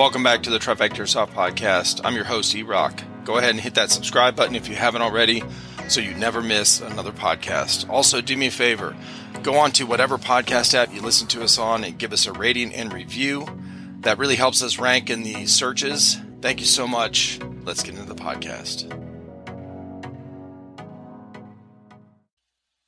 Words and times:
Welcome 0.00 0.22
back 0.22 0.44
to 0.44 0.50
the 0.50 0.58
Trifecta 0.58 1.06
Soft 1.06 1.34
Podcast. 1.34 2.00
I'm 2.04 2.14
your 2.14 2.24
host, 2.24 2.54
E 2.54 2.62
Rock. 2.62 3.02
Go 3.26 3.36
ahead 3.36 3.50
and 3.50 3.60
hit 3.60 3.74
that 3.74 3.90
subscribe 3.90 4.34
button 4.34 4.56
if 4.56 4.66
you 4.66 4.74
haven't 4.74 5.02
already 5.02 5.42
so 5.90 6.00
you 6.00 6.14
never 6.14 6.40
miss 6.40 6.80
another 6.80 7.12
podcast. 7.12 7.86
Also, 7.90 8.22
do 8.22 8.34
me 8.34 8.46
a 8.46 8.50
favor 8.50 8.96
go 9.42 9.56
on 9.58 9.72
to 9.72 9.84
whatever 9.84 10.16
podcast 10.16 10.72
app 10.72 10.94
you 10.94 11.02
listen 11.02 11.28
to 11.28 11.42
us 11.42 11.58
on 11.58 11.84
and 11.84 11.98
give 11.98 12.14
us 12.14 12.24
a 12.26 12.32
rating 12.32 12.72
and 12.74 12.94
review. 12.94 13.46
That 14.00 14.16
really 14.16 14.36
helps 14.36 14.62
us 14.62 14.78
rank 14.78 15.10
in 15.10 15.22
the 15.22 15.44
searches. 15.44 16.16
Thank 16.40 16.60
you 16.60 16.66
so 16.66 16.88
much. 16.88 17.38
Let's 17.64 17.82
get 17.82 17.94
into 17.94 18.08
the 18.08 18.14
podcast. 18.14 18.88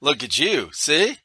Look 0.01 0.23
at 0.23 0.39
you. 0.39 0.71
See? 0.73 1.19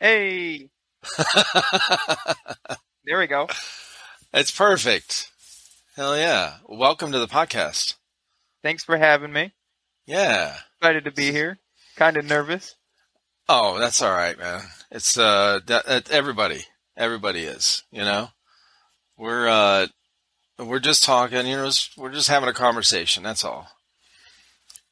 Hey. 0.00 0.70
there 3.04 3.20
we 3.20 3.28
go. 3.28 3.46
It's 4.32 4.52
perfect. 4.52 5.28
Hell 5.96 6.16
yeah. 6.16 6.58
Welcome 6.68 7.10
to 7.10 7.18
the 7.18 7.26
podcast. 7.26 7.96
Thanks 8.62 8.84
for 8.84 8.96
having 8.96 9.32
me. 9.32 9.52
Yeah. 10.06 10.56
Excited 10.78 11.04
to 11.06 11.10
be 11.10 11.32
here. 11.32 11.58
Kind 11.96 12.16
of 12.16 12.24
nervous. 12.24 12.76
Oh, 13.48 13.80
that's 13.80 14.00
all 14.00 14.12
right, 14.12 14.38
man. 14.38 14.62
It's 14.92 15.18
uh 15.18 15.58
that, 15.66 15.86
that 15.86 16.10
everybody 16.12 16.64
everybody 16.96 17.42
is, 17.42 17.82
you 17.90 18.04
know. 18.04 18.28
We're 19.18 19.48
uh 19.48 19.88
we're 20.60 20.78
just 20.78 21.02
talking, 21.02 21.48
you 21.48 21.56
know, 21.56 21.70
we're 21.96 22.12
just 22.12 22.28
having 22.28 22.48
a 22.48 22.52
conversation, 22.52 23.24
that's 23.24 23.44
all. 23.44 23.66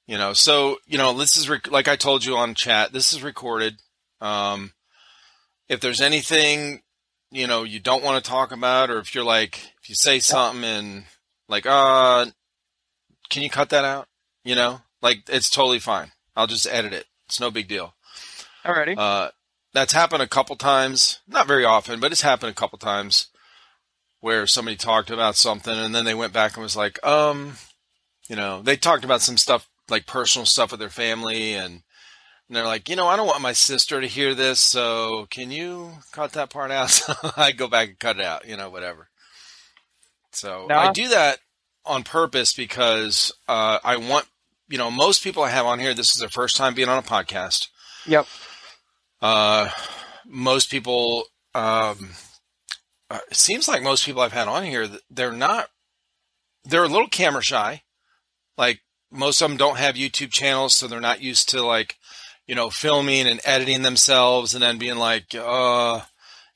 You 0.08 0.18
know, 0.18 0.32
so, 0.32 0.78
you 0.84 0.98
know, 0.98 1.16
this 1.16 1.36
is 1.36 1.48
rec- 1.48 1.70
like 1.70 1.86
I 1.86 1.94
told 1.94 2.24
you 2.24 2.36
on 2.36 2.56
chat, 2.56 2.92
this 2.92 3.12
is 3.12 3.22
recorded. 3.22 3.76
Um 4.20 4.72
if 5.68 5.78
there's 5.78 6.00
anything, 6.00 6.82
you 7.30 7.46
know, 7.46 7.64
you 7.64 7.80
don't 7.80 8.04
want 8.04 8.22
to 8.22 8.30
talk 8.30 8.52
about 8.52 8.90
or 8.90 8.98
if 8.98 9.14
you're 9.14 9.24
like 9.24 9.58
if 9.82 9.88
you 9.88 9.94
say 9.94 10.18
something 10.18 10.64
and 10.64 11.04
like 11.48 11.66
uh 11.66 12.26
can 13.30 13.42
you 13.42 13.50
cut 13.50 13.70
that 13.70 13.84
out? 13.84 14.06
You 14.44 14.54
know? 14.54 14.80
Like 15.02 15.22
it's 15.28 15.50
totally 15.50 15.78
fine. 15.78 16.12
I'll 16.36 16.46
just 16.46 16.66
edit 16.66 16.92
it. 16.92 17.06
It's 17.26 17.40
no 17.40 17.50
big 17.50 17.68
deal. 17.68 17.94
Alrighty. 18.64 18.96
Uh, 18.96 19.30
that's 19.74 19.92
happened 19.92 20.22
a 20.22 20.28
couple 20.28 20.56
times, 20.56 21.20
not 21.28 21.46
very 21.46 21.64
often, 21.64 22.00
but 22.00 22.10
it's 22.10 22.22
happened 22.22 22.50
a 22.50 22.54
couple 22.54 22.78
times 22.78 23.28
where 24.20 24.46
somebody 24.46 24.76
talked 24.76 25.10
about 25.10 25.36
something 25.36 25.72
and 25.72 25.94
then 25.94 26.04
they 26.04 26.14
went 26.14 26.32
back 26.32 26.54
and 26.54 26.62
was 26.62 26.76
like, 26.76 27.04
um, 27.06 27.52
you 28.28 28.34
know, 28.34 28.62
they 28.62 28.76
talked 28.76 29.04
about 29.04 29.20
some 29.20 29.36
stuff 29.36 29.68
like 29.88 30.06
personal 30.06 30.46
stuff 30.46 30.70
with 30.70 30.80
their 30.80 30.88
family 30.88 31.54
and, 31.54 31.82
and 32.48 32.56
they're 32.56 32.64
like, 32.64 32.88
you 32.88 32.96
know, 32.96 33.06
I 33.06 33.16
don't 33.16 33.26
want 33.26 33.42
my 33.42 33.52
sister 33.52 34.00
to 34.00 34.06
hear 34.06 34.34
this, 34.34 34.60
so 34.60 35.26
can 35.30 35.50
you 35.50 35.92
cut 36.12 36.32
that 36.32 36.50
part 36.50 36.70
out? 36.70 36.88
So 37.08 37.14
I 37.36 37.52
go 37.52 37.68
back 37.68 37.88
and 37.88 37.98
cut 37.98 38.18
it 38.18 38.24
out, 38.24 38.48
you 38.48 38.56
know, 38.56 38.70
whatever. 38.70 39.08
So 40.32 40.66
no. 40.68 40.76
I 40.76 40.92
do 40.92 41.08
that 41.08 41.38
on 41.84 42.02
purpose 42.04 42.54
because 42.54 43.32
uh, 43.48 43.78
I 43.84 43.96
want, 43.96 44.26
you 44.68 44.78
know, 44.78 44.90
most 44.90 45.22
people 45.22 45.42
I 45.42 45.50
have 45.50 45.66
on 45.66 45.78
here, 45.78 45.94
this 45.94 46.14
is 46.14 46.20
their 46.20 46.28
first 46.28 46.56
time 46.56 46.74
being 46.74 46.88
on 46.88 46.98
a 46.98 47.02
podcast. 47.02 47.68
Yep. 48.06 48.26
Uh, 49.20 49.68
most 50.26 50.70
people, 50.70 51.24
um, 51.54 52.10
uh, 53.10 53.18
it 53.30 53.36
seems 53.36 53.68
like 53.68 53.82
most 53.82 54.04
people 54.06 54.22
I've 54.22 54.32
had 54.32 54.48
on 54.48 54.64
here, 54.64 54.88
they're 55.10 55.32
not, 55.32 55.68
they're 56.64 56.84
a 56.84 56.88
little 56.88 57.08
camera 57.08 57.42
shy. 57.42 57.82
Like 58.56 58.80
most 59.10 59.40
of 59.42 59.50
them 59.50 59.58
don't 59.58 59.78
have 59.78 59.96
YouTube 59.96 60.30
channels, 60.30 60.74
so 60.74 60.86
they're 60.86 61.00
not 61.00 61.22
used 61.22 61.48
to 61.50 61.62
like, 61.62 61.96
you 62.48 62.54
know, 62.54 62.70
filming 62.70 63.28
and 63.28 63.40
editing 63.44 63.82
themselves 63.82 64.54
and 64.54 64.62
then 64.62 64.78
being 64.78 64.96
like, 64.96 65.34
uh, 65.34 66.00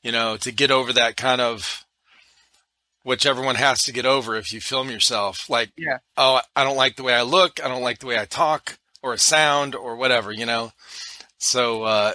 you 0.03 0.11
know, 0.11 0.37
to 0.39 0.51
get 0.51 0.71
over 0.71 0.93
that 0.95 1.17
kind 1.17 1.41
of, 1.41 1.85
which 3.03 3.27
everyone 3.27 3.57
has 3.57 3.85
to 3.85 3.93
get 3.93 4.07
over 4.07 4.35
if 4.35 4.53
you 4.53 4.61
film 4.61 4.91
yourself. 4.91 5.51
Like, 5.51 5.71
yeah. 5.77 5.99
oh, 6.17 6.41
I 6.57 6.65
don't 6.65 6.79
like 6.79 6.97
the 6.97 7.03
way 7.03 7.15
I 7.15 7.23
look. 7.23 7.63
I 7.63 7.69
don't 7.69 7.83
like 7.83 7.99
the 7.99 8.07
way 8.07 8.19
I 8.19 8.25
talk 8.25 8.79
or 9.03 9.17
sound 9.19 9.75
or 9.75 9.97
whatever, 9.97 10.33
you 10.33 10.47
know? 10.47 10.73
So, 11.39 11.83
uh, 11.83 12.13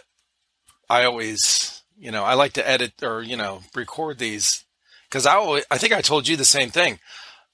I 0.90 1.04
always, 1.04 1.84
you 2.00 2.12
know, 2.12 2.24
I 2.24 2.34
like 2.34 2.54
to 2.54 2.68
edit 2.68 3.04
or, 3.04 3.22
you 3.22 3.38
know, 3.38 3.62
record 3.76 4.18
these 4.18 4.64
because 5.10 5.26
I 5.26 5.36
always, 5.36 5.66
I 5.70 5.78
think 5.78 5.94
I 5.94 6.02
told 6.02 6.28
you 6.28 6.36
the 6.36 6.46
same 6.46 6.70
thing. 6.70 7.00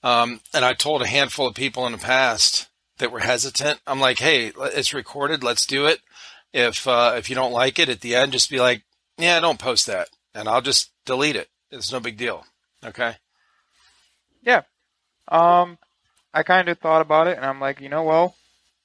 Um, 0.04 0.40
and 0.54 0.64
I 0.64 0.74
told 0.74 1.02
a 1.02 1.08
handful 1.08 1.48
of 1.48 1.56
people 1.56 1.86
in 1.86 1.92
the 1.92 1.98
past 1.98 2.70
that 3.00 3.12
were 3.12 3.20
hesitant. 3.20 3.80
I'm 3.88 4.00
like, 4.00 4.20
Hey, 4.20 4.52
it's 4.58 4.94
recorded. 4.94 5.44
Let's 5.44 5.66
do 5.66 5.86
it. 5.86 6.00
If, 6.54 6.88
uh, 6.88 7.16
if 7.18 7.30
you 7.30 7.36
don't 7.36 7.52
like 7.52 7.80
it 7.80 7.90
at 7.90 8.02
the 8.02 8.16
end, 8.16 8.32
just 8.32 8.50
be 8.50 8.60
like, 8.60 8.84
yeah, 9.18 9.40
don't 9.40 9.60
post 9.60 9.88
that 9.88 10.10
and 10.36 10.48
I'll 10.48 10.62
just 10.62 10.92
delete 11.06 11.36
it. 11.36 11.50
It's 11.72 11.92
no 11.92 12.00
big 12.00 12.18
deal. 12.18 12.46
Okay. 12.86 13.16
Yeah. 14.44 14.62
Um, 15.28 15.78
I 16.34 16.44
kind 16.44 16.70
of 16.70 16.78
thought 16.80 17.02
about 17.02 17.28
it 17.28 17.38
and 17.38 17.46
I'm 17.46 17.60
like, 17.60 17.82
you 17.82 17.90
know, 17.90 18.04
well, 18.04 18.36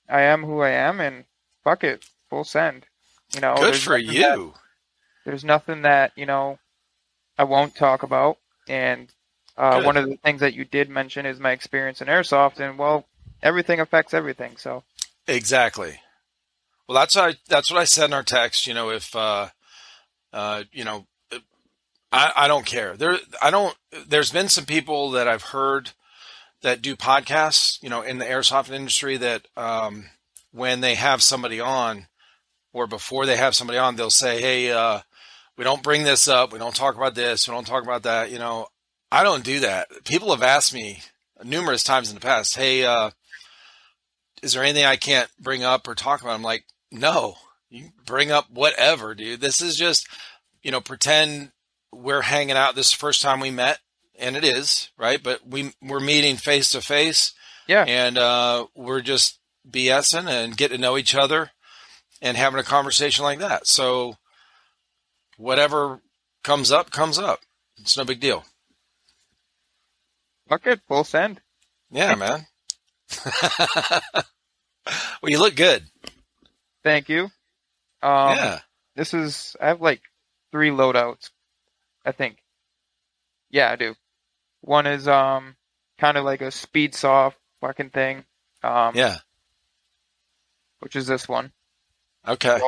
I 0.08 0.22
am 0.22 0.42
who 0.42 0.60
I 0.60 0.70
am 0.70 1.00
and 1.00 1.24
fuck 1.64 1.84
it, 1.84 2.04
full 2.30 2.44
send. 2.44 2.86
You 3.34 3.40
know, 3.40 3.56
good 3.56 3.76
for 3.76 3.98
you. 3.98 4.20
That, 4.20 4.52
there's 5.26 5.44
nothing 5.44 5.82
that 5.82 6.12
you 6.16 6.24
know 6.24 6.58
I 7.36 7.44
won't 7.44 7.74
talk 7.76 8.02
about, 8.02 8.38
and 8.66 9.12
uh, 9.56 9.82
one 9.82 9.98
of 9.98 10.08
the 10.08 10.16
things 10.16 10.40
that 10.40 10.54
you 10.54 10.64
did 10.64 10.88
mention 10.88 11.26
is 11.26 11.38
my 11.38 11.52
experience 11.52 12.00
in 12.00 12.08
airsoft, 12.08 12.58
and 12.58 12.78
well, 12.78 13.06
everything 13.42 13.80
affects 13.80 14.14
everything. 14.14 14.56
So 14.56 14.82
exactly. 15.26 16.00
Well, 16.88 16.98
that's 16.98 17.16
what 17.16 17.24
I, 17.24 17.36
that's 17.48 17.70
what 17.70 17.80
I 17.80 17.84
said 17.84 18.06
in 18.06 18.14
our 18.14 18.22
text. 18.22 18.66
You 18.66 18.72
know, 18.74 18.90
if 18.90 19.14
uh, 19.14 19.48
uh, 20.32 20.64
you 20.72 20.84
know, 20.84 21.06
I, 22.10 22.32
I 22.34 22.48
don't 22.48 22.64
care. 22.64 22.96
There, 22.96 23.18
I 23.42 23.50
don't. 23.50 23.76
There's 24.08 24.32
been 24.32 24.48
some 24.48 24.64
people 24.64 25.10
that 25.10 25.28
I've 25.28 25.42
heard 25.42 25.90
that 26.62 26.80
do 26.80 26.96
podcasts. 26.96 27.82
You 27.82 27.90
know, 27.90 28.00
in 28.00 28.18
the 28.18 28.24
airsoft 28.24 28.70
industry, 28.70 29.18
that 29.18 29.46
um, 29.56 30.06
when 30.52 30.80
they 30.80 30.94
have 30.94 31.22
somebody 31.22 31.60
on, 31.60 32.06
or 32.72 32.86
before 32.86 33.26
they 33.26 33.36
have 33.36 33.54
somebody 33.54 33.78
on, 33.78 33.96
they'll 33.96 34.08
say, 34.08 34.40
"Hey, 34.40 34.72
uh, 34.72 35.00
we 35.58 35.64
don't 35.64 35.82
bring 35.82 36.04
this 36.04 36.26
up. 36.26 36.52
We 36.52 36.58
don't 36.58 36.74
talk 36.74 36.96
about 36.96 37.14
this. 37.14 37.46
We 37.46 37.52
don't 37.52 37.66
talk 37.66 37.82
about 37.82 38.04
that." 38.04 38.30
You 38.30 38.38
know, 38.38 38.68
I 39.12 39.22
don't 39.22 39.44
do 39.44 39.60
that. 39.60 39.88
People 40.04 40.30
have 40.30 40.42
asked 40.42 40.72
me 40.72 41.02
numerous 41.44 41.84
times 41.84 42.08
in 42.08 42.14
the 42.14 42.20
past, 42.22 42.56
"Hey, 42.56 42.86
uh, 42.86 43.10
is 44.42 44.54
there 44.54 44.62
anything 44.62 44.86
I 44.86 44.96
can't 44.96 45.28
bring 45.38 45.64
up 45.64 45.86
or 45.86 45.94
talk 45.94 46.22
about?" 46.22 46.32
I'm 46.32 46.42
like, 46.42 46.64
"No, 46.90 47.36
you 47.70 47.90
bring 48.06 48.30
up 48.30 48.50
whatever, 48.50 49.14
dude. 49.14 49.40
This 49.40 49.60
is 49.60 49.76
just, 49.76 50.08
you 50.62 50.70
know, 50.70 50.80
pretend 50.80 51.52
we're 51.92 52.22
hanging 52.22 52.56
out. 52.56 52.74
This 52.74 52.92
first 52.92 53.22
time 53.22 53.40
we 53.40 53.50
met, 53.50 53.78
and 54.18 54.36
it 54.36 54.44
is 54.44 54.90
right, 54.96 55.22
but 55.22 55.46
we 55.46 55.72
we're 55.82 56.00
meeting 56.00 56.36
face 56.36 56.70
to 56.70 56.80
face, 56.80 57.32
yeah, 57.66 57.84
and 57.84 58.18
uh, 58.18 58.66
we're 58.74 59.00
just 59.00 59.38
BSing 59.70 60.28
and 60.28 60.56
getting 60.56 60.78
to 60.78 60.82
know 60.82 60.96
each 60.98 61.14
other." 61.14 61.50
and 62.20 62.36
having 62.36 62.60
a 62.60 62.64
conversation 62.64 63.24
like 63.24 63.38
that. 63.40 63.66
So 63.66 64.16
whatever 65.36 66.00
comes 66.42 66.70
up, 66.72 66.90
comes 66.90 67.18
up. 67.18 67.40
It's 67.78 67.96
no 67.96 68.04
big 68.04 68.20
deal. 68.20 68.44
Okay, 70.50 70.76
full 70.88 71.04
send. 71.04 71.40
Yeah, 71.90 72.14
man. 72.14 72.46
well, 75.22 75.30
you 75.30 75.38
look 75.38 75.54
good. 75.54 75.84
Thank 76.84 77.08
you. 77.08 77.24
Um, 78.02 78.36
yeah. 78.36 78.60
This 78.96 79.14
is, 79.14 79.56
I 79.60 79.68
have 79.68 79.80
like 79.80 80.02
three 80.52 80.70
loadouts, 80.70 81.30
I 82.04 82.12
think. 82.12 82.38
Yeah, 83.50 83.70
I 83.70 83.76
do. 83.76 83.94
One 84.60 84.86
is, 84.86 85.06
um, 85.08 85.56
kind 85.98 86.16
of 86.16 86.24
like 86.24 86.42
a 86.42 86.50
speed 86.50 86.94
soft 86.94 87.38
fucking 87.60 87.90
thing. 87.90 88.24
Um, 88.62 88.94
yeah. 88.94 89.18
Which 90.80 90.96
is 90.96 91.06
this 91.06 91.28
one. 91.28 91.52
Okay. 92.26 92.58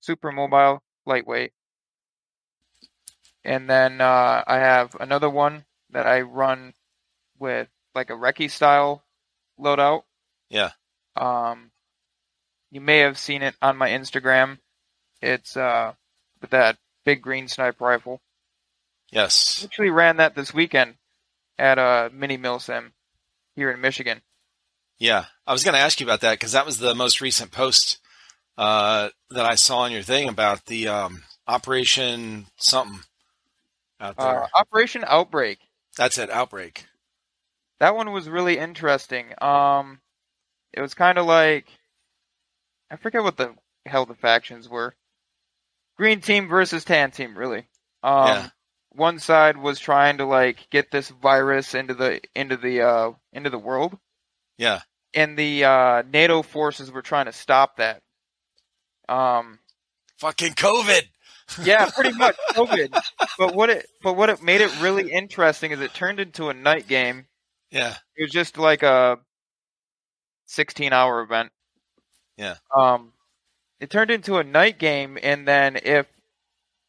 super 0.00 0.32
mobile, 0.32 0.82
lightweight. 1.04 1.52
And 3.44 3.68
then 3.68 4.00
uh, 4.00 4.42
I 4.46 4.56
have 4.56 4.96
another 4.98 5.30
one 5.30 5.64
that 5.90 6.06
I 6.06 6.22
run 6.22 6.74
with 7.38 7.68
like 7.94 8.10
a 8.10 8.14
recce 8.14 8.50
style 8.50 9.02
loadout. 9.58 10.02
Yeah. 10.50 10.70
Um, 11.16 11.70
you 12.70 12.80
may 12.80 12.98
have 12.98 13.18
seen 13.18 13.42
it 13.42 13.54
on 13.62 13.76
my 13.76 13.90
Instagram. 13.90 14.58
It's 15.20 15.56
uh 15.56 15.94
with 16.40 16.50
that 16.50 16.76
big 17.04 17.22
green 17.22 17.48
sniper 17.48 17.84
rifle. 17.84 18.20
Yes. 19.10 19.60
I 19.62 19.64
actually 19.64 19.90
ran 19.90 20.18
that 20.18 20.34
this 20.34 20.52
weekend 20.52 20.94
at 21.58 21.78
a 21.78 22.10
mini 22.12 22.38
milsim 22.38 22.92
here 23.54 23.70
in 23.70 23.80
Michigan. 23.80 24.20
Yeah, 24.98 25.26
I 25.46 25.52
was 25.52 25.64
going 25.64 25.74
to 25.74 25.80
ask 25.80 26.00
you 26.00 26.06
about 26.06 26.20
that 26.22 26.32
because 26.32 26.52
that 26.52 26.66
was 26.66 26.78
the 26.78 26.94
most 26.94 27.20
recent 27.20 27.52
post 27.52 27.98
uh, 28.56 29.10
that 29.30 29.46
I 29.46 29.54
saw 29.54 29.78
on 29.78 29.92
your 29.92 30.02
thing 30.02 30.28
about 30.28 30.66
the 30.66 30.88
um, 30.88 31.22
Operation 31.46 32.46
something 32.56 33.00
out 34.00 34.16
uh, 34.18 34.24
there. 34.24 34.42
Uh, 34.42 34.48
Operation 34.54 35.04
Outbreak. 35.06 35.58
That's 35.96 36.18
it, 36.18 36.30
Outbreak. 36.30 36.86
That 37.80 37.94
one 37.94 38.12
was 38.12 38.28
really 38.28 38.58
interesting. 38.58 39.26
Um, 39.40 40.00
it 40.72 40.80
was 40.80 40.94
kind 40.94 41.16
of 41.16 41.26
like 41.26 41.66
I 42.90 42.96
forget 42.96 43.22
what 43.22 43.36
the 43.36 43.54
hell 43.86 44.06
the 44.06 44.14
factions 44.14 44.68
were. 44.68 44.94
Green 45.96 46.20
team 46.20 46.48
versus 46.48 46.84
tan 46.84 47.10
team, 47.10 47.36
really. 47.36 47.66
Um, 48.02 48.26
yeah. 48.28 48.48
one 48.90 49.18
side 49.18 49.56
was 49.56 49.80
trying 49.80 50.18
to 50.18 50.24
like 50.24 50.68
get 50.70 50.90
this 50.90 51.08
virus 51.08 51.74
into 51.74 51.94
the 51.94 52.20
into 52.34 52.56
the 52.56 52.82
uh 52.82 53.12
into 53.32 53.50
the 53.50 53.58
world. 53.58 53.98
Yeah. 54.56 54.80
And 55.14 55.36
the 55.36 55.64
uh 55.64 56.02
NATO 56.10 56.42
forces 56.42 56.90
were 56.92 57.02
trying 57.02 57.26
to 57.26 57.32
stop 57.32 57.76
that. 57.78 58.02
Um 59.08 59.58
fucking 60.18 60.52
COVID. 60.54 61.02
yeah, 61.64 61.90
pretty 61.94 62.16
much 62.16 62.36
COVID. 62.52 62.96
But 63.36 63.54
what 63.54 63.70
it 63.70 63.86
but 64.02 64.16
what 64.16 64.30
it 64.30 64.42
made 64.42 64.60
it 64.60 64.80
really 64.80 65.10
interesting 65.10 65.72
is 65.72 65.80
it 65.80 65.92
turned 65.94 66.20
into 66.20 66.48
a 66.48 66.54
night 66.54 66.86
game. 66.86 67.26
Yeah. 67.70 67.96
It 68.16 68.22
was 68.22 68.30
just 68.30 68.56
like 68.58 68.82
a 68.84 69.18
16 70.46 70.92
hour 70.92 71.20
event. 71.22 71.50
Yeah. 72.38 72.54
Um 72.74 73.12
it 73.80 73.90
turned 73.90 74.10
into 74.10 74.38
a 74.38 74.44
night 74.44 74.78
game 74.78 75.18
and 75.22 75.46
then 75.46 75.76
if 75.76 76.06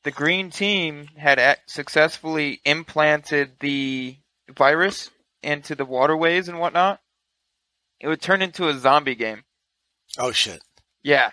the 0.03 0.11
green 0.11 0.49
team 0.49 1.07
had 1.17 1.59
successfully 1.67 2.61
implanted 2.63 3.51
the 3.59 4.17
virus 4.55 5.09
into 5.43 5.75
the 5.75 5.85
waterways 5.85 6.47
and 6.47 6.59
whatnot, 6.59 7.01
it 7.99 8.07
would 8.07 8.21
turn 8.21 8.41
into 8.41 8.69
a 8.69 8.77
zombie 8.77 9.15
game. 9.15 9.43
Oh 10.17 10.31
shit. 10.31 10.61
Yeah. 11.03 11.31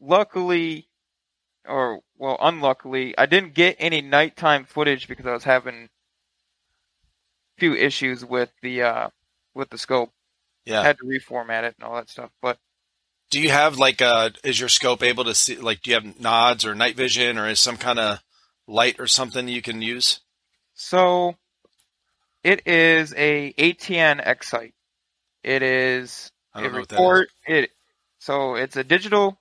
Luckily, 0.00 0.88
or 1.66 2.00
well, 2.16 2.38
unluckily, 2.40 3.16
I 3.18 3.26
didn't 3.26 3.54
get 3.54 3.76
any 3.78 4.00
nighttime 4.00 4.64
footage 4.64 5.08
because 5.08 5.26
I 5.26 5.32
was 5.32 5.44
having 5.44 5.84
a 5.84 7.60
few 7.60 7.74
issues 7.74 8.24
with 8.24 8.50
the 8.62 8.82
uh, 8.82 9.08
with 9.54 9.70
the 9.70 9.78
scope. 9.78 10.13
Yeah. 10.66 10.82
Had 10.82 10.98
to 10.98 11.04
reformat 11.04 11.64
it 11.64 11.74
and 11.78 11.86
all 11.86 11.96
that 11.96 12.08
stuff, 12.08 12.30
but 12.40 12.58
do 13.30 13.40
you 13.40 13.50
have 13.50 13.78
like 13.78 14.00
uh 14.00 14.30
is 14.44 14.60
your 14.60 14.68
scope 14.68 15.02
able 15.02 15.24
to 15.24 15.34
see 15.34 15.56
like 15.56 15.82
do 15.82 15.90
you 15.90 15.94
have 15.96 16.20
nods 16.20 16.64
or 16.64 16.74
night 16.74 16.96
vision 16.96 17.38
or 17.38 17.48
is 17.48 17.60
some 17.60 17.76
kind 17.76 17.98
of 17.98 18.22
light 18.66 18.96
or 18.98 19.06
something 19.06 19.48
you 19.48 19.62
can 19.62 19.82
use? 19.82 20.20
So 20.74 21.36
it 22.42 22.66
is 22.66 23.12
a 23.16 23.52
ATN 23.54 24.20
X-Sight. 24.24 24.74
It 25.42 25.62
is 25.62 26.30
I 26.54 26.60
don't 26.60 26.70
it 26.70 26.72
know 26.72 26.78
record 26.78 26.88
what 26.88 27.28
that 27.46 27.52
is. 27.56 27.64
it 27.64 27.70
so 28.18 28.54
it's 28.54 28.76
a 28.76 28.84
digital 28.84 29.38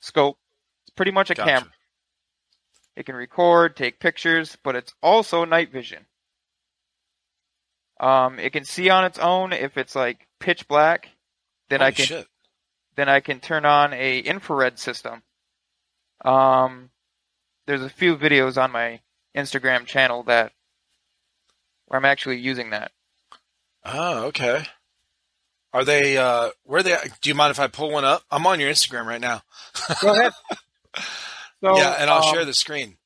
scope. 0.00 0.38
It's 0.86 0.94
pretty 0.94 1.12
much 1.12 1.30
a 1.30 1.34
Gotcha. 1.34 1.50
camera. 1.50 1.72
It 2.96 3.04
can 3.04 3.14
record, 3.14 3.76
take 3.76 4.00
pictures, 4.00 4.56
but 4.64 4.74
it's 4.74 4.94
also 5.02 5.44
night 5.44 5.70
vision. 5.70 6.06
Um, 7.98 8.38
it 8.38 8.52
can 8.52 8.64
see 8.64 8.90
on 8.90 9.04
its 9.04 9.18
own 9.18 9.52
if 9.52 9.76
it's 9.76 9.94
like 9.94 10.26
pitch 10.38 10.68
black. 10.68 11.08
Then 11.68 11.80
Holy 11.80 11.88
I 11.88 11.92
can 11.92 12.04
shit. 12.06 12.26
then 12.96 13.08
I 13.08 13.20
can 13.20 13.40
turn 13.40 13.64
on 13.64 13.92
a 13.92 14.18
infrared 14.18 14.78
system. 14.78 15.22
Um, 16.24 16.90
there's 17.66 17.82
a 17.82 17.90
few 17.90 18.16
videos 18.16 18.62
on 18.62 18.70
my 18.70 19.00
Instagram 19.36 19.86
channel 19.86 20.22
that 20.24 20.52
where 21.86 21.98
I'm 21.98 22.04
actually 22.04 22.38
using 22.38 22.70
that. 22.70 22.92
Oh, 23.84 24.24
okay. 24.26 24.64
Are 25.72 25.84
they 25.84 26.16
uh 26.16 26.50
where 26.64 26.80
are 26.80 26.82
they 26.82 26.96
do 27.20 27.28
you 27.28 27.34
mind 27.34 27.50
if 27.50 27.60
I 27.60 27.66
pull 27.66 27.90
one 27.90 28.04
up? 28.04 28.22
I'm 28.30 28.46
on 28.46 28.60
your 28.60 28.70
Instagram 28.70 29.06
right 29.06 29.20
now. 29.20 29.42
Go 30.00 30.12
ahead. 30.18 30.32
So, 31.62 31.74
yeah, 31.78 31.96
and 31.98 32.10
I'll 32.10 32.22
um, 32.22 32.34
share 32.34 32.44
the 32.44 32.52
screen. 32.52 32.98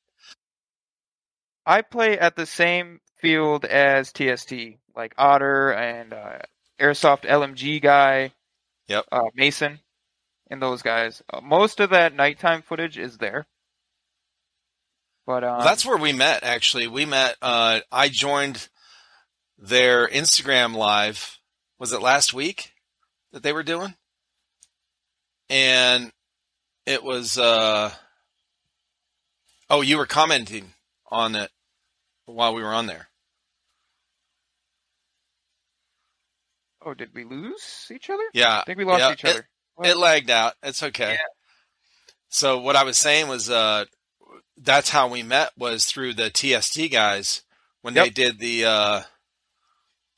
I 1.65 1.81
play 1.81 2.19
at 2.19 2.35
the 2.35 2.45
same 2.45 2.99
field 3.17 3.63
as 3.63 4.11
TST, 4.11 4.53
like 4.95 5.13
Otter 5.17 5.71
and 5.71 6.13
uh, 6.13 6.39
Airsoft 6.79 7.23
LMG 7.23 7.81
guy. 7.81 8.31
Yep. 8.87 9.05
Uh, 9.11 9.21
Mason 9.35 9.79
and 10.49 10.61
those 10.61 10.81
guys. 10.81 11.23
Uh, 11.31 11.41
most 11.41 11.79
of 11.79 11.91
that 11.91 12.13
nighttime 12.13 12.61
footage 12.61 12.97
is 12.97 13.17
there. 13.17 13.47
But 15.25 15.43
um, 15.43 15.57
Well, 15.57 15.65
that's 15.65 15.85
where 15.85 15.97
we 15.97 16.13
met 16.13 16.43
actually. 16.43 16.87
We 16.87 17.05
met 17.05 17.37
uh 17.41 17.79
I 17.91 18.09
joined 18.09 18.67
their 19.57 20.07
Instagram 20.07 20.75
live 20.75 21.39
was 21.79 21.93
it 21.93 22.01
last 22.01 22.33
week 22.33 22.73
that 23.31 23.43
they 23.43 23.53
were 23.53 23.63
doing? 23.63 23.95
And 25.49 26.11
it 26.85 27.03
was 27.03 27.37
uh 27.37 27.91
Oh, 29.69 29.81
you 29.81 29.97
were 29.97 30.05
commenting 30.05 30.73
on 31.09 31.35
it 31.35 31.49
while 32.25 32.53
we 32.53 32.61
were 32.61 32.73
on 32.73 32.87
there. 32.87 33.07
Oh, 36.85 36.93
did 36.93 37.13
we 37.13 37.23
lose 37.23 37.89
each 37.93 38.09
other? 38.09 38.23
Yeah. 38.33 38.59
I 38.59 38.63
think 38.63 38.77
we 38.77 38.85
lost 38.85 38.99
yeah, 39.01 39.13
each 39.13 39.23
it- 39.23 39.29
other. 39.29 39.47
Well, 39.77 39.89
It 39.91 39.97
lagged 39.97 40.29
out. 40.29 40.53
It's 40.63 40.83
okay. 40.83 41.13
Yeah. 41.13 41.17
So 42.29 42.59
what 42.59 42.75
I 42.75 42.83
was 42.83 42.97
saying 42.97 43.27
was, 43.27 43.49
uh, 43.49 43.85
that's 44.57 44.89
how 44.89 45.07
we 45.07 45.23
met 45.23 45.51
was 45.57 45.85
through 45.85 46.13
the 46.13 46.29
TST 46.29 46.91
guys 46.91 47.41
when 47.81 47.93
they 47.93 48.09
did 48.09 48.37
the, 48.39 48.65
uh, 48.65 49.01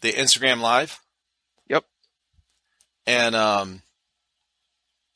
the 0.02 0.12
Instagram 0.12 0.60
live. 0.60 1.00
Yep. 1.70 1.86
And, 3.08 3.36
um, 3.36 3.82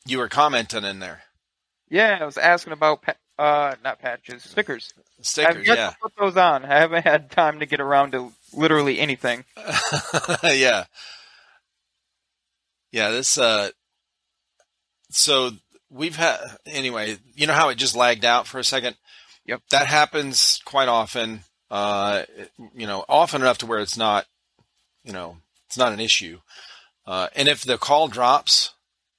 you 0.05 0.17
were 0.19 0.29
commenting 0.29 0.85
in 0.85 0.99
there. 0.99 1.23
yeah, 1.89 2.17
I 2.21 2.25
was 2.25 2.37
asking 2.37 2.73
about 2.73 3.01
pa- 3.01 3.15
uh, 3.37 3.75
not 3.83 3.99
patches, 3.99 4.43
stickers. 4.43 4.93
I've 5.19 5.25
Stickers, 5.25 5.67
yeah. 5.67 5.93
put 6.01 6.13
those 6.17 6.37
on. 6.37 6.63
I 6.63 6.79
haven't 6.79 7.03
had 7.03 7.29
time 7.31 7.59
to 7.59 7.65
get 7.65 7.79
around 7.81 8.11
to 8.13 8.31
literally 8.53 8.99
anything. 8.99 9.43
yeah. 10.43 10.85
Yeah, 12.91 13.11
this, 13.11 13.37
uh, 13.37 13.69
so 15.09 15.51
we've 15.89 16.15
had, 16.15 16.37
anyway, 16.65 17.17
you 17.35 17.47
know 17.47 17.53
how 17.53 17.69
it 17.69 17.75
just 17.75 17.95
lagged 17.95 18.25
out 18.25 18.47
for 18.47 18.59
a 18.59 18.63
second? 18.63 18.95
Yep. 19.45 19.61
That 19.71 19.87
happens 19.87 20.61
quite 20.65 20.89
often, 20.89 21.41
uh, 21.71 22.23
you 22.75 22.87
know, 22.87 23.05
often 23.07 23.41
enough 23.41 23.59
to 23.59 23.65
where 23.65 23.79
it's 23.79 23.97
not, 23.97 24.25
you 25.03 25.13
know, 25.13 25.37
it's 25.67 25.77
not 25.77 25.93
an 25.93 25.99
issue. 25.99 26.39
Uh, 27.05 27.27
and 27.35 27.47
if 27.47 27.63
the 27.63 27.77
call 27.77 28.07
drops, 28.09 28.73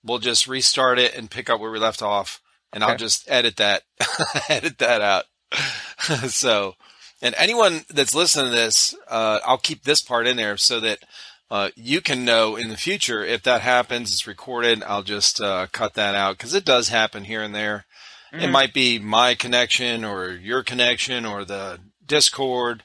we'll 0.04 0.18
just 0.18 0.46
restart 0.46 0.98
it 0.98 1.16
and 1.16 1.30
pick 1.30 1.48
up 1.48 1.60
where 1.60 1.70
we 1.70 1.78
left 1.78 2.02
off 2.02 2.40
and 2.72 2.84
I'll 2.84 2.96
just 2.96 3.30
edit 3.30 3.56
that, 3.56 3.82
edit 4.48 4.78
that 4.78 5.00
out. 5.00 5.24
so, 6.28 6.74
and 7.22 7.34
anyone 7.38 7.84
that's 7.88 8.14
listening 8.14 8.46
to 8.46 8.56
this, 8.56 8.94
uh, 9.08 9.40
I'll 9.44 9.58
keep 9.58 9.82
this 9.82 10.02
part 10.02 10.26
in 10.26 10.36
there 10.36 10.56
so 10.56 10.80
that 10.80 10.98
uh, 11.50 11.70
you 11.76 12.00
can 12.00 12.24
know 12.24 12.56
in 12.56 12.68
the 12.68 12.76
future 12.76 13.24
if 13.24 13.42
that 13.44 13.60
happens. 13.62 14.12
It's 14.12 14.26
recorded. 14.26 14.82
I'll 14.84 15.02
just 15.02 15.40
uh, 15.40 15.66
cut 15.72 15.94
that 15.94 16.14
out 16.14 16.36
because 16.36 16.54
it 16.54 16.64
does 16.64 16.88
happen 16.90 17.24
here 17.24 17.42
and 17.42 17.54
there. 17.54 17.86
It 18.32 18.40
Mhm. 18.48 18.50
might 18.52 18.74
be 18.74 18.98
my 18.98 19.34
connection 19.34 20.04
or 20.04 20.30
your 20.32 20.62
connection 20.62 21.24
or 21.24 21.44
the 21.46 21.80
Discord 22.04 22.84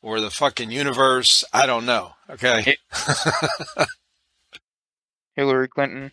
or 0.00 0.20
the 0.20 0.30
fucking 0.30 0.70
universe. 0.70 1.42
I 1.52 1.66
don't 1.66 1.86
know. 1.86 2.14
Okay. 2.30 2.76
Hillary 5.34 5.68
Clinton. 5.68 6.12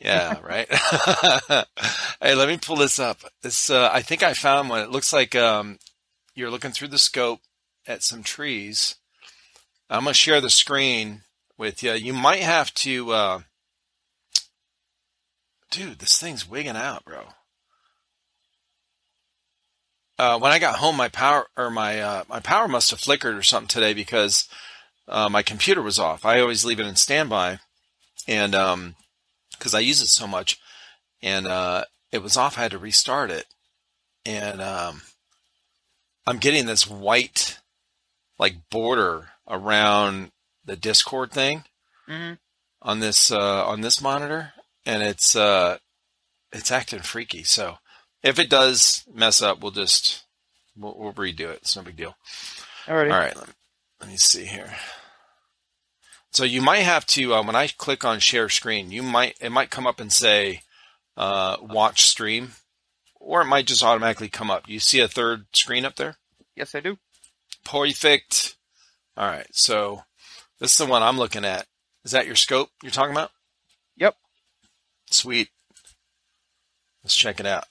Yeah, 0.00 0.40
right. 0.40 0.66
hey, 2.20 2.34
let 2.34 2.48
me 2.48 2.58
pull 2.58 2.74
this 2.76 2.98
up. 2.98 3.18
This 3.42 3.70
uh, 3.70 3.88
I 3.92 4.02
think 4.02 4.24
I 4.24 4.34
found 4.34 4.68
one. 4.68 4.80
It 4.80 4.90
looks 4.90 5.12
like 5.12 5.36
um, 5.36 5.78
you're 6.34 6.50
looking 6.50 6.72
through 6.72 6.88
the 6.88 6.98
scope 6.98 7.40
at 7.86 8.02
some 8.02 8.24
trees. 8.24 8.96
I'm 9.92 10.04
gonna 10.04 10.14
share 10.14 10.40
the 10.40 10.48
screen 10.48 11.20
with 11.58 11.82
you. 11.82 11.92
You 11.92 12.14
might 12.14 12.40
have 12.40 12.72
to, 12.76 13.12
uh, 13.12 13.40
dude. 15.70 15.98
This 15.98 16.18
thing's 16.18 16.48
wigging 16.48 16.76
out, 16.76 17.04
bro. 17.04 17.24
Uh, 20.18 20.38
when 20.38 20.50
I 20.50 20.58
got 20.58 20.76
home, 20.76 20.96
my 20.96 21.08
power 21.08 21.46
or 21.58 21.70
my 21.70 22.00
uh, 22.00 22.24
my 22.26 22.40
power 22.40 22.68
must 22.68 22.90
have 22.90 23.00
flickered 23.00 23.34
or 23.34 23.42
something 23.42 23.68
today 23.68 23.92
because 23.92 24.48
uh, 25.08 25.28
my 25.28 25.42
computer 25.42 25.82
was 25.82 25.98
off. 25.98 26.24
I 26.24 26.40
always 26.40 26.64
leave 26.64 26.80
it 26.80 26.86
in 26.86 26.96
standby, 26.96 27.58
and 28.26 28.54
um, 28.54 28.94
because 29.50 29.74
I 29.74 29.80
use 29.80 30.00
it 30.00 30.08
so 30.08 30.26
much, 30.26 30.58
and 31.22 31.46
uh, 31.46 31.84
it 32.10 32.22
was 32.22 32.38
off. 32.38 32.56
I 32.56 32.62
had 32.62 32.70
to 32.70 32.78
restart 32.78 33.30
it, 33.30 33.44
and 34.24 34.62
um, 34.62 35.02
I'm 36.26 36.38
getting 36.38 36.64
this 36.64 36.88
white 36.88 37.58
like 38.38 38.70
border 38.70 39.31
around 39.48 40.30
the 40.64 40.76
Discord 40.76 41.32
thing 41.32 41.64
hmm 42.06 42.32
on 42.82 43.00
this 43.00 43.30
uh, 43.30 43.64
on 43.66 43.80
this 43.80 44.00
monitor, 44.02 44.52
and 44.84 45.02
it's 45.02 45.36
uh, 45.36 45.78
it's 46.52 46.70
acting 46.70 47.00
freaky. 47.00 47.44
So 47.44 47.76
if 48.22 48.38
it 48.38 48.50
does 48.50 49.04
mess 49.12 49.40
up, 49.40 49.60
we'll 49.60 49.70
just 49.70 50.24
we'll, 50.76 50.96
we'll 50.98 51.12
redo 51.12 51.50
it. 51.50 51.60
It's 51.62 51.76
no 51.76 51.82
big 51.82 51.96
deal. 51.96 52.16
Alrighty. 52.86 53.12
All 53.12 53.18
right, 53.18 53.36
let 53.36 53.46
me, 53.46 53.54
let 54.00 54.10
me 54.10 54.16
see 54.16 54.44
here. 54.44 54.74
So 56.32 56.44
you 56.44 56.62
might 56.62 56.80
have 56.80 57.06
to 57.06 57.34
uh, 57.34 57.42
when 57.42 57.56
I 57.56 57.68
click 57.68 58.04
on 58.04 58.18
share 58.18 58.48
screen, 58.48 58.90
you 58.90 59.02
might 59.02 59.36
it 59.40 59.50
might 59.50 59.70
come 59.70 59.86
up 59.86 60.00
and 60.00 60.12
say 60.12 60.62
uh, 61.16 61.56
watch 61.60 62.02
stream, 62.02 62.52
or 63.20 63.42
it 63.42 63.46
might 63.46 63.66
just 63.66 63.82
automatically 63.82 64.28
come 64.28 64.50
up. 64.50 64.68
You 64.68 64.80
see 64.80 65.00
a 65.00 65.08
third 65.08 65.46
screen 65.52 65.84
up 65.84 65.96
there? 65.96 66.16
Yes, 66.56 66.74
I 66.74 66.80
do. 66.80 66.98
Perfect. 67.64 68.56
All 69.16 69.26
right. 69.26 69.46
So 69.52 70.02
this 70.58 70.72
is 70.72 70.78
the 70.78 70.86
one 70.86 71.02
I'm 71.02 71.18
looking 71.18 71.44
at. 71.44 71.66
Is 72.04 72.12
that 72.12 72.26
your 72.26 72.36
scope 72.36 72.70
you're 72.82 72.90
talking 72.90 73.12
about? 73.12 73.30
Yep. 73.96 74.16
Sweet. 75.10 75.48
Let's 77.04 77.16
check 77.16 77.40
it 77.40 77.46
out. 77.46 77.64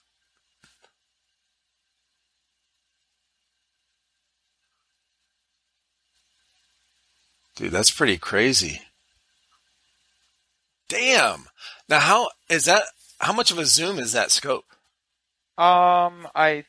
Dude, 7.56 7.72
that's 7.72 7.92
pretty 7.92 8.18
crazy. 8.18 8.82
Damn. 10.90 11.46
Now 11.88 12.00
how 12.00 12.30
is 12.50 12.66
that 12.66 12.84
how 13.20 13.34
much 13.34 13.52
of 13.52 13.58
a 13.58 13.66
zoom 13.66 14.00
is 14.00 14.14
that 14.14 14.32
scope? 14.32 14.66
Um 15.58 16.28
I 16.36 16.66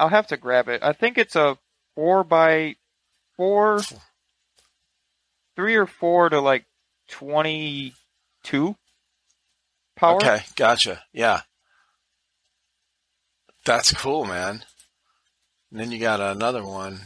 I'll 0.00 0.08
have 0.08 0.26
to 0.28 0.36
grab 0.36 0.68
it. 0.68 0.82
I 0.82 0.92
think 0.92 1.18
it's 1.18 1.36
a 1.36 1.56
four 1.94 2.24
by 2.24 2.76
four, 3.38 3.80
three 5.56 5.76
or 5.76 5.86
four 5.86 6.28
to 6.28 6.42
like 6.42 6.66
twenty-two 7.08 8.76
power. 9.96 10.16
Okay, 10.16 10.42
gotcha. 10.56 11.02
Yeah, 11.14 11.40
that's 13.64 13.94
cool, 13.94 14.26
man. 14.26 14.62
And 15.70 15.80
then 15.80 15.90
you 15.90 15.98
got 15.98 16.20
another 16.20 16.62
one. 16.62 17.00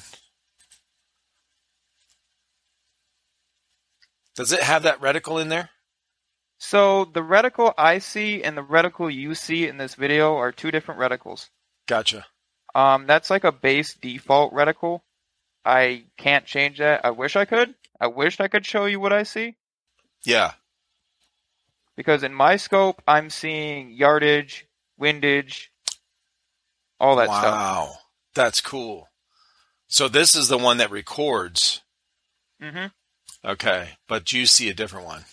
Does 4.34 4.52
it 4.52 4.62
have 4.62 4.84
that 4.84 5.00
reticle 5.00 5.40
in 5.40 5.48
there? 5.48 5.68
So 6.58 7.04
the 7.04 7.20
reticle 7.20 7.74
I 7.76 7.98
see 7.98 8.42
and 8.42 8.56
the 8.56 8.62
reticle 8.62 9.12
you 9.12 9.34
see 9.34 9.66
in 9.66 9.76
this 9.76 9.96
video 9.96 10.36
are 10.36 10.52
two 10.52 10.70
different 10.70 11.00
reticles. 11.00 11.48
Gotcha. 11.88 12.24
Um, 12.74 13.06
that's 13.06 13.30
like 13.30 13.44
a 13.44 13.52
base 13.52 13.94
default 13.94 14.54
reticle. 14.54 15.00
I 15.64 16.04
can't 16.16 16.44
change 16.44 16.78
that. 16.78 17.04
I 17.04 17.10
wish 17.10 17.36
I 17.36 17.44
could. 17.44 17.74
I 18.00 18.08
wish 18.08 18.40
I 18.40 18.48
could 18.48 18.66
show 18.66 18.86
you 18.86 18.98
what 18.98 19.12
I 19.12 19.22
see. 19.22 19.56
Yeah. 20.24 20.52
Because 21.96 22.22
in 22.22 22.34
my 22.34 22.56
scope, 22.56 23.02
I'm 23.06 23.30
seeing 23.30 23.90
yardage, 23.90 24.66
windage, 24.98 25.70
all 26.98 27.16
that 27.16 27.28
wow. 27.28 27.40
stuff. 27.40 27.54
Wow. 27.54 27.94
That's 28.34 28.60
cool. 28.60 29.08
So 29.88 30.08
this 30.08 30.34
is 30.34 30.48
the 30.48 30.58
one 30.58 30.78
that 30.78 30.90
records. 30.90 31.82
Mm-hmm. 32.62 32.86
Okay, 33.44 33.90
but 34.08 34.32
you 34.32 34.46
see 34.46 34.70
a 34.70 34.74
different 34.74 35.06
one. 35.06 35.24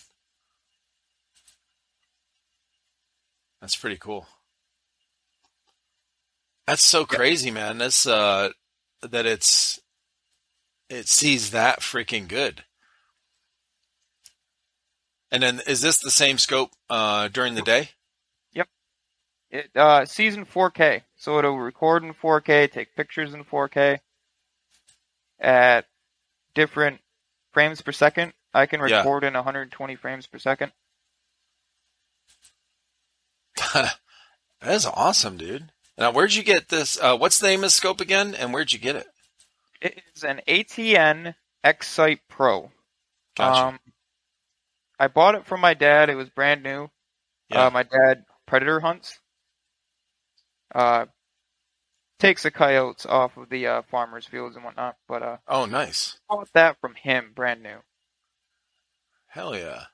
That's 3.60 3.76
pretty 3.76 3.96
cool. 3.96 4.26
That's 6.66 6.84
so 6.84 7.04
crazy, 7.04 7.50
man. 7.50 7.78
That's 7.78 8.06
uh 8.06 8.50
that 9.02 9.26
it's 9.26 9.80
it 10.90 11.08
sees 11.08 11.52
that 11.52 11.80
freaking 11.80 12.28
good. 12.28 12.64
And 15.30 15.42
then 15.42 15.60
is 15.66 15.80
this 15.80 15.98
the 15.98 16.10
same 16.10 16.38
scope 16.38 16.72
uh 16.90 17.28
during 17.28 17.54
the 17.54 17.62
day? 17.62 17.90
Yep. 18.52 18.68
It 19.50 19.70
uh 19.76 20.04
sees 20.04 20.34
in 20.34 20.44
4K. 20.44 21.02
So 21.16 21.38
it'll 21.38 21.58
record 21.58 22.02
in 22.02 22.12
4K, 22.12 22.70
take 22.70 22.96
pictures 22.96 23.32
in 23.32 23.44
4K 23.44 24.00
at 25.38 25.86
different 26.54 27.00
frames 27.52 27.80
per 27.80 27.92
second. 27.92 28.32
I 28.52 28.66
can 28.66 28.80
record 28.80 29.22
yeah. 29.22 29.28
in 29.28 29.34
120 29.34 29.94
frames 29.96 30.26
per 30.26 30.38
second. 30.38 30.72
that 33.74 33.98
is 34.62 34.86
awesome, 34.86 35.36
dude. 35.36 35.70
Now, 35.96 36.10
where'd 36.10 36.34
you 36.34 36.42
get 36.42 36.68
this? 36.68 36.98
Uh, 37.00 37.16
what's 37.16 37.38
the 37.38 37.46
name 37.46 37.60
of 37.60 37.64
the 37.64 37.70
scope 37.70 38.00
again, 38.00 38.34
and 38.34 38.52
where'd 38.52 38.72
you 38.72 38.78
get 38.78 38.96
it? 38.96 39.06
It 39.80 40.02
is 40.14 40.24
an 40.24 40.40
ATN 40.46 41.34
X-Sight 41.64 42.20
Pro. 42.28 42.70
Gotcha. 43.36 43.66
Um, 43.66 43.78
I 44.98 45.08
bought 45.08 45.34
it 45.34 45.46
from 45.46 45.60
my 45.60 45.74
dad. 45.74 46.10
It 46.10 46.14
was 46.14 46.28
brand 46.28 46.62
new. 46.62 46.90
Yeah. 47.48 47.66
Uh, 47.66 47.70
my 47.70 47.82
dad 47.82 48.24
predator 48.46 48.80
hunts. 48.80 49.18
Uh, 50.74 51.06
takes 52.18 52.42
the 52.42 52.50
coyotes 52.50 53.06
off 53.06 53.36
of 53.36 53.48
the 53.48 53.66
uh, 53.66 53.82
farmers' 53.90 54.26
fields 54.26 54.56
and 54.56 54.64
whatnot. 54.64 54.96
But 55.08 55.22
uh, 55.22 55.36
oh, 55.48 55.64
nice. 55.64 56.18
Bought 56.28 56.52
that 56.52 56.78
from 56.80 56.94
him, 56.94 57.32
brand 57.34 57.62
new. 57.62 57.78
Hell 59.26 59.56
yeah. 59.56 59.84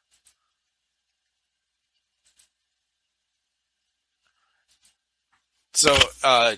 So, 5.73 5.97
uh, 6.25 6.57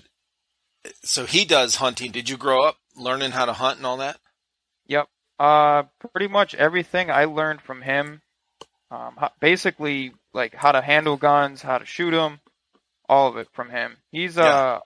so 1.02 1.26
he 1.26 1.44
does 1.44 1.76
hunting. 1.76 2.12
Did 2.12 2.28
you 2.28 2.36
grow 2.36 2.62
up 2.64 2.76
learning 2.98 3.30
how 3.30 3.44
to 3.44 3.52
hunt 3.52 3.78
and 3.78 3.86
all 3.86 3.98
that? 3.98 4.18
Yep. 4.86 5.08
Uh, 5.38 5.84
pretty 6.12 6.28
much 6.28 6.54
everything 6.54 7.10
I 7.10 7.26
learned 7.26 7.60
from 7.60 7.82
him. 7.82 8.22
Um, 8.90 9.18
basically, 9.40 10.12
like 10.32 10.54
how 10.54 10.72
to 10.72 10.80
handle 10.80 11.16
guns, 11.16 11.62
how 11.62 11.78
to 11.78 11.84
shoot 11.84 12.10
them, 12.10 12.40
all 13.08 13.28
of 13.28 13.36
it 13.36 13.48
from 13.52 13.70
him. 13.70 13.96
He's 14.10 14.36
yeah. 14.36 14.44
uh 14.44 14.80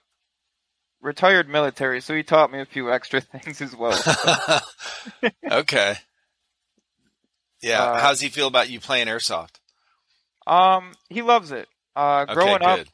retired 1.01 1.47
military, 1.47 2.01
so 2.01 2.15
he 2.15 2.23
taught 2.23 2.51
me 2.51 2.59
a 2.59 2.65
few 2.65 2.91
extra 2.91 3.21
things 3.21 3.61
as 3.61 3.75
well. 3.75 3.99
okay. 5.51 5.95
Yeah. 7.61 7.83
Uh, 7.83 7.99
How's 7.99 8.19
he 8.19 8.29
feel 8.29 8.47
about 8.47 8.69
you 8.69 8.79
playing 8.79 9.07
airsoft? 9.07 9.55
Um, 10.47 10.93
he 11.09 11.21
loves 11.21 11.51
it. 11.51 11.67
Uh, 11.95 12.25
growing 12.25 12.55
okay, 12.55 12.81
up, 12.81 12.87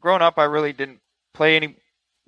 growing 0.00 0.22
up, 0.22 0.38
I 0.38 0.44
really 0.44 0.72
didn't 0.72 1.00
play 1.34 1.56
any 1.56 1.76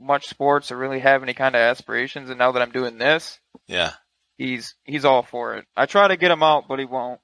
much 0.00 0.28
sports 0.28 0.73
or 0.73 0.76
really 0.76 1.00
have 1.00 1.23
any 1.23 1.35
kind 1.35 1.54
of 1.54 1.61
aspirations. 1.61 2.30
And 2.30 2.38
now 2.38 2.52
that 2.52 2.62
I'm 2.62 2.73
doing 2.73 2.99
this, 2.99 3.38
yeah, 3.66 3.92
he's 4.38 4.75
he's 4.85 5.04
all 5.04 5.23
for 5.23 5.57
it. 5.57 5.66
I 5.76 5.87
try 5.87 6.09
to 6.09 6.16
get 6.16 6.30
him 6.30 6.42
out, 6.42 6.66
but 6.69 6.78
he 6.78 6.87
won't. 6.87 7.21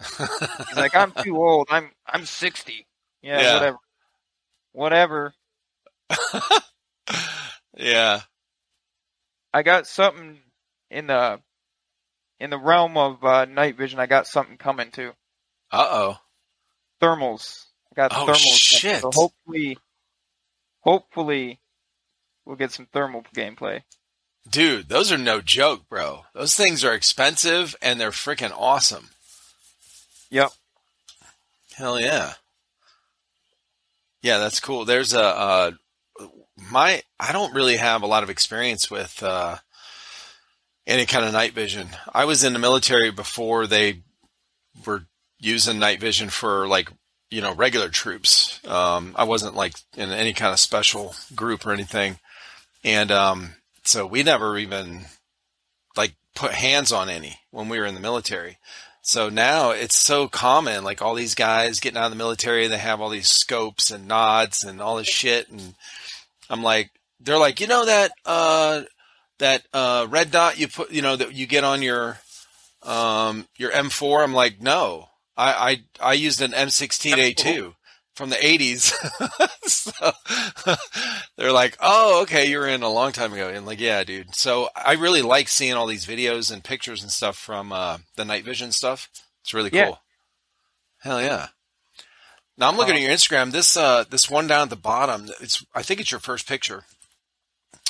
he's 0.00 0.76
like, 0.76 0.94
I'm 0.94 1.12
too 1.12 1.36
old. 1.42 1.68
I'm 1.70 1.90
I'm 2.06 2.24
60. 2.24 2.86
Yeah, 3.22 3.40
yeah. 3.40 3.54
whatever, 3.54 3.78
whatever. 4.72 5.34
yeah. 7.76 8.20
I 9.54 9.62
got 9.62 9.86
something 9.86 10.38
in 10.90 11.08
the 11.08 11.40
in 12.40 12.50
the 12.50 12.58
realm 12.58 12.96
of 12.96 13.22
uh, 13.24 13.44
night 13.44 13.76
vision. 13.76 14.00
I 14.00 14.06
got 14.06 14.26
something 14.26 14.56
coming 14.56 14.90
too. 14.90 15.12
Uh 15.70 15.88
oh. 15.90 16.16
Thermals. 17.00 17.64
I 17.92 17.94
got 17.96 18.12
oh, 18.14 18.26
thermal. 18.26 18.36
shit. 18.36 19.02
So 19.02 19.10
hopefully, 19.12 19.78
hopefully, 20.80 21.60
we'll 22.44 22.56
get 22.56 22.72
some 22.72 22.86
thermal 22.86 23.24
gameplay. 23.34 23.82
Dude, 24.48 24.88
those 24.88 25.12
are 25.12 25.18
no 25.18 25.40
joke, 25.40 25.88
bro. 25.88 26.24
Those 26.34 26.54
things 26.54 26.84
are 26.84 26.94
expensive 26.94 27.76
and 27.80 28.00
they're 28.00 28.10
freaking 28.10 28.52
awesome. 28.56 29.10
Yep. 30.30 30.50
Hell 31.74 32.00
yeah. 32.00 32.34
Yeah, 34.22 34.38
that's 34.38 34.60
cool. 34.60 34.84
There's 34.84 35.14
a 35.14 35.22
uh, 35.22 35.70
my 36.70 37.02
I 37.18 37.32
don't 37.32 37.54
really 37.54 37.76
have 37.76 38.02
a 38.02 38.06
lot 38.06 38.22
of 38.22 38.30
experience 38.30 38.90
with 38.90 39.22
uh, 39.22 39.56
any 40.86 41.06
kind 41.06 41.24
of 41.24 41.32
night 41.32 41.52
vision. 41.52 41.88
I 42.12 42.24
was 42.24 42.44
in 42.44 42.52
the 42.52 42.58
military 42.58 43.10
before 43.10 43.66
they 43.66 44.02
were 44.86 45.06
using 45.38 45.78
night 45.78 46.00
vision 46.00 46.30
for 46.30 46.66
like 46.66 46.88
you 47.32 47.40
know, 47.40 47.54
regular 47.54 47.88
troops. 47.88 48.60
Um, 48.68 49.14
I 49.16 49.24
wasn't 49.24 49.56
like 49.56 49.72
in 49.96 50.10
any 50.10 50.34
kind 50.34 50.52
of 50.52 50.60
special 50.60 51.14
group 51.34 51.66
or 51.66 51.72
anything. 51.72 52.18
And, 52.84 53.10
um, 53.10 53.50
so 53.84 54.06
we 54.06 54.22
never 54.22 54.58
even 54.58 55.02
like 55.96 56.14
put 56.34 56.52
hands 56.52 56.92
on 56.92 57.08
any 57.08 57.40
when 57.50 57.68
we 57.68 57.78
were 57.78 57.86
in 57.86 57.94
the 57.94 58.00
military. 58.00 58.58
So 59.02 59.28
now 59.28 59.70
it's 59.70 59.98
so 59.98 60.28
common, 60.28 60.84
like 60.84 61.02
all 61.02 61.14
these 61.14 61.34
guys 61.34 61.80
getting 61.80 61.98
out 61.98 62.04
of 62.04 62.12
the 62.12 62.16
military, 62.16 62.68
they 62.68 62.78
have 62.78 63.00
all 63.00 63.10
these 63.10 63.28
scopes 63.28 63.90
and 63.90 64.06
nods 64.06 64.62
and 64.62 64.80
all 64.80 64.96
this 64.96 65.08
shit. 65.08 65.48
And 65.48 65.74
I'm 66.48 66.62
like, 66.62 66.90
they're 67.20 67.38
like, 67.38 67.60
you 67.60 67.66
know, 67.66 67.84
that, 67.84 68.12
uh, 68.24 68.82
that, 69.38 69.66
uh, 69.72 70.06
red 70.08 70.30
dot 70.30 70.58
you 70.58 70.68
put, 70.68 70.92
you 70.92 71.02
know, 71.02 71.16
that 71.16 71.34
you 71.34 71.46
get 71.46 71.64
on 71.64 71.82
your, 71.82 72.18
um, 72.84 73.46
your 73.56 73.72
M4. 73.72 74.22
I'm 74.22 74.34
like, 74.34 74.60
no, 74.60 75.08
I, 75.36 75.82
I, 76.00 76.10
I 76.10 76.12
used 76.12 76.40
an 76.40 76.52
M16A2 76.52 77.74
from 78.22 78.30
the 78.30 78.36
80s. 78.36 78.92
so 79.64 80.12
they're 81.36 81.50
like, 81.50 81.76
oh, 81.80 82.22
okay, 82.22 82.48
you 82.48 82.56
were 82.58 82.68
in 82.68 82.84
a 82.84 82.88
long 82.88 83.10
time 83.10 83.32
ago. 83.32 83.48
And 83.48 83.66
like, 83.66 83.80
yeah, 83.80 84.04
dude. 84.04 84.36
So 84.36 84.68
I 84.76 84.92
really 84.92 85.22
like 85.22 85.48
seeing 85.48 85.74
all 85.74 85.88
these 85.88 86.06
videos 86.06 86.52
and 86.52 86.62
pictures 86.62 87.02
and 87.02 87.10
stuff 87.10 87.36
from 87.36 87.72
uh, 87.72 87.98
the 88.14 88.24
night 88.24 88.44
vision 88.44 88.70
stuff. 88.70 89.08
It's 89.40 89.52
really 89.52 89.70
cool. 89.70 89.80
Yeah. 89.80 89.94
Hell 91.00 91.20
yeah. 91.20 91.48
Now 92.56 92.68
I'm 92.68 92.76
looking 92.76 92.94
at 92.94 93.00
your 93.00 93.10
Instagram. 93.10 93.50
This 93.50 93.76
uh, 93.76 94.04
this 94.08 94.30
one 94.30 94.46
down 94.46 94.62
at 94.62 94.70
the 94.70 94.76
bottom. 94.76 95.28
It's 95.40 95.66
I 95.74 95.82
think 95.82 95.98
it's 95.98 96.12
your 96.12 96.20
first 96.20 96.46
picture. 96.46 96.84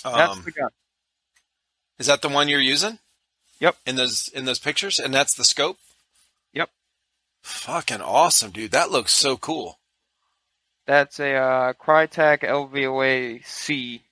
Um, 0.02 0.14
that's 0.14 0.44
the 0.46 0.52
gun. 0.52 0.70
Is 1.98 2.06
that 2.06 2.22
the 2.22 2.30
one 2.30 2.48
you're 2.48 2.58
using? 2.58 3.00
Yep. 3.60 3.76
In 3.84 3.96
those 3.96 4.28
in 4.28 4.46
those 4.46 4.60
pictures, 4.60 4.98
and 4.98 5.12
that's 5.12 5.34
the 5.34 5.44
scope. 5.44 5.76
Yep. 6.54 6.70
Fucking 7.42 8.00
awesome, 8.00 8.50
dude. 8.50 8.70
That 8.70 8.90
looks 8.90 9.12
so 9.12 9.36
cool. 9.36 9.78
That's 10.86 11.20
a 11.20 11.34
uh, 11.34 11.72
Krytac 11.74 12.40
LVOA 12.40 13.44
C. 13.46 14.02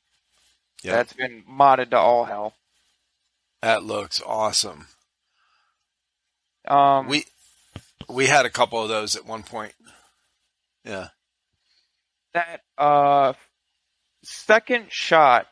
Yep. 0.82 0.94
That's 0.94 1.12
been 1.12 1.42
modded 1.50 1.90
to 1.90 1.98
all 1.98 2.24
hell. 2.24 2.54
That 3.62 3.82
looks 3.82 4.22
awesome. 4.24 4.86
Um, 6.66 7.08
we 7.08 7.24
we 8.08 8.26
had 8.26 8.46
a 8.46 8.50
couple 8.50 8.82
of 8.82 8.88
those 8.88 9.16
at 9.16 9.26
one 9.26 9.42
point. 9.42 9.74
Yeah. 10.84 11.08
That 12.32 12.60
uh 12.78 13.32
second 14.22 14.86
shot 14.90 15.46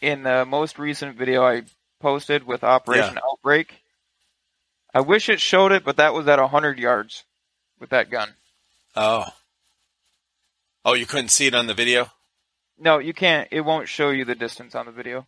in 0.00 0.22
the 0.22 0.44
most 0.44 0.78
recent 0.78 1.16
video 1.16 1.44
I 1.44 1.62
posted 2.00 2.44
with 2.44 2.64
Operation 2.64 3.14
yeah. 3.14 3.20
Outbreak 3.30 3.84
I 4.94 5.00
wish 5.00 5.28
it 5.28 5.40
showed 5.40 5.72
it, 5.72 5.84
but 5.84 5.96
that 5.96 6.14
was 6.14 6.28
at 6.28 6.38
100 6.38 6.78
yards 6.78 7.24
with 7.80 7.90
that 7.90 8.10
gun. 8.10 8.28
Oh. 8.94 9.26
Oh, 10.84 10.94
you 10.94 11.06
couldn't 11.06 11.30
see 11.30 11.46
it 11.46 11.54
on 11.54 11.66
the 11.66 11.74
video? 11.74 12.10
No, 12.78 12.98
you 12.98 13.14
can't. 13.14 13.48
It 13.50 13.62
won't 13.62 13.88
show 13.88 14.10
you 14.10 14.24
the 14.24 14.34
distance 14.34 14.74
on 14.74 14.86
the 14.86 14.92
video. 14.92 15.26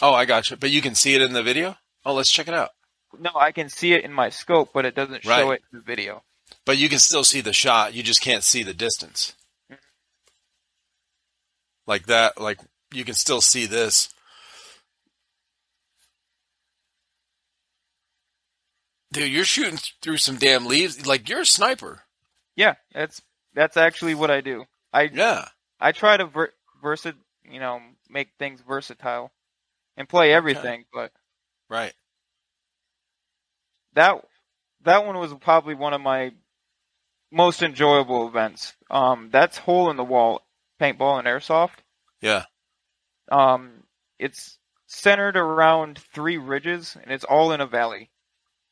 Oh, 0.00 0.14
I 0.14 0.24
got 0.24 0.50
you. 0.50 0.56
But 0.56 0.70
you 0.70 0.80
can 0.80 0.94
see 0.94 1.14
it 1.14 1.22
in 1.22 1.32
the 1.32 1.42
video? 1.42 1.76
Oh, 2.04 2.14
let's 2.14 2.30
check 2.30 2.48
it 2.48 2.54
out. 2.54 2.70
No, 3.18 3.30
I 3.34 3.52
can 3.52 3.68
see 3.68 3.92
it 3.92 4.04
in 4.04 4.12
my 4.12 4.28
scope, 4.28 4.70
but 4.72 4.84
it 4.84 4.94
doesn't 4.94 5.24
show 5.24 5.50
right. 5.50 5.60
it 5.60 5.62
in 5.72 5.78
the 5.78 5.84
video. 5.84 6.22
But 6.64 6.78
you 6.78 6.88
can 6.88 6.98
still 6.98 7.24
see 7.24 7.40
the 7.40 7.52
shot. 7.52 7.94
You 7.94 8.02
just 8.02 8.20
can't 8.20 8.42
see 8.42 8.62
the 8.62 8.74
distance. 8.74 9.34
Mm-hmm. 9.70 9.80
Like 11.86 12.06
that, 12.06 12.40
like 12.40 12.60
you 12.92 13.04
can 13.04 13.14
still 13.14 13.40
see 13.40 13.66
this. 13.66 14.10
Dude, 19.12 19.30
you're 19.30 19.44
shooting 19.44 19.78
through 20.02 20.16
some 20.16 20.36
damn 20.36 20.66
leaves. 20.66 21.06
Like 21.06 21.28
you're 21.28 21.42
a 21.42 21.46
sniper. 21.46 22.02
Yeah, 22.56 22.74
that's 22.92 23.22
that's 23.54 23.76
actually 23.76 24.14
what 24.14 24.30
I 24.30 24.40
do. 24.40 24.64
I 24.94 25.10
yeah. 25.12 25.48
I 25.80 25.92
try 25.92 26.16
to 26.16 26.26
ver- 26.26 26.54
versa, 26.80 27.14
you 27.50 27.58
know, 27.58 27.80
make 28.08 28.28
things 28.38 28.62
versatile 28.66 29.32
and 29.96 30.08
play 30.08 30.32
everything, 30.32 30.80
okay. 30.80 30.88
but 30.94 31.12
right. 31.68 31.92
That 33.94 34.24
that 34.84 35.04
one 35.04 35.18
was 35.18 35.34
probably 35.40 35.74
one 35.74 35.94
of 35.94 36.00
my 36.00 36.32
most 37.32 37.62
enjoyable 37.62 38.28
events. 38.28 38.74
Um, 38.88 39.30
that's 39.32 39.58
hole 39.58 39.90
in 39.90 39.96
the 39.96 40.04
wall 40.04 40.42
paintball 40.80 41.18
and 41.18 41.26
airsoft. 41.26 41.78
Yeah. 42.20 42.44
Um, 43.32 43.82
it's 44.20 44.58
centered 44.86 45.36
around 45.36 45.98
three 45.98 46.38
ridges, 46.38 46.96
and 47.02 47.10
it's 47.10 47.24
all 47.24 47.50
in 47.50 47.60
a 47.60 47.66
valley. 47.66 48.10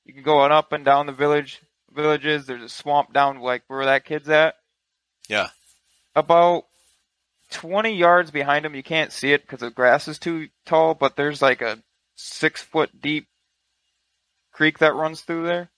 You 0.04 0.14
can 0.14 0.22
go 0.22 0.38
on 0.38 0.52
up 0.52 0.72
and 0.72 0.84
down 0.84 1.06
the 1.06 1.12
village 1.12 1.60
villages. 1.92 2.46
There's 2.46 2.62
a 2.62 2.68
swamp 2.68 3.12
down 3.12 3.40
like 3.40 3.64
where 3.66 3.84
that 3.86 4.04
kid's 4.04 4.28
at. 4.28 4.54
Yeah. 5.28 5.48
About 6.14 6.64
20 7.50 7.94
yards 7.94 8.30
behind 8.30 8.66
him, 8.66 8.74
you 8.74 8.82
can't 8.82 9.12
see 9.12 9.32
it 9.32 9.42
because 9.42 9.60
the 9.60 9.70
grass 9.70 10.08
is 10.08 10.18
too 10.18 10.48
tall, 10.66 10.94
but 10.94 11.16
there's 11.16 11.42
like 11.42 11.62
a 11.62 11.78
six 12.14 12.62
foot 12.62 13.00
deep 13.00 13.28
creek 14.52 14.78
that 14.78 14.94
runs 14.94 15.22
through 15.22 15.46
there. 15.46 15.70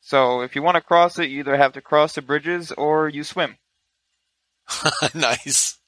So 0.00 0.40
if 0.40 0.56
you 0.56 0.62
want 0.62 0.76
to 0.76 0.80
cross 0.80 1.18
it, 1.18 1.28
you 1.28 1.40
either 1.40 1.56
have 1.56 1.72
to 1.74 1.80
cross 1.80 2.14
the 2.14 2.22
bridges 2.22 2.72
or 2.72 3.08
you 3.08 3.24
swim. 3.24 3.56
nice. 5.14 5.78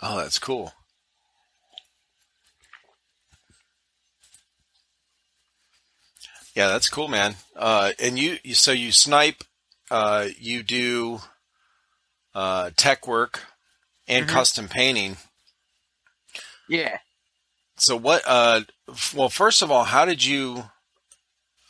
Oh, 0.00 0.18
that's 0.18 0.38
cool. 0.38 0.72
Yeah, 6.54 6.68
that's 6.68 6.88
cool, 6.88 7.08
man. 7.08 7.36
Uh, 7.54 7.92
and 8.00 8.18
you, 8.18 8.38
you, 8.42 8.54
so 8.54 8.72
you 8.72 8.90
snipe, 8.90 9.44
uh, 9.90 10.28
you 10.38 10.62
do 10.62 11.20
uh, 12.34 12.70
tech 12.76 13.06
work 13.06 13.44
and 14.06 14.26
mm-hmm. 14.26 14.34
custom 14.34 14.68
painting. 14.68 15.16
Yeah. 16.68 16.98
So 17.76 17.96
what? 17.96 18.22
Uh, 18.26 18.62
well, 19.14 19.28
first 19.28 19.62
of 19.62 19.70
all, 19.70 19.84
how 19.84 20.04
did 20.04 20.24
you? 20.24 20.64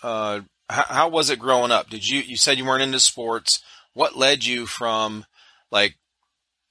Uh, 0.03 0.41
how, 0.69 0.85
how 0.85 1.09
was 1.09 1.31
it 1.31 1.39
growing 1.39 1.71
up? 1.71 1.91
Did 1.91 2.09
you? 2.09 2.21
You 2.21 2.37
said 2.37 2.59
you 2.59 2.65
weren't 2.65 2.83
into 2.83 3.01
sports. 3.01 3.63
What 3.95 4.17
led 4.17 4.45
you 4.45 4.67
from 4.67 5.25
like 5.71 5.97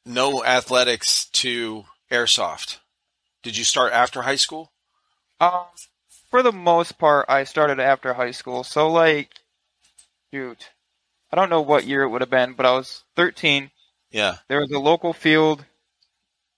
no 0.05 0.43
athletics 0.43 1.25
to 1.25 1.85
airsoft? 2.11 2.77
Did 3.43 3.57
you 3.57 3.63
start 3.63 3.93
after 3.93 4.23
high 4.23 4.35
school? 4.35 4.71
Um, 5.39 5.65
for 6.29 6.41
the 6.41 6.51
most 6.51 6.97
part, 6.97 7.25
I 7.29 7.43
started 7.43 7.79
after 7.79 8.13
high 8.13 8.31
school. 8.31 8.63
So 8.63 8.89
like, 8.91 9.29
shoot, 10.33 10.69
I 11.31 11.35
don't 11.35 11.49
know 11.49 11.61
what 11.61 11.85
year 11.85 12.03
it 12.03 12.09
would 12.09 12.21
have 12.21 12.29
been, 12.29 12.53
but 12.53 12.65
I 12.65 12.71
was 12.71 13.03
13. 13.15 13.69
Yeah. 14.11 14.37
There 14.47 14.59
was 14.59 14.71
a 14.71 14.79
local 14.79 15.13
field, 15.13 15.65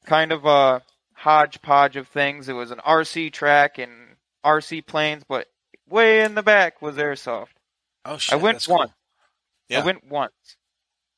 kind 0.06 0.32
of 0.32 0.46
a 0.46 0.84
hodgepodge 1.14 1.96
of 1.96 2.08
things. 2.08 2.50
It 2.50 2.54
was 2.54 2.72
an 2.72 2.80
RC 2.80 3.34
track 3.34 3.78
and 3.78 3.92
RC 4.46 4.86
planes, 4.86 5.24
but 5.28 5.48
way 5.90 6.24
in 6.24 6.36
the 6.36 6.44
back 6.44 6.82
was 6.82 6.96
airsoft. 6.96 7.48
Oh 8.06 8.18
shit! 8.18 8.34
I 8.34 8.38
went 8.38 8.56
once. 8.56 8.68
Cool. 8.68 8.94
Yeah. 9.68 9.82
I 9.82 9.86
went 9.86 10.08
once, 10.08 10.34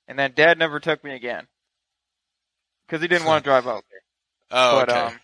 and 0.07 0.17
then 0.17 0.33
Dad 0.35 0.57
never 0.57 0.79
took 0.79 1.03
me 1.03 1.13
again 1.13 1.47
because 2.85 3.01
he 3.01 3.07
didn't 3.07 3.27
want 3.27 3.43
to 3.43 3.49
drive 3.49 3.67
out 3.67 3.83
there. 3.89 4.01
Oh, 4.51 4.79
but, 4.79 4.89
okay. 4.89 4.99
Um, 4.99 5.19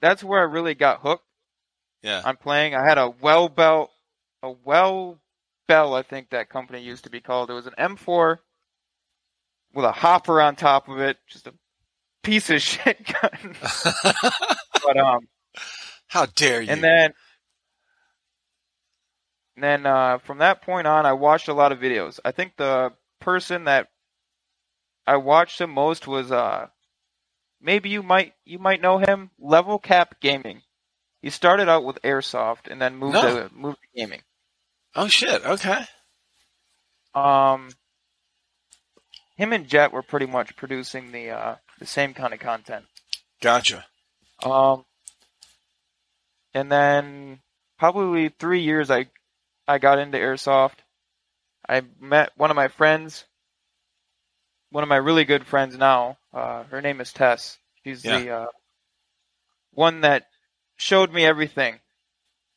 that's 0.00 0.22
where 0.22 0.40
I 0.40 0.44
really 0.44 0.74
got 0.74 1.00
hooked. 1.00 1.24
Yeah. 2.02 2.22
On 2.24 2.36
playing, 2.36 2.74
I 2.74 2.84
had 2.84 2.98
a 2.98 3.10
well 3.10 3.48
belt, 3.48 3.90
a 4.42 4.50
well 4.50 5.18
bell, 5.70 5.94
I 5.94 6.02
think 6.02 6.30
that 6.30 6.48
company 6.48 6.82
used 6.82 7.04
to 7.04 7.10
be 7.10 7.20
called. 7.20 7.48
It 7.48 7.52
was 7.52 7.68
an 7.68 7.74
M4 7.78 8.38
with 9.72 9.84
a 9.84 9.92
hopper 9.92 10.40
on 10.40 10.56
top 10.56 10.88
of 10.88 10.98
it, 10.98 11.16
just 11.28 11.46
a 11.46 11.54
piece 12.24 12.50
of 12.50 12.60
shit 12.62 12.98
gun. 13.06 13.54
but 14.84 14.96
um, 14.96 15.28
how 16.08 16.26
dare 16.26 16.60
you? 16.60 16.70
And 16.70 16.82
then, 16.82 17.12
and 19.54 19.62
then 19.62 19.86
uh, 19.86 20.18
from 20.18 20.38
that 20.38 20.62
point 20.62 20.88
on, 20.88 21.06
I 21.06 21.12
watched 21.12 21.46
a 21.46 21.54
lot 21.54 21.70
of 21.70 21.78
videos. 21.78 22.18
I 22.24 22.32
think 22.32 22.56
the 22.56 22.92
person 23.20 23.64
that 23.64 23.90
I 25.06 25.18
watched 25.18 25.60
the 25.60 25.68
most 25.68 26.08
was 26.08 26.32
uh, 26.32 26.66
maybe 27.60 27.90
you 27.90 28.02
might 28.02 28.34
you 28.44 28.58
might 28.58 28.82
know 28.82 28.98
him, 28.98 29.30
Level 29.38 29.78
Cap 29.78 30.16
Gaming. 30.20 30.62
He 31.22 31.30
started 31.30 31.68
out 31.68 31.84
with 31.84 32.02
airsoft 32.02 32.66
and 32.68 32.82
then 32.82 32.96
moved 32.96 33.14
no. 33.14 33.22
to 33.22 33.54
moved 33.54 33.78
to 33.82 34.00
gaming. 34.00 34.22
Oh 34.94 35.08
shit! 35.08 35.44
Okay. 35.44 35.84
Um, 37.14 37.70
him 39.36 39.52
and 39.52 39.66
Jet 39.68 39.92
were 39.92 40.02
pretty 40.02 40.26
much 40.26 40.56
producing 40.56 41.12
the 41.12 41.30
uh, 41.30 41.54
the 41.78 41.86
same 41.86 42.14
kind 42.14 42.34
of 42.34 42.40
content. 42.40 42.84
Gotcha. 43.40 43.86
Um, 44.42 44.84
and 46.54 46.70
then 46.70 47.40
probably 47.78 48.28
three 48.28 48.62
years 48.62 48.90
I 48.90 49.06
I 49.66 49.78
got 49.78 49.98
into 49.98 50.18
airsoft. 50.18 50.78
I 51.68 51.82
met 52.00 52.32
one 52.36 52.50
of 52.50 52.56
my 52.56 52.68
friends, 52.68 53.24
one 54.70 54.82
of 54.82 54.88
my 54.88 54.96
really 54.96 55.24
good 55.24 55.46
friends 55.46 55.76
now. 55.76 56.18
Uh, 56.34 56.64
her 56.64 56.80
name 56.80 57.00
is 57.00 57.12
Tess. 57.12 57.58
She's 57.84 58.04
yeah. 58.04 58.18
the 58.18 58.30
uh, 58.30 58.46
one 59.72 60.00
that 60.02 60.26
showed 60.76 61.12
me 61.12 61.24
everything. 61.24 61.78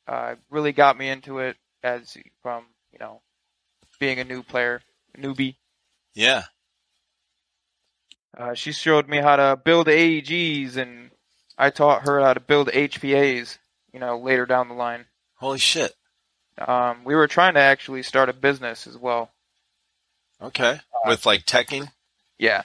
Uh, 0.07 0.35
really 0.49 0.73
got 0.73 0.97
me 0.97 1.09
into 1.09 1.39
it 1.39 1.55
as 1.83 2.17
from 2.41 2.65
you 2.91 2.99
know 2.99 3.21
being 3.99 4.19
a 4.19 4.23
new 4.23 4.43
player, 4.43 4.81
newbie. 5.17 5.55
Yeah. 6.13 6.43
Uh, 8.35 8.53
she 8.55 8.71
showed 8.71 9.07
me 9.07 9.17
how 9.17 9.35
to 9.35 9.59
build 9.63 9.87
AEGs, 9.87 10.77
and 10.77 11.11
I 11.57 11.69
taught 11.69 12.07
her 12.07 12.19
how 12.21 12.33
to 12.33 12.39
build 12.39 12.69
HPAs. 12.69 13.57
You 13.93 13.99
know, 13.99 14.17
later 14.17 14.47
down 14.47 14.69
the 14.69 14.73
line. 14.73 15.05
Holy 15.35 15.59
shit! 15.59 15.93
Um, 16.57 17.03
we 17.03 17.13
were 17.13 17.27
trying 17.27 17.53
to 17.55 17.59
actually 17.59 18.01
start 18.01 18.29
a 18.29 18.33
business 18.33 18.87
as 18.87 18.97
well. 18.97 19.29
Okay, 20.41 20.71
uh, 20.73 21.07
with 21.07 21.25
like 21.25 21.45
teching. 21.45 21.89
Yeah. 22.39 22.63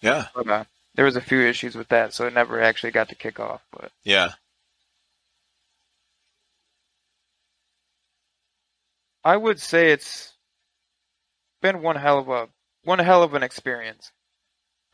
Yeah. 0.00 0.26
But, 0.34 0.48
uh, 0.48 0.64
there 0.94 1.04
was 1.04 1.16
a 1.16 1.20
few 1.20 1.40
issues 1.42 1.74
with 1.74 1.88
that, 1.88 2.14
so 2.14 2.26
it 2.26 2.34
never 2.34 2.60
actually 2.60 2.92
got 2.92 3.10
to 3.10 3.14
kick 3.14 3.38
off. 3.38 3.60
But 3.70 3.90
yeah. 4.04 4.32
I 9.26 9.36
would 9.36 9.58
say 9.58 9.90
it's 9.90 10.34
been 11.60 11.82
one 11.82 11.96
hell 11.96 12.20
of 12.20 12.28
a 12.28 12.48
one 12.84 13.00
hell 13.00 13.24
of 13.24 13.34
an 13.34 13.42
experience. 13.42 14.12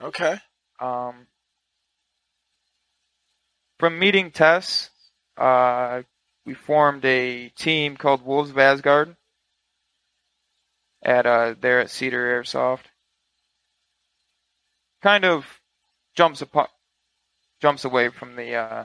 Okay. 0.02 0.38
Um, 0.80 1.26
from 3.78 3.98
meeting 3.98 4.30
Tess, 4.30 4.88
uh, 5.36 6.00
we 6.46 6.54
formed 6.54 7.04
a 7.04 7.50
team 7.50 7.98
called 7.98 8.24
Wolves 8.24 8.48
of 8.48 8.56
Asgard 8.56 9.14
at 11.02 11.26
uh, 11.26 11.54
there 11.60 11.80
at 11.80 11.90
Cedar 11.90 12.42
Airsoft. 12.42 12.86
Kind 15.02 15.26
of 15.26 15.44
jumps 16.14 16.40
apart, 16.40 16.70
jumps 17.60 17.84
away 17.84 18.08
from 18.08 18.36
the 18.36 18.54
uh, 18.54 18.84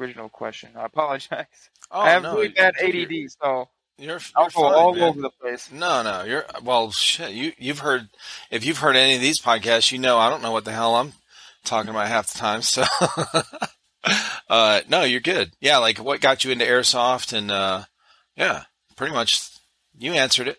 original 0.00 0.28
question. 0.28 0.70
I 0.74 0.86
apologize. 0.86 1.70
Oh, 1.92 2.00
I 2.00 2.10
have 2.10 2.24
no, 2.24 2.34
really 2.34 2.48
bad 2.48 2.74
ADD, 2.82 3.30
so 3.40 3.68
you're, 4.00 4.12
you're 4.12 4.20
I'll 4.36 4.50
go 4.50 4.64
all 4.64 4.94
man. 4.94 5.02
over 5.02 5.20
the 5.20 5.30
place. 5.30 5.70
No, 5.70 6.02
no, 6.02 6.24
you're 6.24 6.44
well. 6.62 6.90
Shit, 6.90 7.32
you 7.32 7.52
you've 7.58 7.80
heard 7.80 8.08
if 8.50 8.64
you've 8.64 8.78
heard 8.78 8.96
any 8.96 9.14
of 9.14 9.20
these 9.20 9.40
podcasts, 9.40 9.92
you 9.92 9.98
know 9.98 10.18
I 10.18 10.30
don't 10.30 10.42
know 10.42 10.52
what 10.52 10.64
the 10.64 10.72
hell 10.72 10.94
I'm 10.94 11.12
talking 11.64 11.90
about 11.90 12.08
half 12.08 12.32
the 12.32 12.38
time. 12.38 12.62
So, 12.62 12.84
uh, 14.48 14.80
no, 14.88 15.04
you're 15.04 15.20
good. 15.20 15.52
Yeah, 15.60 15.78
like 15.78 15.98
what 15.98 16.20
got 16.20 16.44
you 16.44 16.50
into 16.50 16.64
airsoft, 16.64 17.32
and 17.36 17.50
uh, 17.50 17.84
yeah, 18.36 18.64
pretty 18.96 19.12
much 19.12 19.50
you 19.98 20.12
answered 20.12 20.48
it. 20.48 20.58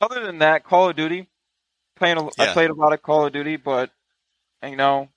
Other 0.00 0.24
than 0.24 0.38
that, 0.38 0.64
Call 0.64 0.90
of 0.90 0.96
Duty. 0.96 1.28
Playing, 1.96 2.18
a, 2.18 2.24
yeah. 2.24 2.30
I 2.38 2.46
played 2.52 2.70
a 2.70 2.74
lot 2.74 2.92
of 2.92 3.02
Call 3.02 3.26
of 3.26 3.32
Duty, 3.32 3.56
but 3.56 3.90
you 4.62 4.76
know, 4.76 5.08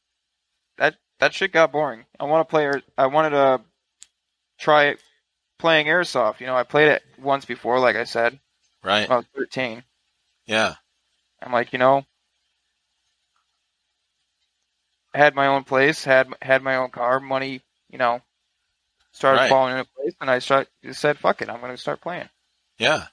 that 0.77 0.95
that 1.19 1.33
shit 1.33 1.51
got 1.51 1.71
boring. 1.71 2.05
I 2.19 2.25
want 2.25 2.47
to 2.47 2.51
play. 2.51 2.71
I 2.97 3.07
wanted 3.07 3.31
to 3.31 3.61
try 4.59 4.95
playing 5.57 5.87
airsoft. 5.87 6.39
You 6.39 6.47
know, 6.47 6.55
I 6.55 6.63
played 6.63 6.89
it 6.89 7.03
once 7.19 7.45
before, 7.45 7.79
like 7.79 7.95
I 7.95 8.03
said. 8.03 8.39
Right. 8.83 9.09
I 9.09 9.17
was 9.17 9.25
13. 9.35 9.83
Yeah. 10.45 10.75
I'm 11.41 11.51
like, 11.51 11.73
you 11.73 11.79
know, 11.79 12.05
I 15.13 15.19
had 15.19 15.35
my 15.35 15.47
own 15.47 15.63
place, 15.63 16.03
had 16.03 16.27
had 16.41 16.61
my 16.61 16.75
own 16.75 16.89
car, 16.89 17.19
money, 17.19 17.61
you 17.89 17.97
know, 17.97 18.21
started 19.11 19.41
right. 19.41 19.49
falling 19.49 19.77
into 19.77 19.89
place, 19.95 20.13
and 20.21 20.29
I 20.29 20.39
start, 20.39 20.67
said, 20.91 21.17
"Fuck 21.17 21.41
it, 21.41 21.49
I'm 21.49 21.59
going 21.59 21.71
to 21.71 21.81
start 21.81 22.01
playing." 22.01 22.29
Yeah. 22.77 23.05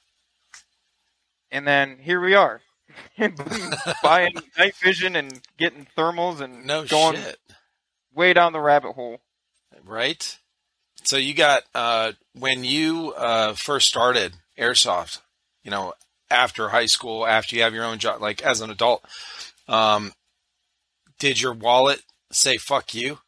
And 1.50 1.66
then 1.66 1.98
here 1.98 2.20
we 2.20 2.34
are, 2.34 2.60
buying 4.02 4.34
night 4.58 4.76
vision 4.82 5.16
and 5.16 5.40
getting 5.56 5.86
thermals 5.96 6.40
and 6.40 6.66
no 6.66 6.84
going 6.84 7.16
shit. 7.16 7.38
way 8.14 8.32
down 8.32 8.52
the 8.52 8.60
rabbit 8.60 8.92
hole. 8.92 9.20
Right. 9.84 10.38
So 11.04 11.16
you 11.16 11.34
got 11.34 11.62
uh, 11.74 12.12
when 12.34 12.64
you 12.64 13.14
uh, 13.16 13.54
first 13.54 13.88
started 13.88 14.34
airsoft, 14.58 15.20
you 15.62 15.70
know, 15.70 15.94
after 16.30 16.68
high 16.68 16.86
school, 16.86 17.26
after 17.26 17.56
you 17.56 17.62
have 17.62 17.74
your 17.74 17.84
own 17.84 17.98
job, 17.98 18.20
like 18.20 18.42
as 18.42 18.60
an 18.60 18.70
adult, 18.70 19.04
um, 19.68 20.12
did 21.18 21.40
your 21.40 21.52
wallet 21.52 22.02
say 22.32 22.56
"fuck 22.56 22.94
you"? 22.94 23.18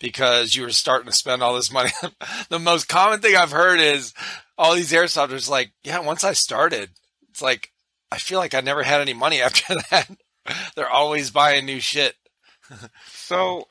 Because 0.00 0.54
you 0.54 0.62
were 0.62 0.70
starting 0.70 1.10
to 1.10 1.16
spend 1.16 1.42
all 1.42 1.54
this 1.54 1.72
money. 1.72 1.90
the 2.48 2.58
most 2.58 2.88
common 2.88 3.20
thing 3.20 3.34
I've 3.34 3.50
heard 3.50 3.80
is 3.80 4.14
all 4.56 4.74
these 4.74 4.92
airsofters 4.92 5.48
like, 5.48 5.72
yeah, 5.82 5.98
once 6.00 6.22
I 6.22 6.32
started, 6.34 6.90
it's 7.30 7.42
like 7.42 7.72
I 8.10 8.18
feel 8.18 8.38
like 8.38 8.54
I 8.54 8.60
never 8.60 8.82
had 8.82 9.00
any 9.00 9.14
money 9.14 9.40
after 9.42 9.76
that. 9.90 10.10
They're 10.74 10.88
always 10.88 11.30
buying 11.30 11.66
new 11.66 11.80
shit. 11.80 12.14
so, 13.06 13.66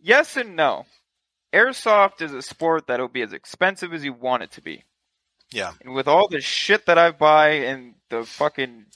yes 0.00 0.36
and 0.36 0.56
no. 0.56 0.86
Airsoft 1.54 2.20
is 2.20 2.34
a 2.34 2.42
sport 2.42 2.88
that'll 2.88 3.06
be 3.06 3.22
as 3.22 3.32
expensive 3.32 3.94
as 3.94 4.04
you 4.04 4.12
want 4.12 4.42
it 4.42 4.50
to 4.52 4.60
be. 4.60 4.82
Yeah. 5.52 5.72
And 5.80 5.94
with 5.94 6.08
all 6.08 6.26
the 6.26 6.40
shit 6.40 6.86
that 6.86 6.98
I 6.98 7.12
buy 7.12 7.50
and 7.50 7.94
the 8.10 8.24
fucking, 8.24 8.86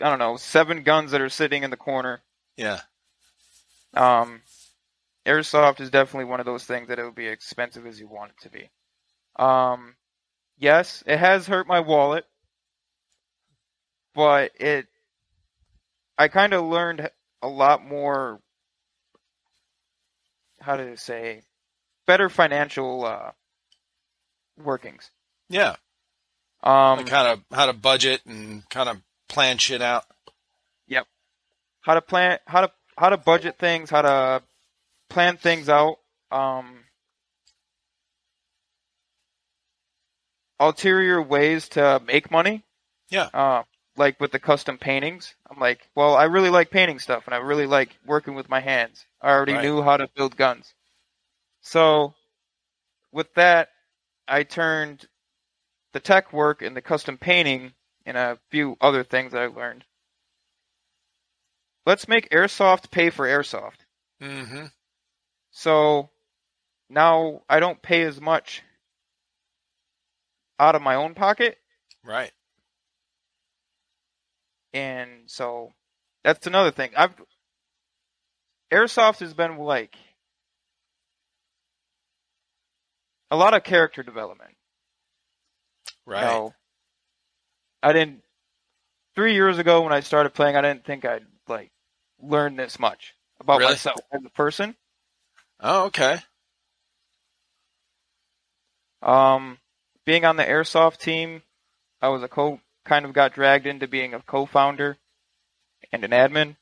I 0.00 0.08
don't 0.08 0.20
know, 0.20 0.36
seven 0.36 0.84
guns 0.84 1.10
that 1.10 1.20
are 1.20 1.28
sitting 1.28 1.64
in 1.64 1.70
the 1.70 1.76
corner. 1.76 2.22
Yeah. 2.56 2.80
Um, 3.94 4.42
airsoft 5.26 5.80
is 5.80 5.90
definitely 5.90 6.26
one 6.26 6.38
of 6.38 6.46
those 6.46 6.64
things 6.64 6.86
that 6.86 7.00
it'll 7.00 7.10
be 7.10 7.26
expensive 7.26 7.84
as 7.84 7.98
you 7.98 8.06
want 8.06 8.30
it 8.30 8.42
to 8.42 8.50
be. 8.50 8.70
Um, 9.34 9.96
yes, 10.56 11.02
it 11.04 11.18
has 11.18 11.48
hurt 11.48 11.66
my 11.66 11.80
wallet, 11.80 12.26
but 14.14 14.52
it, 14.60 14.86
I 16.16 16.28
kind 16.28 16.52
of 16.52 16.64
learned 16.64 17.10
a 17.42 17.48
lot 17.48 17.84
more. 17.84 18.40
How 20.60 20.76
to 20.76 20.96
say, 20.96 21.42
better 22.06 22.28
financial 22.28 23.04
uh, 23.04 23.32
workings. 24.62 25.10
Yeah. 25.48 25.76
Um, 26.62 26.98
like 26.98 27.08
how 27.08 27.34
to 27.34 27.42
how 27.52 27.66
to 27.66 27.72
budget 27.72 28.22
and 28.26 28.68
kind 28.68 28.88
of 28.88 29.00
plan 29.28 29.58
shit 29.58 29.82
out. 29.82 30.04
Yep. 30.88 31.06
How 31.82 31.94
to 31.94 32.02
plan 32.02 32.38
how 32.46 32.62
to 32.62 32.72
how 32.96 33.10
to 33.10 33.16
budget 33.16 33.58
things, 33.58 33.90
how 33.90 34.02
to 34.02 34.42
plan 35.10 35.36
things 35.36 35.68
out. 35.68 35.98
Um, 36.30 36.84
ulterior 40.58 41.22
ways 41.22 41.68
to 41.70 42.00
make 42.04 42.30
money. 42.30 42.64
Yeah. 43.10 43.28
Uh, 43.32 43.62
like 43.96 44.20
with 44.20 44.32
the 44.32 44.38
custom 44.38 44.78
paintings, 44.78 45.34
I'm 45.50 45.58
like, 45.58 45.88
well, 45.94 46.16
I 46.16 46.24
really 46.24 46.50
like 46.50 46.70
painting 46.70 46.98
stuff, 46.98 47.24
and 47.26 47.34
I 47.34 47.38
really 47.38 47.66
like 47.66 47.96
working 48.04 48.34
with 48.34 48.48
my 48.48 48.60
hands. 48.60 49.06
I 49.22 49.30
already 49.30 49.54
right. 49.54 49.62
knew 49.64 49.82
how 49.82 49.96
to 49.96 50.08
build 50.14 50.36
guns, 50.36 50.74
so 51.66 52.14
with 53.10 53.34
that, 53.34 53.70
I 54.28 54.44
turned 54.44 55.08
the 55.92 55.98
tech 55.98 56.32
work 56.32 56.62
and 56.62 56.76
the 56.76 56.80
custom 56.80 57.18
painting 57.18 57.72
and 58.04 58.16
a 58.16 58.38
few 58.50 58.76
other 58.80 59.02
things 59.02 59.32
that 59.32 59.42
I 59.42 59.46
learned. 59.46 59.84
Let's 61.84 62.06
make 62.06 62.30
airsoft 62.30 62.92
pay 62.92 63.10
for 63.10 63.26
airsoft. 63.26 63.78
Mm-hmm. 64.22 64.66
So 65.50 66.08
now 66.88 67.42
I 67.48 67.58
don't 67.58 67.82
pay 67.82 68.02
as 68.02 68.20
much 68.20 68.62
out 70.60 70.76
of 70.76 70.82
my 70.82 70.94
own 70.94 71.14
pocket. 71.14 71.58
Right. 72.04 72.30
And 74.72 75.10
so 75.26 75.72
that's 76.22 76.46
another 76.46 76.70
thing. 76.70 76.92
I've 76.96 77.14
airsoft 78.72 79.18
has 79.18 79.34
been 79.34 79.58
like 79.58 79.96
a 83.30 83.36
lot 83.36 83.54
of 83.54 83.64
character 83.64 84.02
development. 84.02 84.54
Right. 86.04 86.20
You 86.20 86.26
know, 86.26 86.54
I 87.82 87.92
didn't. 87.92 88.22
Three 89.14 89.34
years 89.34 89.58
ago, 89.58 89.82
when 89.82 89.92
I 89.92 90.00
started 90.00 90.34
playing, 90.34 90.56
I 90.56 90.60
didn't 90.60 90.84
think 90.84 91.04
I'd 91.04 91.24
like 91.48 91.70
learn 92.20 92.56
this 92.56 92.78
much 92.78 93.14
about 93.40 93.60
really? 93.60 93.72
myself 93.72 93.98
as 94.12 94.20
a 94.24 94.30
person. 94.30 94.76
Oh, 95.60 95.86
okay. 95.86 96.18
Um, 99.02 99.58
being 100.04 100.24
on 100.24 100.36
the 100.36 100.44
airsoft 100.44 100.98
team, 100.98 101.42
I 102.02 102.08
was 102.08 102.22
a 102.22 102.28
co 102.28 102.60
kind 102.84 103.04
of 103.04 103.12
got 103.12 103.34
dragged 103.34 103.66
into 103.66 103.88
being 103.88 104.14
a 104.14 104.20
co-founder 104.20 104.96
and 105.92 106.04
an 106.04 106.10
admin. 106.12 106.56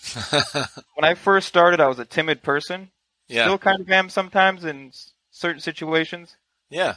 when 0.94 1.04
I 1.04 1.14
first 1.14 1.48
started, 1.48 1.80
I 1.80 1.88
was 1.88 1.98
a 1.98 2.04
timid 2.04 2.42
person. 2.42 2.90
Yeah. 3.28 3.44
Still 3.44 3.58
kind 3.58 3.80
of 3.80 3.90
am 3.90 4.08
sometimes 4.08 4.64
in 4.64 4.92
certain 5.38 5.60
situations. 5.60 6.36
Yeah. 6.68 6.96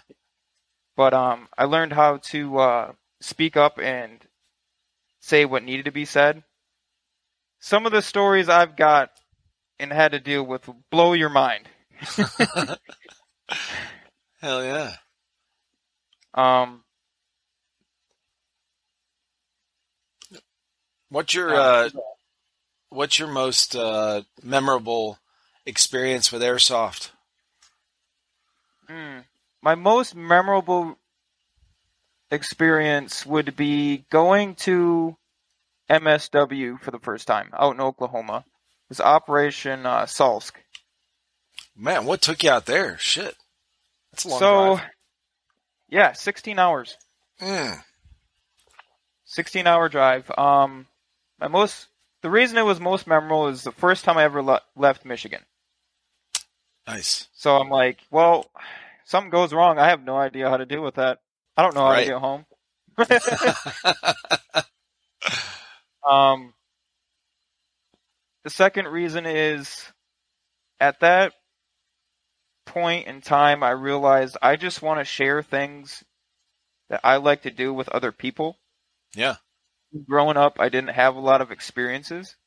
But 0.98 1.14
um, 1.14 1.48
I 1.58 1.66
learned 1.66 1.94
how 1.94 2.18
to 2.18 2.58
uh, 2.58 2.92
speak 3.22 3.56
up 3.56 3.80
and 3.80 4.26
say 5.20 5.46
what 5.46 5.64
needed 5.64 5.86
to 5.86 5.92
be 5.92 6.06
said. 6.06 6.44
Some 7.60 7.86
of 7.86 7.92
the 7.92 8.02
stories 8.02 8.50
I've 8.50 8.76
got 8.76 9.12
and 9.80 9.94
had 9.94 10.14
to 10.14 10.20
deal 10.20 10.44
with 10.44 10.68
blow 10.90 11.14
your 11.14 11.30
mind. 11.30 11.70
Hell 14.42 14.64
yeah. 14.64 14.96
Um, 16.34 16.84
what's 21.10 21.36
your 21.36 21.54
uh, 21.54 21.90
what's 22.90 23.20
your 23.20 23.28
most 23.28 23.76
uh, 23.76 24.24
memorable 24.42 25.20
experience 25.66 26.32
with 26.32 26.42
airsoft? 26.42 27.12
Hmm. 28.92 29.20
My 29.62 29.76
most 29.76 30.16
memorable 30.16 30.98
experience 32.30 33.26
would 33.26 33.56
be 33.56 34.06
going 34.10 34.56
to 34.56 35.16
MSW 35.90 36.80
for 36.82 36.92
the 36.92 37.00
first 37.00 37.28
time 37.28 37.50
out 37.54 37.76
in 37.76 37.82
Oklahoma. 37.82 38.44
It 38.48 38.90
was 38.90 39.00
Operation 39.00 39.86
uh, 39.86 40.04
Salsk. 40.04 40.54
Man, 41.76 42.06
what 42.06 42.22
took 42.22 42.44
you 42.44 42.50
out 42.50 42.66
there? 42.66 42.98
Shit, 42.98 43.36
that's 44.12 44.26
a 44.26 44.30
long 44.30 44.40
so, 44.40 44.76
drive. 44.76 44.90
yeah, 45.90 46.12
sixteen 46.12 46.60
hours. 46.60 46.98
Mm. 47.42 47.82
Sixteen 49.24 49.68
hour 49.68 49.88
drive. 49.88 50.30
Um, 50.38 50.88
my 51.40 51.48
most 51.48 51.88
the 52.24 52.30
reason 52.30 52.58
it 52.58 52.66
was 52.66 52.82
most 52.82 53.08
memorable 53.08 53.48
is 53.48 53.64
the 53.64 53.72
first 53.72 54.04
time 54.04 54.18
I 54.18 54.24
ever 54.24 54.44
le- 54.44 54.62
left 54.76 55.06
Michigan. 55.06 55.42
Nice. 56.88 57.28
So 57.34 57.58
I'm 57.58 57.70
like, 57.70 58.00
well, 58.12 58.48
something 59.12 59.30
goes 59.30 59.54
wrong. 59.54 59.78
I 59.78 59.90
have 59.90 60.04
no 60.04 60.18
idea 60.18 60.50
how 60.50 60.58
to 60.58 60.66
deal 60.66 60.82
with 60.82 60.96
that. 60.96 61.20
I 61.58 61.62
don't 61.64 61.76
know 61.76 61.82
how 61.82 61.92
Right. 61.92 62.06
to 62.06 62.12
get 62.12 62.20
home. 62.20 62.46
um, 66.10 66.54
the 68.44 68.50
second 68.50 68.88
reason 68.88 69.26
is 69.26 69.92
at 70.80 71.00
that 71.02 71.34
point 72.66 73.08
in 73.08 73.22
time, 73.22 73.64
I 73.64 73.72
realized 73.72 74.38
I 74.42 74.56
just 74.56 74.82
want 74.82 75.00
to 75.00 75.06
share 75.06 75.44
things 75.44 76.04
that 76.90 77.02
I 77.04 77.18
like 77.18 77.44
to 77.44 77.52
do 77.52 77.74
with 77.74 77.90
other 77.90 78.12
people. 78.12 78.58
yeah. 79.16 79.36
Growing 80.08 80.38
up, 80.38 80.56
I 80.58 80.70
didn't 80.70 80.92
have 80.92 81.18
a 81.18 81.20
lot 81.20 81.42
of 81.42 81.52
experiences. 81.52 82.38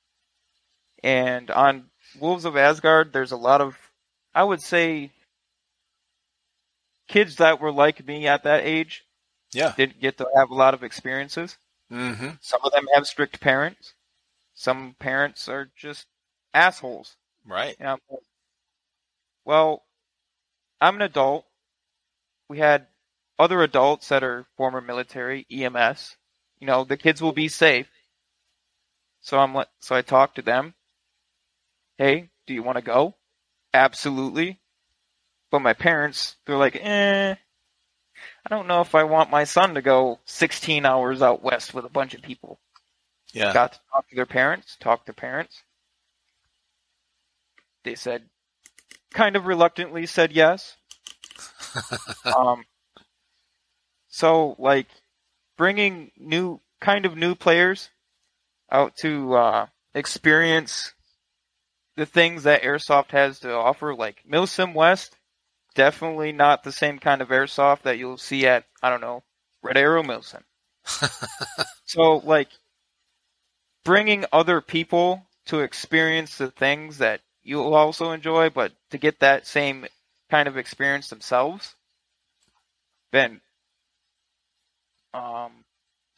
And 1.03 1.51
on 1.51 1.91
Wolves 2.19 2.47
of 2.47 2.57
Asgard, 2.57 3.13
there's 3.13 3.33
a 3.33 3.37
lot 3.37 3.61
of, 3.61 3.77
I 4.35 4.43
would 4.43 4.63
say, 4.63 5.13
kids 7.09 7.37
that 7.37 7.61
were 7.61 7.73
like 7.73 8.07
me 8.07 8.27
at 8.27 8.45
that 8.45 8.65
age 8.65 9.05
Yeah. 9.53 9.73
didn't 9.77 10.01
get 10.01 10.19
to 10.19 10.29
have 10.37 10.51
a 10.51 10.55
lot 10.55 10.75
of 10.75 10.83
experiences. 10.83 11.57
Mm-hmm. 11.93 12.31
Some 12.41 12.61
of 12.65 12.73
them 12.73 12.87
have 12.95 13.07
strict 13.07 13.41
parents. 13.41 13.95
Some 14.55 14.95
parents 14.99 15.49
are 15.49 15.71
just 15.77 16.07
assholes. 16.53 17.17
Right. 17.47 17.77
And 17.79 17.89
I'm 17.89 17.99
well, 19.45 19.83
I'm 20.81 20.97
an 20.97 21.03
adult. 21.03 21.47
We 22.49 22.59
had 22.59 22.87
other 23.39 23.63
adults 23.63 24.09
that 24.09 24.23
are 24.25 24.47
former 24.57 24.81
military, 24.81 25.47
EMS. 25.51 26.17
You 26.61 26.67
know, 26.67 26.85
the 26.85 26.97
kids 26.97 27.21
will 27.21 27.33
be 27.33 27.49
safe. 27.49 27.89
So 29.21 29.39
I'm 29.39 29.65
so 29.81 29.95
I 29.95 30.03
talked 30.03 30.37
to 30.37 30.43
them. 30.43 30.75
Hey, 31.99 32.31
do 32.47 32.55
you 32.55 32.63
want 32.63 32.77
to 32.77 32.83
go? 32.83 33.15
Absolutely. 33.73 34.61
But 35.55 35.63
my 35.63 35.73
parents, 35.73 36.35
they're 36.45 36.57
like, 36.57 36.75
eh, 36.75 37.37
I 38.45 38.49
don't 38.51 38.67
know 38.67 38.81
if 38.81 38.97
I 38.97 39.05
want 39.05 39.31
my 39.31 39.45
son 39.45 39.75
to 39.75 39.83
go 39.83 40.19
16 40.25 40.85
hours 40.85 41.23
out 41.23 41.45
west 41.45 41.73
with 41.73 41.85
a 41.85 41.89
bunch 41.89 42.13
of 42.13 42.23
people. 42.23 42.59
Yeah. 43.33 43.53
Got 43.55 43.75
to 43.75 43.79
talk 43.93 44.09
to 44.09 44.17
their 44.17 44.27
parents, 44.27 44.77
talk 44.81 45.07
to 45.07 45.13
parents. 45.13 45.63
They 47.85 47.95
said, 47.95 48.25
kind 49.13 49.37
of 49.37 49.47
reluctantly 49.47 50.07
said 50.07 50.33
yes. 50.33 50.77
um, 52.37 52.65
so 54.09 54.57
like 54.59 54.89
bringing 55.57 56.11
new, 56.19 56.61
kind 56.81 57.07
of 57.07 57.17
new 57.17 57.37
players 57.37 57.91
out 58.73 58.97
to 58.97 59.35
uh, 59.37 59.67
experience 59.95 60.95
the 61.95 62.07
things 62.07 62.43
that 62.43 62.65
Airsoft 62.65 63.13
has 63.13 63.39
to 63.39 63.55
offer, 63.55 63.95
like 63.95 64.25
Milsim 64.29 64.75
West, 64.75 65.17
definitely 65.75 66.33
not 66.33 66.63
the 66.63 66.73
same 66.73 66.99
kind 66.99 67.21
of 67.21 67.29
airsoft 67.29 67.83
that 67.83 67.99
you'll 67.99 68.19
see 68.19 68.47
at 68.47 68.65
I 68.83 68.91
don't 68.91 69.01
know 69.01 69.23
Red 69.63 69.77
Arrow 69.77 70.03
Milsim. 70.03 70.43
so 71.85 72.19
like 72.19 72.49
bringing 73.85 74.25
other 74.33 74.61
people 74.61 75.27
to 75.47 75.61
experience 75.61 76.39
the 76.39 76.51
things 76.51 76.99
that 76.99 77.21
you'll 77.43 77.75
also 77.75 78.13
enjoy, 78.13 78.51
but 78.51 78.73
to 78.91 78.99
get 78.99 79.21
that 79.21 79.47
same 79.47 79.87
kind 80.31 80.49
of 80.49 80.57
experience 80.57 81.09
themselves, 81.09 81.75
then 83.13 83.41
um, 85.13 85.53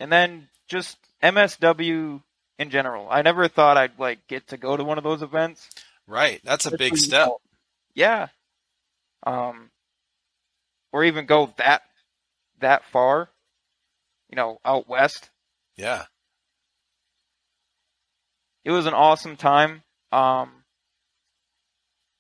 and 0.00 0.10
then 0.10 0.48
just 0.68 0.96
MSW 1.22 2.22
in 2.58 2.70
general. 2.70 3.08
I 3.10 3.22
never 3.22 3.48
thought 3.48 3.76
I'd 3.76 3.98
like 3.98 4.26
get 4.26 4.48
to 4.48 4.56
go 4.56 4.76
to 4.76 4.84
one 4.84 4.98
of 4.98 5.04
those 5.04 5.22
events. 5.22 5.68
Right, 6.06 6.40
that's 6.44 6.66
a 6.66 6.76
big 6.76 6.96
step. 6.96 7.30
Yeah. 7.94 8.28
Um, 9.24 9.70
or 10.92 11.05
even 11.05 11.26
go 11.26 11.52
that 11.59 11.83
that 12.61 12.85
far, 12.85 13.29
you 14.31 14.37
know, 14.37 14.59
out 14.64 14.88
west. 14.88 15.31
Yeah. 15.76 16.05
It 18.64 18.70
was 18.70 18.87
an 18.87 18.94
awesome 18.94 19.37
time. 19.37 19.83
Um, 20.11 20.50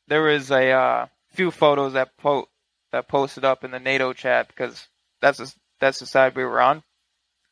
there 0.08 0.22
was 0.22 0.50
a 0.50 0.70
uh, 0.70 1.06
few 1.32 1.50
photos 1.50 1.94
that 1.94 2.16
po- 2.18 2.48
that 2.92 3.08
posted 3.08 3.44
up 3.44 3.64
in 3.64 3.70
the 3.70 3.80
NATO 3.80 4.12
chat 4.12 4.48
because 4.48 4.86
that's 5.20 5.38
the, 5.38 5.52
that's 5.80 5.98
the 5.98 6.06
side 6.06 6.36
we 6.36 6.44
were 6.44 6.60
on. 6.60 6.82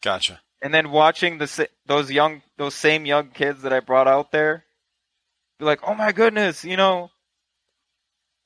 Gotcha. 0.02 0.40
And 0.62 0.72
then 0.72 0.90
watching 0.90 1.38
the 1.38 1.68
those 1.86 2.10
young 2.10 2.42
those 2.56 2.74
same 2.74 3.04
young 3.06 3.28
kids 3.30 3.62
that 3.62 3.72
I 3.72 3.80
brought 3.80 4.08
out 4.08 4.30
there, 4.30 4.64
be 5.58 5.64
like, 5.64 5.80
oh 5.86 5.94
my 5.94 6.12
goodness, 6.12 6.64
you 6.64 6.76
know, 6.76 7.10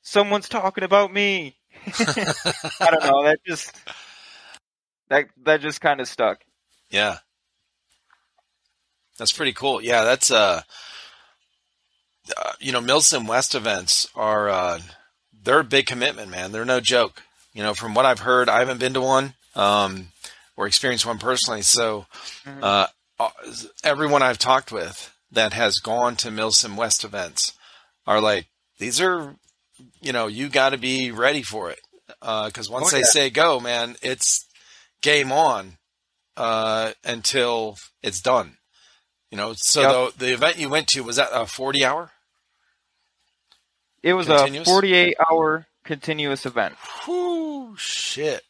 someone's 0.09 0.49
talking 0.49 0.85
about 0.85 1.13
me. 1.13 1.57
I 1.87 2.91
don't 2.91 3.05
know. 3.05 3.25
That 3.25 3.39
just 3.47 3.73
that 5.09 5.27
that 5.45 5.61
just 5.61 5.81
kind 5.81 6.01
of 6.01 6.09
stuck. 6.09 6.41
Yeah, 6.91 7.19
that's 9.19 9.33
pretty 9.33 9.53
cool. 9.53 9.83
Yeah, 9.83 10.05
that's 10.05 10.31
uh, 10.31 10.63
uh 12.37 12.53
you 12.61 12.73
know, 12.73 12.81
Milsim 12.81 13.29
West 13.29 13.55
events 13.55 14.09
are 14.15 14.49
uh, 14.49 14.81
they're 15.43 15.61
a 15.61 15.65
big 15.65 15.87
commitment, 15.87 16.31
man. 16.31 16.53
They're 16.53 16.65
no 16.65 16.81
joke. 16.81 17.23
You 17.53 17.63
know, 17.63 17.75
from 17.75 17.95
what 17.95 18.07
I've 18.07 18.21
heard, 18.21 18.49
I 18.49 18.61
haven't 18.61 18.81
been 18.81 18.95
to 18.95 19.01
one 19.01 19.35
um, 19.55 20.09
or 20.57 20.67
experienced 20.67 21.07
one 21.07 21.19
personally. 21.19 21.63
So, 21.63 22.07
mm-hmm. 22.45 22.63
uh, 22.63 22.87
everyone 23.83 24.23
I've 24.23 24.39
talked 24.39 24.71
with 24.71 25.13
that 25.33 25.53
has 25.53 25.79
gone 25.79 26.17
to 26.17 26.29
Milsim 26.29 26.77
West 26.77 27.05
events 27.05 27.53
are 28.07 28.21
like, 28.21 28.47
these 28.79 29.01
are, 29.01 29.35
you 30.01 30.13
know, 30.13 30.27
you 30.27 30.49
got 30.49 30.71
to 30.71 30.79
be 30.79 31.11
ready 31.11 31.43
for 31.43 31.71
it 31.71 31.81
because 32.21 32.71
uh, 32.71 32.73
once 32.73 32.93
oh, 32.93 32.97
they 32.97 33.03
say 33.03 33.31
go, 33.31 33.61
man, 33.61 33.97
it's 34.03 34.47
game 35.03 35.33
on 35.33 35.77
uh, 36.37 36.93
until 37.05 37.77
it's 38.03 38.21
done. 38.21 38.57
You 39.31 39.37
know, 39.37 39.53
so 39.57 39.81
yep. 39.81 40.15
the, 40.15 40.27
the 40.27 40.33
event 40.33 40.59
you 40.59 40.69
went 40.69 40.89
to 40.89 41.03
was 41.03 41.17
that 41.17 41.29
a 41.33 41.47
forty 41.47 41.85
hour? 41.85 42.11
It 44.03 44.15
was 44.15 44.27
continuous? 44.27 44.67
a 44.67 44.71
forty-eight 44.71 45.17
hour 45.31 45.67
continuous 45.85 46.47
event. 46.47 46.77
Whoo, 47.07 47.77
shit. 47.77 48.43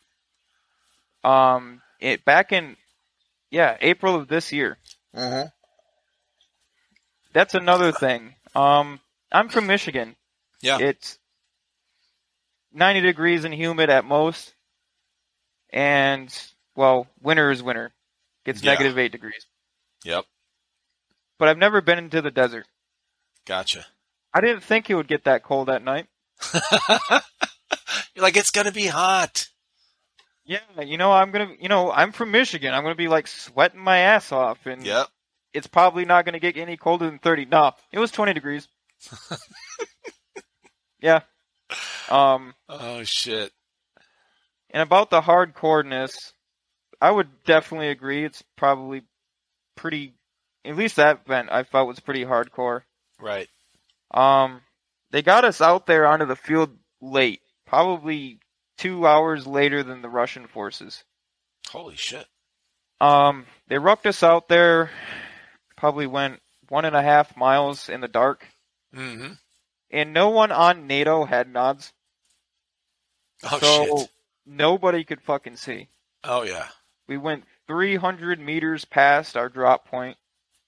Um, 1.25 1.83
it 1.99 2.25
back 2.25 2.53
in 2.53 2.77
yeah 3.51 3.77
April 3.81 4.15
of 4.15 4.29
this 4.29 4.53
year. 4.53 4.79
Mm-hmm. 5.17 5.49
That's 7.33 7.55
another 7.55 7.93
thing. 7.93 8.35
Um, 8.55 9.01
I'm 9.33 9.49
from 9.49 9.67
Michigan. 9.67 10.17
Yeah. 10.61 10.79
It's 10.81 11.19
90 12.73 13.01
degrees 13.01 13.45
and 13.45 13.55
humid 13.55 13.91
at 13.91 14.05
most. 14.05 14.55
And, 15.71 16.35
well, 16.75 17.07
winter 17.21 17.51
is 17.51 17.63
winter. 17.63 17.93
Gets 18.45 18.63
yeah. 18.63 18.73
negative 18.73 18.99
8 18.99 19.13
degrees. 19.13 19.47
Yep. 20.05 20.25
But 21.39 21.49
I've 21.49 21.59
never 21.59 21.81
been 21.81 21.99
into 21.99 22.23
the 22.23 22.31
desert. 22.31 22.67
Gotcha. 23.47 23.87
I 24.33 24.41
didn't 24.41 24.63
think 24.63 24.91
it 24.91 24.95
would 24.95 25.09
get 25.09 25.25
that 25.25 25.43
cold 25.43 25.71
at 25.71 25.83
night. 25.83 26.07
You're 26.55 28.23
like, 28.23 28.37
it's 28.37 28.51
going 28.51 28.67
to 28.67 28.73
be 28.73 28.87
hot. 28.87 29.49
Yeah, 30.45 30.61
you 30.83 30.97
know, 30.97 31.13
I'm 31.13 31.31
going 31.31 31.49
to, 31.49 31.63
you 31.63 31.69
know, 31.69 31.93
I'm 31.93 32.13
from 32.13 32.31
Michigan. 32.31 32.73
I'm 32.73 32.83
going 32.83 32.95
to 32.95 32.99
be 32.99 33.09
like 33.09 33.27
sweating 33.27 33.81
my 33.81 33.99
ass 33.99 34.33
off. 34.33 34.65
And 34.65 34.85
yep. 34.85 35.09
it's 35.53 35.67
probably 35.67 36.05
not 36.05 36.25
going 36.25 36.33
to 36.33 36.41
get 36.41 36.57
any 36.57 36.77
colder 36.77 37.07
than 37.07 37.19
30. 37.19 37.47
No, 37.47 37.73
it 37.93 37.99
was 37.99 38.11
20 38.11 38.33
degrees. 38.33 38.67
yeah. 41.01 41.21
Um. 42.09 42.55
Oh 42.69 43.03
shit. 43.05 43.53
And 44.71 44.83
about 44.83 45.11
the 45.11 45.21
hardcoreness, 45.21 46.33
I 47.01 47.11
would 47.11 47.29
definitely 47.45 47.89
agree. 47.89 48.25
It's 48.25 48.43
probably 48.57 49.03
pretty. 49.77 50.15
At 50.65 50.77
least 50.77 50.97
that 50.97 51.23
event 51.25 51.49
I 51.51 51.63
felt 51.63 51.89
was 51.89 52.01
pretty 52.01 52.25
hardcore. 52.25 52.83
Right. 53.21 53.49
Um, 54.11 54.61
they 55.11 55.23
got 55.23 55.45
us 55.45 55.61
out 55.61 55.87
there 55.87 56.07
onto 56.07 56.27
the 56.27 56.37
field 56.37 56.77
late, 57.01 57.41
probably 57.67 58.41
two 58.77 59.07
hours 59.07 59.47
later 59.47 59.83
than 59.83 60.03
the 60.03 60.09
Russian 60.09 60.47
forces. 60.47 61.05
Holy 61.69 61.97
shit. 61.97 62.27
Um, 63.01 63.47
they 63.69 63.79
rucked 63.79 64.07
us 64.07 64.23
out 64.23 64.49
there. 64.49 64.91
Probably 65.77 66.07
went 66.07 66.41
one 66.69 66.85
and 66.85 66.97
a 66.97 67.03
half 67.03 67.37
miles 67.37 67.89
in 67.89 68.01
the 68.01 68.09
dark. 68.09 68.45
Mm-hmm. 68.95 69.35
And 69.91 70.13
no 70.13 70.29
one 70.31 70.53
on 70.53 70.87
NATO 70.87 71.25
had 71.25 71.53
nods. 71.53 71.93
Oh 73.43 73.59
so 73.59 73.99
shit. 73.99 74.11
Nobody 74.47 75.05
could 75.05 75.23
fucking 75.23 75.57
see. 75.57 75.89
Oh 76.25 76.43
yeah. 76.43 76.69
We 77.07 77.17
went 77.17 77.45
300 77.67 78.41
meters 78.41 78.85
past 78.85 79.37
our 79.37 79.49
drop 79.49 79.87
point. 79.87 80.17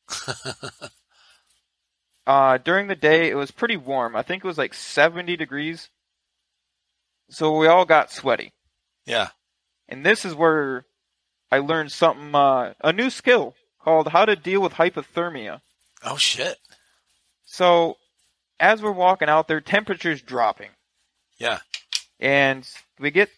uh, 2.27 2.59
during 2.59 2.87
the 2.89 2.97
day, 2.97 3.31
it 3.31 3.35
was 3.35 3.51
pretty 3.51 3.77
warm. 3.77 4.17
I 4.17 4.23
think 4.23 4.45
it 4.45 4.49
was 4.49 4.59
like 4.59 4.75
70 4.75 5.37
degrees. 5.37 5.91
So 7.29 7.57
we 7.57 7.67
all 7.67 7.85
got 7.85 8.11
sweaty. 8.11 8.53
Yeah. 9.07 9.29
And 9.89 10.05
this 10.05 10.25
is 10.25 10.35
where 10.35 10.85
I 11.51 11.59
learned 11.59 11.93
something, 11.93 12.35
uh, 12.35 12.75
a 12.83 12.93
new 12.93 13.11
skill 13.11 13.55
called 13.83 14.09
how 14.09 14.25
to 14.25 14.37
deal 14.37 14.61
with 14.61 14.75
hypothermia. 14.75 15.61
Oh 16.03 16.17
shit. 16.17 16.59
So 17.45 17.97
as 18.61 18.83
we're 18.83 18.93
walking 18.93 19.29
out 19.29 19.49
there, 19.49 19.61
temperature's 19.61 20.23
dropping. 20.23 20.69
Yeah. 21.39 21.59
And 22.21 22.69
we 23.01 23.11
get 23.11 23.31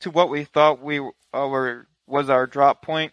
to 0.00 0.10
what 0.10 0.30
we 0.30 0.44
thought 0.44 0.82
we 0.82 0.98
uh, 0.98 1.10
were 1.32 1.86
was 2.06 2.30
our 2.30 2.46
drop 2.46 2.82
point. 2.82 3.12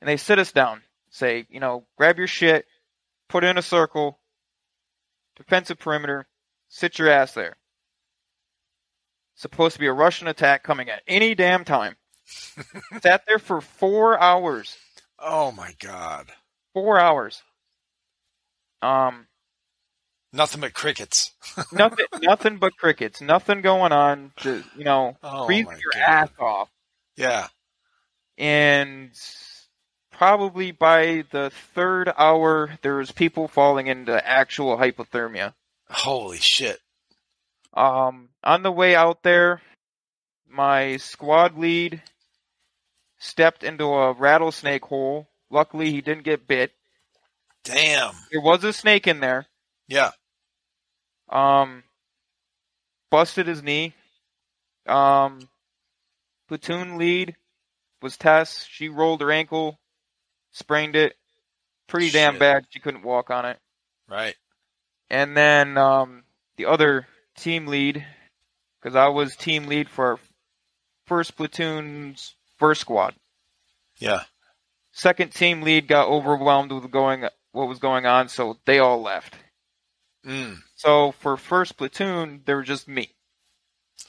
and 0.00 0.08
they 0.08 0.16
sit 0.16 0.38
us 0.38 0.52
down, 0.52 0.82
say, 1.10 1.46
you 1.48 1.60
know, 1.60 1.86
grab 1.96 2.18
your 2.18 2.26
shit, 2.26 2.66
put 3.28 3.44
in 3.44 3.56
a 3.56 3.62
circle, 3.62 4.18
defensive 5.36 5.78
perimeter, 5.78 6.26
sit 6.68 6.98
your 6.98 7.08
ass 7.08 7.32
there. 7.32 7.56
Supposed 9.36 9.74
to 9.74 9.80
be 9.80 9.86
a 9.86 9.92
Russian 9.92 10.28
attack 10.28 10.62
coming 10.62 10.90
at 10.90 11.02
any 11.06 11.34
damn 11.34 11.64
time. 11.64 11.96
Sat 13.02 13.22
there 13.26 13.38
for 13.38 13.62
four 13.62 14.20
hours. 14.20 14.76
Oh 15.18 15.50
my 15.52 15.74
god. 15.80 16.30
Four 16.74 17.00
hours. 17.00 17.42
Um, 18.82 19.26
Nothing 20.32 20.60
but 20.60 20.74
crickets. 20.74 21.32
nothing, 21.72 22.06
nothing 22.22 22.58
but 22.58 22.76
crickets. 22.76 23.20
Nothing 23.20 23.62
going 23.62 23.92
on. 23.92 24.32
To 24.38 24.62
you 24.76 24.84
know, 24.84 25.16
oh 25.22 25.46
breathe 25.46 25.66
your 25.66 25.92
God. 25.92 26.02
ass 26.02 26.30
off. 26.38 26.70
Yeah. 27.16 27.48
And 28.38 29.10
probably 30.12 30.70
by 30.70 31.24
the 31.30 31.50
third 31.74 32.12
hour, 32.16 32.78
there 32.82 32.96
was 32.96 33.10
people 33.10 33.48
falling 33.48 33.88
into 33.88 34.26
actual 34.26 34.76
hypothermia. 34.76 35.54
Holy 35.88 36.38
shit. 36.38 36.78
Um, 37.74 38.28
on 38.44 38.62
the 38.62 38.72
way 38.72 38.94
out 38.94 39.22
there, 39.22 39.60
my 40.48 40.96
squad 40.98 41.58
lead 41.58 42.02
stepped 43.18 43.64
into 43.64 43.84
a 43.84 44.12
rattlesnake 44.12 44.84
hole. 44.84 45.28
Luckily, 45.50 45.90
he 45.90 46.00
didn't 46.00 46.24
get 46.24 46.46
bit. 46.46 46.72
Damn. 47.64 48.14
There 48.30 48.40
was 48.40 48.64
a 48.64 48.72
snake 48.72 49.06
in 49.06 49.20
there. 49.20 49.46
Yeah. 49.88 50.12
Um, 51.30 51.84
busted 53.10 53.46
his 53.46 53.62
knee. 53.62 53.94
Um, 54.86 55.48
platoon 56.48 56.98
lead 56.98 57.36
was 58.02 58.16
Tess. 58.16 58.66
She 58.68 58.88
rolled 58.88 59.20
her 59.20 59.30
ankle, 59.30 59.78
sprained 60.50 60.96
it, 60.96 61.16
pretty 61.86 62.06
Shit. 62.06 62.14
damn 62.14 62.38
bad. 62.38 62.66
She 62.70 62.80
couldn't 62.80 63.04
walk 63.04 63.30
on 63.30 63.44
it. 63.44 63.58
Right. 64.08 64.34
And 65.08 65.36
then 65.36 65.78
um, 65.78 66.24
the 66.56 66.66
other 66.66 67.06
team 67.36 67.66
lead, 67.66 68.04
because 68.80 68.96
I 68.96 69.08
was 69.08 69.36
team 69.36 69.66
lead 69.66 69.88
for 69.88 70.18
first 71.06 71.36
platoon's 71.36 72.34
first 72.58 72.80
squad. 72.80 73.14
Yeah. 73.98 74.22
Second 74.92 75.32
team 75.32 75.62
lead 75.62 75.86
got 75.88 76.08
overwhelmed 76.08 76.72
with 76.72 76.90
going 76.90 77.24
what 77.52 77.68
was 77.68 77.78
going 77.78 78.06
on, 78.06 78.28
so 78.28 78.58
they 78.64 78.78
all 78.78 79.02
left. 79.02 79.34
Mm. 80.26 80.58
So 80.76 81.12
for 81.12 81.36
first 81.36 81.76
platoon, 81.76 82.42
there 82.44 82.58
was 82.58 82.66
just 82.66 82.88
me. 82.88 83.10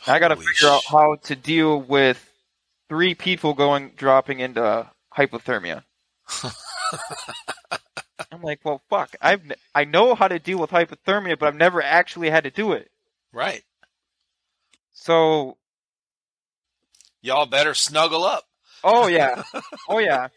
I 0.08 0.20
got 0.20 0.30
to 0.30 0.36
figure 0.36 0.54
sh- 0.54 0.64
out 0.66 0.84
how 0.86 1.16
to 1.24 1.36
deal 1.36 1.80
with 1.80 2.28
three 2.90 3.16
people 3.16 3.54
going 3.54 3.92
dropping 3.96 4.40
into 4.40 4.90
hypothermia. 5.16 5.84
I'm 8.32 8.42
like, 8.42 8.62
well, 8.64 8.82
fuck. 8.90 9.16
I've 9.22 9.42
I 9.76 9.86
know 9.86 10.16
how 10.16 10.28
to 10.28 10.40
deal 10.40 10.58
with 10.60 10.72
hypothermia, 10.72 11.38
but 11.38 11.48
I've 11.48 11.56
never 11.56 11.82
actually 11.82 12.30
had 12.30 12.46
to 12.46 12.52
do 12.52 12.74
it. 12.74 12.90
Right. 13.34 13.64
So, 14.94 15.58
y'all 17.22 17.46
better 17.46 17.74
snuggle 17.74 18.24
up. 18.24 18.46
Oh 18.84 19.08
yeah, 19.08 19.44
oh 19.90 20.00
yeah. 20.00 20.28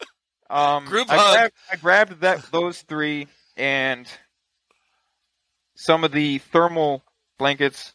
Um, 0.51 0.85
Group 0.85 1.11
I 1.11 1.17
hug. 1.17 1.35
Grabbed, 1.35 1.55
I 1.73 1.77
grabbed 1.77 2.21
that 2.21 2.43
those 2.53 2.83
three 2.83 3.29
and 3.57 4.07
some 5.77 6.05
of 6.05 6.13
the 6.13 6.39
thermal 6.39 7.03
blankets 7.39 7.93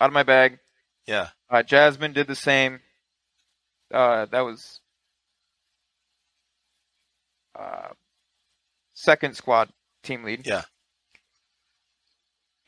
out 0.00 0.08
of 0.08 0.12
my 0.14 0.22
bag. 0.22 0.58
Yeah. 1.06 1.28
Uh, 1.50 1.62
Jasmine 1.62 2.12
did 2.12 2.26
the 2.26 2.36
same. 2.36 2.80
Uh, 3.92 4.26
that 4.26 4.40
was 4.40 4.80
uh, 7.58 7.88
second 8.94 9.36
squad 9.36 9.68
team 10.02 10.24
lead. 10.24 10.46
Yeah. 10.46 10.62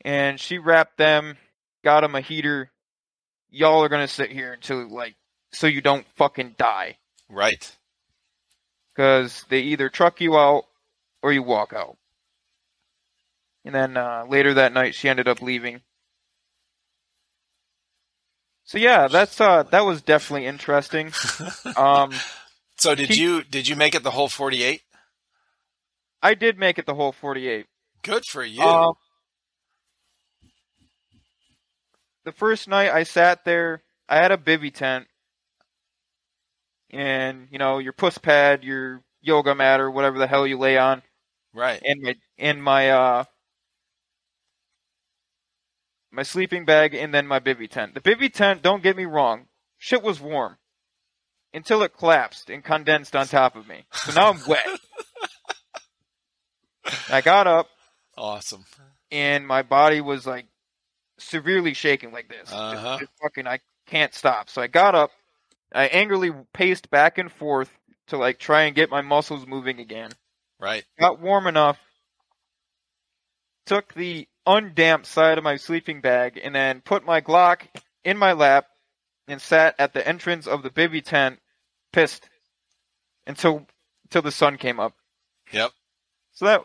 And 0.03 0.39
she 0.39 0.59
wrapped 0.59 0.97
them, 0.97 1.37
got 1.83 2.01
them 2.01 2.15
a 2.15 2.21
heater. 2.21 2.71
Y'all 3.49 3.83
are 3.83 3.89
gonna 3.89 4.07
sit 4.07 4.31
here 4.31 4.53
until 4.53 4.87
like 4.87 5.15
so 5.51 5.67
you 5.67 5.81
don't 5.81 6.05
fucking 6.15 6.55
die. 6.57 6.97
Right. 7.29 7.75
Because 8.93 9.45
they 9.49 9.61
either 9.61 9.89
truck 9.89 10.21
you 10.21 10.37
out 10.37 10.65
or 11.23 11.31
you 11.31 11.41
walk 11.41 11.73
out. 11.73 11.97
And 13.65 13.73
then 13.73 13.97
uh, 13.97 14.25
later 14.29 14.53
that 14.53 14.73
night, 14.73 14.93
she 14.93 15.09
ended 15.09 15.27
up 15.27 15.41
leaving. 15.41 15.81
So 18.63 18.77
yeah, 18.77 19.07
that's 19.07 19.41
uh, 19.41 19.63
that 19.63 19.85
was 19.85 20.01
definitely 20.01 20.47
interesting. 20.47 21.11
Um, 21.75 22.11
so 22.77 22.95
did 22.95 23.09
he, 23.09 23.21
you 23.21 23.43
did 23.43 23.67
you 23.67 23.75
make 23.75 23.95
it 23.95 24.03
the 24.03 24.11
whole 24.11 24.29
forty 24.29 24.63
eight? 24.63 24.81
I 26.21 26.35
did 26.35 26.57
make 26.57 26.77
it 26.79 26.85
the 26.85 26.93
whole 26.93 27.11
forty 27.11 27.47
eight. 27.49 27.65
Good 28.01 28.23
for 28.25 28.43
you. 28.43 28.61
Uh, 28.61 28.93
the 32.23 32.31
first 32.31 32.67
night 32.67 32.91
I 32.91 33.03
sat 33.03 33.43
there, 33.45 33.83
I 34.07 34.17
had 34.17 34.31
a 34.31 34.37
bivy 34.37 34.73
tent, 34.73 35.07
and 36.91 37.47
you 37.51 37.57
know 37.57 37.79
your 37.79 37.93
puss 37.93 38.17
pad, 38.17 38.63
your 38.63 39.01
yoga 39.21 39.53
mat, 39.53 39.81
or 39.81 39.91
whatever 39.91 40.17
the 40.17 40.27
hell 40.27 40.47
you 40.47 40.57
lay 40.57 40.77
on. 40.77 41.01
Right. 41.53 41.81
And 41.83 42.01
my 42.01 42.15
and 42.37 42.63
my 42.63 42.89
uh 42.91 43.23
my 46.15 46.23
sleeping 46.23 46.65
bag, 46.65 46.93
and 46.93 47.13
then 47.13 47.27
my 47.27 47.39
bivy 47.39 47.69
tent. 47.69 47.93
The 47.93 48.01
bivy 48.01 48.31
tent, 48.31 48.61
don't 48.61 48.81
get 48.81 48.95
me 48.95 49.05
wrong, 49.05 49.47
shit 49.77 50.01
was 50.01 50.19
warm 50.19 50.57
until 51.53 51.83
it 51.83 51.97
collapsed 51.97 52.49
and 52.49 52.63
condensed 52.63 53.15
on 53.15 53.27
top 53.27 53.55
of 53.55 53.67
me. 53.67 53.85
So 53.93 54.13
now 54.13 54.29
I'm 54.29 54.39
wet. 54.47 54.67
I 57.09 57.21
got 57.21 57.47
up. 57.47 57.67
Awesome. 58.17 58.65
And 59.11 59.47
my 59.47 59.61
body 59.61 60.01
was 60.01 60.25
like 60.25 60.47
severely 61.17 61.73
shaking 61.73 62.11
like 62.11 62.29
this. 62.29 62.51
Uh-huh. 62.51 62.97
Just, 62.97 62.99
just 62.99 63.11
fucking, 63.21 63.47
I 63.47 63.59
can't 63.87 64.13
stop. 64.13 64.49
So 64.49 64.61
I 64.61 64.67
got 64.67 64.95
up. 64.95 65.11
I 65.73 65.85
angrily 65.87 66.31
paced 66.53 66.89
back 66.89 67.17
and 67.17 67.31
forth 67.31 67.71
to 68.07 68.17
like 68.17 68.39
try 68.39 68.63
and 68.63 68.75
get 68.75 68.89
my 68.89 69.01
muscles 69.01 69.45
moving 69.47 69.79
again. 69.79 70.11
Right. 70.59 70.83
Got 70.99 71.19
warm 71.19 71.47
enough. 71.47 71.77
Took 73.65 73.93
the 73.93 74.27
undamped 74.45 75.07
side 75.07 75.37
of 75.37 75.43
my 75.43 75.55
sleeping 75.55 76.01
bag 76.01 76.39
and 76.41 76.53
then 76.53 76.81
put 76.81 77.05
my 77.05 77.21
Glock 77.21 77.61
in 78.03 78.17
my 78.17 78.33
lap 78.33 78.67
and 79.27 79.41
sat 79.41 79.75
at 79.79 79.93
the 79.93 80.07
entrance 80.07 80.47
of 80.47 80.63
the 80.63 80.69
bivy 80.69 81.03
tent, 81.03 81.39
pissed 81.91 82.29
until 83.25 83.65
until 84.05 84.21
the 84.21 84.31
sun 84.31 84.57
came 84.57 84.79
up. 84.79 84.93
Yep. 85.51 85.71
So 86.33 86.45
that 86.45 86.61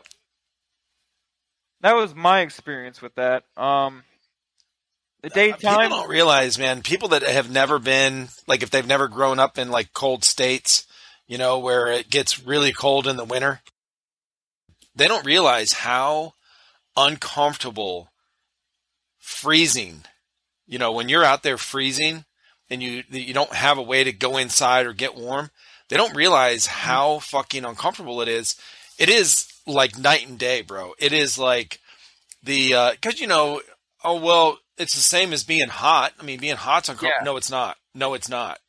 that 1.81 1.95
was 1.95 2.13
my 2.13 2.41
experience 2.41 3.01
with 3.01 3.15
that. 3.15 3.43
Um, 3.57 4.03
the 5.21 5.29
daytime. 5.29 5.79
People 5.79 5.97
don't 5.97 6.09
realize, 6.09 6.57
man. 6.57 6.81
People 6.81 7.09
that 7.09 7.23
have 7.23 7.49
never 7.49 7.79
been 7.79 8.29
like, 8.47 8.63
if 8.63 8.69
they've 8.69 8.87
never 8.87 9.07
grown 9.07 9.39
up 9.39 9.57
in 9.57 9.69
like 9.69 9.93
cold 9.93 10.23
states, 10.23 10.85
you 11.27 11.37
know, 11.37 11.59
where 11.59 11.87
it 11.87 12.09
gets 12.09 12.43
really 12.43 12.71
cold 12.71 13.07
in 13.07 13.17
the 13.17 13.25
winter, 13.25 13.61
they 14.95 15.07
don't 15.07 15.25
realize 15.25 15.73
how 15.73 16.33
uncomfortable 17.07 18.11
freezing. 19.19 20.03
You 20.67 20.79
know, 20.79 20.91
when 20.91 21.09
you're 21.09 21.23
out 21.23 21.43
there 21.43 21.57
freezing 21.57 22.25
and 22.69 22.81
you 22.81 23.03
you 23.09 23.33
don't 23.33 23.53
have 23.53 23.77
a 23.77 23.83
way 23.83 24.03
to 24.03 24.11
go 24.11 24.37
inside 24.37 24.85
or 24.85 24.93
get 24.93 25.15
warm, 25.15 25.51
they 25.89 25.97
don't 25.97 26.15
realize 26.15 26.65
how 26.65 27.19
fucking 27.19 27.65
uncomfortable 27.65 28.21
it 28.21 28.27
is. 28.27 28.55
It 28.97 29.09
is 29.09 29.51
like 29.67 29.97
night 29.97 30.27
and 30.27 30.37
day, 30.39 30.61
bro. 30.61 30.93
It 30.99 31.13
is 31.13 31.37
like 31.37 31.79
the 32.43 32.73
uh 32.73 32.93
cuz 33.01 33.19
you 33.19 33.27
know, 33.27 33.61
oh 34.03 34.19
well, 34.19 34.59
it's 34.77 34.95
the 34.95 35.01
same 35.01 35.33
as 35.33 35.43
being 35.43 35.69
hot. 35.69 36.13
I 36.19 36.23
mean, 36.23 36.39
being 36.39 36.55
hot's 36.55 36.89
uncomfortable. 36.89 37.15
Yeah. 37.21 37.25
No, 37.25 37.37
it's 37.37 37.51
not. 37.51 37.77
No, 37.93 38.13
it's 38.13 38.29
not. 38.29 38.59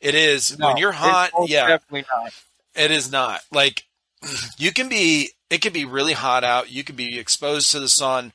It 0.00 0.14
is 0.14 0.58
no, 0.58 0.68
when 0.68 0.76
you're 0.76 0.92
hot, 0.92 1.30
yeah. 1.46 1.66
Definitely 1.66 2.04
not. 2.14 2.32
It 2.74 2.90
is 2.90 3.10
not. 3.10 3.40
Like 3.50 3.84
you 4.56 4.72
can 4.72 4.88
be 4.88 5.30
it 5.50 5.60
can 5.60 5.72
be 5.72 5.84
really 5.84 6.12
hot 6.12 6.44
out. 6.44 6.70
You 6.70 6.84
can 6.84 6.96
be 6.96 7.18
exposed 7.18 7.70
to 7.72 7.80
the 7.80 7.88
sun 7.88 8.32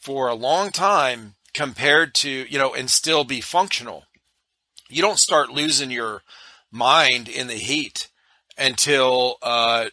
for 0.00 0.28
a 0.28 0.34
long 0.34 0.70
time 0.70 1.34
compared 1.52 2.14
to, 2.14 2.28
you 2.28 2.58
know, 2.58 2.74
and 2.74 2.90
still 2.90 3.24
be 3.24 3.40
functional. 3.40 4.04
You 4.88 5.02
don't 5.02 5.18
start 5.18 5.50
losing 5.50 5.90
your 5.90 6.22
mind 6.70 7.28
in 7.28 7.46
the 7.46 7.54
heat 7.54 8.08
until, 8.58 9.36
uh, 9.42 9.86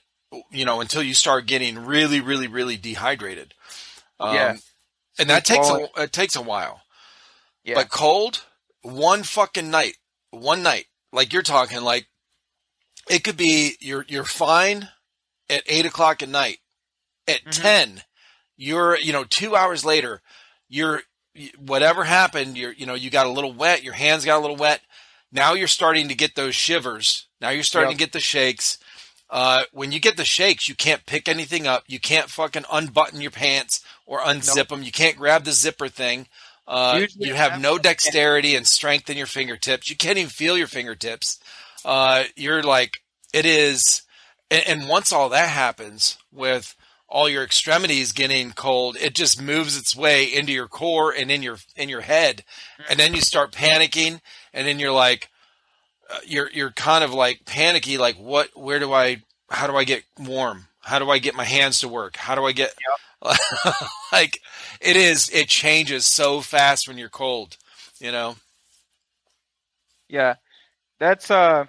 you 0.50 0.66
know, 0.66 0.82
until 0.82 1.04
you 1.04 1.14
start 1.14 1.46
getting 1.46 1.86
really, 1.86 2.20
really, 2.20 2.48
really 2.48 2.78
dehydrated. 2.78 3.54
Um, 4.20 4.36
yeah. 4.36 4.58
And 5.20 5.30
that 5.30 5.46
takes 5.46 5.70
a, 5.70 5.88
it 5.98 6.12
takes 6.12 6.36
a 6.36 6.42
while. 6.42 6.82
Yeah. 7.64 7.76
But 7.76 7.90
cold, 7.90 8.44
one 8.82 9.24
fucking 9.24 9.70
night, 9.70 9.98
one 10.32 10.64
night, 10.64 10.86
like 11.12 11.34
you're 11.34 11.42
talking, 11.42 11.82
like 11.82 12.08
it 13.10 13.24
could 13.24 13.38
be 13.38 13.76
you're 13.80 14.06
you're 14.08 14.24
fine 14.24 14.90
at 15.52 15.64
eight 15.68 15.86
o'clock 15.86 16.24
at 16.24 16.30
night. 16.30 16.60
At 17.28 17.42
mm-hmm. 17.42 17.62
ten, 17.62 18.02
you're 18.58 18.98
you 18.98 19.14
know 19.14 19.24
two 19.24 19.56
hours 19.56 19.86
later, 19.86 20.22
you're 20.70 21.02
whatever 21.58 22.04
happened. 22.04 22.58
You're 22.58 22.74
you 22.74 22.86
know 22.86 22.96
you 22.96 23.10
got 23.10 23.28
a 23.28 23.32
little 23.32 23.54
wet. 23.54 23.84
Your 23.84 23.94
hands 23.94 24.26
got 24.26 24.40
a 24.40 24.42
little 24.42 24.56
wet. 24.56 24.82
Now 25.32 25.54
you're 25.54 25.68
starting 25.68 26.10
to 26.10 26.16
get 26.16 26.36
those 26.36 26.56
shivers. 26.56 27.28
Now 27.40 27.50
you're 27.50 27.64
starting 27.64 27.92
yep. 27.92 28.00
to 28.00 28.06
get 28.06 28.14
the 28.14 28.20
shakes. 28.20 28.78
Uh, 29.30 29.64
when 29.72 29.94
you 29.94 30.00
get 30.00 30.18
the 30.18 30.26
shakes, 30.26 30.68
you 30.68 30.76
can't 30.76 31.06
pick 31.06 31.30
anything 31.30 31.66
up. 31.66 31.86
You 31.88 32.02
can't 32.02 32.30
fucking 32.30 32.66
unbutton 32.70 33.22
your 33.22 33.32
pants 33.32 33.82
or 34.06 34.20
unzip 34.20 34.58
nope. 34.58 34.68
them. 34.68 34.84
You 34.84 34.92
can't 34.92 35.16
grab 35.16 35.46
the 35.46 35.54
zipper 35.54 35.88
thing. 35.88 36.28
Uh, 36.68 37.06
you 37.18 37.34
have 37.34 37.62
no 37.62 37.78
dexterity 37.78 38.56
and 38.56 38.68
strength 38.68 39.10
in 39.10 39.18
your 39.18 39.28
fingertips. 39.28 39.90
You 39.90 39.96
can't 39.96 40.18
even 40.18 40.30
feel 40.30 40.58
your 40.58 40.68
fingertips. 40.68 41.40
Uh, 41.86 42.26
you're 42.36 42.62
like, 42.62 43.02
it 43.34 43.46
is 43.46 44.04
and, 44.52 44.68
and 44.68 44.90
once 44.90 45.12
all 45.12 45.30
that 45.30 45.50
happens 45.50 46.18
with 46.32 46.76
all 47.08 47.28
your 47.28 47.44
extremities 47.44 48.12
getting 48.12 48.52
cold, 48.52 48.96
it 48.98 49.16
just 49.16 49.42
moves 49.42 49.78
its 49.78 49.96
way 49.96 50.26
into 50.26 50.52
your 50.52 50.68
core 50.68 51.12
and 51.12 51.32
in 51.32 51.42
your 51.42 51.58
in 51.76 51.90
your 51.90 52.02
head, 52.02 52.44
and 52.90 53.00
then 53.00 53.16
you 53.16 53.22
start 53.22 53.52
panicking, 53.52 54.22
and 54.54 54.68
then 54.68 54.78
you're 54.78 54.92
like, 54.92 55.30
uh, 56.10 56.20
you're 56.26 56.50
you're 56.52 56.72
kind 56.72 57.04
of 57.04 57.14
like 57.14 57.46
panicky, 57.46 57.98
like 57.98 58.18
what? 58.18 58.56
Where 58.56 58.80
do 58.80 58.94
I? 58.94 59.24
How 59.50 59.68
do 59.68 59.76
I 59.76 59.86
get 59.86 60.04
warm? 60.20 60.68
How 60.82 61.00
do 61.00 61.10
I 61.10 61.20
get 61.20 61.36
my 61.36 61.44
hands 61.46 61.80
to 61.80 61.88
work? 61.88 62.18
How 62.18 62.36
do 62.36 62.46
I 62.46 62.52
get? 62.52 62.74
Yep. 63.24 63.38
like 64.12 64.42
it 64.80 64.96
is, 64.96 65.30
it 65.30 65.48
changes 65.48 66.06
so 66.08 66.42
fast 66.42 66.88
when 66.88 66.98
you're 66.98 67.10
cold, 67.10 67.58
you 68.00 68.12
know. 68.12 68.36
Yeah, 70.10 70.36
that's 71.00 71.30
uh, 71.30 71.66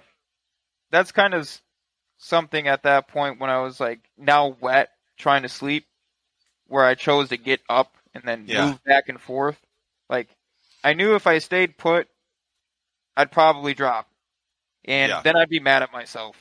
that's 0.89 1.11
kind 1.11 1.33
of 1.33 1.61
something 2.23 2.67
at 2.67 2.83
that 2.83 3.07
point 3.07 3.39
when 3.39 3.49
I 3.49 3.59
was 3.59 3.79
like 3.79 3.99
now 4.17 4.55
wet 4.59 4.89
trying 5.17 5.43
to 5.43 5.49
sleep. 5.49 5.85
where 6.67 6.85
I 6.85 6.95
chose 6.95 7.29
to 7.29 7.37
get 7.37 7.61
up 7.69 7.95
and 8.13 8.23
then 8.23 8.45
yeah. 8.47 8.67
move 8.67 8.83
back 8.83 9.09
and 9.09 9.19
forth. 9.19 9.59
Like 10.09 10.29
I 10.83 10.93
knew 10.93 11.15
if 11.15 11.27
I 11.27 11.37
stayed 11.39 11.77
put, 11.77 12.07
I'd 13.15 13.31
probably 13.31 13.73
drop, 13.73 14.09
and 14.85 15.09
yeah. 15.09 15.21
then 15.21 15.35
I'd 15.35 15.49
be 15.49 15.59
mad 15.59 15.83
at 15.83 15.93
myself. 15.93 16.35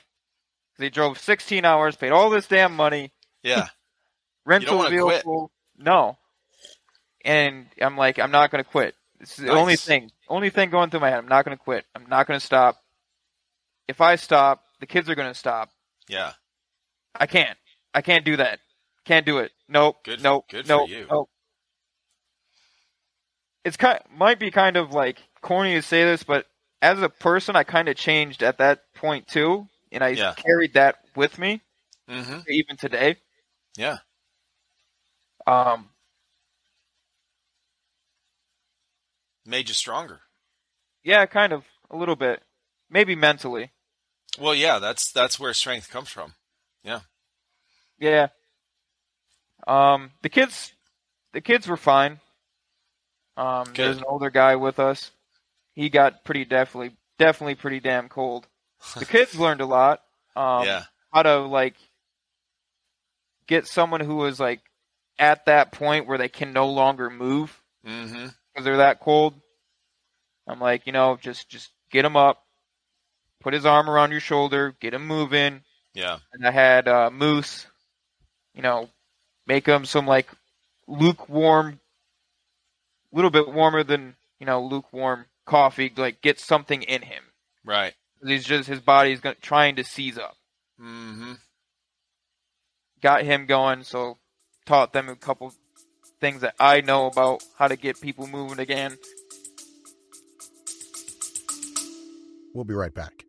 They 0.79 0.89
drove 0.89 1.19
16 1.19 1.65
hours, 1.65 1.97
paid 1.97 2.13
all 2.13 2.31
this 2.31 2.47
damn 2.47 2.75
money. 2.75 3.13
Yeah. 3.43 3.67
rental 4.45 4.89
vehicle. 4.89 5.51
No. 5.79 6.17
And 7.25 7.67
I'm 7.81 7.97
like, 7.97 8.19
I'm 8.19 8.31
not 8.31 8.51
going 8.51 8.65
to 8.65 8.69
quit. 8.69 8.95
This 9.21 9.39
is 9.39 9.45
nice. 9.45 9.49
the 9.49 9.61
only 9.61 9.77
thing, 9.77 10.11
only 10.29 10.51
thing 10.51 10.71
going 10.71 10.91
through 10.91 11.01
my 11.01 11.11
head. 11.11 11.19
I'm 11.19 11.29
not 11.29 11.45
going 11.45 11.57
to 11.57 11.63
quit. 11.63 11.85
I'm 11.95 12.07
not 12.09 12.27
going 12.27 12.41
to 12.41 12.45
stop. 12.45 12.83
If 13.87 14.01
I 14.01 14.17
stop, 14.17 14.65
the 14.81 14.87
kids 14.87 15.09
are 15.09 15.15
going 15.15 15.29
to 15.31 15.39
stop. 15.39 15.71
Yeah. 16.09 16.33
I 17.15 17.27
can't. 17.27 17.59
I 17.95 18.03
can't 18.03 18.25
do 18.25 18.37
that. 18.37 18.61
Can't 19.05 19.27
do 19.27 19.39
it. 19.39 19.53
Nope. 19.69 20.05
Good. 20.05 20.23
Nope. 20.23 20.47
Good 20.51 20.69
nope, 20.69 20.89
for 20.89 20.95
you. 20.95 21.07
Nope. 21.11 21.29
It's 23.65 23.77
kind 23.77 24.01
might 24.11 24.39
be 24.39 24.51
kind 24.51 24.77
of 24.77 24.93
like 24.93 25.19
corny 25.41 25.75
to 25.75 25.83
say 25.83 26.05
this, 26.05 26.23
but 26.23 26.47
as 26.81 27.01
a 27.01 27.09
person, 27.09 27.55
I 27.55 27.63
kind 27.63 27.89
of 27.89 27.97
changed 27.97 28.43
at 28.43 28.59
that 28.59 28.83
point 28.95 29.29
too, 29.29 29.69
and 29.93 30.03
I 30.03 30.09
yeah. 30.09 30.35
carried 30.35 30.75
that 30.75 30.97
with 31.15 31.39
me 31.39 31.61
mm-hmm. 32.09 32.41
even 32.49 32.77
today. 32.77 33.17
Yeah. 33.77 33.99
Um. 35.47 35.89
Made 39.45 39.69
you 39.69 39.75
stronger. 39.75 40.21
Yeah, 41.03 41.27
kind 41.27 41.53
of 41.53 41.65
a 41.91 41.97
little 41.97 42.15
bit, 42.15 42.43
maybe 42.89 43.17
mentally. 43.17 43.73
Well, 44.39 44.55
yeah, 44.55 44.79
that's 44.79 45.13
that's 45.13 45.39
where 45.39 45.53
strength 45.55 45.91
comes 45.91 46.09
from. 46.09 46.35
Yeah. 46.83 47.01
Yeah. 47.99 48.29
Um, 49.67 50.11
the 50.23 50.29
kids, 50.29 50.73
the 51.33 51.41
kids 51.41 51.69
were 51.69 51.77
fine. 51.77 52.21
Um, 53.37 53.65
Good. 53.67 53.77
there's 53.77 53.97
an 53.99 54.05
older 54.07 54.31
guy 54.31 54.57
with 54.57 54.79
us. 54.79 55.11
He 55.75 55.89
got 55.89 56.25
pretty 56.25 56.45
definitely, 56.45 56.97
definitely 57.19 57.55
pretty 57.55 57.81
damn 57.81 58.09
cold. 58.09 58.47
The 58.99 59.05
kids 59.07 59.39
learned 59.39 59.61
a 59.61 59.67
lot. 59.67 60.03
Um, 60.35 60.65
yeah. 60.65 60.83
How 61.13 61.23
to 61.23 61.39
like 61.41 61.77
get 63.47 63.67
someone 63.67 64.01
who 64.01 64.17
was 64.17 64.41
like 64.41 64.61
at 65.19 65.47
that 65.47 65.73
point 65.73 66.07
where 66.07 66.19
they 66.19 66.29
can 66.29 66.53
no 66.53 66.69
longer 66.69 67.11
move 67.11 67.63
because 67.83 68.11
mm-hmm. 68.11 68.65
they're 68.65 68.79
that 68.79 69.01
cold. 69.01 69.35
I'm 70.49 70.61
like, 70.61 70.87
you 70.87 70.93
know, 70.93 71.19
just 71.21 71.49
just 71.49 71.71
get 71.91 72.03
them 72.03 72.17
up, 72.17 72.45
put 73.43 73.55
his 73.55 73.67
arm 73.67 73.89
around 73.89 74.13
your 74.13 74.21
shoulder, 74.21 74.75
get 74.81 74.95
him 74.95 75.07
moving. 75.07 75.63
Yeah. 75.95 76.19
And 76.33 76.47
I 76.47 76.51
had 76.51 76.89
uh, 76.89 77.11
Moose, 77.11 77.67
you 78.55 78.63
know, 78.63 78.89
make 79.47 79.67
him 79.67 79.85
some 79.85 80.07
like 80.07 80.29
lukewarm, 80.87 81.81
a 83.13 83.17
little 83.17 83.31
bit 83.31 83.49
warmer 83.49 83.83
than 83.83 84.15
you 84.39 84.47
know 84.47 84.63
lukewarm 84.63 85.27
coffee. 85.45 85.93
Like 85.95 86.23
get 86.23 86.39
something 86.41 86.83
in 86.83 87.03
him. 87.03 87.23
Right. 87.65 87.95
He's 88.25 88.45
just 88.45 88.69
his 88.69 88.81
body's 88.81 89.21
going 89.21 89.37
trying 89.41 89.77
to 89.77 89.85
seize 89.85 90.19
up. 90.19 90.37
Mm-hmm. 90.81 91.35
Got 93.03 93.25
him 93.25 93.47
going, 93.47 93.83
so 93.83 94.19
taught 94.65 94.93
them 94.93 95.09
a 95.09 95.17
couple 95.17 95.53
things 96.21 96.43
that 96.43 96.55
I 96.59 96.81
know 96.83 97.07
about 97.07 97.43
how 97.59 97.67
to 97.67 97.77
get 97.77 98.01
people 98.01 98.29
moving 98.29 98.61
again. 98.61 98.97
We'll 102.55 102.65
be 102.65 102.75
right 102.75 102.95
back. 102.95 103.25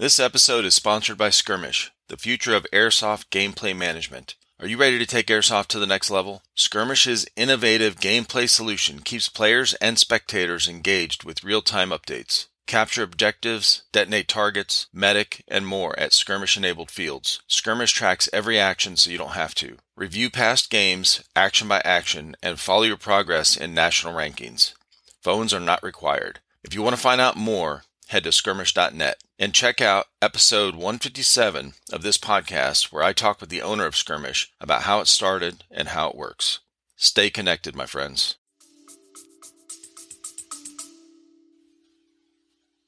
This 0.00 0.18
episode 0.18 0.64
is 0.64 0.74
sponsored 0.74 1.18
by 1.18 1.28
Skirmish 1.28 1.92
the 2.08 2.16
future 2.16 2.54
of 2.54 2.66
airsoft 2.72 3.26
gameplay 3.26 3.76
management. 3.76 4.34
Are 4.58 4.66
you 4.66 4.78
ready 4.78 4.98
to 4.98 5.04
take 5.04 5.26
airsoft 5.26 5.66
to 5.66 5.78
the 5.78 5.86
next 5.86 6.10
level? 6.10 6.40
Skirmish's 6.54 7.26
innovative 7.36 7.96
gameplay 7.96 8.48
solution 8.48 9.00
keeps 9.00 9.28
players 9.28 9.74
and 9.74 9.98
spectators 9.98 10.66
engaged 10.66 11.24
with 11.24 11.44
real-time 11.44 11.90
updates. 11.90 12.46
Capture 12.66 13.02
objectives, 13.02 13.82
detonate 13.92 14.26
targets, 14.26 14.86
medic, 14.90 15.44
and 15.46 15.66
more 15.66 15.96
at 15.98 16.14
skirmish-enabled 16.14 16.90
fields. 16.90 17.42
Skirmish 17.46 17.92
tracks 17.92 18.26
every 18.32 18.58
action 18.58 18.96
so 18.96 19.10
you 19.10 19.18
don't 19.18 19.32
have 19.32 19.54
to. 19.56 19.76
Review 19.96 20.30
past 20.30 20.70
games, 20.70 21.22
action 21.36 21.68
by 21.68 21.82
action, 21.84 22.36
and 22.42 22.58
follow 22.58 22.84
your 22.84 22.96
progress 22.96 23.54
in 23.54 23.74
national 23.74 24.14
rankings. 24.14 24.72
Phones 25.20 25.52
are 25.52 25.60
not 25.60 25.82
required. 25.82 26.40
If 26.64 26.74
you 26.74 26.80
want 26.80 26.96
to 26.96 27.02
find 27.02 27.20
out 27.20 27.36
more, 27.36 27.82
head 28.10 28.24
to 28.24 28.32
skirmish.net 28.32 29.22
and 29.38 29.54
check 29.54 29.80
out 29.80 30.06
episode 30.20 30.74
157 30.74 31.74
of 31.92 32.02
this 32.02 32.18
podcast 32.18 32.92
where 32.92 33.04
I 33.04 33.12
talk 33.12 33.40
with 33.40 33.50
the 33.50 33.62
owner 33.62 33.86
of 33.86 33.94
Skirmish 33.94 34.52
about 34.60 34.82
how 34.82 34.98
it 34.98 35.06
started 35.06 35.62
and 35.70 35.88
how 35.88 36.10
it 36.10 36.16
works. 36.16 36.58
Stay 36.96 37.30
connected, 37.30 37.76
my 37.76 37.86
friends. 37.86 38.34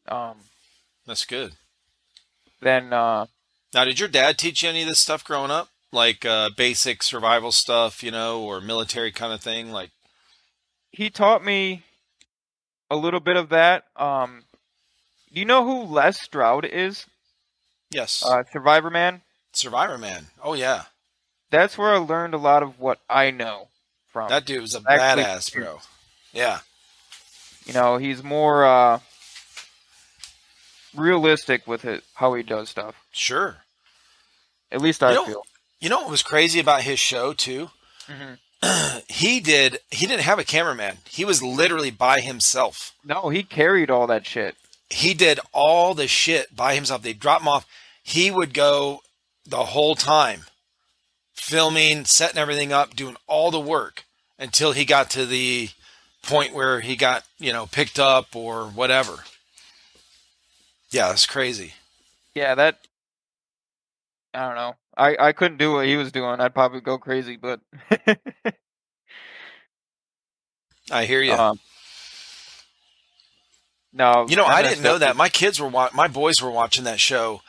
Um, 0.09 0.39
That's 1.07 1.25
good. 1.25 1.53
Then, 2.61 2.93
uh, 2.93 3.27
now, 3.73 3.85
did 3.85 4.01
your 4.01 4.09
dad 4.09 4.39
teach 4.39 4.65
you 4.65 4.71
any 4.71 4.83
of 4.83 4.89
this 4.89 4.99
stuff 4.99 5.25
growing 5.25 5.53
up? 5.53 5.69
Like 5.93 6.25
uh, 6.25 6.51
basic 6.57 7.01
survival 7.03 7.53
stuff, 7.53 8.03
you 8.03 8.11
know, 8.11 8.43
or 8.43 8.61
military 8.61 9.13
kind 9.13 9.33
of 9.33 9.41
thing? 9.41 9.71
Like, 9.71 9.91
he 10.91 11.11
taught 11.11 11.45
me 11.45 11.85
a 12.91 12.97
little 12.97 13.21
bit 13.21 13.37
of 13.37 13.51
that. 13.51 13.85
Um, 13.95 14.45
do 15.33 15.41
you 15.41 15.47
know 15.47 15.65
who 15.65 15.93
Les 15.93 16.21
Stroud 16.21 16.65
is? 16.65 17.07
Yes. 17.91 18.23
Uh, 18.25 18.43
Survivorman. 18.55 19.23
Survivor 19.53 19.99
Man. 19.99 20.27
Oh 20.43 20.55
yeah. 20.55 20.85
That's 21.51 21.77
where 21.77 21.93
I 21.93 21.99
learned 21.99 22.35
a 22.35 22.39
lot 22.39 22.63
of 22.63 22.81
what 22.81 22.99
I 23.09 23.31
know 23.31 23.69
from. 24.09 24.29
That 24.31 24.47
dude 24.47 24.63
was 24.63 24.75
a 24.75 24.83
Actually, 24.89 25.25
badass, 25.25 25.55
bro. 25.55 25.81
Yeah. 26.33 26.61
You 27.67 27.75
know, 27.75 27.99
he's 27.99 28.23
more 28.23 28.65
uh, 28.65 29.01
realistic 30.97 31.67
with 31.67 31.85
it, 31.85 32.03
how 32.15 32.33
he 32.35 32.43
does 32.43 32.71
stuff. 32.71 32.95
Sure. 33.13 33.59
At 34.71 34.81
least 34.81 35.03
I 35.03 35.11
you 35.11 35.17
know, 35.17 35.27
feel. 35.27 35.43
You 35.81 35.91
know 35.91 36.01
what 36.01 36.11
was 36.11 36.23
crazy 36.23 36.59
about 36.59 36.83
his 36.83 36.99
show 36.99 37.35
too? 37.35 37.71
Mm-hmm. 38.07 38.99
he 39.09 39.41
did. 39.41 39.81
He 39.91 40.07
didn't 40.07 40.23
have 40.23 40.39
a 40.39 40.45
cameraman. 40.45 40.99
He 41.09 41.25
was 41.25 41.43
literally 41.43 41.91
by 41.91 42.21
himself. 42.21 42.95
No, 43.05 43.29
he 43.29 43.43
carried 43.43 43.91
all 43.91 44.07
that 44.07 44.27
shit 44.27 44.57
he 44.93 45.15
did 45.15 45.41
all 45.53 45.95
the 45.95 46.07
shit 46.07 46.55
by 46.55 46.75
himself. 46.75 47.03
They 47.03 47.13
drop 47.13 47.41
him 47.41 47.49
off. 47.49 47.67
He 48.03 48.31
would 48.31 48.53
go 48.53 49.01
the 49.47 49.65
whole 49.65 49.95
time 49.95 50.43
filming, 51.35 52.05
setting 52.05 52.39
everything 52.39 52.73
up, 52.73 52.95
doing 52.95 53.17
all 53.27 53.51
the 53.51 53.61
work 53.61 54.05
until 54.39 54.73
he 54.73 54.85
got 54.85 55.11
to 55.11 55.27
the 55.27 55.71
point 56.23 56.55
where 56.55 56.81
he 56.81 56.95
got, 56.95 57.25
you 57.39 57.53
know, 57.53 57.67
picked 57.67 57.99
up 57.99 58.37
or 58.37 58.67
whatever. 58.67 59.25
Yeah, 60.91 61.09
that's 61.09 61.27
crazy. 61.27 61.73
Yeah, 62.35 62.55
that 62.55 62.79
I 64.35 64.47
don't 64.47 64.55
know. 64.55 64.77
I 64.97 65.17
I 65.19 65.33
couldn't 65.33 65.59
do 65.59 65.73
what 65.73 65.87
he 65.87 65.97
was 65.97 66.13
doing. 66.13 66.41
I'd 66.41 66.55
probably 66.55 66.81
go 66.81 66.99
crazy, 66.99 67.37
but 67.37 67.61
I 70.91 71.05
hear 71.07 71.23
you. 71.23 71.33
Um, 71.33 71.59
no, 73.93 74.27
you 74.29 74.37
know, 74.37 74.45
I 74.45 74.63
didn't 74.63 74.83
know 74.83 74.99
that. 74.99 75.17
My 75.17 75.29
kids 75.29 75.61
were 75.61 75.69
wa- 75.69 75.91
my 75.95 76.09
boys 76.09 76.41
were 76.41 76.51
watching 76.51 76.85
that 76.85 77.01
show, 77.01 77.43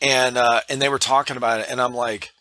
and 0.00 0.36
uh, 0.38 0.60
and 0.68 0.80
they 0.80 0.88
were 0.88 0.98
talking 0.98 1.36
about 1.36 1.60
it, 1.60 1.66
and 1.70 1.80
I'm 1.80 1.94
like, 1.94 2.32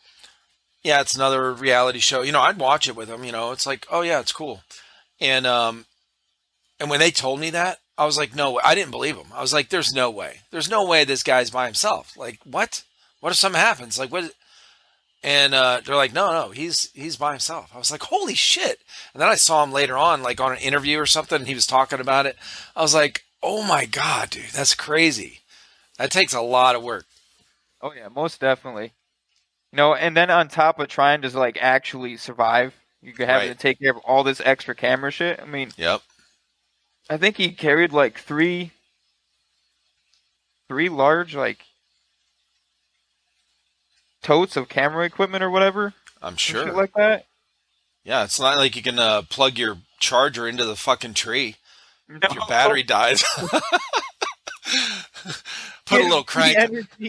yeah, 0.83 1.01
it's 1.01 1.15
another 1.15 1.51
reality 1.51 1.99
show. 1.99 2.21
You 2.21 2.31
know, 2.31 2.41
I'd 2.41 2.57
watch 2.57 2.87
it 2.87 2.95
with 2.95 3.09
them. 3.09 3.23
You 3.23 3.31
know, 3.31 3.51
it's 3.51 3.65
like, 3.65 3.85
oh 3.91 4.01
yeah, 4.01 4.19
it's 4.19 4.31
cool, 4.31 4.61
and 5.19 5.45
um, 5.45 5.85
and 6.79 6.89
when 6.89 6.99
they 6.99 7.11
told 7.11 7.39
me 7.39 7.49
that, 7.51 7.79
I 7.97 8.05
was 8.05 8.17
like, 8.17 8.35
no, 8.35 8.59
I 8.63 8.73
didn't 8.73 8.91
believe 8.91 9.15
them. 9.17 9.27
I 9.33 9.41
was 9.41 9.53
like, 9.53 9.69
there's 9.69 9.93
no 9.93 10.09
way, 10.09 10.41
there's 10.51 10.69
no 10.69 10.85
way 10.85 11.03
this 11.03 11.23
guy's 11.23 11.51
by 11.51 11.65
himself. 11.65 12.15
Like, 12.17 12.39
what? 12.43 12.83
What 13.19 13.31
if 13.31 13.37
something 13.37 13.61
happens? 13.61 13.99
Like, 13.99 14.11
what? 14.11 14.31
And 15.23 15.53
uh, 15.53 15.81
they're 15.85 15.95
like, 15.95 16.13
no, 16.13 16.31
no, 16.31 16.49
he's 16.49 16.89
he's 16.93 17.15
by 17.15 17.31
himself. 17.31 17.69
I 17.75 17.77
was 17.77 17.91
like, 17.91 18.01
holy 18.03 18.33
shit! 18.33 18.79
And 19.13 19.21
then 19.21 19.29
I 19.29 19.35
saw 19.35 19.63
him 19.63 19.71
later 19.71 19.95
on, 19.97 20.23
like 20.23 20.41
on 20.41 20.53
an 20.53 20.57
interview 20.57 20.99
or 20.99 21.05
something. 21.05 21.39
And 21.39 21.47
he 21.47 21.53
was 21.53 21.67
talking 21.67 21.99
about 21.99 22.25
it. 22.25 22.37
I 22.75 22.81
was 22.81 22.95
like, 22.95 23.23
Oh 23.43 23.63
my 23.63 23.85
god, 23.85 24.31
dude, 24.31 24.45
that's 24.53 24.75
crazy. 24.75 25.39
That 25.97 26.11
takes 26.11 26.33
a 26.33 26.41
lot 26.41 26.75
of 26.75 26.83
work. 26.83 27.05
Oh 27.81 27.93
yeah, 27.93 28.09
most 28.09 28.39
definitely. 28.39 28.93
You 29.71 29.77
know, 29.77 29.95
and 29.95 30.15
then 30.15 30.29
on 30.29 30.47
top 30.47 30.79
of 30.79 30.87
trying 30.87 31.21
to 31.21 31.29
like 31.37 31.57
actually 31.61 32.17
survive, 32.17 32.73
you 33.01 33.13
have 33.19 33.41
right. 33.41 33.47
to 33.47 33.55
take 33.55 33.79
care 33.79 33.91
of 33.91 33.97
all 33.97 34.23
this 34.23 34.41
extra 34.43 34.75
camera 34.75 35.11
shit. 35.11 35.39
I 35.41 35.45
mean, 35.45 35.71
yep. 35.77 36.01
I 37.09 37.17
think 37.17 37.37
he 37.37 37.51
carried 37.51 37.91
like 37.91 38.19
three, 38.19 38.71
three 40.67 40.89
large 40.89 41.35
like 41.35 41.65
totes 44.21 44.55
of 44.55 44.69
camera 44.69 45.05
equipment 45.05 45.43
or 45.43 45.49
whatever. 45.49 45.93
I'm 46.21 46.35
sure, 46.35 46.71
like 46.71 46.93
that. 46.93 47.25
Yeah, 48.03 48.23
it's 48.23 48.39
not 48.39 48.57
like 48.57 48.75
you 48.75 48.83
can 48.83 48.99
uh, 48.99 49.23
plug 49.23 49.57
your 49.57 49.77
charger 49.99 50.47
into 50.47 50.65
the 50.65 50.75
fucking 50.75 51.13
tree. 51.13 51.55
No. 52.11 52.19
If 52.23 52.35
your 52.35 52.45
battery 52.47 52.83
dies. 52.83 53.23
Put 55.85 56.01
a 56.01 56.03
little 56.03 56.23
crank. 56.23 56.57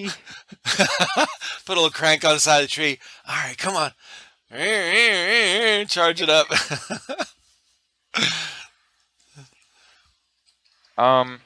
Put 0.65 1.69
a 1.69 1.69
little 1.69 1.91
crank 1.91 2.25
on 2.25 2.35
the 2.35 2.41
side 2.41 2.59
of 2.59 2.65
the 2.65 2.69
tree. 2.69 2.99
All 3.29 3.35
right, 3.35 3.59
come 3.59 3.75
on. 3.77 3.91
Charge 5.87 6.23
it 6.23 6.29
up. 6.29 6.47
um, 10.99 11.41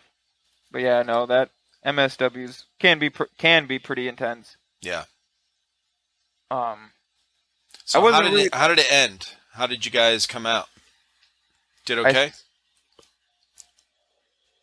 but 0.70 0.82
yeah, 0.82 1.02
no, 1.02 1.24
that 1.26 1.50
MSWs 1.84 2.64
can 2.78 2.98
be 2.98 3.10
can 3.38 3.66
be 3.66 3.78
pretty 3.78 4.08
intense. 4.08 4.56
Yeah. 4.82 5.04
Um. 6.50 6.90
So 7.84 8.00
how 8.10 8.20
did 8.20 8.32
really... 8.32 8.44
it, 8.44 8.54
how 8.54 8.68
did 8.68 8.80
it 8.80 8.90
end? 8.90 9.28
How 9.52 9.66
did 9.66 9.84
you 9.86 9.90
guys 9.90 10.26
come 10.26 10.44
out? 10.46 10.68
Did 11.86 11.98
okay? 12.00 12.26
I, 12.26 12.32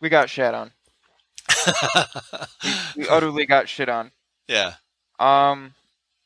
we 0.04 0.10
got 0.10 0.30
shit 0.30 0.54
on. 0.54 0.72
we, 1.66 2.72
we 3.04 3.08
utterly 3.08 3.46
got 3.46 3.70
shit 3.70 3.88
on. 3.88 4.12
Yeah. 4.50 4.74
Um, 5.18 5.74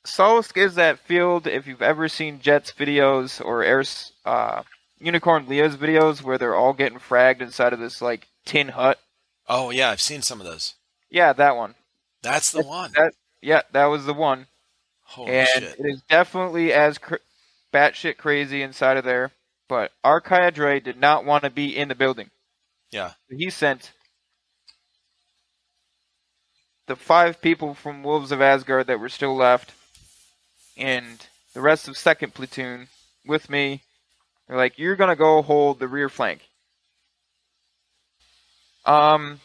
Solsk 0.04 0.58
is 0.58 0.76
that 0.76 0.98
field. 1.00 1.46
If 1.46 1.68
you've 1.68 1.84
ever 1.84 2.10
seen 2.10 2.42
Jets 2.42 2.74
videos 2.74 3.40
or 3.44 3.64
Air's 3.64 4.14
uh, 4.26 4.64
Unicorn 5.00 5.48
Leah's 5.48 5.78
videos, 5.78 6.24
where 6.24 6.40
they're 6.40 6.56
all 6.56 6.74
getting 6.74 6.98
fragged 6.98 7.42
inside 7.42 7.72
of 7.72 7.80
this 7.80 8.02
like 8.02 8.28
tin 8.46 8.70
hut. 8.70 9.00
Oh 9.48 9.70
yeah, 9.70 9.92
I've 9.92 10.02
seen 10.02 10.24
some 10.24 10.42
of 10.42 10.48
those. 10.48 10.74
Yeah, 11.12 11.34
that 11.34 11.56
one. 11.56 11.76
That's 12.24 12.52
the 12.52 12.64
one. 12.64 12.92
That, 12.96 13.14
yeah, 13.44 13.62
that 13.74 13.86
was 13.86 14.06
the 14.06 14.14
one. 14.14 14.48
Holy 15.04 15.32
and 15.32 15.48
shit. 15.48 15.64
it 15.64 15.86
is 15.86 16.02
definitely 16.10 16.74
as 16.74 16.98
cr- 16.98 17.16
batshit 17.72 18.18
crazy 18.18 18.64
inside 18.64 18.98
of 18.98 19.06
there. 19.06 19.32
But 19.70 19.92
Archidre 20.04 20.84
did 20.84 21.00
not 21.00 21.26
want 21.26 21.44
to 21.44 21.50
be 21.52 21.78
in 21.78 21.90
the 21.90 21.96
building. 21.96 22.32
Yeah. 22.92 23.12
He 23.30 23.50
sent 23.50 23.92
the 26.88 26.96
five 26.96 27.42
people 27.42 27.74
from 27.74 28.04
Wolves 28.04 28.32
of 28.32 28.42
Asgard 28.42 28.88
that 28.88 29.00
were 29.00 29.10
still 29.10 29.36
left 29.36 29.74
and 30.78 31.26
the 31.54 31.62
rest 31.62 31.88
of 31.88 31.98
second 31.98 32.34
platoon 32.34 32.88
with 33.26 33.50
me. 33.50 33.82
They're 34.48 34.58
like, 34.58 34.78
you're 34.80 34.96
gonna 34.96 35.16
go 35.16 35.42
hold 35.42 35.80
the 35.80 35.88
rear 35.88 36.08
flank. 36.08 36.42
Um, 38.86 39.42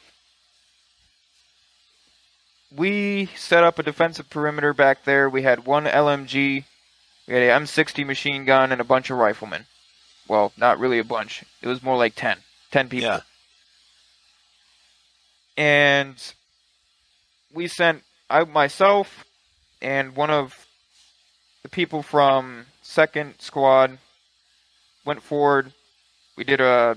we 2.70 3.26
set 3.36 3.64
up 3.64 3.78
a 3.78 3.82
defensive 3.82 4.30
perimeter 4.30 4.72
back 4.72 5.04
there. 5.04 5.28
We 5.28 5.42
had 5.42 5.66
one 5.66 5.84
LMG, 5.84 6.64
we 7.26 7.34
had 7.34 7.42
a 7.42 7.60
M60 7.60 8.06
machine 8.06 8.44
gun, 8.44 8.70
and 8.70 8.80
a 8.80 8.84
bunch 8.84 9.10
of 9.10 9.18
riflemen. 9.18 9.66
Well, 10.28 10.52
not 10.56 10.78
really 10.78 11.00
a 11.00 11.04
bunch. 11.04 11.44
It 11.60 11.66
was 11.68 11.82
more 11.82 11.96
like 11.96 12.14
10. 12.14 12.38
10 12.70 12.88
people. 12.88 13.08
Yeah. 13.08 13.20
And 15.56 16.16
we 17.52 17.68
sent 17.68 18.02
I 18.30 18.44
myself 18.44 19.24
and 19.82 20.16
one 20.16 20.30
of 20.30 20.66
the 21.62 21.68
people 21.68 22.02
from 22.02 22.66
second 22.82 23.34
squad 23.40 23.98
went 25.04 25.22
forward. 25.22 25.72
We 26.36 26.44
did 26.44 26.60
a 26.60 26.96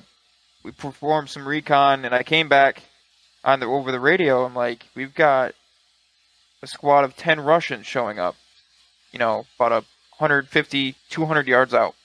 we 0.63 0.71
performed 0.71 1.29
some 1.29 1.47
recon, 1.47 2.05
and 2.05 2.15
I 2.15 2.23
came 2.23 2.49
back 2.49 2.83
on 3.43 3.59
the 3.59 3.67
over 3.67 3.91
the 3.91 3.99
radio. 3.99 4.45
I'm 4.45 4.55
like, 4.55 4.85
we've 4.95 5.13
got 5.13 5.53
a 6.61 6.67
squad 6.67 7.03
of 7.03 7.15
ten 7.15 7.39
Russians 7.39 7.85
showing 7.85 8.17
up. 8.17 8.35
You 9.11 9.19
know, 9.19 9.45
about 9.57 9.71
a 9.71 9.85
150, 10.17 10.95
200 11.09 11.47
yards 11.47 11.73
out, 11.73 11.95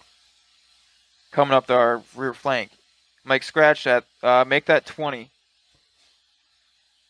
coming 1.32 1.54
up 1.54 1.66
to 1.68 1.74
our 1.74 2.02
rear 2.14 2.34
flank. 2.34 2.70
I'm 3.24 3.30
like, 3.30 3.42
scratch 3.42 3.84
that. 3.84 4.04
Uh, 4.22 4.44
make 4.46 4.66
that 4.66 4.86
20. 4.86 5.30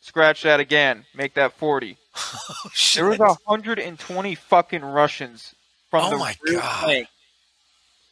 Scratch 0.01 0.43
that 0.43 0.61
again. 0.61 1.05
Make 1.15 1.35
that 1.35 1.53
40. 1.55 1.97
Oh, 2.17 2.71
there 2.97 3.07
was 3.07 3.19
120 3.19 4.35
fucking 4.35 4.85
Russians 4.85 5.55
from 5.91 6.07
oh 6.07 6.11
the 6.11 6.17
my 6.17 6.35
God. 6.51 7.07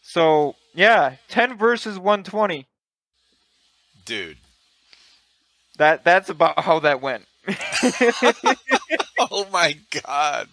So, 0.03 0.55
yeah, 0.75 1.17
10 1.29 1.59
versus 1.59 1.99
120. 1.99 2.67
Dude. 4.05 4.39
That 5.79 6.05
that's 6.05 6.29
about 6.29 6.61
how 6.61 6.79
that 6.81 7.01
went. 7.01 7.27
oh 9.31 9.47
my 9.53 9.77
god. 9.91 10.49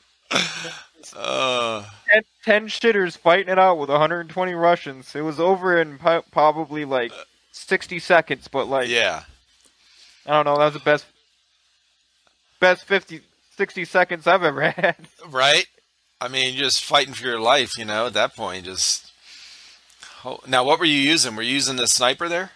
Uh. 1.15 1.83
10, 2.11 2.23
10, 2.43 2.67
shitters 2.67 3.17
fighting 3.17 3.51
it 3.51 3.59
out 3.59 3.77
with 3.77 3.89
120 3.89 4.53
Russians. 4.53 5.15
It 5.15 5.21
was 5.21 5.39
over 5.39 5.79
in 5.79 5.97
po- 5.97 6.23
probably 6.31 6.83
like 6.85 7.11
60 7.51 7.99
seconds, 7.99 8.47
but 8.47 8.67
like 8.67 8.89
Yeah. 8.89 9.23
I 10.25 10.31
don't 10.31 10.45
know, 10.45 10.57
that 10.57 10.65
was 10.65 10.73
the 10.73 10.79
best 10.79 11.05
best 12.65 12.85
50 12.85 13.21
60 13.57 13.85
seconds 13.85 14.27
I've 14.27 14.43
ever 14.43 14.71
had. 14.71 14.95
Right? 15.29 15.67
I 16.19 16.27
mean, 16.27 16.55
just 16.55 16.83
fighting 16.83 17.13
for 17.13 17.25
your 17.25 17.39
life, 17.39 17.77
you 17.77 17.85
know, 17.85 18.07
at 18.07 18.13
that 18.13 18.35
point 18.35 18.65
just 18.65 19.11
Now, 20.47 20.63
what 20.63 20.79
were 20.79 20.85
you 20.85 20.97
using? 20.97 21.35
Were 21.35 21.43
you 21.43 21.53
using 21.53 21.75
the 21.75 21.87
sniper 21.87 22.27
there? 22.27 22.51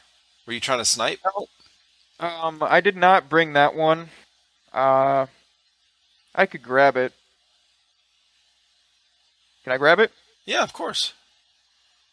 Were 0.48 0.54
you 0.54 0.60
trying 0.60 0.80
to 0.80 0.86
snipe? 0.86 1.20
Um, 2.20 2.64
I 2.64 2.82
did 2.82 2.96
not 2.98 3.30
bring 3.30 3.54
that 3.54 3.76
one. 3.76 4.10
Uh, 4.74 5.28
I 6.34 6.46
could 6.48 6.64
grab 6.64 6.98
it. 6.98 7.14
Can 9.64 9.74
I 9.74 9.78
grab 9.78 10.00
it? 10.00 10.12
Yeah, 10.46 10.64
of 10.64 10.74
course. 10.74 11.14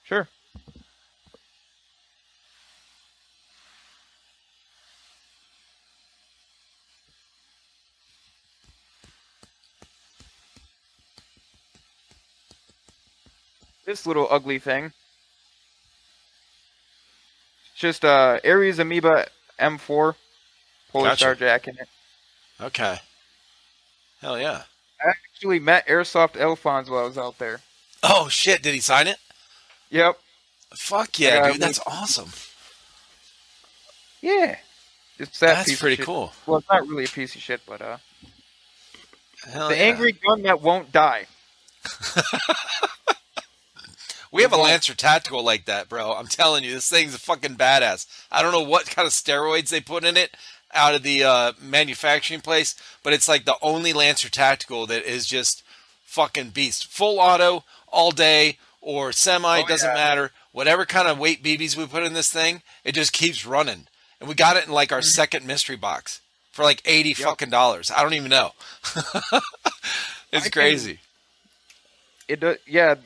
Sure. 0.04 0.28
This 13.86 14.04
little 14.04 14.26
ugly 14.30 14.58
thing. 14.58 14.86
It's 17.70 17.80
Just 17.80 18.04
uh, 18.04 18.40
Ares 18.44 18.80
Amoeba 18.80 19.28
M4, 19.60 20.14
Polar 20.90 21.08
gotcha. 21.08 21.16
Star 21.16 21.34
Jack 21.36 21.68
in 21.68 21.78
it. 21.78 21.88
Okay. 22.60 22.98
Hell 24.20 24.38
yeah. 24.38 24.62
I 25.00 25.10
actually 25.10 25.60
met 25.60 25.86
Airsoft 25.86 26.38
Alphonse 26.38 26.90
while 26.90 27.04
I 27.04 27.06
was 27.06 27.16
out 27.16 27.38
there. 27.38 27.60
Oh 28.02 28.28
shit! 28.28 28.62
Did 28.62 28.74
he 28.74 28.80
sign 28.80 29.06
it? 29.06 29.18
Yep. 29.90 30.18
Fuck 30.74 31.18
yeah, 31.18 31.46
yeah 31.46 31.52
dude! 31.52 31.62
That's 31.62 31.80
awesome. 31.86 32.30
Yeah. 34.20 34.56
It's 35.18 35.38
that 35.40 35.66
That's 35.66 35.78
pretty 35.78 36.02
cool. 36.02 36.32
Well, 36.46 36.58
it's 36.58 36.68
not 36.68 36.86
really 36.88 37.04
a 37.04 37.08
piece 37.08 37.34
of 37.34 37.40
shit, 37.40 37.60
but 37.66 37.80
uh. 37.80 37.98
Hell 39.50 39.68
the 39.68 39.76
yeah. 39.76 39.82
angry 39.82 40.12
gun 40.12 40.42
that 40.42 40.60
won't 40.60 40.92
die. 40.92 41.26
We 44.36 44.42
have 44.42 44.52
a 44.52 44.58
Lancer 44.58 44.94
Tactical 44.94 45.42
like 45.42 45.64
that, 45.64 45.88
bro. 45.88 46.12
I'm 46.12 46.26
telling 46.26 46.62
you, 46.62 46.74
this 46.74 46.90
thing's 46.90 47.14
a 47.14 47.18
fucking 47.18 47.56
badass. 47.56 48.06
I 48.30 48.42
don't 48.42 48.52
know 48.52 48.60
what 48.60 48.84
kind 48.84 49.06
of 49.06 49.12
steroids 49.12 49.70
they 49.70 49.80
put 49.80 50.04
in 50.04 50.18
it 50.18 50.36
out 50.74 50.94
of 50.94 51.02
the 51.02 51.24
uh, 51.24 51.52
manufacturing 51.58 52.42
place, 52.42 52.74
but 53.02 53.14
it's 53.14 53.28
like 53.28 53.46
the 53.46 53.56
only 53.62 53.94
Lancer 53.94 54.28
Tactical 54.28 54.86
that 54.88 55.04
is 55.10 55.24
just 55.24 55.62
fucking 56.04 56.50
beast. 56.50 56.86
Full 56.86 57.18
auto 57.18 57.64
all 57.88 58.10
day 58.10 58.58
or 58.82 59.10
semi, 59.10 59.62
oh, 59.62 59.66
doesn't 59.66 59.88
yeah. 59.88 59.94
matter. 59.94 60.32
Whatever 60.52 60.84
kind 60.84 61.08
of 61.08 61.18
weight 61.18 61.42
BBs 61.42 61.74
we 61.74 61.86
put 61.86 62.02
in 62.02 62.12
this 62.12 62.30
thing, 62.30 62.60
it 62.84 62.92
just 62.92 63.14
keeps 63.14 63.46
running. 63.46 63.86
And 64.20 64.28
we 64.28 64.34
got 64.34 64.58
it 64.58 64.66
in 64.66 64.72
like 64.74 64.92
our 64.92 64.98
mm-hmm. 64.98 65.06
second 65.06 65.46
mystery 65.46 65.76
box 65.76 66.20
for 66.52 66.62
like 66.62 66.82
80 66.84 67.08
yep. 67.08 67.18
fucking 67.20 67.48
dollars. 67.48 67.90
I 67.90 68.02
don't 68.02 68.12
even 68.12 68.28
know. 68.28 68.52
it's 70.30 70.44
I 70.44 70.50
crazy. 70.50 70.98
Can, 72.28 72.42
it 72.42 72.60
yeah, 72.66 72.96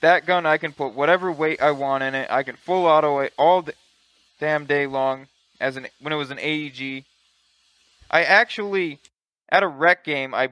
that 0.00 0.26
gun, 0.26 0.46
I 0.46 0.58
can 0.58 0.72
put 0.72 0.94
whatever 0.94 1.32
weight 1.32 1.60
I 1.60 1.72
want 1.72 2.04
in 2.04 2.14
it. 2.14 2.30
I 2.30 2.42
can 2.42 2.56
full 2.56 2.86
auto 2.86 3.18
it 3.20 3.32
all 3.36 3.62
the 3.62 3.74
damn 4.38 4.64
day 4.66 4.86
long. 4.86 5.26
As 5.60 5.76
an 5.76 5.88
when 6.00 6.12
it 6.12 6.16
was 6.16 6.30
an 6.30 6.38
AEG, 6.38 7.04
I 8.10 8.22
actually 8.22 9.00
at 9.48 9.62
a 9.62 9.68
rec 9.68 10.04
game 10.04 10.34
I 10.34 10.50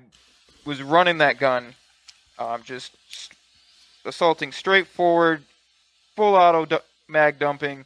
was 0.64 0.82
running 0.82 1.18
that 1.18 1.38
gun, 1.38 1.74
um, 2.40 2.62
just 2.64 2.92
assaulting 4.04 4.50
straight 4.50 4.88
forward, 4.88 5.44
full 6.16 6.34
auto 6.34 6.64
du- 6.64 6.82
mag 7.06 7.38
dumping. 7.38 7.84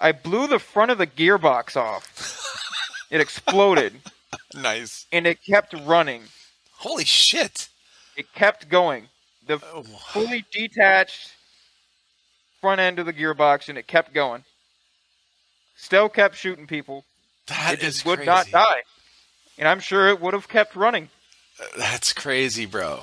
I 0.00 0.10
blew 0.12 0.48
the 0.48 0.58
front 0.58 0.90
of 0.90 0.98
the 0.98 1.06
gearbox 1.06 1.76
off. 1.76 2.96
it 3.10 3.20
exploded. 3.20 4.00
nice. 4.54 5.06
And 5.12 5.26
it 5.28 5.42
kept 5.44 5.74
running. 5.74 6.24
Holy 6.78 7.04
shit! 7.04 7.68
It 8.16 8.32
kept 8.32 8.68
going 8.68 9.08
the 9.50 9.60
oh. 9.74 9.82
fully 9.82 10.44
detached 10.52 11.32
front 12.60 12.80
end 12.80 12.98
of 12.98 13.06
the 13.06 13.12
gearbox, 13.12 13.68
and 13.68 13.78
it 13.78 13.86
kept 13.86 14.12
going. 14.14 14.44
Still 15.76 16.08
kept 16.08 16.36
shooting 16.36 16.66
people. 16.66 17.04
That 17.46 17.74
it 17.74 17.80
just 17.80 18.04
would 18.06 18.18
crazy. 18.18 18.30
not 18.30 18.50
die, 18.50 18.82
and 19.58 19.66
I'm 19.66 19.80
sure 19.80 20.08
it 20.08 20.20
would 20.20 20.34
have 20.34 20.48
kept 20.48 20.76
running. 20.76 21.08
Uh, 21.60 21.64
that's 21.76 22.12
crazy, 22.12 22.66
bro. 22.66 23.00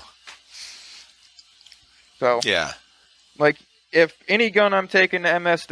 So 2.20 2.40
yeah, 2.44 2.74
like 3.38 3.58
if 3.92 4.16
any 4.28 4.50
gun 4.50 4.74
I'm 4.74 4.88
taking 4.88 5.24
to 5.24 5.40
MS 5.40 5.68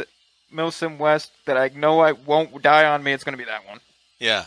Milsim 0.52 0.98
West 0.98 1.32
that 1.46 1.56
I 1.56 1.68
know 1.74 2.00
I 2.00 2.12
won't 2.12 2.62
die 2.62 2.84
on 2.84 3.02
me, 3.02 3.12
it's 3.12 3.24
going 3.24 3.34
to 3.34 3.42
be 3.42 3.48
that 3.48 3.66
one. 3.66 3.80
Yeah. 4.18 4.46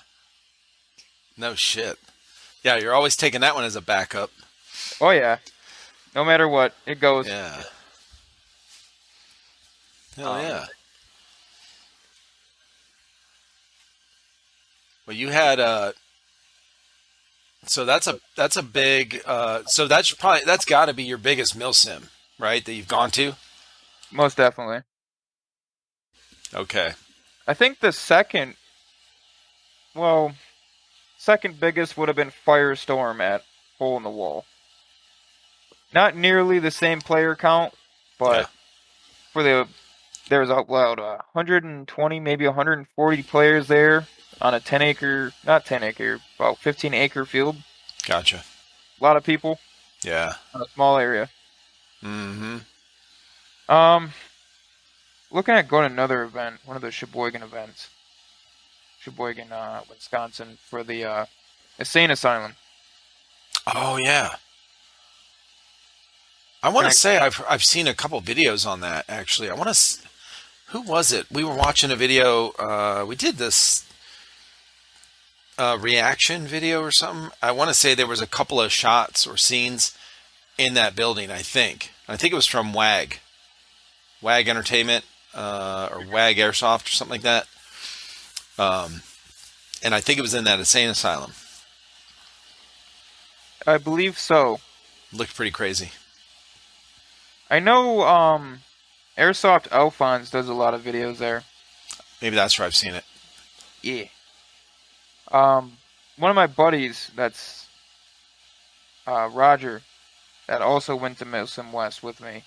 No 1.37 1.55
shit. 1.55 1.97
Yeah, 2.63 2.77
you're 2.77 2.93
always 2.93 3.15
taking 3.15 3.41
that 3.41 3.55
one 3.55 3.63
as 3.63 3.75
a 3.75 3.81
backup. 3.81 4.31
Oh 4.99 5.11
yeah. 5.11 5.37
No 6.15 6.25
matter 6.25 6.47
what, 6.47 6.73
it 6.85 6.99
goes. 6.99 7.27
Yeah. 7.27 7.63
Hell 10.15 10.33
um, 10.33 10.41
yeah. 10.41 10.65
Well, 15.05 15.15
you 15.15 15.29
had 15.29 15.59
a. 15.59 15.63
Uh, 15.63 15.91
so 17.65 17.85
that's 17.85 18.07
a 18.07 18.19
that's 18.35 18.57
a 18.57 18.63
big. 18.63 19.21
Uh, 19.25 19.63
so 19.65 19.87
that's 19.87 20.11
probably 20.13 20.41
that's 20.45 20.65
got 20.65 20.85
to 20.85 20.93
be 20.93 21.03
your 21.03 21.17
biggest 21.17 21.57
milsim 21.57 22.07
right? 22.39 22.63
That 22.63 22.73
you've 22.73 22.87
gone 22.87 23.11
to. 23.11 23.33
Most 24.11 24.37
definitely. 24.37 24.81
Okay. 26.53 26.93
I 27.45 27.53
think 27.53 27.79
the 27.79 27.91
second, 27.91 28.55
well, 29.93 30.33
second 31.17 31.59
biggest 31.59 31.97
would 31.97 32.07
have 32.07 32.15
been 32.15 32.31
Firestorm 32.47 33.19
at 33.19 33.43
Hole 33.77 33.97
in 33.97 34.03
the 34.03 34.09
Wall. 34.09 34.45
Not 35.93 36.15
nearly 36.15 36.59
the 36.59 36.71
same 36.71 37.01
player 37.01 37.35
count, 37.35 37.73
but 38.17 38.41
yeah. 38.41 38.45
for 39.33 39.43
the 39.43 39.67
there 40.29 40.41
was 40.41 40.49
about 40.49 40.99
uh, 40.99 41.17
120, 41.33 42.19
maybe 42.19 42.45
140 42.45 43.23
players 43.23 43.67
there 43.67 44.07
on 44.39 44.53
a 44.53 44.59
10 44.59 44.81
acre, 44.81 45.33
not 45.45 45.65
10 45.65 45.83
acre, 45.83 46.19
about 46.37 46.57
15 46.59 46.93
acre 46.93 47.25
field. 47.25 47.57
Gotcha. 48.05 48.43
A 48.99 49.03
lot 49.03 49.17
of 49.17 49.23
people. 49.23 49.59
Yeah. 50.03 50.33
On 50.53 50.61
a 50.61 50.67
small 50.67 50.97
area. 50.97 51.29
Mm-hmm. 52.03 52.57
Um, 53.71 54.11
looking 55.31 55.55
at 55.55 55.67
going 55.67 55.87
to 55.87 55.93
another 55.93 56.23
event, 56.23 56.57
one 56.65 56.75
of 56.75 56.81
the 56.81 56.91
Sheboygan 56.91 57.43
events, 57.43 57.89
Sheboygan, 59.01 59.51
uh, 59.51 59.81
Wisconsin, 59.89 60.57
for 60.61 60.83
the 60.83 61.03
uh, 61.05 61.25
Insane 61.77 62.11
Asylum. 62.11 62.55
Oh 63.75 63.97
yeah. 63.97 64.35
I 66.61 66.69
want 66.69 66.87
to 66.87 66.93
say 66.93 67.17
I've 67.17 67.41
I've 67.47 67.63
seen 67.63 67.87
a 67.87 67.93
couple 67.93 68.21
videos 68.21 68.67
on 68.67 68.81
that 68.81 69.05
actually. 69.07 69.49
I 69.49 69.53
want 69.53 69.73
to. 69.73 69.99
Who 70.67 70.81
was 70.81 71.11
it? 71.11 71.25
We 71.31 71.43
were 71.43 71.55
watching 71.55 71.89
a 71.89 71.95
video. 71.95 72.49
Uh, 72.59 73.05
we 73.07 73.15
did 73.15 73.37
this 73.37 73.87
uh, 75.57 75.77
reaction 75.79 76.45
video 76.45 76.81
or 76.81 76.91
something. 76.91 77.31
I 77.41 77.51
want 77.51 77.69
to 77.69 77.73
say 77.73 77.95
there 77.95 78.05
was 78.05 78.21
a 78.21 78.27
couple 78.27 78.61
of 78.61 78.71
shots 78.71 79.25
or 79.25 79.37
scenes 79.37 79.97
in 80.57 80.73
that 80.73 80.95
building. 80.95 81.31
I 81.31 81.39
think. 81.39 81.91
I 82.07 82.17
think 82.17 82.33
it 82.33 82.35
was 82.35 82.45
from 82.45 82.73
WAG, 82.73 83.19
WAG 84.21 84.47
Entertainment, 84.47 85.05
uh, 85.33 85.89
or 85.91 86.01
WAG 86.01 86.37
Airsoft 86.37 86.87
or 86.87 86.89
something 86.89 87.13
like 87.13 87.21
that. 87.21 87.47
Um, 88.57 89.01
and 89.81 89.95
I 89.95 90.01
think 90.01 90.19
it 90.19 90.23
was 90.23 90.33
in 90.33 90.43
that 90.43 90.59
insane 90.59 90.89
asylum. 90.89 91.31
I 93.65 93.77
believe 93.77 94.19
so. 94.19 94.59
Looked 95.13 95.35
pretty 95.35 95.51
crazy. 95.51 95.91
I 97.49 97.59
know 97.59 98.01
um, 98.03 98.59
Airsoft 99.17 99.69
Alphons 99.69 100.29
does 100.31 100.47
a 100.47 100.53
lot 100.53 100.73
of 100.73 100.81
videos 100.81 101.17
there. 101.17 101.43
Maybe 102.21 102.35
that's 102.35 102.57
where 102.59 102.65
I've 102.65 102.75
seen 102.75 102.93
it. 102.93 103.05
Yeah. 103.81 104.05
Um, 105.31 105.77
one 106.17 106.29
of 106.29 106.35
my 106.35 106.47
buddies, 106.47 107.11
that's 107.15 107.67
uh, 109.07 109.29
Roger, 109.31 109.81
that 110.47 110.61
also 110.61 110.95
went 110.95 111.17
to 111.19 111.25
Milsim 111.25 111.71
West 111.71 112.03
with 112.03 112.21
me. 112.21 112.43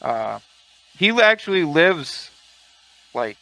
Uh, 0.00 0.38
he 0.96 1.10
actually 1.10 1.64
lives 1.64 2.30
like 3.14 3.36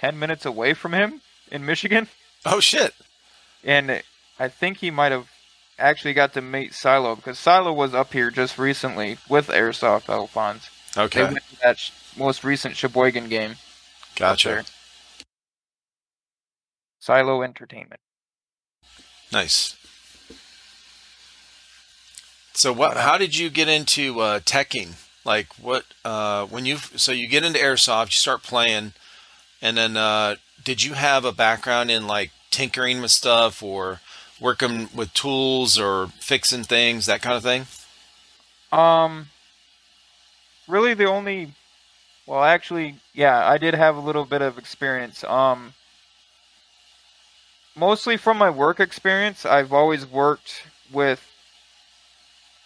ten 0.00 0.18
minutes 0.18 0.44
away 0.44 0.74
from 0.74 0.92
him 0.92 1.20
in 1.50 1.64
Michigan. 1.64 2.08
Oh 2.44 2.60
shit! 2.60 2.94
And 3.64 4.02
I 4.38 4.48
think 4.48 4.78
he 4.78 4.90
might 4.90 5.12
have 5.12 5.28
actually 5.78 6.14
got 6.14 6.32
to 6.34 6.40
meet 6.40 6.74
Silo 6.74 7.16
because 7.16 7.38
Silo 7.38 7.72
was 7.72 7.94
up 7.94 8.12
here 8.12 8.30
just 8.30 8.58
recently 8.58 9.18
with 9.28 9.48
Airsoft 9.48 10.06
Alphons. 10.06 10.68
Okay. 10.96 11.20
They 11.20 11.32
went 11.32 11.48
to 11.50 11.60
that 11.60 11.78
sh- 11.78 11.90
most 12.16 12.44
recent 12.44 12.76
Sheboygan 12.76 13.28
game. 13.28 13.56
Gotcha. 14.16 14.64
Silo 16.98 17.42
Entertainment. 17.42 18.00
Nice. 19.32 19.76
So 22.54 22.72
what? 22.72 22.96
How 22.96 23.18
did 23.18 23.36
you 23.36 23.50
get 23.50 23.68
into 23.68 24.20
uh, 24.20 24.40
teching? 24.40 24.94
Like 25.24 25.48
what? 25.60 25.84
Uh, 26.04 26.46
when 26.46 26.64
you 26.64 26.78
so 26.78 27.12
you 27.12 27.28
get 27.28 27.44
into 27.44 27.58
airsoft, 27.58 28.06
you 28.06 28.12
start 28.12 28.42
playing, 28.42 28.94
and 29.60 29.76
then 29.76 29.96
uh, 29.96 30.36
did 30.64 30.82
you 30.82 30.94
have 30.94 31.24
a 31.24 31.32
background 31.32 31.90
in 31.90 32.06
like 32.06 32.30
tinkering 32.50 33.02
with 33.02 33.10
stuff 33.10 33.62
or 33.62 34.00
working 34.40 34.88
with 34.94 35.12
tools 35.14 35.78
or 35.78 36.08
fixing 36.20 36.64
things, 36.64 37.06
that 37.06 37.22
kind 37.22 37.36
of 37.36 37.42
thing? 37.42 37.66
Um, 38.72 39.28
really, 40.66 40.94
the 40.94 41.06
only 41.06 41.52
well, 42.26 42.42
actually, 42.42 42.96
yeah, 43.14 43.48
I 43.48 43.56
did 43.56 43.74
have 43.74 43.96
a 43.96 44.00
little 44.00 44.24
bit 44.24 44.42
of 44.42 44.58
experience. 44.58 45.22
Um, 45.24 45.72
mostly 47.76 48.16
from 48.16 48.36
my 48.36 48.50
work 48.50 48.80
experience, 48.80 49.46
I've 49.46 49.72
always 49.72 50.04
worked 50.04 50.64
with 50.92 51.24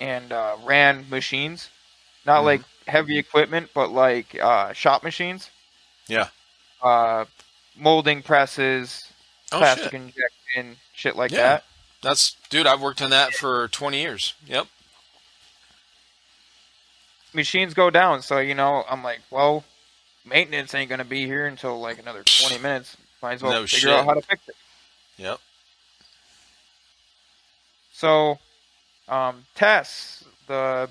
and 0.00 0.32
uh, 0.32 0.56
ran 0.64 1.04
machines, 1.10 1.68
not 2.24 2.38
mm-hmm. 2.38 2.46
like 2.46 2.60
heavy 2.88 3.18
equipment, 3.18 3.68
but 3.74 3.90
like 3.90 4.34
uh, 4.40 4.72
shop 4.72 5.04
machines. 5.04 5.50
Yeah. 6.08 6.28
Uh, 6.82 7.26
molding 7.76 8.22
presses, 8.22 9.12
oh, 9.52 9.58
plastic 9.58 9.92
shit. 9.92 10.00
injection, 10.00 10.76
shit 11.00 11.16
like 11.16 11.30
yeah. 11.30 11.38
that. 11.38 11.64
That's 12.02 12.36
dude. 12.50 12.66
I've 12.66 12.80
worked 12.80 13.02
on 13.02 13.10
that 13.10 13.32
for 13.32 13.68
twenty 13.68 14.00
years. 14.00 14.34
Yep. 14.46 14.66
Machines 17.32 17.74
go 17.74 17.90
down, 17.90 18.22
so 18.22 18.38
you 18.38 18.54
know 18.54 18.84
I'm 18.88 19.02
like, 19.02 19.20
well, 19.30 19.64
maintenance 20.24 20.74
ain't 20.74 20.90
gonna 20.90 21.04
be 21.04 21.26
here 21.26 21.46
until 21.46 21.80
like 21.80 21.98
another 21.98 22.22
twenty 22.22 22.58
minutes. 22.62 22.96
Might 23.22 23.34
as 23.34 23.42
well 23.42 23.52
no 23.52 23.66
figure 23.66 23.78
shit. 23.78 23.90
out 23.90 24.04
how 24.04 24.14
to 24.14 24.22
fix 24.22 24.48
it. 24.48 24.56
Yep. 25.18 25.40
So, 27.92 28.38
um, 29.08 29.44
Tess, 29.54 30.24
the 30.46 30.88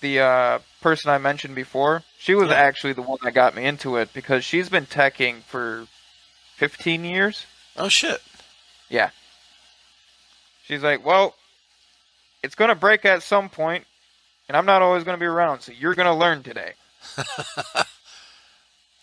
the 0.00 0.20
uh, 0.20 0.58
person 0.82 1.10
I 1.10 1.18
mentioned 1.18 1.54
before, 1.54 2.02
she 2.18 2.34
was 2.34 2.48
yeah. 2.48 2.56
actually 2.56 2.92
the 2.92 3.02
one 3.02 3.18
that 3.24 3.32
got 3.32 3.54
me 3.54 3.64
into 3.64 3.96
it 3.96 4.12
because 4.12 4.44
she's 4.44 4.68
been 4.68 4.86
teching 4.86 5.42
for 5.42 5.86
15 6.56 7.04
years. 7.04 7.46
Oh 7.78 7.88
shit. 7.88 8.22
Yeah. 8.88 9.10
She's 10.64 10.82
like, 10.82 11.04
"Well, 11.04 11.34
it's 12.42 12.54
going 12.54 12.68
to 12.68 12.74
break 12.74 13.04
at 13.04 13.22
some 13.22 13.48
point, 13.48 13.84
and 14.48 14.56
I'm 14.56 14.66
not 14.66 14.82
always 14.82 15.04
going 15.04 15.16
to 15.16 15.20
be 15.20 15.26
around, 15.26 15.60
so 15.60 15.72
you're 15.72 15.94
going 15.94 16.06
to 16.06 16.14
learn 16.14 16.42
today." 16.42 16.72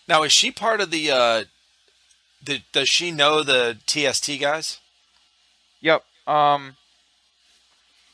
now, 0.08 0.22
is 0.22 0.32
she 0.32 0.50
part 0.50 0.80
of 0.80 0.90
the 0.90 1.10
uh, 1.10 1.44
the, 2.42 2.62
does 2.72 2.88
she 2.88 3.10
know 3.10 3.42
the 3.42 3.78
TST 3.86 4.40
guys? 4.40 4.80
Yep. 5.80 6.04
Um, 6.26 6.76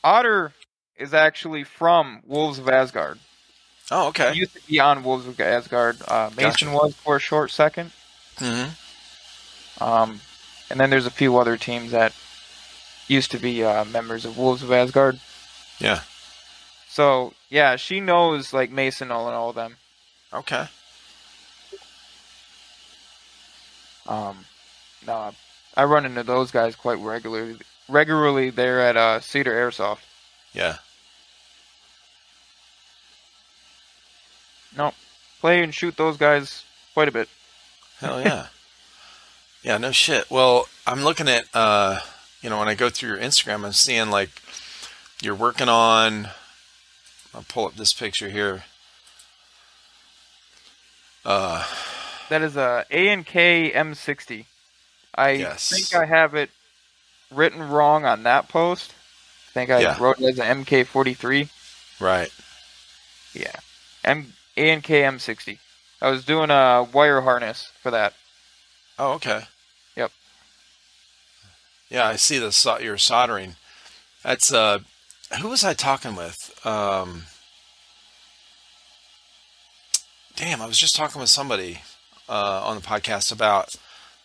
Otter 0.03 0.53
is 0.97 1.13
actually 1.13 1.63
from 1.63 2.21
Wolves 2.25 2.59
of 2.59 2.69
Asgard. 2.69 3.19
Oh, 3.89 4.07
okay. 4.07 4.33
He 4.33 4.39
used 4.39 4.53
to 4.53 4.61
be 4.67 4.79
on 4.79 5.03
Wolves 5.03 5.27
of 5.27 5.39
Asgard. 5.39 5.97
Uh, 6.07 6.29
Mason 6.35 6.69
gotcha. 6.69 6.83
was 6.83 6.95
for 6.95 7.17
a 7.17 7.19
short 7.19 7.49
2nd 7.49 7.91
Mm-hmm. 8.37 9.83
Um, 9.83 10.21
and 10.71 10.79
then 10.79 10.89
there's 10.89 11.05
a 11.05 11.11
few 11.11 11.37
other 11.37 11.57
teams 11.57 11.91
that 11.91 12.13
used 13.07 13.31
to 13.31 13.37
be 13.37 13.63
uh, 13.63 13.85
members 13.85 14.25
of 14.25 14.37
Wolves 14.37 14.63
of 14.63 14.71
Asgard. 14.71 15.19
Yeah. 15.79 16.01
So 16.87 17.33
yeah, 17.49 17.75
she 17.75 17.99
knows 17.99 18.53
like 18.53 18.71
Mason 18.71 19.11
all 19.11 19.27
and 19.27 19.35
all 19.35 19.49
of 19.49 19.55
them. 19.55 19.77
Okay. 20.33 20.67
Um, 24.07 24.45
no, 25.05 25.33
I 25.75 25.83
run 25.83 26.05
into 26.05 26.23
those 26.23 26.51
guys 26.51 26.75
quite 26.75 26.97
regularly. 26.99 27.57
Regularly 27.87 28.49
they're 28.49 28.81
at 28.81 28.97
uh, 28.97 29.19
Cedar 29.19 29.53
Airsoft. 29.53 29.99
Yeah. 30.53 30.77
No, 34.75 34.93
play 35.41 35.63
and 35.63 35.75
shoot 35.75 35.97
those 35.97 36.17
guys 36.17 36.63
quite 36.93 37.09
a 37.09 37.11
bit. 37.11 37.27
Hell 37.99 38.21
yeah. 38.21 38.47
yeah, 39.63 39.77
no 39.77 39.91
shit. 39.91 40.29
Well, 40.29 40.67
I'm 40.87 41.03
looking 41.03 41.27
at, 41.27 41.45
uh, 41.53 41.99
you 42.41 42.49
know, 42.49 42.59
when 42.59 42.67
I 42.67 42.75
go 42.75 42.89
through 42.89 43.09
your 43.09 43.19
Instagram, 43.19 43.65
I'm 43.65 43.73
seeing 43.73 44.09
like 44.09 44.41
you're 45.21 45.35
working 45.35 45.69
on. 45.69 46.29
I'll 47.33 47.45
pull 47.47 47.67
up 47.67 47.75
this 47.75 47.93
picture 47.93 48.29
here. 48.29 48.63
Uh, 51.23 51.65
that 52.29 52.41
is 52.41 52.57
a 52.57 52.85
A&K 52.89 53.71
M60. 53.73 54.45
I 55.13 55.31
yes. 55.31 55.69
think 55.69 56.01
I 56.01 56.05
have 56.05 56.33
it 56.33 56.49
written 57.29 57.69
wrong 57.69 58.05
on 58.05 58.23
that 58.23 58.49
post. 58.49 58.93
I 59.49 59.51
think 59.53 59.69
I 59.69 59.81
yeah. 59.81 59.97
wrote 59.99 60.19
it 60.19 60.25
as 60.25 60.39
an 60.39 60.63
MK43. 60.63 61.49
Right. 61.99 62.31
Yeah. 63.33 63.55
M 64.03 64.33
A&K 64.57 65.01
M60. 65.01 65.59
I 66.01 66.09
was 66.09 66.25
doing 66.25 66.49
a 66.49 66.87
wire 66.91 67.21
harness 67.21 67.71
for 67.81 67.91
that. 67.91 68.13
Oh, 69.03 69.13
okay. 69.13 69.41
Yep. 69.95 70.11
Yeah, 71.89 72.05
I 72.05 72.17
see 72.17 72.37
the 72.37 72.77
you're 72.83 72.99
soldering. 72.99 73.55
That's 74.21 74.53
uh, 74.53 74.77
who 75.41 75.49
was 75.49 75.63
I 75.63 75.73
talking 75.73 76.15
with? 76.15 76.51
um, 76.63 77.23
damn, 80.35 80.61
I 80.61 80.67
was 80.67 80.77
just 80.77 80.95
talking 80.95 81.19
with 81.19 81.31
somebody 81.31 81.81
uh, 82.29 82.61
on 82.63 82.75
the 82.75 82.81
podcast 82.83 83.31
about 83.31 83.75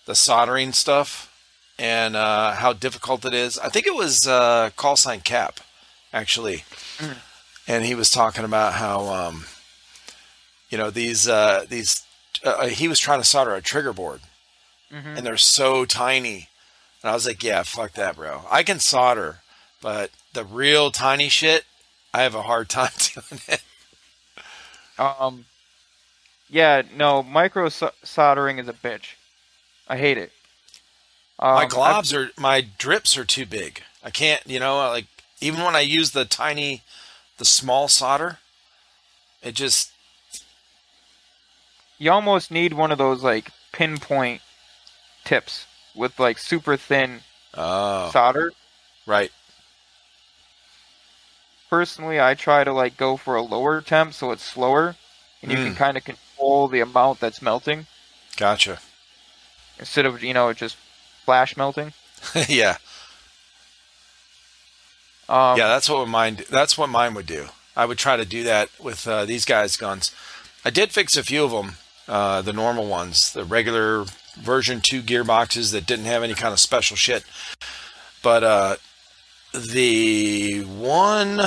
the 0.05 0.14
soldering 0.14 0.74
stuff 0.74 1.33
and 1.79 2.14
uh, 2.14 2.53
how 2.53 2.74
difficult 2.74 3.24
it 3.24 3.33
is. 3.33 3.59
I 3.59 3.70
think 3.70 3.87
it 3.87 3.95
was 3.95 4.29
uh, 4.29 4.68
call 4.77 4.97
sign 4.97 5.20
Cap, 5.20 5.61
actually, 6.12 6.64
mm. 6.99 7.16
and 7.66 7.87
he 7.87 7.95
was 7.95 8.11
talking 8.11 8.45
about 8.45 8.74
how 8.74 9.07
um, 9.07 9.47
you 10.68 10.77
know 10.77 10.91
these 10.91 11.27
uh, 11.27 11.64
these 11.66 12.05
uh, 12.45 12.66
he 12.66 12.89
was 12.89 12.99
trying 12.99 13.20
to 13.20 13.24
solder 13.24 13.55
a 13.55 13.62
trigger 13.62 13.95
board, 13.95 14.20
mm-hmm. 14.93 15.16
and 15.16 15.26
they're 15.26 15.37
so 15.37 15.84
tiny, 15.84 16.49
and 17.03 17.11
I 17.11 17.14
was 17.14 17.26
like, 17.26 17.43
yeah, 17.43 17.62
fuck 17.62 17.93
that, 17.93 18.16
bro. 18.16 18.43
I 18.51 18.62
can 18.62 18.78
solder, 18.78 19.41
but 19.80 20.11
the 20.32 20.45
real 20.45 20.91
tiny 20.91 21.28
shit, 21.28 21.64
I 22.12 22.22
have 22.22 22.34
a 22.34 22.43
hard 22.43 22.68
time 22.70 22.91
doing 22.99 23.41
it. 23.49 23.62
Um, 24.99 25.45
yeah, 26.49 26.82
no, 26.95 27.22
micro 27.22 27.68
soldering 27.68 28.59
is 28.59 28.68
a 28.68 28.72
bitch. 28.72 29.14
I 29.89 29.97
hate 29.97 30.18
it. 30.18 30.32
Um, 31.39 31.55
my 31.55 31.66
globs 31.66 32.14
I've, 32.14 32.20
are 32.20 32.41
my 32.41 32.66
drips 32.78 33.16
are 33.16 33.24
too 33.24 33.47
big. 33.47 33.82
I 34.03 34.11
can't, 34.11 34.43
you 34.47 34.59
know, 34.59 34.76
like 34.76 35.07
even 35.41 35.62
when 35.62 35.76
I 35.76 35.80
use 35.80 36.12
the 36.12 36.24
tiny, 36.24 36.82
the 37.39 37.45
small 37.45 37.89
solder, 37.89 38.39
it 39.43 39.55
just. 39.55 39.93
You 41.99 42.11
almost 42.11 42.51
need 42.51 42.74
one 42.74 42.93
of 42.93 42.99
those 42.99 43.22
like 43.22 43.51
pinpoint 43.72 44.43
tips 45.27 45.66
with 45.95 46.18
like 46.18 46.39
super 46.39 46.77
thin 46.77 47.20
oh, 47.55 48.11
solder. 48.11 48.53
Right. 49.07 49.31
Personally, 51.68 52.20
I 52.20 52.35
try 52.35 52.64
to 52.64 52.72
like 52.72 52.97
go 52.97 53.16
for 53.16 53.37
a 53.37 53.43
lower 53.43 53.81
temp 53.83 54.14
so 54.14 54.31
it's 54.31 54.45
slower, 54.45 54.97
and 55.43 55.51
you 55.51 55.59
mm. 55.59 55.64
can 55.64 55.72
hmm. 55.72 55.79
kind 55.79 55.97
of 55.97 56.05
control 56.05 56.68
the 56.68 56.81
amount 56.81 57.20
that's 57.20 57.43
melting. 57.43 57.87
Gotcha. 58.37 58.79
Instead 59.79 60.07
of 60.07 60.22
you 60.22 60.33
know 60.33 60.53
just 60.53 60.77
flash 61.24 61.57
melting. 61.57 61.93
yeah. 62.49 62.77
Um, 65.29 65.59
yeah, 65.59 65.66
that's 65.66 65.91
what 65.91 66.07
mine. 66.09 66.39
That's 66.49 66.79
what 66.79 66.89
mine 66.89 67.14
would 67.14 67.27
do. 67.27 67.49
I 67.77 67.85
would 67.85 67.99
try 67.99 68.16
to 68.16 68.24
do 68.24 68.45
that 68.45 68.70
with 68.81 69.07
uh, 69.07 69.24
these 69.24 69.45
guys' 69.45 69.77
guns. 69.77 70.14
I 70.64 70.70
did 70.70 70.93
fix 70.93 71.16
a 71.16 71.22
few 71.22 71.45
of 71.45 71.51
them, 71.51 71.74
uh, 72.09 72.43
the 72.43 72.53
normal 72.53 72.87
ones, 72.87 73.33
the 73.33 73.45
regular 73.45 74.07
version 74.37 74.80
two 74.80 75.03
gearboxes 75.03 75.72
that 75.72 75.87
didn't 75.87 76.05
have 76.05 76.22
any 76.22 76.34
kind 76.34 76.53
of 76.53 76.61
special 76.61 76.97
shit. 76.97 77.24
But 78.22 78.45
uh, 78.45 78.76
the 79.53 80.64
one 80.64 81.41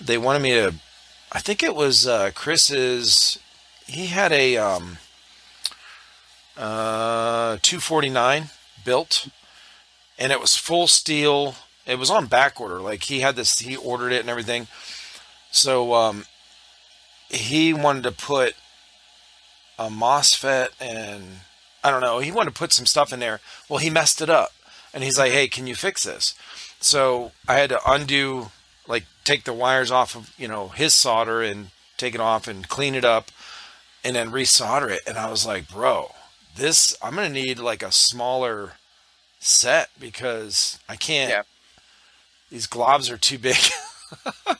they 0.00 0.18
wanted 0.18 0.42
me 0.42 0.52
to, 0.52 0.74
I 1.32 1.40
think 1.40 1.62
it 1.62 1.74
was 1.74 2.06
uh, 2.06 2.30
Chris's. 2.34 3.38
He 3.86 4.06
had 4.06 4.32
a 4.32 4.56
um, 4.56 4.98
uh, 6.56 7.58
249 7.62 8.50
built, 8.84 9.28
and 10.18 10.32
it 10.32 10.40
was 10.40 10.56
full 10.56 10.86
steel. 10.86 11.56
It 11.86 11.98
was 11.98 12.10
on 12.10 12.26
back 12.26 12.60
order. 12.60 12.80
Like 12.80 13.04
he 13.04 13.20
had 13.20 13.36
this, 13.36 13.58
he 13.58 13.76
ordered 13.76 14.12
it 14.12 14.20
and 14.20 14.30
everything. 14.30 14.68
So 15.50 15.94
um, 15.94 16.24
he 17.28 17.72
wanted 17.72 18.04
to 18.04 18.12
put 18.12 18.54
a 19.78 19.88
MOSFET 19.88 20.68
and 20.80 21.40
I 21.82 21.90
don't 21.90 22.00
know. 22.00 22.18
He 22.18 22.30
wanted 22.32 22.54
to 22.54 22.58
put 22.58 22.72
some 22.72 22.86
stuff 22.86 23.12
in 23.12 23.20
there. 23.20 23.40
Well, 23.68 23.78
he 23.78 23.90
messed 23.90 24.20
it 24.20 24.30
up, 24.30 24.52
and 24.92 25.02
he's 25.02 25.18
like, 25.18 25.32
"Hey, 25.32 25.48
can 25.48 25.66
you 25.66 25.74
fix 25.74 26.04
this?" 26.04 26.34
So 26.80 27.32
I 27.48 27.54
had 27.54 27.70
to 27.70 27.80
undo, 27.90 28.50
like, 28.86 29.04
take 29.24 29.44
the 29.44 29.52
wires 29.52 29.90
off 29.90 30.14
of 30.14 30.32
you 30.38 30.48
know 30.48 30.68
his 30.68 30.94
solder 30.94 31.42
and 31.42 31.70
take 31.96 32.14
it 32.14 32.20
off 32.20 32.48
and 32.48 32.68
clean 32.68 32.94
it 32.94 33.04
up, 33.04 33.30
and 34.04 34.16
then 34.16 34.30
resolder 34.30 34.90
it. 34.90 35.02
And 35.06 35.18
I 35.18 35.30
was 35.30 35.46
like, 35.46 35.68
"Bro, 35.68 36.14
this 36.56 36.96
I'm 37.02 37.14
gonna 37.14 37.28
need 37.28 37.58
like 37.58 37.82
a 37.82 37.92
smaller 37.92 38.74
set 39.38 39.90
because 39.98 40.78
I 40.88 40.96
can't. 40.96 41.30
Yeah. 41.30 41.42
These 42.50 42.66
globs 42.66 43.10
are 43.10 43.16
too 43.16 43.38
big. 43.38 43.56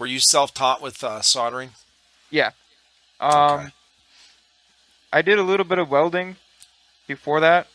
Were 0.00 0.06
you 0.06 0.18
self-taught 0.18 0.80
with 0.80 1.04
uh, 1.04 1.20
soldering? 1.20 1.70
Yeah. 2.30 2.52
Um, 3.20 3.60
okay. 3.60 3.68
I 5.12 5.20
did 5.20 5.38
a 5.38 5.42
little 5.42 5.66
bit 5.66 5.78
of 5.78 5.90
welding 5.90 6.36
before 7.06 7.40
that. 7.40 7.66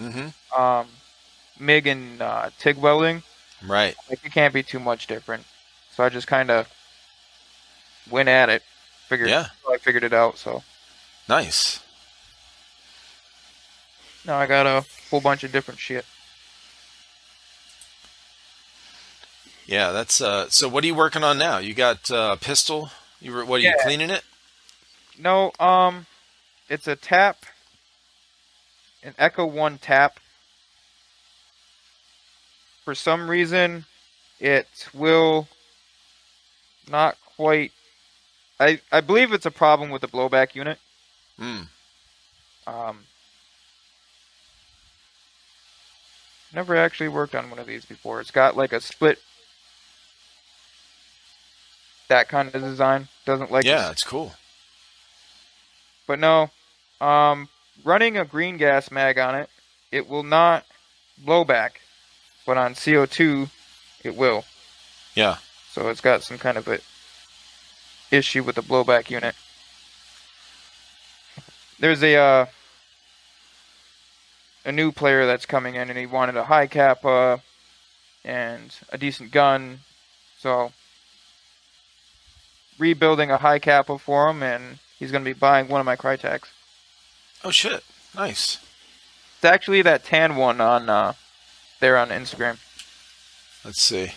Mm-hmm. 0.00 0.60
Um, 0.60 0.88
MIG 1.60 1.86
and 1.86 2.20
uh, 2.20 2.50
TIG 2.58 2.78
welding. 2.78 3.22
Right. 3.64 3.94
Like 4.10 4.24
it 4.24 4.32
can't 4.32 4.52
be 4.52 4.64
too 4.64 4.80
much 4.80 5.06
different. 5.06 5.44
So 5.92 6.02
I 6.02 6.08
just 6.08 6.26
kind 6.26 6.50
of 6.50 6.68
went 8.10 8.28
at 8.28 8.48
it. 8.48 8.62
Figured. 9.06 9.28
Yeah. 9.28 9.46
I 9.70 9.76
figured 9.78 10.02
it 10.02 10.12
out. 10.12 10.36
So. 10.36 10.64
Nice. 11.28 11.80
Now 14.26 14.36
I 14.36 14.46
got 14.46 14.66
a 14.66 14.84
whole 15.10 15.20
bunch 15.20 15.44
of 15.44 15.52
different 15.52 15.78
shit. 15.78 16.04
Yeah, 19.68 19.92
that's 19.92 20.22
uh. 20.22 20.48
So 20.48 20.66
what 20.66 20.82
are 20.82 20.86
you 20.86 20.94
working 20.94 21.22
on 21.22 21.36
now? 21.36 21.58
You 21.58 21.74
got 21.74 22.10
uh, 22.10 22.30
a 22.32 22.36
pistol. 22.42 22.90
You 23.20 23.34
were 23.34 23.44
what 23.44 23.56
are 23.56 23.64
yeah. 23.64 23.72
you 23.72 23.76
cleaning 23.82 24.08
it? 24.08 24.24
No, 25.18 25.52
um, 25.60 26.06
it's 26.70 26.88
a 26.88 26.96
tap, 26.96 27.44
an 29.02 29.14
Echo 29.18 29.44
One 29.44 29.76
tap. 29.76 30.20
For 32.86 32.94
some 32.94 33.28
reason, 33.28 33.84
it 34.40 34.88
will 34.94 35.48
not 36.90 37.18
quite 37.36 37.72
I 38.58 38.80
I 38.90 39.02
believe 39.02 39.34
it's 39.34 39.44
a 39.44 39.50
problem 39.50 39.90
with 39.90 40.00
the 40.00 40.08
blowback 40.08 40.54
unit. 40.54 40.78
Hmm. 41.38 41.62
Um. 42.66 43.00
Never 46.54 46.74
actually 46.74 47.08
worked 47.08 47.34
on 47.34 47.50
one 47.50 47.58
of 47.58 47.66
these 47.66 47.84
before. 47.84 48.22
It's 48.22 48.30
got 48.30 48.56
like 48.56 48.72
a 48.72 48.80
split. 48.80 49.18
That 52.08 52.28
kind 52.28 52.54
of 52.54 52.60
design 52.62 53.08
doesn't 53.24 53.50
like. 53.50 53.64
Yeah, 53.64 53.90
it's 53.90 54.04
cool. 54.04 54.32
But 56.06 56.18
no, 56.18 56.50
um, 57.00 57.48
running 57.84 58.16
a 58.16 58.24
green 58.24 58.56
gas 58.56 58.90
mag 58.90 59.18
on 59.18 59.34
it, 59.34 59.50
it 59.92 60.08
will 60.08 60.22
not 60.22 60.64
blow 61.18 61.44
back, 61.44 61.80
but 62.46 62.56
on 62.56 62.74
CO2, 62.74 63.50
it 64.04 64.16
will. 64.16 64.44
Yeah. 65.14 65.36
So 65.70 65.90
it's 65.90 66.00
got 66.00 66.22
some 66.22 66.38
kind 66.38 66.56
of 66.56 66.66
a 66.66 66.80
issue 68.10 68.42
with 68.42 68.56
the 68.56 68.62
blowback 68.62 69.10
unit. 69.10 69.34
There's 71.78 72.02
a 72.02 72.16
uh, 72.16 72.46
a 74.64 74.72
new 74.72 74.92
player 74.92 75.26
that's 75.26 75.46
coming 75.46 75.74
in, 75.74 75.88
and 75.88 75.98
he 75.98 76.06
wanted 76.06 76.36
a 76.36 76.44
Hi-Capa 76.44 77.42
and 78.24 78.74
a 78.90 78.98
decent 78.98 79.30
gun, 79.30 79.80
so 80.38 80.72
rebuilding 82.78 83.30
a 83.30 83.38
Hi-Capa 83.38 83.98
for 83.98 84.30
him, 84.30 84.42
and 84.42 84.78
he's 84.98 85.10
going 85.10 85.24
to 85.24 85.28
be 85.28 85.38
buying 85.38 85.68
one 85.68 85.80
of 85.80 85.86
my 85.86 85.96
Krytacs. 85.96 86.48
Oh 87.44 87.50
shit! 87.50 87.84
Nice. 88.14 88.58
It's 89.36 89.44
actually 89.44 89.82
that 89.82 90.04
tan 90.04 90.36
one 90.36 90.60
on 90.60 90.88
uh, 90.88 91.12
there 91.80 91.96
on 91.96 92.08
Instagram. 92.08 92.58
Let's 93.64 93.80
see. 93.80 94.12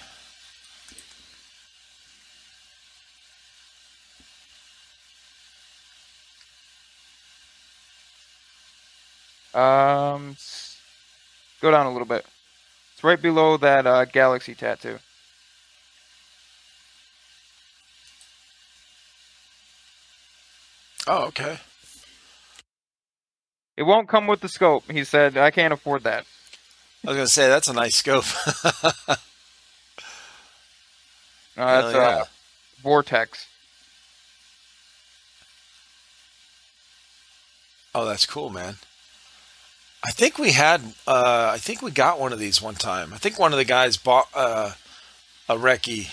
Um, 9.53 10.38
go 11.62 11.72
down 11.72 11.86
a 11.86 11.91
little 11.91 12.07
bit. 12.07 12.26
It's 12.93 13.03
right 13.03 13.22
below 13.22 13.57
that 13.57 13.86
uh, 13.86 14.05
galaxy 14.05 14.55
tattoo. 14.55 14.99
Oh, 21.08 21.26
okay. 21.26 21.58
It 23.78 23.84
won't 23.84 24.10
come 24.10 24.28
with 24.28 24.41
the 24.41 24.49
scope. 24.49 24.91
He 24.91 25.04
said, 25.04 25.38
I 25.38 25.52
can't 25.52 25.74
afford 25.74 26.04
that. 26.04 26.26
I 27.06 27.10
was 27.10 27.16
going 27.16 27.28
to 27.28 27.32
say, 27.32 27.47
that's 27.47 27.68
a 27.68 27.74
nice 27.74 27.95
scope. 27.95 28.26
uh, 28.64 29.16
that's 31.56 31.93
yeah. 31.95 31.99
uh, 31.99 32.26
Vortex. 32.84 33.47
Oh, 37.93 38.06
that's 38.06 38.26
cool, 38.26 38.49
man. 38.49 38.76
I 40.04 40.12
think 40.12 40.38
we 40.38 40.52
had. 40.52 40.82
Uh, 41.06 41.52
I 41.54 41.58
think 41.58 41.82
we 41.82 41.91
got 41.91 42.20
one 42.20 42.34
of 42.34 42.39
these 42.39 42.62
one 42.62 42.76
time. 42.76 43.14
I 43.14 43.18
think 43.18 43.38
one 43.38 43.52
of 43.52 43.58
the 43.58 43.66
guys 43.66 43.97
bought 43.97 44.30
uh, 44.34 44.72
a 45.49 45.56
recce. 45.56 46.10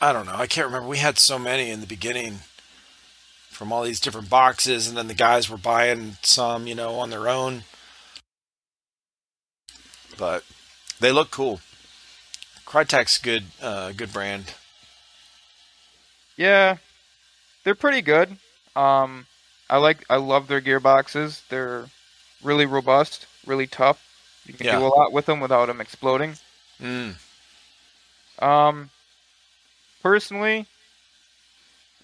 I 0.00 0.12
don't 0.12 0.26
know. 0.26 0.34
I 0.34 0.46
can't 0.46 0.66
remember. 0.66 0.88
We 0.88 0.98
had 0.98 1.18
so 1.18 1.38
many 1.38 1.70
in 1.70 1.80
the 1.80 1.86
beginning. 1.86 2.40
from 3.56 3.72
all 3.72 3.82
these 3.82 4.00
different 4.00 4.28
boxes, 4.28 4.86
and 4.86 4.98
then 4.98 5.08
the 5.08 5.14
guys 5.14 5.48
were 5.48 5.56
buying 5.56 6.18
some, 6.20 6.66
you 6.66 6.74
know, 6.74 6.96
on 6.96 7.08
their 7.08 7.26
own. 7.26 7.64
But 10.18 10.44
they 11.00 11.10
look 11.10 11.30
cool. 11.30 11.60
Krytac's 12.66 13.16
good, 13.16 13.44
uh, 13.62 13.92
good 13.92 14.12
brand. 14.12 14.52
Yeah, 16.36 16.76
they're 17.64 17.74
pretty 17.74 18.02
good. 18.02 18.36
Um, 18.74 19.26
I 19.70 19.78
like, 19.78 20.04
I 20.10 20.16
love 20.16 20.48
their 20.48 20.60
gearboxes. 20.60 21.40
They're 21.48 21.86
really 22.42 22.66
robust, 22.66 23.24
really 23.46 23.66
tough. 23.66 24.02
You 24.44 24.52
can 24.52 24.66
yeah. 24.66 24.78
do 24.78 24.84
a 24.84 24.88
lot 24.88 25.14
with 25.14 25.24
them 25.24 25.40
without 25.40 25.66
them 25.66 25.80
exploding. 25.80 26.36
Mm. 26.82 27.14
Um, 28.38 28.90
personally, 30.06 30.66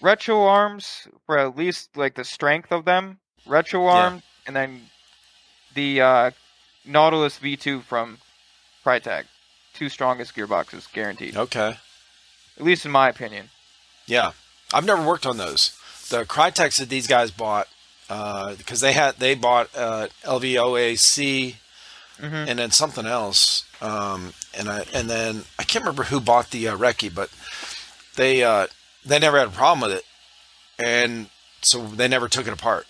retro 0.01 0.43
arms 0.43 1.07
for 1.25 1.37
at 1.37 1.55
least 1.55 1.95
like 1.95 2.15
the 2.15 2.25
strength 2.25 2.69
of 2.69 2.83
them, 2.83 3.17
retro 3.45 3.85
arm, 3.85 4.15
yeah. 4.15 4.21
and 4.47 4.55
then 4.57 4.81
the 5.73 6.01
uh, 6.01 6.31
Nautilus 6.85 7.39
V2 7.39 7.81
from 7.83 8.17
Krytac. 8.85 9.23
Two 9.73 9.87
strongest 9.87 10.35
gearboxes, 10.35 10.91
guaranteed. 10.91 11.37
Okay. 11.37 11.77
At 12.57 12.63
least 12.63 12.85
in 12.85 12.91
my 12.91 13.07
opinion. 13.07 13.49
Yeah, 14.05 14.33
I've 14.73 14.85
never 14.85 15.01
worked 15.01 15.25
on 15.25 15.37
those. 15.37 15.71
The 16.09 16.25
Krytac 16.25 16.77
that 16.77 16.89
these 16.89 17.07
guys 17.07 17.31
bought, 17.31 17.69
because 18.09 18.83
uh, 18.83 18.85
they 18.85 18.93
had 18.93 19.15
they 19.15 19.33
bought 19.33 19.69
uh, 19.75 20.09
LVOAC 20.25 21.55
mm-hmm. 22.19 22.35
and 22.35 22.59
then 22.59 22.71
something 22.71 23.05
else, 23.05 23.63
um, 23.81 24.33
and 24.55 24.67
I 24.67 24.85
and 24.93 25.09
then 25.09 25.45
I 25.57 25.63
can't 25.63 25.85
remember 25.85 26.03
who 26.03 26.19
bought 26.19 26.51
the 26.51 26.67
uh, 26.67 26.77
Recce, 26.77 27.15
but 27.15 27.29
they 28.15 28.43
uh, 28.43 28.67
they 29.05 29.19
never 29.19 29.37
had 29.39 29.47
a 29.47 29.51
problem 29.51 29.89
with 29.89 29.97
it, 29.97 30.05
and 30.83 31.29
so 31.61 31.85
they 31.85 32.07
never 32.07 32.27
took 32.27 32.47
it 32.47 32.53
apart, 32.53 32.87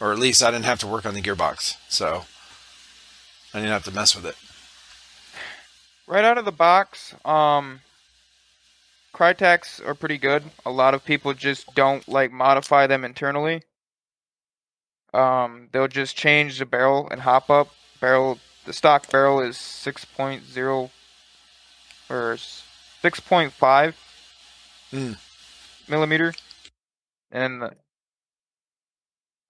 or 0.00 0.12
at 0.12 0.18
least 0.18 0.42
I 0.42 0.50
didn't 0.50 0.66
have 0.66 0.80
to 0.80 0.86
work 0.86 1.06
on 1.06 1.14
the 1.14 1.22
gearbox, 1.22 1.76
so 1.88 2.24
I 3.54 3.58
didn't 3.58 3.72
have 3.72 3.84
to 3.84 3.90
mess 3.90 4.14
with 4.14 4.26
it. 4.26 4.36
Right 6.06 6.24
out 6.24 6.38
of 6.38 6.44
the 6.44 6.52
box, 6.52 7.14
um, 7.24 7.80
Krytacs 9.12 9.84
are 9.86 9.94
pretty 9.94 10.18
good. 10.18 10.44
A 10.64 10.70
lot 10.70 10.94
of 10.94 11.04
people 11.04 11.34
just 11.34 11.74
don't 11.74 12.06
like 12.08 12.32
modify 12.32 12.86
them 12.86 13.04
internally. 13.04 13.62
Um, 15.12 15.68
they'll 15.72 15.88
just 15.88 16.16
change 16.16 16.58
the 16.58 16.66
barrel 16.66 17.08
and 17.10 17.22
hop 17.22 17.50
up. 17.50 17.74
Barrel, 18.00 18.38
the 18.64 18.72
stock 18.72 19.10
barrel 19.10 19.40
is 19.40 19.56
six 19.56 20.04
point 20.04 20.44
zero, 20.44 20.90
or 22.08 22.36
6.5 23.10 23.94
mm. 24.92 25.16
millimeter, 25.88 26.34
and 27.30 27.62
the 27.62 27.72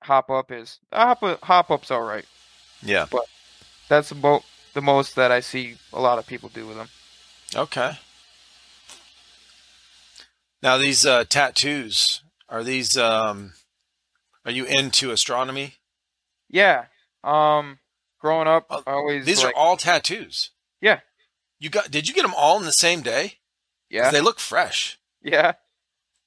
hop 0.02 0.30
up 0.30 0.52
is 0.52 0.78
hop 0.92 1.22
hop 1.42 1.70
up's 1.70 1.90
all 1.90 2.02
right. 2.02 2.24
Yeah, 2.82 3.06
but 3.11 3.24
that's 3.88 4.11
about 4.11 4.44
the 4.74 4.82
most 4.82 5.16
that 5.16 5.32
I 5.32 5.40
see 5.40 5.76
a 5.92 6.00
lot 6.00 6.18
of 6.18 6.26
people 6.26 6.50
do 6.50 6.66
with 6.66 6.76
them. 6.76 6.88
Okay. 7.54 7.98
Now 10.62 10.76
these 10.76 11.06
uh, 11.06 11.24
tattoos 11.24 12.22
are 12.48 12.62
these 12.62 12.96
um, 12.96 13.54
are 14.44 14.52
you 14.52 14.64
into 14.64 15.11
astronomy? 15.11 15.74
Yeah. 16.48 16.86
Um, 17.24 17.78
growing 18.20 18.48
up, 18.48 18.66
I 18.70 18.82
always 18.86 19.24
these 19.24 19.42
like, 19.42 19.54
are 19.54 19.59
all 19.59 19.76
tattoos. 19.76 20.50
Yeah. 20.80 21.00
You 21.59 21.70
got? 21.70 21.90
Did 21.90 22.09
you 22.09 22.14
get 22.14 22.22
them 22.22 22.34
all 22.36 22.59
in 22.59 22.64
the 22.64 22.72
same 22.72 23.02
day? 23.02 23.38
Yeah. 23.91 24.11
They 24.11 24.20
look 24.20 24.39
fresh. 24.39 24.99
Yeah. 25.22 25.55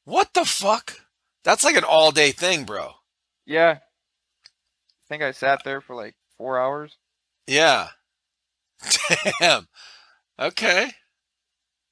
What 0.06 0.34
the 0.34 0.46
fuck? 0.46 1.02
That's 1.44 1.64
like 1.64 1.76
an 1.76 1.84
all 1.84 2.12
day 2.12 2.32
thing, 2.32 2.66
bro. 2.66 2.92
Yeah. 3.46 3.80
I 3.80 5.08
think 5.08 5.24
I 5.24 5.32
sat 5.32 5.64
there 5.64 5.82
for 5.82 5.96
like 5.96 6.16
four 6.38 6.60
hours. 6.60 6.98
Yeah. 7.48 7.90
Damn. 9.40 9.68
Okay. 10.40 10.92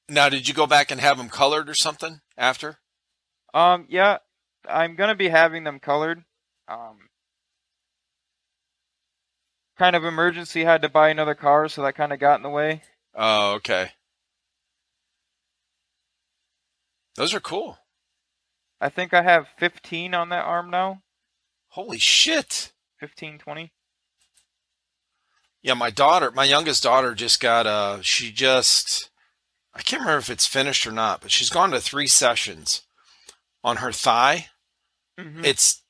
Now, 0.08 0.28
did 0.28 0.48
you 0.48 0.54
go 0.54 0.66
back 0.66 0.90
and 0.90 1.00
have 1.00 1.18
them 1.18 1.28
colored 1.28 1.68
or 1.68 1.74
something 1.74 2.20
after? 2.36 2.78
Um, 3.54 3.86
yeah, 3.88 4.18
I'm 4.68 4.96
gonna 4.96 5.14
be 5.14 5.28
having 5.28 5.64
them 5.64 5.78
colored. 5.78 6.24
Um, 6.66 6.98
kind 9.78 9.94
of 9.94 10.04
emergency 10.04 10.64
had 10.64 10.82
to 10.82 10.88
buy 10.88 11.10
another 11.10 11.34
car, 11.34 11.68
so 11.68 11.82
that 11.82 11.94
kind 11.94 12.12
of 12.12 12.18
got 12.18 12.36
in 12.36 12.42
the 12.42 12.50
way. 12.50 12.82
Oh, 13.14 13.54
okay. 13.54 13.92
Those 17.20 17.34
are 17.34 17.40
cool. 17.40 17.76
I 18.80 18.88
think 18.88 19.12
I 19.12 19.20
have 19.20 19.46
15 19.58 20.14
on 20.14 20.30
that 20.30 20.42
arm 20.42 20.70
now. 20.70 21.02
Holy 21.68 21.98
shit. 21.98 22.72
15, 22.98 23.36
20. 23.36 23.72
Yeah, 25.60 25.74
my 25.74 25.90
daughter, 25.90 26.30
my 26.30 26.44
youngest 26.44 26.82
daughter 26.82 27.14
just 27.14 27.38
got 27.38 27.66
uh 27.66 28.00
she 28.00 28.32
just 28.32 29.10
I 29.74 29.82
can't 29.82 30.00
remember 30.00 30.20
if 30.20 30.30
it's 30.30 30.46
finished 30.46 30.86
or 30.86 30.92
not, 30.92 31.20
but 31.20 31.30
she's 31.30 31.50
gone 31.50 31.72
to 31.72 31.80
3 31.82 32.06
sessions 32.06 32.84
on 33.62 33.76
her 33.76 33.92
thigh. 33.92 34.46
Mm-hmm. 35.18 35.44
It's 35.44 35.82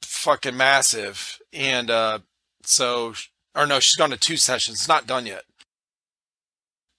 fucking 0.00 0.56
massive 0.56 1.38
and 1.52 1.90
uh 1.90 2.20
so 2.62 3.12
or 3.54 3.66
no, 3.66 3.78
she's 3.78 3.96
gone 3.96 4.08
to 4.08 4.16
two 4.16 4.38
sessions. 4.38 4.78
It's 4.78 4.88
not 4.88 5.06
done 5.06 5.26
yet. 5.26 5.44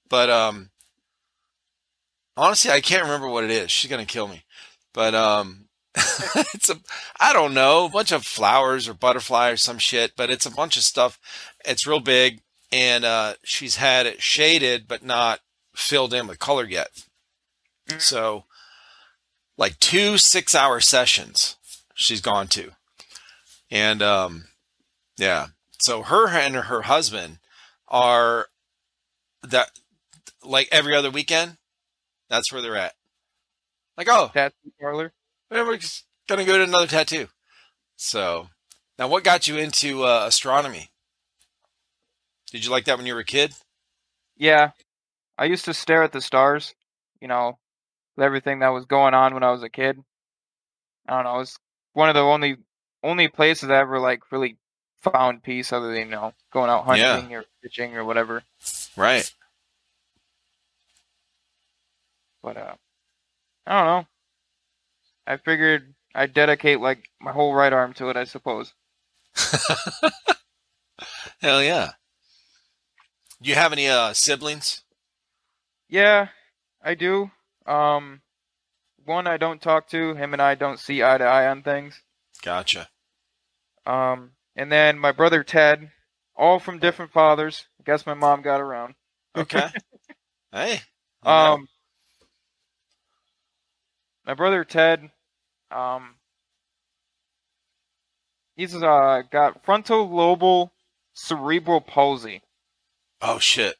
But 0.07 0.29
um 0.29 0.69
honestly, 2.37 2.71
I 2.71 2.81
can't 2.81 3.03
remember 3.03 3.27
what 3.27 3.43
it 3.43 3.51
is. 3.51 3.71
She's 3.71 3.89
gonna 3.89 4.05
kill 4.05 4.27
me. 4.27 4.43
But 4.93 5.15
um 5.15 5.65
it's 5.95 6.69
a 6.69 6.77
I 7.19 7.33
don't 7.33 7.53
know, 7.53 7.85
a 7.85 7.89
bunch 7.89 8.11
of 8.11 8.25
flowers 8.25 8.87
or 8.87 8.93
butterfly 8.93 9.49
or 9.49 9.57
some 9.57 9.77
shit, 9.77 10.15
but 10.15 10.29
it's 10.29 10.45
a 10.45 10.51
bunch 10.51 10.77
of 10.77 10.83
stuff. 10.83 11.19
It's 11.63 11.87
real 11.87 11.99
big 11.99 12.41
and 12.71 13.05
uh, 13.05 13.35
she's 13.43 13.77
had 13.77 14.05
it 14.05 14.21
shaded 14.21 14.87
but 14.87 15.03
not 15.03 15.39
filled 15.75 16.13
in 16.13 16.27
with 16.27 16.39
color 16.39 16.65
yet. 16.65 16.89
Mm-hmm. 17.89 17.99
So 17.99 18.45
like 19.57 19.79
two 19.79 20.13
6-hour 20.13 20.81
sessions 20.81 21.55
she's 21.93 22.21
gone 22.21 22.47
to. 22.47 22.71
And 23.71 24.01
um 24.01 24.45
yeah. 25.17 25.47
So 25.79 26.03
her 26.03 26.29
and 26.29 26.55
her 26.55 26.83
husband 26.83 27.39
are 27.87 28.47
that 29.43 29.69
like 30.43 30.67
every 30.71 30.95
other 30.95 31.11
weekend 31.11 31.57
that's 32.29 32.51
where 32.51 32.61
they're 32.61 32.75
at. 32.75 32.93
Like, 33.97 34.07
oh, 34.09 34.29
tattoo 34.33 34.71
parlor. 34.79 35.13
We're 35.49 35.79
gonna 36.27 36.45
go 36.45 36.57
to 36.57 36.63
another 36.63 36.87
tattoo. 36.87 37.27
So, 37.95 38.49
now 38.99 39.07
what 39.07 39.23
got 39.23 39.47
you 39.47 39.57
into 39.57 40.03
uh, 40.03 40.25
astronomy? 40.27 40.89
Did 42.51 42.65
you 42.65 42.71
like 42.71 42.85
that 42.85 42.97
when 42.97 43.05
you 43.05 43.13
were 43.13 43.21
a 43.21 43.25
kid? 43.25 43.53
Yeah, 44.37 44.71
I 45.37 45.45
used 45.45 45.65
to 45.65 45.73
stare 45.73 46.03
at 46.03 46.11
the 46.11 46.21
stars. 46.21 46.73
You 47.21 47.27
know, 47.27 47.57
everything 48.19 48.59
that 48.59 48.69
was 48.69 48.85
going 48.85 49.13
on 49.13 49.33
when 49.33 49.43
I 49.43 49.51
was 49.51 49.63
a 49.63 49.69
kid. 49.69 49.99
I 51.07 51.15
don't 51.15 51.23
know. 51.23 51.35
It 51.35 51.39
was 51.39 51.59
one 51.93 52.09
of 52.09 52.15
the 52.15 52.21
only 52.21 52.57
only 53.03 53.27
places 53.27 53.69
I 53.69 53.77
ever 53.77 53.99
like 53.99 54.31
really 54.31 54.57
found 55.01 55.43
peace, 55.43 55.71
other 55.71 55.93
than 55.93 56.05
you 56.05 56.11
know 56.11 56.33
going 56.51 56.69
out 56.69 56.85
hunting 56.85 57.31
yeah. 57.31 57.37
or 57.37 57.45
fishing 57.61 57.95
or 57.95 58.03
whatever. 58.03 58.43
Right. 58.97 59.31
But 62.45 62.57
uh, 62.57 62.75
I 63.65 63.77
don't 63.79 63.87
know. 63.87 64.07
I 65.25 65.37
figured 65.37 65.95
I'd 66.13 66.35
dedicate 66.35 66.79
like 66.79 67.09
my 67.19 67.31
whole 67.31 67.55
right 67.55 67.73
arm 67.73 67.93
to 67.93 68.09
it. 68.09 68.17
I 68.17 68.25
suppose. 68.25 68.75
Hell 71.41 71.63
yeah. 71.63 71.93
Do 73.41 73.49
you 73.49 73.55
have 73.55 73.73
any 73.73 73.87
uh, 73.87 74.13
siblings? 74.13 74.83
Yeah, 75.89 76.27
I 76.83 76.93
do. 76.93 77.31
Um, 77.65 78.21
one 79.03 79.25
I 79.25 79.37
don't 79.37 79.59
talk 79.59 79.89
to. 79.89 80.13
Him 80.13 80.33
and 80.33 80.41
I 80.41 80.53
don't 80.53 80.79
see 80.79 81.01
eye 81.03 81.17
to 81.17 81.23
eye 81.23 81.47
on 81.47 81.63
things. 81.63 81.99
Gotcha. 82.43 82.89
Um, 83.87 84.33
and 84.55 84.71
then 84.71 84.99
my 84.99 85.11
brother 85.11 85.43
Ted, 85.43 85.89
all 86.35 86.59
from 86.59 86.77
different 86.77 87.11
fathers. 87.11 87.65
I 87.79 87.83
guess 87.85 88.05
my 88.05 88.13
mom 88.13 88.43
got 88.43 88.61
around. 88.61 88.93
Okay. 89.35 89.67
hey. 90.51 90.81
Um, 91.23 91.67
my 94.25 94.33
brother 94.33 94.63
Ted, 94.63 95.11
um, 95.71 96.15
he's 98.55 98.75
uh, 98.75 99.21
got 99.31 99.63
frontal 99.63 100.09
lobal 100.09 100.71
cerebral 101.13 101.81
palsy. 101.81 102.41
Oh 103.21 103.39
shit! 103.39 103.75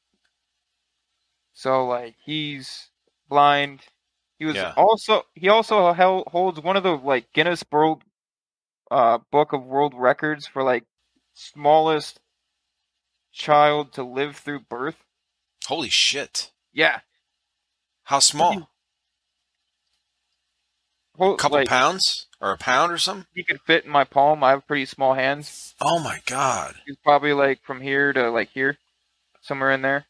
So 1.53 1.85
like 1.85 2.15
he's 2.23 2.89
blind. 3.29 3.81
He 4.37 4.45
was 4.45 4.55
yeah. 4.55 4.73
also 4.75 5.23
he 5.33 5.49
also 5.49 5.93
held, 5.93 6.27
holds 6.27 6.59
one 6.59 6.77
of 6.77 6.83
the 6.83 6.95
like 6.95 7.31
Guinness 7.33 7.63
World 7.71 8.03
uh, 8.91 9.19
Book 9.31 9.53
of 9.53 9.65
World 9.65 9.93
Records 9.95 10.47
for 10.47 10.63
like 10.63 10.83
smallest 11.33 12.19
child 13.31 13.93
to 13.93 14.03
live 14.03 14.37
through 14.37 14.61
birth. 14.61 15.03
Holy 15.65 15.89
shit! 15.89 16.51
Yeah. 16.71 16.99
How 18.03 18.19
small? 18.19 18.69
A 21.19 21.35
couple 21.35 21.57
like, 21.57 21.67
pounds 21.67 22.27
or 22.41 22.51
a 22.51 22.57
pound 22.57 22.91
or 22.91 22.97
something. 22.97 23.25
He 23.33 23.43
could 23.43 23.61
fit 23.61 23.85
in 23.85 23.91
my 23.91 24.03
palm. 24.03 24.43
I 24.43 24.51
have 24.51 24.67
pretty 24.67 24.85
small 24.85 25.13
hands. 25.13 25.75
Oh 25.81 25.99
my 25.99 26.19
god! 26.25 26.75
He's 26.85 26.97
probably 27.03 27.33
like 27.33 27.63
from 27.63 27.81
here 27.81 28.13
to 28.13 28.29
like 28.29 28.49
here, 28.49 28.77
somewhere 29.41 29.71
in 29.71 29.81
there. 29.81 30.05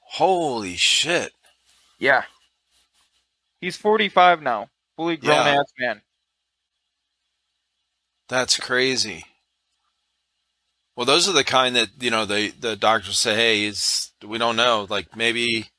Holy 0.00 0.76
shit! 0.76 1.32
Yeah. 1.98 2.22
He's 3.60 3.76
45 3.76 4.40
now, 4.40 4.68
fully 4.96 5.16
grown 5.16 5.44
yeah. 5.44 5.60
ass 5.60 5.72
man. 5.78 6.02
That's 8.28 8.56
crazy. 8.56 9.24
Well, 10.94 11.06
those 11.06 11.28
are 11.28 11.32
the 11.32 11.44
kind 11.44 11.76
that 11.76 11.88
you 12.00 12.10
know 12.10 12.24
the 12.24 12.50
the 12.50 12.76
doctors 12.76 13.18
say, 13.18 13.34
hey, 13.34 13.64
is 13.64 14.10
we 14.26 14.38
don't 14.38 14.56
know, 14.56 14.86
like 14.88 15.16
maybe 15.16 15.70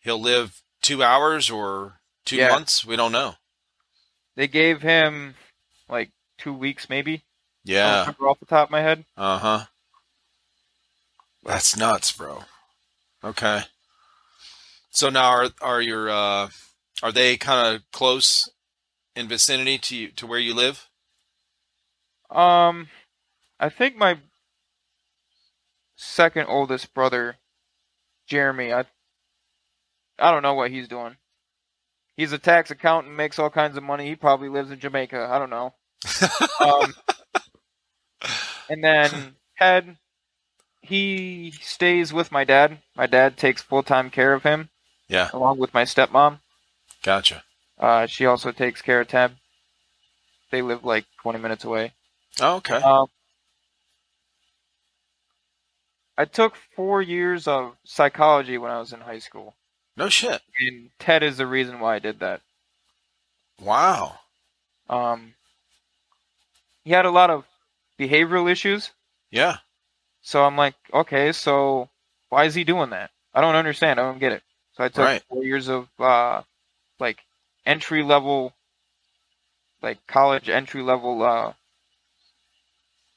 he'll 0.00 0.20
live 0.20 0.62
two 0.82 1.02
hours 1.02 1.50
or 1.50 2.00
two 2.24 2.36
yeah. 2.36 2.48
months. 2.48 2.84
We 2.84 2.96
don't 2.96 3.12
know. 3.12 3.34
They 4.36 4.48
gave 4.48 4.82
him 4.82 5.34
like 5.88 6.10
two 6.38 6.52
weeks, 6.52 6.88
maybe. 6.88 7.24
Yeah. 7.64 8.12
off 8.20 8.40
the 8.40 8.46
top 8.46 8.68
of 8.68 8.70
my 8.70 8.80
head. 8.80 9.04
Uh 9.16 9.38
huh. 9.38 9.64
That's 11.44 11.76
nuts, 11.76 12.12
bro. 12.12 12.44
Okay. 13.22 13.62
So 14.90 15.10
now 15.10 15.28
are 15.30 15.48
are 15.60 15.80
your 15.80 16.08
uh, 16.08 16.48
are 17.02 17.12
they 17.12 17.36
kind 17.36 17.74
of 17.74 17.82
close 17.90 18.48
in 19.16 19.28
vicinity 19.28 19.78
to 19.78 19.96
you, 19.96 20.08
to 20.12 20.26
where 20.26 20.38
you 20.38 20.54
live? 20.54 20.88
Um, 22.30 22.88
I 23.60 23.68
think 23.68 23.96
my 23.96 24.18
second 25.96 26.46
oldest 26.48 26.94
brother, 26.94 27.36
Jeremy, 28.26 28.72
I 28.72 28.84
I 30.18 30.30
don't 30.30 30.42
know 30.42 30.54
what 30.54 30.70
he's 30.70 30.88
doing. 30.88 31.16
He's 32.16 32.32
a 32.32 32.38
tax 32.38 32.70
accountant, 32.70 33.16
makes 33.16 33.38
all 33.38 33.50
kinds 33.50 33.76
of 33.76 33.82
money. 33.82 34.06
He 34.06 34.14
probably 34.16 34.48
lives 34.48 34.70
in 34.70 34.78
Jamaica. 34.78 35.28
I 35.30 35.38
don't 35.38 35.50
know. 35.50 35.74
um, 36.60 36.94
and 38.70 38.84
then 38.84 39.34
Ted, 39.58 39.96
he 40.82 41.52
stays 41.60 42.12
with 42.12 42.30
my 42.30 42.44
dad. 42.44 42.78
My 42.96 43.06
dad 43.06 43.36
takes 43.36 43.62
full 43.62 43.82
time 43.82 44.10
care 44.10 44.32
of 44.32 44.44
him. 44.44 44.68
Yeah. 45.08 45.28
Along 45.32 45.58
with 45.58 45.74
my 45.74 45.84
stepmom. 45.84 46.38
Gotcha. 47.02 47.42
Uh, 47.78 48.06
she 48.06 48.26
also 48.26 48.52
takes 48.52 48.80
care 48.80 49.00
of 49.00 49.08
Ted. 49.08 49.32
They 50.50 50.62
live 50.62 50.84
like 50.84 51.04
20 51.22 51.38
minutes 51.40 51.64
away. 51.64 51.92
Oh, 52.40 52.56
okay. 52.56 52.76
Um, 52.76 53.08
I 56.16 56.24
took 56.24 56.54
four 56.76 57.02
years 57.02 57.48
of 57.48 57.76
psychology 57.84 58.56
when 58.56 58.70
I 58.70 58.78
was 58.78 58.92
in 58.92 59.00
high 59.00 59.18
school. 59.18 59.54
No 59.96 60.08
shit. 60.08 60.42
And 60.58 60.90
Ted 60.98 61.22
is 61.22 61.36
the 61.36 61.46
reason 61.46 61.80
why 61.80 61.96
I 61.96 61.98
did 61.98 62.20
that. 62.20 62.40
Wow. 63.62 64.18
Um, 64.88 65.34
he 66.84 66.92
had 66.92 67.06
a 67.06 67.10
lot 67.10 67.30
of 67.30 67.44
behavioral 67.98 68.50
issues. 68.50 68.90
Yeah. 69.30 69.58
So 70.22 70.44
I'm 70.44 70.56
like, 70.56 70.74
okay, 70.92 71.32
so 71.32 71.88
why 72.28 72.44
is 72.44 72.54
he 72.54 72.64
doing 72.64 72.90
that? 72.90 73.10
I 73.32 73.40
don't 73.40 73.54
understand. 73.54 74.00
I 74.00 74.04
don't 74.04 74.18
get 74.18 74.32
it. 74.32 74.42
So 74.72 74.84
I 74.84 74.88
took 74.88 75.04
right. 75.04 75.22
four 75.28 75.44
years 75.44 75.68
of 75.68 75.88
uh, 75.98 76.42
like 76.98 77.18
entry 77.64 78.02
level, 78.02 78.52
like 79.82 80.04
college 80.06 80.48
entry 80.48 80.82
level 80.82 81.22
uh, 81.22 81.52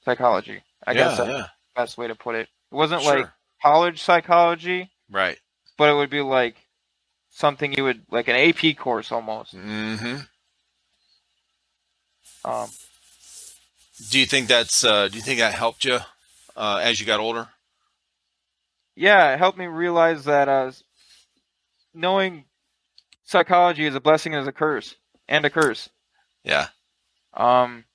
psychology. 0.06 0.62
I 0.86 0.92
yeah, 0.92 0.98
guess 0.98 1.18
that's 1.18 1.30
yeah. 1.30 1.38
the 1.38 1.50
best 1.76 1.98
way 1.98 2.08
to 2.08 2.16
put 2.16 2.36
it. 2.36 2.48
It 2.72 2.76
wasn't 2.76 3.02
sure. 3.02 3.20
like 3.20 3.30
college 3.62 4.02
psychology, 4.02 4.92
right? 5.10 5.38
But 5.78 5.90
it 5.90 5.96
would 5.96 6.10
be 6.10 6.22
like 6.22 6.56
something 7.38 7.72
you 7.72 7.84
would 7.84 8.02
like 8.10 8.28
an 8.28 8.36
AP 8.36 8.76
course 8.78 9.12
almost. 9.12 9.56
Mm-hmm. 9.56 10.18
Um, 12.44 12.70
do 14.10 14.20
you 14.20 14.26
think 14.26 14.48
that's 14.48 14.84
uh, 14.84 15.08
do 15.08 15.18
you 15.18 15.22
think 15.22 15.40
that 15.40 15.54
helped 15.54 15.86
you 15.86 16.00
uh, 16.56 16.80
as 16.82 17.00
you 17.00 17.06
got 17.06 17.20
older? 17.20 17.48
Yeah, 18.96 19.34
it 19.34 19.38
helped 19.38 19.58
me 19.58 19.68
realize 19.68 20.26
that 20.26 20.50
uh, 20.50 20.72
knowing 21.94 22.46
psychology 23.24 23.86
is 23.86 23.94
a 23.94 24.00
blessing 24.00 24.34
and 24.34 24.42
is 24.42 24.48
a 24.48 24.52
curse 24.52 24.96
and 25.28 25.46
a 25.46 25.52
curse. 25.52 25.90
Yeah. 26.44 26.68
Um, 27.36 27.86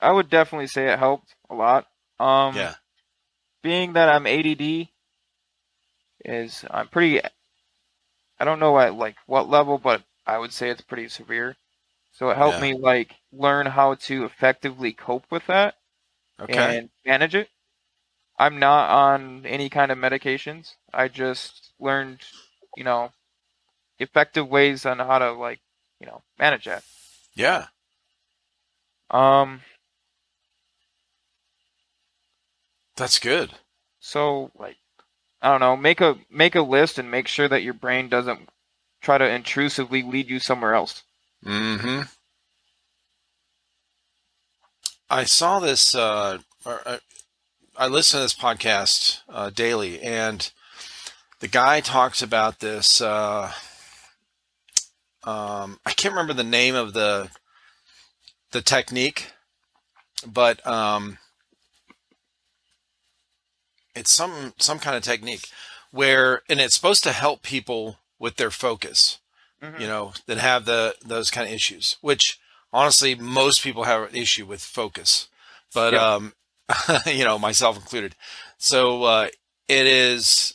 I 0.00 0.10
would 0.10 0.28
definitely 0.28 0.66
say 0.66 0.92
it 0.92 0.98
helped 0.98 1.36
a 1.48 1.54
lot. 1.54 1.86
Um, 2.18 2.56
yeah. 2.56 2.74
Being 3.62 3.92
that 3.92 4.08
I'm 4.08 4.26
ADD 4.26 4.88
is 6.24 6.64
I'm 6.68 6.88
pretty 6.88 7.20
I 8.38 8.44
don't 8.44 8.60
know 8.60 8.78
at 8.78 8.94
like 8.94 9.16
what 9.26 9.48
level, 9.48 9.78
but 9.78 10.02
I 10.26 10.38
would 10.38 10.52
say 10.52 10.70
it's 10.70 10.82
pretty 10.82 11.08
severe. 11.08 11.56
So 12.12 12.30
it 12.30 12.36
helped 12.36 12.56
yeah. 12.56 12.72
me 12.72 12.78
like 12.78 13.14
learn 13.32 13.66
how 13.66 13.94
to 13.94 14.24
effectively 14.24 14.92
cope 14.92 15.24
with 15.30 15.46
that 15.46 15.74
okay. 16.40 16.78
and 16.78 16.90
manage 17.04 17.34
it. 17.34 17.48
I'm 18.38 18.58
not 18.58 18.90
on 18.90 19.46
any 19.46 19.68
kind 19.68 19.90
of 19.90 19.98
medications. 19.98 20.74
I 20.92 21.08
just 21.08 21.72
learned, 21.78 22.20
you 22.76 22.84
know, 22.84 23.10
effective 23.98 24.48
ways 24.48 24.84
on 24.84 24.98
how 24.98 25.18
to 25.18 25.32
like, 25.32 25.60
you 26.00 26.06
know, 26.06 26.22
manage 26.38 26.64
that. 26.64 26.84
Yeah. 27.34 27.66
Um 29.10 29.60
That's 32.96 33.18
good. 33.18 33.52
So 34.00 34.50
like 34.58 34.76
I 35.46 35.50
don't 35.50 35.60
know, 35.60 35.76
make 35.76 36.00
a 36.00 36.16
make 36.28 36.56
a 36.56 36.60
list 36.60 36.98
and 36.98 37.08
make 37.08 37.28
sure 37.28 37.46
that 37.46 37.62
your 37.62 37.72
brain 37.72 38.08
doesn't 38.08 38.48
try 39.00 39.16
to 39.16 39.30
intrusively 39.30 40.02
lead 40.02 40.28
you 40.28 40.40
somewhere 40.40 40.74
else. 40.74 41.04
Mm-hmm. 41.44 42.00
I 45.08 45.22
saw 45.22 45.60
this. 45.60 45.94
Uh, 45.94 46.38
I, 46.66 46.98
I 47.76 47.86
listen 47.86 48.18
to 48.18 48.24
this 48.24 48.34
podcast 48.34 49.20
uh, 49.28 49.50
daily, 49.50 50.02
and 50.02 50.50
the 51.38 51.46
guy 51.46 51.80
talks 51.80 52.22
about 52.22 52.58
this. 52.58 53.00
Uh, 53.00 53.52
um, 55.22 55.78
I 55.86 55.92
can't 55.92 56.12
remember 56.12 56.34
the 56.34 56.42
name 56.42 56.74
of 56.74 56.92
the 56.92 57.30
the 58.50 58.62
technique, 58.62 59.28
but 60.26 60.66
um, 60.66 61.18
it's 63.96 64.12
some 64.12 64.52
some 64.58 64.78
kind 64.78 64.96
of 64.96 65.02
technique 65.02 65.48
where 65.90 66.42
and 66.48 66.60
it's 66.60 66.74
supposed 66.74 67.02
to 67.02 67.12
help 67.12 67.42
people 67.42 67.98
with 68.18 68.36
their 68.36 68.50
focus 68.50 69.18
mm-hmm. 69.62 69.80
you 69.80 69.86
know 69.86 70.12
that 70.26 70.38
have 70.38 70.66
the 70.66 70.94
those 71.04 71.30
kind 71.30 71.48
of 71.48 71.54
issues 71.54 71.96
which 72.00 72.38
honestly 72.72 73.14
most 73.14 73.62
people 73.62 73.84
have 73.84 74.02
an 74.02 74.14
issue 74.14 74.46
with 74.46 74.60
focus 74.60 75.28
but 75.74 75.92
yep. 75.92 76.02
um 76.02 76.32
you 77.06 77.24
know 77.24 77.38
myself 77.38 77.76
included 77.76 78.14
so 78.58 79.02
uh 79.04 79.28
it 79.68 79.86
is 79.86 80.54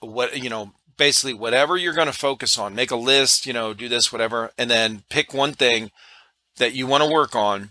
what 0.00 0.40
you 0.40 0.50
know 0.50 0.72
basically 0.96 1.34
whatever 1.34 1.76
you're 1.76 1.94
going 1.94 2.06
to 2.06 2.12
focus 2.12 2.58
on 2.58 2.74
make 2.74 2.90
a 2.90 2.96
list 2.96 3.46
you 3.46 3.52
know 3.52 3.72
do 3.72 3.88
this 3.88 4.12
whatever 4.12 4.52
and 4.58 4.70
then 4.70 5.02
pick 5.08 5.32
one 5.32 5.52
thing 5.52 5.90
that 6.56 6.74
you 6.74 6.86
want 6.86 7.02
to 7.02 7.10
work 7.10 7.34
on 7.34 7.70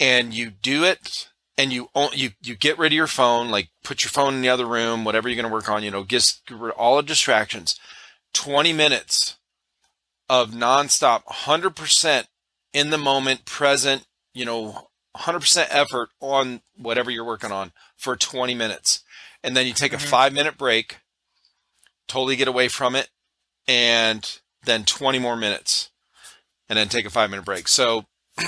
and 0.00 0.34
you 0.34 0.50
do 0.50 0.82
it 0.82 1.29
and 1.60 1.74
you 1.74 1.88
you 2.14 2.30
you 2.40 2.56
get 2.56 2.78
rid 2.78 2.92
of 2.92 2.96
your 2.96 3.06
phone, 3.06 3.50
like 3.50 3.68
put 3.84 4.02
your 4.02 4.10
phone 4.10 4.34
in 4.34 4.40
the 4.40 4.48
other 4.48 4.64
room, 4.64 5.04
whatever 5.04 5.28
you're 5.28 5.36
going 5.36 5.48
to 5.48 5.52
work 5.52 5.68
on, 5.68 5.82
you 5.82 5.90
know, 5.90 6.02
get 6.02 6.40
rid 6.50 6.72
of 6.72 6.78
all 6.78 6.96
the 6.96 7.02
distractions. 7.02 7.78
20 8.32 8.72
minutes 8.72 9.36
of 10.28 10.52
nonstop, 10.52 11.24
100% 11.24 12.24
in 12.72 12.90
the 12.90 12.96
moment, 12.96 13.44
present, 13.44 14.06
you 14.32 14.44
know, 14.44 14.88
100% 15.16 15.66
effort 15.68 16.08
on 16.20 16.62
whatever 16.76 17.10
you're 17.10 17.24
working 17.24 17.52
on 17.52 17.72
for 17.96 18.16
20 18.16 18.54
minutes. 18.54 19.02
And 19.42 19.56
then 19.56 19.66
you 19.66 19.74
take 19.74 19.92
mm-hmm. 19.92 20.04
a 20.04 20.08
five 20.08 20.32
minute 20.32 20.56
break, 20.56 20.98
totally 22.08 22.36
get 22.36 22.48
away 22.48 22.68
from 22.68 22.94
it, 22.96 23.10
and 23.68 24.40
then 24.64 24.84
20 24.84 25.18
more 25.18 25.36
minutes, 25.36 25.90
and 26.70 26.78
then 26.78 26.88
take 26.88 27.04
a 27.04 27.10
five 27.10 27.28
minute 27.28 27.44
break. 27.44 27.68
So 27.68 28.06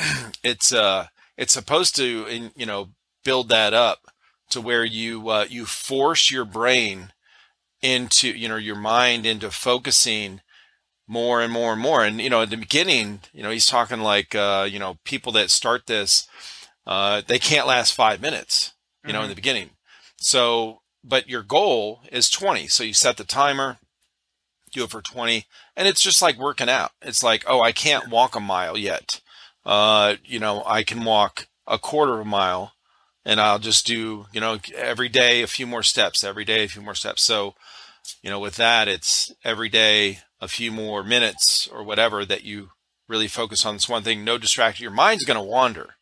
it's, 0.42 0.72
uh, 0.72 1.08
it's 1.36 1.52
supposed 1.52 1.96
to, 1.96 2.50
you 2.54 2.66
know, 2.66 2.90
build 3.24 3.48
that 3.48 3.74
up 3.74 4.12
to 4.50 4.60
where 4.60 4.84
you 4.84 5.28
uh, 5.28 5.46
you 5.48 5.64
force 5.64 6.30
your 6.30 6.44
brain 6.44 7.12
into 7.80 8.28
you 8.28 8.48
know 8.48 8.56
your 8.56 8.76
mind 8.76 9.26
into 9.26 9.50
focusing 9.50 10.40
more 11.08 11.42
and 11.42 11.52
more 11.52 11.72
and 11.72 11.82
more 11.82 12.04
and 12.04 12.20
you 12.20 12.30
know 12.30 12.42
at 12.42 12.50
the 12.50 12.56
beginning 12.56 13.20
you 13.32 13.42
know 13.42 13.50
he's 13.50 13.66
talking 13.66 14.00
like 14.00 14.34
uh, 14.34 14.66
you 14.70 14.78
know 14.78 14.98
people 15.04 15.32
that 15.32 15.50
start 15.50 15.86
this 15.86 16.28
uh, 16.86 17.22
they 17.26 17.38
can't 17.38 17.66
last 17.66 17.92
five 17.92 18.20
minutes 18.20 18.72
you 19.02 19.08
mm-hmm. 19.08 19.14
know 19.14 19.18
in 19.20 19.24
mm-hmm. 19.24 19.30
the 19.30 19.36
beginning 19.36 19.70
so 20.16 20.80
but 21.02 21.28
your 21.28 21.42
goal 21.42 22.00
is 22.12 22.30
20 22.30 22.68
so 22.68 22.84
you 22.84 22.94
set 22.94 23.16
the 23.16 23.24
timer 23.24 23.78
do 24.70 24.84
it 24.84 24.90
for 24.90 25.02
20 25.02 25.44
and 25.76 25.88
it's 25.88 26.00
just 26.00 26.22
like 26.22 26.38
working 26.38 26.68
out 26.68 26.92
it's 27.02 27.22
like 27.22 27.44
oh 27.46 27.60
i 27.60 27.72
can't 27.72 28.10
walk 28.10 28.36
a 28.36 28.40
mile 28.40 28.78
yet 28.78 29.20
uh, 29.66 30.14
you 30.24 30.38
know 30.38 30.62
i 30.66 30.82
can 30.82 31.04
walk 31.04 31.46
a 31.66 31.78
quarter 31.78 32.14
of 32.14 32.20
a 32.20 32.24
mile 32.24 32.72
and 33.24 33.40
I'll 33.40 33.58
just 33.58 33.86
do, 33.86 34.26
you 34.32 34.40
know, 34.40 34.58
every 34.74 35.08
day 35.08 35.42
a 35.42 35.46
few 35.46 35.66
more 35.66 35.82
steps, 35.82 36.24
every 36.24 36.44
day 36.44 36.64
a 36.64 36.68
few 36.68 36.82
more 36.82 36.94
steps. 36.94 37.22
So, 37.22 37.54
you 38.22 38.30
know, 38.30 38.40
with 38.40 38.56
that, 38.56 38.88
it's 38.88 39.32
every 39.44 39.68
day 39.68 40.18
a 40.40 40.48
few 40.48 40.72
more 40.72 41.04
minutes 41.04 41.68
or 41.68 41.84
whatever 41.84 42.24
that 42.24 42.44
you 42.44 42.70
really 43.08 43.28
focus 43.28 43.64
on 43.64 43.74
this 43.74 43.88
one 43.88 44.02
thing, 44.02 44.24
no 44.24 44.38
distraction. 44.38 44.82
Your 44.82 44.92
mind's 44.92 45.24
going 45.24 45.36
to 45.36 45.42
wander, 45.42 45.94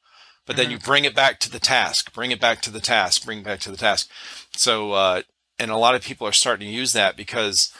but 0.46 0.56
then 0.56 0.66
mm-hmm. 0.66 0.72
you 0.72 0.78
bring 0.78 1.04
it 1.04 1.14
back 1.14 1.38
to 1.40 1.50
the 1.50 1.58
task, 1.58 2.12
bring 2.14 2.30
it 2.30 2.40
back 2.40 2.62
to 2.62 2.70
the 2.70 2.80
task, 2.80 3.24
bring 3.24 3.40
it 3.40 3.44
back 3.44 3.60
to 3.60 3.70
the 3.70 3.76
task. 3.76 4.08
So, 4.52 4.92
uh, 4.92 5.22
and 5.58 5.70
a 5.70 5.76
lot 5.76 5.94
of 5.94 6.02
people 6.02 6.26
are 6.26 6.32
starting 6.32 6.68
to 6.68 6.74
use 6.74 6.94
that 6.94 7.16
because 7.16 7.72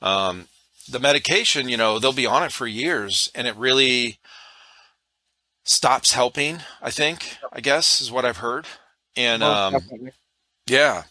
um, 0.00 0.48
the 0.88 0.98
medication, 0.98 1.68
you 1.68 1.76
know, 1.76 1.98
they'll 1.98 2.12
be 2.12 2.26
on 2.26 2.42
it 2.42 2.52
for 2.52 2.66
years 2.66 3.30
and 3.34 3.46
it 3.46 3.54
really 3.56 4.18
stops 5.64 6.12
helping, 6.12 6.60
I 6.80 6.90
think, 6.90 7.36
I 7.52 7.60
guess 7.60 8.00
is 8.00 8.10
what 8.10 8.24
I've 8.24 8.38
heard. 8.38 8.66
And 9.16 9.42
um, 9.42 9.76
yeah, 10.66 11.04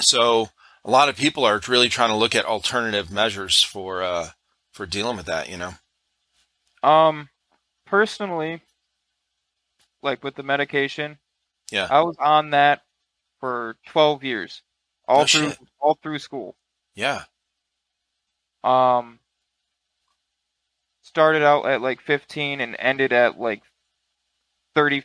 so 0.00 0.50
a 0.84 0.90
lot 0.90 1.08
of 1.08 1.16
people 1.16 1.44
are 1.44 1.60
really 1.68 1.88
trying 1.88 2.10
to 2.10 2.16
look 2.16 2.34
at 2.34 2.44
alternative 2.44 3.10
measures 3.10 3.62
for 3.62 4.02
uh, 4.02 4.30
for 4.72 4.86
dealing 4.86 5.16
with 5.16 5.26
that. 5.26 5.48
You 5.48 5.56
know. 5.56 5.74
Um, 6.82 7.30
personally, 7.86 8.60
like 10.02 10.22
with 10.22 10.34
the 10.34 10.42
medication, 10.42 11.18
yeah, 11.72 11.88
I 11.90 12.02
was 12.02 12.16
on 12.18 12.50
that 12.50 12.82
for 13.40 13.76
twelve 13.86 14.22
years, 14.22 14.62
all 15.08 15.20
no 15.20 15.26
through 15.26 15.48
shit. 15.50 15.58
all 15.80 15.98
through 16.02 16.18
school. 16.18 16.56
Yeah. 16.94 17.22
Um, 18.62 19.18
started 21.14 21.44
out 21.44 21.64
at 21.66 21.80
like 21.80 22.00
15 22.00 22.60
and 22.60 22.74
ended 22.76 23.12
at 23.12 23.38
like 23.38 23.62
30, 24.74 25.04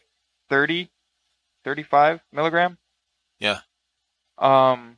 30, 0.50 0.90
35 1.64 2.22
milligram. 2.34 2.80
Yeah. 3.40 3.60
Um, 4.40 4.98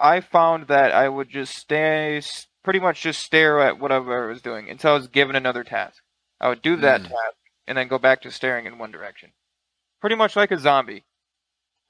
I 0.00 0.20
found 0.20 0.66
that 0.66 0.90
I 0.90 1.08
would 1.08 1.30
just 1.30 1.54
stay, 1.54 2.20
pretty 2.64 2.80
much 2.80 3.02
just 3.02 3.22
stare 3.22 3.60
at 3.60 3.78
whatever 3.78 4.24
I 4.26 4.32
was 4.32 4.42
doing 4.42 4.68
until 4.68 4.90
I 4.90 4.94
was 4.94 5.06
given 5.06 5.36
another 5.36 5.62
task. 5.62 6.02
I 6.40 6.48
would 6.48 6.60
do 6.60 6.74
that 6.78 7.02
mm. 7.02 7.04
task 7.04 7.36
and 7.68 7.78
then 7.78 7.86
go 7.86 7.98
back 7.98 8.22
to 8.22 8.32
staring 8.32 8.66
in 8.66 8.78
one 8.78 8.90
direction. 8.90 9.30
Pretty 10.00 10.16
much 10.16 10.34
like 10.34 10.50
a 10.50 10.58
zombie. 10.58 11.04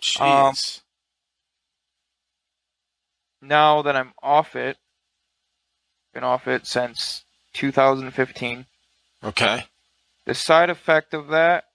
Jeez. 0.03 0.83
Um, 3.41 3.49
now 3.49 3.81
that 3.81 3.97
I'm 3.97 4.13
off 4.23 4.55
it, 4.57 4.77
been 6.19 6.25
off 6.25 6.49
it 6.49 6.67
since 6.67 7.23
2015. 7.53 8.67
Okay. 9.23 9.65
The 10.25 10.35
side 10.35 10.69
effect 10.69 11.15
of 11.15 11.29
that, 11.29 11.67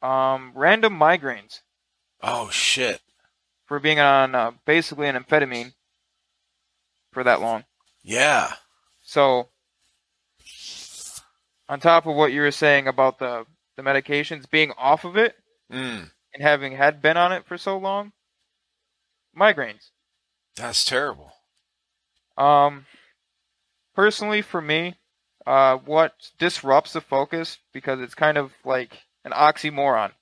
um, 0.00 0.52
random 0.54 0.98
migraines. 0.98 1.60
Oh 2.22 2.48
shit! 2.48 3.02
For 3.66 3.78
being 3.78 4.00
on 4.00 4.34
uh, 4.34 4.52
basically 4.64 5.06
an 5.06 5.22
amphetamine 5.22 5.74
for 7.12 7.22
that 7.24 7.42
long. 7.42 7.64
Yeah. 8.02 8.52
So, 9.02 9.48
on 11.68 11.78
top 11.78 12.06
of 12.06 12.16
what 12.16 12.32
you 12.32 12.40
were 12.40 12.52
saying 12.52 12.88
about 12.88 13.18
the 13.18 13.44
the 13.76 13.82
medications 13.82 14.48
being 14.50 14.72
off 14.78 15.04
of 15.04 15.18
it 15.18 15.34
mm. 15.70 16.10
and 16.32 16.42
having 16.42 16.72
had 16.72 17.02
been 17.02 17.18
on 17.18 17.32
it 17.32 17.44
for 17.44 17.58
so 17.58 17.76
long, 17.76 18.12
migraines. 19.38 19.90
That's 20.56 20.86
terrible. 20.86 21.32
Um, 22.38 22.86
personally, 23.94 24.42
for 24.42 24.60
me, 24.60 24.96
uh, 25.46 25.76
what 25.76 26.14
disrupts 26.38 26.92
the 26.92 27.00
focus 27.00 27.58
because 27.72 28.00
it's 28.00 28.14
kind 28.14 28.38
of 28.38 28.52
like 28.64 29.02
an 29.24 29.32
oxymoron. 29.32 30.12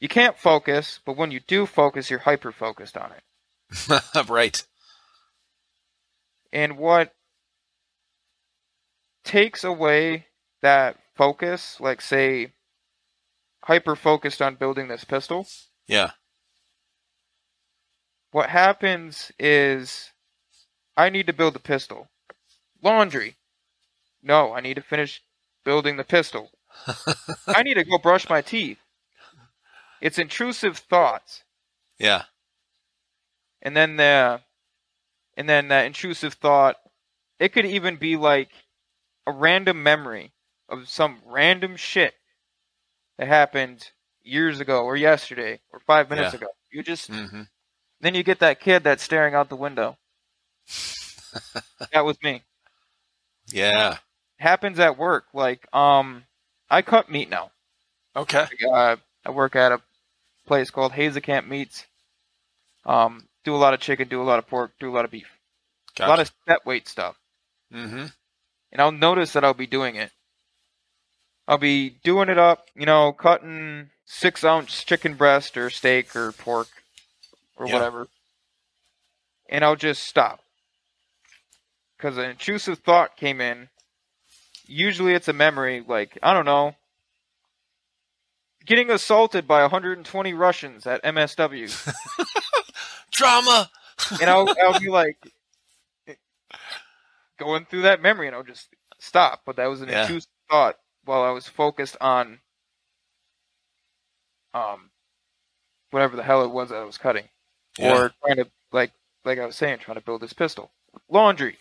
You 0.00 0.08
can't 0.08 0.36
focus, 0.36 1.00
but 1.04 1.16
when 1.16 1.30
you 1.30 1.40
do 1.40 1.66
focus, 1.66 2.10
you're 2.10 2.18
hyper 2.18 2.52
focused 2.52 2.96
on 2.96 3.12
it. 3.12 4.02
right. 4.28 4.62
And 6.52 6.76
what 6.76 7.14
takes 9.24 9.64
away 9.64 10.26
that 10.62 10.98
focus, 11.16 11.80
like 11.80 12.00
say, 12.00 12.52
hyper 13.64 13.96
focused 13.96 14.42
on 14.42 14.56
building 14.56 14.88
this 14.88 15.04
pistol. 15.04 15.46
Yeah. 15.86 16.10
What 18.30 18.50
happens 18.50 19.32
is 19.38 20.12
I 20.96 21.08
need 21.08 21.26
to 21.26 21.32
build 21.32 21.54
the 21.54 21.60
pistol. 21.60 22.08
Laundry. 22.84 23.36
No, 24.22 24.54
I 24.54 24.60
need 24.60 24.74
to 24.74 24.82
finish 24.82 25.22
building 25.64 25.96
the 25.96 26.04
pistol. 26.04 26.50
I 27.46 27.62
need 27.62 27.74
to 27.74 27.84
go 27.84 27.98
brush 27.98 28.28
my 28.28 28.42
teeth. 28.42 28.78
It's 30.00 30.18
intrusive 30.18 30.78
thoughts. 30.78 31.44
Yeah. 31.98 32.24
And 33.62 33.74
then 33.76 33.96
the 33.96 34.42
and 35.36 35.48
then 35.48 35.68
that 35.68 35.86
intrusive 35.86 36.34
thought 36.34 36.76
it 37.38 37.52
could 37.52 37.64
even 37.66 37.96
be 37.96 38.16
like 38.16 38.50
a 39.26 39.32
random 39.32 39.82
memory 39.82 40.32
of 40.68 40.88
some 40.88 41.18
random 41.26 41.76
shit 41.76 42.14
that 43.16 43.28
happened 43.28 43.90
years 44.22 44.60
ago 44.60 44.84
or 44.84 44.96
yesterday 44.96 45.60
or 45.72 45.80
5 45.80 46.10
minutes 46.10 46.32
yeah. 46.32 46.38
ago. 46.38 46.46
You 46.70 46.82
just 46.82 47.10
mm-hmm. 47.10 47.42
then 48.00 48.14
you 48.14 48.22
get 48.22 48.40
that 48.40 48.60
kid 48.60 48.84
that's 48.84 49.02
staring 49.02 49.34
out 49.34 49.48
the 49.48 49.56
window. 49.56 49.96
that 51.92 52.04
was 52.04 52.18
me. 52.22 52.42
Yeah 53.52 53.98
happens 54.44 54.78
at 54.78 54.98
work. 54.98 55.24
Like, 55.32 55.66
um, 55.74 56.24
I 56.70 56.82
cut 56.82 57.10
meat 57.10 57.30
now. 57.30 57.50
Okay. 58.14 58.46
Uh, 58.72 58.96
I 59.24 59.30
work 59.30 59.56
at 59.56 59.72
a 59.72 59.80
place 60.46 60.70
called 60.70 60.92
Hazekamp 60.92 61.48
Meats. 61.48 61.86
Um, 62.84 63.26
do 63.44 63.54
a 63.54 63.56
lot 63.56 63.74
of 63.74 63.80
chicken, 63.80 64.08
do 64.08 64.22
a 64.22 64.24
lot 64.24 64.38
of 64.38 64.46
pork, 64.46 64.72
do 64.78 64.90
a 64.90 64.94
lot 64.94 65.04
of 65.04 65.10
beef. 65.10 65.28
Gotcha. 65.96 66.08
A 66.08 66.10
lot 66.10 66.20
of 66.20 66.32
set 66.46 66.66
weight 66.66 66.86
stuff. 66.86 67.16
Mm-hmm. 67.72 68.06
And 68.72 68.80
I'll 68.80 68.92
notice 68.92 69.32
that 69.32 69.44
I'll 69.44 69.54
be 69.54 69.66
doing 69.66 69.96
it. 69.96 70.10
I'll 71.48 71.58
be 71.58 71.90
doing 71.90 72.28
it 72.28 72.38
up, 72.38 72.68
you 72.74 72.86
know, 72.86 73.12
cutting 73.12 73.90
six 74.04 74.44
ounce 74.44 74.84
chicken 74.84 75.14
breast 75.14 75.56
or 75.56 75.70
steak 75.70 76.14
or 76.14 76.32
pork 76.32 76.68
or 77.56 77.66
yeah. 77.66 77.74
whatever. 77.74 78.08
And 79.48 79.64
I'll 79.64 79.76
just 79.76 80.02
stop. 80.02 80.43
Because 82.04 82.18
an 82.18 82.28
intrusive 82.28 82.80
thought 82.80 83.16
came 83.16 83.40
in 83.40 83.70
usually 84.66 85.14
it's 85.14 85.28
a 85.28 85.32
memory, 85.32 85.82
like, 85.88 86.18
I 86.22 86.34
don't 86.34 86.44
know, 86.44 86.76
getting 88.66 88.90
assaulted 88.90 89.48
by 89.48 89.62
120 89.62 90.34
Russians 90.34 90.86
at 90.86 91.02
MSW. 91.02 91.94
Drama! 93.10 93.70
and 94.20 94.28
I'll, 94.28 94.46
I'll 94.62 94.78
be 94.78 94.90
like, 94.90 95.16
going 97.38 97.64
through 97.64 97.82
that 97.82 98.02
memory 98.02 98.26
and 98.26 98.36
I'll 98.36 98.42
just 98.42 98.68
stop. 98.98 99.40
But 99.46 99.56
that 99.56 99.70
was 99.70 99.80
an 99.80 99.88
yeah. 99.88 100.02
intrusive 100.02 100.28
thought 100.50 100.76
while 101.06 101.22
I 101.22 101.30
was 101.30 101.48
focused 101.48 101.96
on 102.02 102.38
um 104.52 104.90
whatever 105.90 106.16
the 106.16 106.22
hell 106.22 106.44
it 106.44 106.50
was 106.50 106.68
that 106.68 106.76
I 106.76 106.84
was 106.84 106.98
cutting. 106.98 107.30
Yeah. 107.78 107.96
Or 107.96 108.12
trying 108.22 108.44
to 108.44 108.50
like 108.72 108.92
like 109.24 109.38
I 109.38 109.46
was 109.46 109.56
saying, 109.56 109.78
trying 109.78 109.96
to 109.96 110.04
build 110.04 110.20
this 110.20 110.34
pistol. 110.34 110.70
Laundry. 111.08 111.56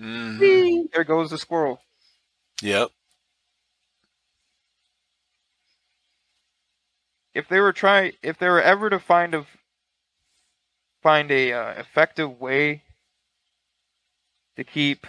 Mm-hmm. 0.00 0.86
There 0.92 1.04
goes 1.04 1.30
the 1.30 1.38
squirrel. 1.38 1.80
Yep. 2.62 2.90
If 7.34 7.48
they 7.48 7.60
were 7.60 7.72
try, 7.72 8.12
if 8.22 8.38
they 8.38 8.48
were 8.48 8.60
ever 8.60 8.90
to 8.90 8.98
find 8.98 9.34
a 9.34 9.46
find 11.02 11.30
a 11.30 11.52
uh, 11.52 11.70
effective 11.72 12.40
way 12.40 12.82
to 14.56 14.64
keep 14.64 15.06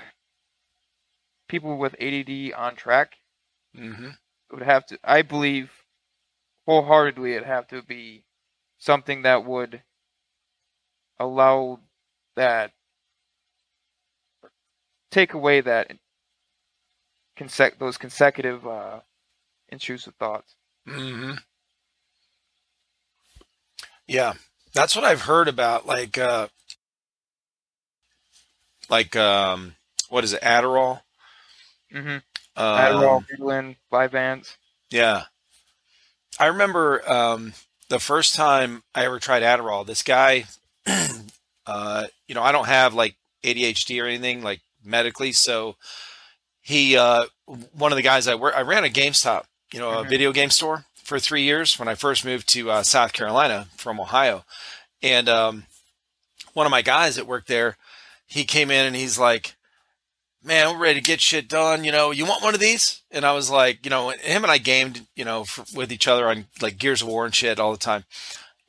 people 1.48 1.78
with 1.78 1.96
ADD 2.02 2.54
on 2.54 2.76
track, 2.76 3.18
mm-hmm. 3.78 4.06
it 4.06 4.54
would 4.54 4.64
have 4.64 4.86
to. 4.88 4.98
I 5.04 5.22
believe 5.22 5.70
wholeheartedly, 6.66 7.34
it'd 7.34 7.48
have 7.48 7.68
to 7.68 7.84
be 7.84 8.24
something 8.78 9.24
that 9.24 9.46
would 9.46 9.82
allow 11.20 11.80
that 12.36 12.72
take 15.14 15.34
away 15.34 15.62
that 15.62 15.92
consec- 17.38 17.78
those 17.80 17.98
consecutive 17.98 18.66
uh, 18.68 19.00
intrusive 19.70 20.16
thoughts. 20.16 20.56
Mm-hmm. 20.88 21.34
Yeah, 24.08 24.34
that's 24.74 24.96
what 24.96 25.06
I've 25.06 25.22
heard 25.22 25.48
about. 25.48 25.86
Like, 25.86 26.18
uh, 26.18 26.48
like 28.90 29.16
um, 29.16 29.76
what 30.10 30.24
is 30.24 30.34
it? 30.34 30.42
Adderall. 30.42 31.02
Mm-hmm. 31.94 32.10
Um, 32.10 32.22
Adderall, 32.58 33.26
Ritalin, 33.40 33.76
Vyvanse. 33.92 34.56
Yeah, 34.90 35.24
I 36.40 36.48
remember 36.48 37.10
um, 37.10 37.54
the 37.90 38.00
first 38.00 38.36
time 38.36 38.84
I 38.94 39.06
ever 39.06 39.20
tried 39.20 39.44
Adderall. 39.44 39.86
This 39.86 40.04
guy, 40.04 40.46
uh, 41.66 42.06
you 42.28 42.36
know, 42.36 42.44
I 42.44 42.52
don't 42.52 42.68
have 42.68 42.94
like 42.94 43.16
ADHD 43.44 44.02
or 44.04 44.08
anything 44.08 44.44
like 44.44 44.62
medically, 44.84 45.32
so 45.32 45.76
he 46.62 46.98
uh, 46.98 47.26
one 47.74 47.92
of 47.92 47.96
the 47.96 48.02
guys 48.02 48.28
I 48.28 48.36
work 48.36 48.56
I 48.56 48.62
ran 48.62 48.84
a 48.84 48.90
GameStop, 48.90 49.46
you 49.72 49.80
know, 49.80 49.90
mm-hmm. 49.90 50.06
a 50.06 50.10
video 50.10 50.32
game 50.32 50.50
store 50.50 50.86
for 51.04 51.20
three 51.20 51.44
years 51.44 51.78
when 51.78 51.88
I 51.88 51.96
first 51.96 52.26
moved 52.26 52.48
to 52.50 52.72
uh, 52.72 52.84
South 52.84 53.14
Carolina 53.14 53.68
from 53.76 54.00
Ohio, 54.00 54.46
and 55.02 55.28
um, 55.28 55.66
one 56.54 56.66
of 56.66 56.72
my 56.72 56.82
guys 56.82 57.16
that 57.16 57.28
worked 57.28 57.48
there, 57.48 57.78
he 58.26 58.46
came 58.46 58.72
in 58.72 58.86
and 58.86 58.96
he's 58.96 59.20
like, 59.20 59.56
man, 60.44 60.70
we're 60.72 60.84
ready 60.84 61.00
to 61.00 61.06
get 61.06 61.22
shit 61.22 61.48
done. 61.48 61.84
You 61.84 61.92
know, 61.92 62.12
you 62.12 62.26
want 62.26 62.44
one 62.44 62.54
of 62.54 62.60
these? 62.60 63.02
And 63.12 63.26
I 63.26 63.34
was 63.34 63.50
like, 63.50 63.86
you 63.86 63.90
know, 63.90 64.10
him 64.10 64.44
and 64.44 64.52
I 64.52 64.58
gamed, 64.58 65.08
you 65.16 65.26
know, 65.26 65.44
for, 65.44 65.66
with 65.76 65.92
each 65.92 66.08
other 66.08 66.28
on 66.28 66.46
like 66.62 66.78
Gears 66.78 67.02
of 67.02 67.08
War 67.08 67.26
and 67.26 67.34
shit 67.34 67.60
all 67.60 67.72
the 67.72 67.78
time. 67.78 68.06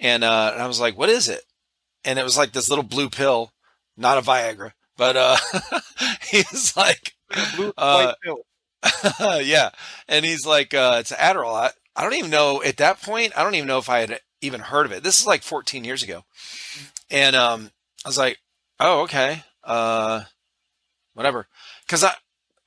And, 0.00 0.24
uh, 0.24 0.50
and 0.54 0.62
I 0.62 0.66
was 0.66 0.80
like, 0.80 0.96
what 0.96 1.08
is 1.08 1.28
it? 1.28 1.42
And 2.04 2.18
it 2.18 2.24
was 2.24 2.36
like 2.36 2.52
this 2.52 2.68
little 2.68 2.84
blue 2.84 3.08
pill, 3.08 3.52
not 3.96 4.18
a 4.18 4.22
Viagra, 4.22 4.72
but, 4.96 5.16
uh, 5.16 5.36
he's 6.28 6.76
like, 6.76 7.14
uh, 7.76 8.14
yeah. 9.42 9.70
And 10.08 10.24
he's 10.24 10.46
like, 10.46 10.74
uh, 10.74 10.96
it's 11.00 11.12
Adderall. 11.12 11.54
I, 11.54 11.70
I 11.96 12.02
don't 12.02 12.14
even 12.14 12.30
know 12.30 12.62
at 12.62 12.76
that 12.78 13.00
point. 13.02 13.32
I 13.36 13.42
don't 13.42 13.54
even 13.54 13.68
know 13.68 13.78
if 13.78 13.88
I 13.88 14.00
had 14.00 14.20
even 14.40 14.60
heard 14.60 14.86
of 14.86 14.92
it. 14.92 15.02
This 15.02 15.20
is 15.20 15.26
like 15.26 15.42
14 15.42 15.84
years 15.84 16.02
ago. 16.02 16.24
And, 17.10 17.34
um, 17.36 17.70
I 18.04 18.08
was 18.08 18.18
like, 18.18 18.38
oh, 18.80 19.02
okay. 19.02 19.42
Uh, 19.62 20.22
whatever. 21.14 21.46
Cause 21.88 22.04
I, 22.04 22.12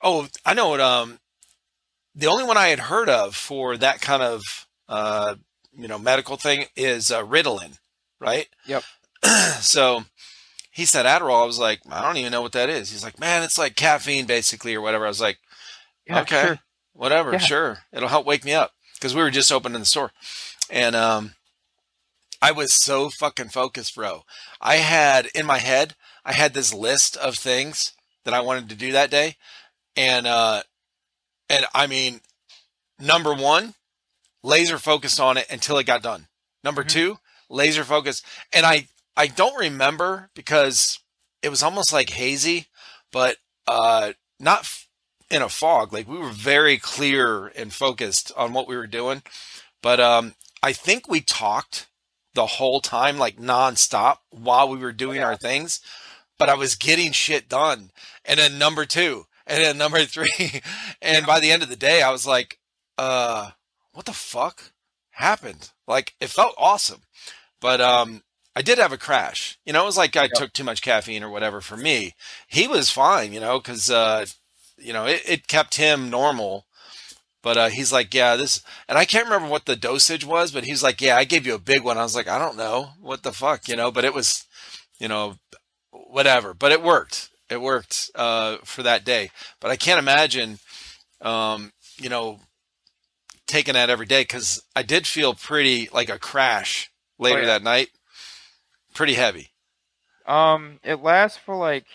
oh, 0.02 0.28
I 0.44 0.54
know 0.54 0.70
what, 0.70 0.80
um, 0.80 1.18
the 2.14 2.26
only 2.26 2.44
one 2.44 2.56
I 2.56 2.68
had 2.68 2.80
heard 2.80 3.08
of 3.08 3.36
for 3.36 3.76
that 3.76 4.00
kind 4.00 4.22
of, 4.22 4.42
uh, 4.88 5.36
you 5.72 5.86
know, 5.86 5.98
medical 5.98 6.36
thing 6.36 6.66
is 6.74 7.12
uh, 7.12 7.22
Ritalin, 7.22 7.78
right? 8.20 8.48
Yep. 8.66 8.82
so 9.60 10.04
he 10.78 10.84
said 10.84 11.06
Adderall. 11.06 11.42
I 11.42 11.44
was 11.44 11.58
like, 11.58 11.80
I 11.90 12.02
don't 12.02 12.18
even 12.18 12.30
know 12.30 12.40
what 12.40 12.52
that 12.52 12.70
is. 12.70 12.92
He's 12.92 13.02
like, 13.02 13.18
man, 13.18 13.42
it's 13.42 13.58
like 13.58 13.74
caffeine 13.74 14.26
basically 14.26 14.76
or 14.76 14.80
whatever. 14.80 15.06
I 15.06 15.08
was 15.08 15.20
like, 15.20 15.38
yeah, 16.06 16.20
okay, 16.20 16.42
sure. 16.42 16.58
whatever, 16.92 17.32
yeah. 17.32 17.38
sure. 17.38 17.78
It'll 17.92 18.08
help 18.08 18.26
wake 18.26 18.44
me 18.44 18.54
up 18.54 18.70
because 18.94 19.12
we 19.12 19.20
were 19.20 19.32
just 19.32 19.50
opening 19.50 19.80
the 19.80 19.86
store. 19.86 20.12
And, 20.70 20.94
um, 20.94 21.32
I 22.40 22.52
was 22.52 22.72
so 22.72 23.10
fucking 23.10 23.48
focused, 23.48 23.96
bro. 23.96 24.22
I 24.60 24.76
had 24.76 25.26
in 25.34 25.46
my 25.46 25.58
head, 25.58 25.96
I 26.24 26.32
had 26.32 26.54
this 26.54 26.72
list 26.72 27.16
of 27.16 27.34
things 27.34 27.94
that 28.24 28.32
I 28.32 28.40
wanted 28.40 28.68
to 28.68 28.76
do 28.76 28.92
that 28.92 29.10
day. 29.10 29.34
And, 29.96 30.28
uh, 30.28 30.62
and 31.50 31.66
I 31.74 31.88
mean, 31.88 32.20
number 33.00 33.34
one, 33.34 33.74
laser 34.44 34.78
focused 34.78 35.18
on 35.18 35.38
it 35.38 35.46
until 35.50 35.78
it 35.78 35.86
got 35.88 36.04
done. 36.04 36.28
Number 36.62 36.82
mm-hmm. 36.82 37.16
two, 37.16 37.18
laser 37.50 37.82
focused. 37.82 38.24
And 38.52 38.64
I, 38.64 38.86
I 39.18 39.26
don't 39.26 39.58
remember 39.60 40.30
because 40.34 41.00
it 41.42 41.50
was 41.50 41.62
almost 41.62 41.92
like 41.92 42.10
hazy, 42.10 42.68
but, 43.12 43.36
uh, 43.66 44.14
not 44.40 44.60
f- 44.60 44.88
in 45.30 45.42
a 45.42 45.50
fog. 45.50 45.92
Like 45.92 46.08
we 46.08 46.18
were 46.18 46.30
very 46.30 46.78
clear 46.78 47.48
and 47.48 47.72
focused 47.72 48.32
on 48.36 48.54
what 48.54 48.68
we 48.68 48.76
were 48.76 48.86
doing. 48.86 49.22
But, 49.82 50.00
um, 50.00 50.34
I 50.62 50.72
think 50.72 51.08
we 51.08 51.20
talked 51.20 51.88
the 52.34 52.46
whole 52.46 52.80
time, 52.80 53.18
like 53.18 53.38
nonstop 53.38 54.18
while 54.30 54.68
we 54.68 54.78
were 54.78 54.92
doing 54.92 55.22
our 55.22 55.36
things 55.36 55.80
but 56.38 56.48
I 56.48 56.54
was 56.54 56.76
getting 56.76 57.12
shit 57.12 57.48
done. 57.48 57.90
And 58.24 58.38
then 58.38 58.58
number 58.58 58.86
two, 58.86 59.26
and 59.46 59.62
then 59.62 59.78
number 59.78 60.04
three. 60.06 60.62
and 61.02 61.26
by 61.26 61.40
the 61.40 61.50
end 61.50 61.62
of 61.62 61.68
the 61.68 61.76
day, 61.76 62.02
I 62.02 62.10
was 62.10 62.26
like, 62.26 62.58
uh, 62.96 63.50
what 63.92 64.06
the 64.06 64.12
fuck 64.12 64.72
happened? 65.12 65.70
Like, 65.86 66.14
it 66.20 66.30
felt 66.30 66.54
awesome. 66.58 67.02
But, 67.60 67.80
um, 67.80 68.22
I 68.58 68.60
did 68.60 68.78
have 68.78 68.92
a 68.92 68.98
crash. 68.98 69.56
You 69.64 69.72
know, 69.72 69.82
it 69.82 69.86
was 69.86 69.96
like 69.96 70.16
I 70.16 70.22
yep. 70.22 70.32
took 70.32 70.52
too 70.52 70.64
much 70.64 70.82
caffeine 70.82 71.22
or 71.22 71.30
whatever 71.30 71.60
for 71.60 71.76
me. 71.76 72.16
He 72.48 72.66
was 72.66 72.90
fine, 72.90 73.32
you 73.32 73.38
know, 73.38 73.60
because, 73.60 73.88
uh, 73.88 74.26
you 74.76 74.92
know, 74.92 75.06
it, 75.06 75.22
it 75.24 75.46
kept 75.46 75.76
him 75.76 76.10
normal. 76.10 76.66
But 77.40 77.56
uh, 77.56 77.68
he's 77.68 77.92
like, 77.92 78.12
yeah, 78.12 78.34
this, 78.34 78.60
and 78.88 78.98
I 78.98 79.04
can't 79.04 79.26
remember 79.26 79.46
what 79.46 79.66
the 79.66 79.76
dosage 79.76 80.24
was, 80.24 80.50
but 80.50 80.64
he's 80.64 80.82
like, 80.82 81.00
yeah, 81.00 81.16
I 81.16 81.22
gave 81.22 81.46
you 81.46 81.54
a 81.54 81.60
big 81.60 81.84
one. 81.84 81.98
I 81.98 82.02
was 82.02 82.16
like, 82.16 82.26
I 82.26 82.36
don't 82.36 82.56
know 82.56 82.90
what 83.00 83.22
the 83.22 83.30
fuck, 83.30 83.68
you 83.68 83.76
know, 83.76 83.92
but 83.92 84.04
it 84.04 84.12
was, 84.12 84.44
you 84.98 85.06
know, 85.06 85.36
whatever. 85.92 86.52
But 86.52 86.72
it 86.72 86.82
worked. 86.82 87.30
It 87.48 87.60
worked 87.60 88.10
uh, 88.16 88.56
for 88.64 88.82
that 88.82 89.04
day. 89.04 89.30
But 89.60 89.70
I 89.70 89.76
can't 89.76 90.00
imagine, 90.00 90.58
um, 91.20 91.70
you 91.96 92.08
know, 92.08 92.40
taking 93.46 93.74
that 93.74 93.88
every 93.88 94.06
day 94.06 94.22
because 94.22 94.60
I 94.74 94.82
did 94.82 95.06
feel 95.06 95.34
pretty 95.34 95.88
like 95.92 96.08
a 96.08 96.18
crash 96.18 96.90
later 97.20 97.38
oh, 97.38 97.42
yeah. 97.42 97.46
that 97.46 97.62
night. 97.62 97.90
Pretty 98.98 99.14
heavy. 99.14 99.50
Um, 100.26 100.80
it 100.82 101.00
lasts 101.00 101.38
for 101.38 101.54
like 101.54 101.86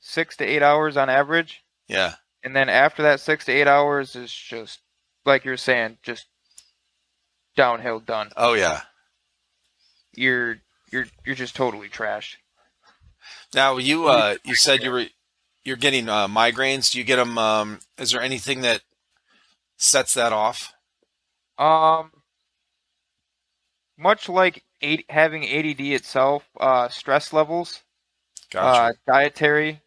six 0.00 0.36
to 0.38 0.44
eight 0.44 0.64
hours 0.64 0.96
on 0.96 1.08
average. 1.08 1.62
Yeah. 1.86 2.14
And 2.42 2.56
then 2.56 2.68
after 2.68 3.04
that 3.04 3.20
six 3.20 3.44
to 3.44 3.52
eight 3.52 3.68
hours 3.68 4.16
is 4.16 4.32
just 4.32 4.80
like 5.24 5.44
you're 5.44 5.56
saying, 5.56 5.98
just 6.02 6.26
downhill 7.54 8.00
done. 8.00 8.30
Oh 8.36 8.54
yeah. 8.54 8.80
You're 10.16 10.56
you're 10.90 11.06
you're 11.24 11.36
just 11.36 11.54
totally 11.54 11.88
trashed. 11.88 12.34
Now 13.54 13.76
you 13.76 14.08
uh, 14.08 14.38
you 14.44 14.56
said 14.56 14.82
you 14.82 14.90
were 14.90 15.06
you're 15.62 15.76
getting 15.76 16.08
uh, 16.08 16.26
migraines. 16.26 16.90
Do 16.90 16.98
you 16.98 17.04
get 17.04 17.14
them? 17.14 17.38
Um, 17.38 17.78
is 17.96 18.10
there 18.10 18.20
anything 18.20 18.62
that 18.62 18.82
sets 19.76 20.14
that 20.14 20.32
off? 20.32 20.72
Um, 21.58 22.10
much 23.96 24.28
like 24.28 24.64
eight, 24.80 25.06
having 25.08 25.44
ADD 25.44 25.80
itself, 25.80 26.44
uh, 26.58 26.88
stress 26.88 27.32
levels, 27.32 27.82
gotcha. 28.52 28.66
uh, 28.66 28.92
dietary, 29.06 29.82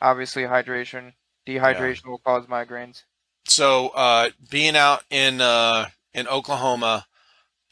obviously 0.00 0.42
hydration, 0.42 1.12
dehydration 1.46 2.04
yeah. 2.04 2.10
will 2.10 2.18
cause 2.18 2.46
migraines. 2.46 3.04
So, 3.46 3.88
uh, 3.88 4.30
being 4.50 4.76
out 4.76 5.02
in 5.10 5.40
uh, 5.40 5.86
in 6.14 6.28
Oklahoma 6.28 7.06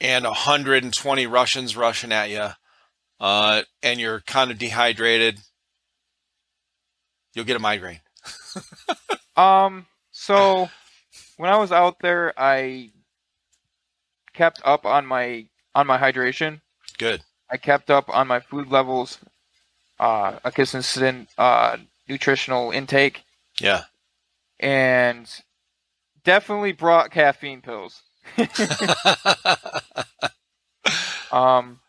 and 0.01 0.25
120 0.25 1.27
Russians 1.27 1.77
rushing 1.77 2.13
at 2.13 2.31
you, 2.31 2.49
uh, 3.21 3.63
and 3.83 4.01
you're 4.01 4.21
kind 4.21 4.51
of 4.51 4.59
dehydrated, 4.59 5.39
you'll 7.35 7.45
get 7.45 7.57
a 7.57 7.61
migraine. 7.61 8.01
um. 9.37 9.87
So 10.15 10.69
when 11.39 11.51
I 11.51 11.57
was 11.57 11.73
out 11.73 11.99
there, 12.01 12.33
I 12.37 12.93
kept 14.35 14.61
up 14.65 14.85
on 14.87 15.07
my 15.07 15.47
on 15.75 15.87
my 15.87 15.99
hydration. 15.99 16.61
Good. 16.99 17.23
I 17.51 17.57
kept 17.57 17.91
up 17.91 18.09
on 18.09 18.29
my 18.29 18.41
food 18.41 18.69
levels, 18.69 19.19
uh, 19.99 20.39
a 20.45 20.51
consistent 20.51 21.29
uh, 21.37 21.77
nutritional 22.09 22.71
intake. 22.71 23.25
Yeah. 23.61 23.83
And 24.61 25.29
definitely 26.25 26.73
brought 26.73 27.11
caffeine 27.11 27.61
pills. 27.61 28.03
um, 31.33 31.81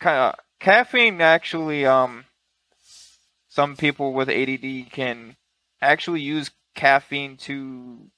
kind 0.00 0.18
of 0.18 0.34
caffeine 0.60 1.20
actually 1.20 1.84
um 1.84 2.24
some 3.48 3.76
people 3.76 4.12
with 4.12 4.28
ADD 4.28 4.90
can 4.92 5.36
actually 5.80 6.20
use 6.20 6.50
caffeine 6.74 7.36
to 7.38 8.10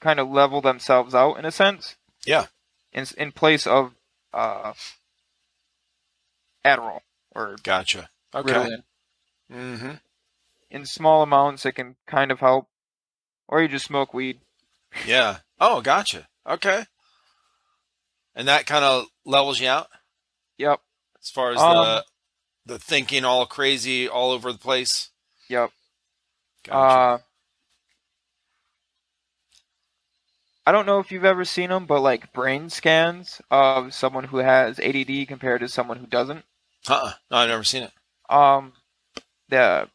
kind 0.00 0.18
of 0.18 0.28
level 0.28 0.60
themselves 0.60 1.14
out 1.14 1.34
in 1.34 1.44
a 1.44 1.50
sense. 1.50 1.96
Yeah. 2.26 2.46
In 2.92 3.06
in 3.16 3.32
place 3.32 3.66
of 3.66 3.92
uh 4.32 4.72
Adderall 6.64 7.00
or 7.34 7.56
Gotcha. 7.62 8.10
Okay. 8.34 8.52
Ritalin. 8.52 8.82
Mm-hmm. 9.52 9.92
In 10.70 10.86
small 10.86 11.22
amounts 11.22 11.66
it 11.66 11.72
can 11.72 11.96
kind 12.06 12.30
of 12.30 12.40
help. 12.40 12.68
Or 13.48 13.60
you 13.60 13.68
just 13.68 13.86
smoke 13.86 14.14
weed. 14.14 14.40
Yeah. 15.06 15.38
Oh, 15.58 15.80
gotcha. 15.80 16.28
Okay. 16.48 16.84
And 18.34 18.48
that 18.48 18.66
kind 18.66 18.84
of 18.84 19.06
levels 19.24 19.60
you 19.60 19.68
out? 19.68 19.88
Yep 20.58 20.80
as 21.22 21.30
far 21.30 21.52
as 21.52 21.60
um, 21.60 21.74
the 21.74 22.04
the 22.66 22.78
thinking 22.78 23.24
all 23.24 23.46
crazy 23.46 24.08
all 24.08 24.30
over 24.30 24.52
the 24.52 24.58
place. 24.58 25.10
Yep. 25.48 25.70
Gotcha. 26.64 26.78
Uh, 26.78 27.18
I 30.66 30.72
don't 30.72 30.86
know 30.86 30.98
if 30.98 31.10
you've 31.10 31.24
ever 31.24 31.44
seen 31.44 31.70
them, 31.70 31.86
but 31.86 32.00
like 32.00 32.32
brain 32.32 32.70
scans 32.70 33.40
of 33.50 33.94
someone 33.94 34.24
who 34.24 34.38
has 34.38 34.78
ADD 34.78 35.26
compared 35.26 35.60
to 35.60 35.68
someone 35.68 35.98
who 35.98 36.06
doesn't. 36.06 36.44
Uh-uh. 36.88 37.12
No, 37.30 37.36
I've 37.36 37.48
never 37.48 37.64
seen 37.64 37.84
it. 37.84 37.92
Um, 38.28 38.74
the 39.48 39.88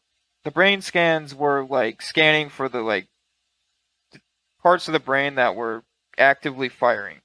the 0.44 0.50
brain 0.50 0.82
scans 0.82 1.34
were 1.34 1.64
like 1.64 2.02
scanning 2.02 2.48
for 2.48 2.68
the 2.68 2.80
like 2.80 3.08
parts 4.62 4.88
of 4.88 4.92
the 4.92 5.00
brain 5.00 5.36
that 5.36 5.56
were 5.56 5.84
actively 6.18 6.68
firing, 6.68 7.20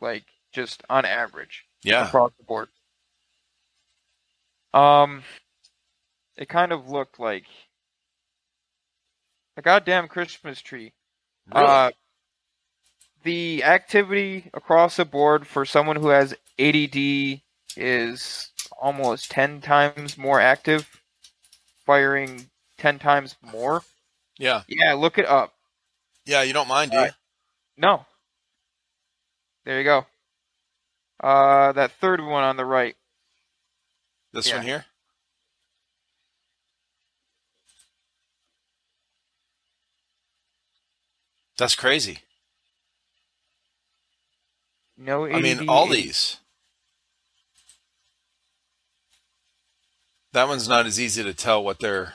like 0.00 0.24
just 0.52 0.82
on 0.88 1.04
average. 1.04 1.64
Yeah. 1.82 2.06
Across 2.06 2.32
the 2.38 2.44
board. 2.44 2.68
Um, 4.74 5.22
it 6.36 6.48
kind 6.48 6.72
of 6.72 6.88
looked 6.88 7.20
like 7.20 7.44
a 9.56 9.62
goddamn 9.62 10.08
Christmas 10.08 10.60
tree. 10.60 10.92
Really? 11.54 11.66
Uh, 11.66 11.90
the 13.22 13.64
activity 13.64 14.50
across 14.54 14.96
the 14.96 15.04
board 15.04 15.46
for 15.46 15.64
someone 15.64 15.96
who 15.96 16.08
has 16.08 16.34
ADD 16.58 17.40
is 17.76 18.50
almost 18.80 19.30
10 19.30 19.60
times 19.60 20.16
more 20.16 20.40
active, 20.40 21.00
firing 21.84 22.48
10 22.78 22.98
times 22.98 23.36
more. 23.52 23.82
Yeah. 24.38 24.62
Yeah, 24.68 24.94
look 24.94 25.18
it 25.18 25.26
up. 25.26 25.54
Yeah, 26.24 26.42
you 26.42 26.52
don't 26.52 26.68
mind, 26.68 26.90
do 26.90 26.98
you? 26.98 27.04
Uh, 27.04 27.10
no. 27.76 28.06
There 29.64 29.78
you 29.78 29.84
go. 29.84 30.06
Uh, 31.20 31.72
that 31.72 31.92
third 32.00 32.20
one 32.20 32.44
on 32.44 32.56
the 32.56 32.64
right. 32.64 32.96
This 34.32 34.48
yeah. 34.48 34.56
one 34.56 34.64
here. 34.64 34.84
That's 41.56 41.74
crazy. 41.74 42.20
No, 44.98 45.26
I 45.26 45.40
mean 45.40 45.68
all 45.68 45.86
these. 45.86 46.38
That 50.32 50.48
one's 50.48 50.68
not 50.68 50.86
as 50.86 51.00
easy 51.00 51.22
to 51.22 51.32
tell 51.32 51.62
what 51.62 51.78
they're. 51.78 52.14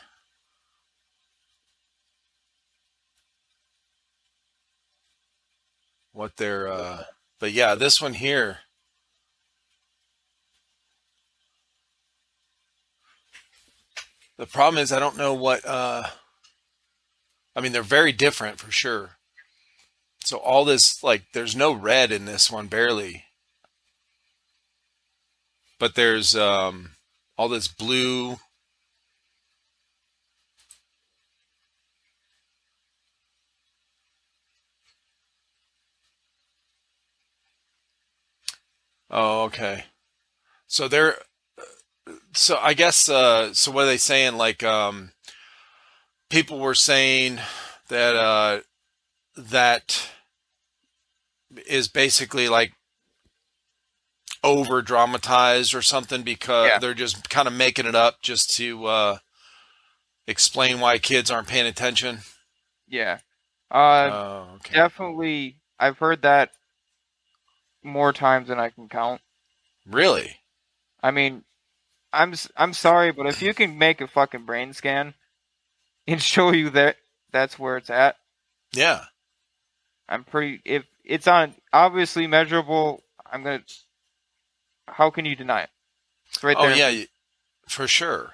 What 6.11 6.37
they're, 6.37 6.67
uh, 6.67 7.03
but 7.39 7.53
yeah, 7.53 7.73
this 7.73 7.99
one 7.99 8.13
here. 8.13 8.59
The 14.37 14.45
problem 14.45 14.81
is 14.81 14.91
I 14.91 14.99
don't 14.99 15.17
know 15.17 15.33
what. 15.33 15.65
Uh, 15.65 16.03
I 17.55 17.61
mean, 17.61 17.71
they're 17.71 17.81
very 17.81 18.11
different 18.11 18.59
for 18.59 18.71
sure. 18.71 19.11
So 20.25 20.37
all 20.37 20.65
this, 20.65 21.03
like, 21.03 21.23
there's 21.33 21.55
no 21.55 21.73
red 21.73 22.11
in 22.11 22.25
this 22.25 22.51
one, 22.51 22.67
barely. 22.67 23.25
But 25.79 25.95
there's 25.95 26.35
um, 26.35 26.91
all 27.37 27.49
this 27.49 27.67
blue. 27.67 28.37
Oh, 39.09 39.43
okay. 39.43 39.85
So 40.67 40.87
they're 40.87 41.17
so 42.33 42.57
I 42.61 42.73
guess 42.73 43.09
uh 43.09 43.53
so 43.53 43.71
what 43.71 43.83
are 43.83 43.87
they 43.87 43.97
saying 43.97 44.35
like 44.37 44.63
um 44.63 45.11
people 46.29 46.59
were 46.59 46.75
saying 46.75 47.39
that 47.89 48.15
uh 48.15 48.61
that 49.35 50.09
is 51.67 51.87
basically 51.87 52.49
like 52.49 52.73
over 54.43 54.81
dramatized 54.81 55.73
or 55.73 55.81
something 55.81 56.23
because 56.23 56.67
yeah. 56.67 56.79
they're 56.79 56.93
just 56.93 57.29
kind 57.29 57.47
of 57.47 57.53
making 57.53 57.85
it 57.85 57.95
up 57.95 58.21
just 58.21 58.55
to 58.57 58.85
uh, 58.85 59.17
explain 60.27 60.79
why 60.79 60.97
kids 60.97 61.31
aren't 61.31 61.47
paying 61.47 61.65
attention. 61.65 62.19
Yeah. 62.87 63.19
Uh, 63.71 64.09
oh, 64.11 64.47
okay. 64.55 64.75
Definitely. 64.75 65.57
I've 65.79 65.97
heard 65.97 66.21
that 66.23 66.51
more 67.83 68.13
times 68.13 68.49
than 68.49 68.59
I 68.59 68.69
can 68.69 68.89
count. 68.89 69.21
Really? 69.85 70.37
I 71.01 71.11
mean, 71.11 71.43
I'm 72.11 72.33
I'm 72.55 72.73
sorry, 72.73 73.11
but 73.11 73.25
if 73.25 73.41
you 73.41 73.53
can 73.53 73.77
make 73.77 73.99
a 73.99 74.07
fucking 74.07 74.45
brain 74.45 74.73
scan 74.73 75.13
and 76.07 76.21
show 76.21 76.51
you 76.51 76.69
that 76.71 76.97
that's 77.31 77.57
where 77.57 77.77
it's 77.77 77.89
at. 77.89 78.17
Yeah. 78.73 79.05
I'm 80.07 80.23
pretty 80.23 80.61
if 80.65 80.83
it's 81.03 81.27
on 81.27 81.55
obviously 81.71 82.27
measurable. 82.27 83.03
I'm 83.31 83.43
gonna. 83.43 83.63
How 84.87 85.09
can 85.09 85.25
you 85.25 85.35
deny 85.35 85.61
it? 85.61 85.69
It's 86.29 86.43
right 86.43 86.57
oh, 86.59 86.67
there. 86.67 86.91
yeah, 86.91 87.05
for 87.67 87.87
sure. 87.87 88.33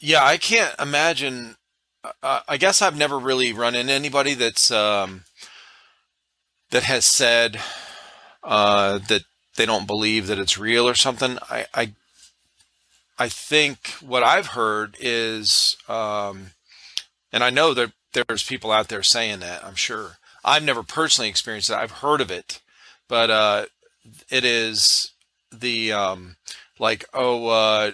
Yeah, 0.00 0.24
I 0.24 0.36
can't 0.36 0.74
imagine. 0.80 1.56
Uh, 2.22 2.40
I 2.48 2.56
guess 2.56 2.80
I've 2.80 2.96
never 2.96 3.18
really 3.18 3.52
run 3.52 3.74
into 3.74 3.92
anybody 3.92 4.34
that's 4.34 4.70
um, 4.70 5.24
that 6.70 6.84
has 6.84 7.04
said 7.04 7.60
uh, 8.42 8.98
that 9.08 9.24
they 9.56 9.66
don't 9.66 9.86
believe 9.86 10.26
that 10.28 10.38
it's 10.38 10.56
real 10.56 10.88
or 10.88 10.94
something. 10.94 11.38
I, 11.50 11.66
I, 11.74 11.92
I 13.18 13.28
think 13.28 13.88
what 14.00 14.22
I've 14.22 14.48
heard 14.48 14.96
is, 15.00 15.76
um, 15.88 16.52
and 17.32 17.42
I 17.42 17.50
know 17.50 17.74
that 17.74 17.92
there's 18.26 18.42
people 18.42 18.70
out 18.70 18.88
there 18.88 19.02
saying 19.02 19.40
that. 19.40 19.64
I'm 19.64 19.74
sure 19.74 20.18
I've 20.44 20.62
never 20.62 20.82
personally 20.82 21.28
experienced 21.28 21.70
it. 21.70 21.76
I've 21.76 21.90
heard 21.90 22.20
of 22.20 22.30
it, 22.30 22.60
but 23.08 23.30
uh, 23.30 23.66
it 24.30 24.44
is 24.44 25.12
the 25.52 25.92
um, 25.92 26.36
like 26.78 27.04
oh 27.14 27.48
uh, 27.48 27.92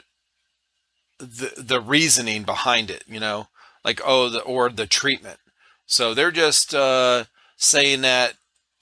the 1.18 1.52
the 1.56 1.80
reasoning 1.80 2.42
behind 2.44 2.90
it. 2.90 3.05
You 3.06 3.20
know, 3.20 3.48
like 3.84 4.01
oh 4.05 4.28
the 4.28 4.40
or 4.40 4.70
the 4.70 4.86
treatment. 4.86 5.38
So 5.86 6.14
they're 6.14 6.30
just 6.30 6.74
uh, 6.74 7.24
saying 7.56 8.02
that 8.02 8.34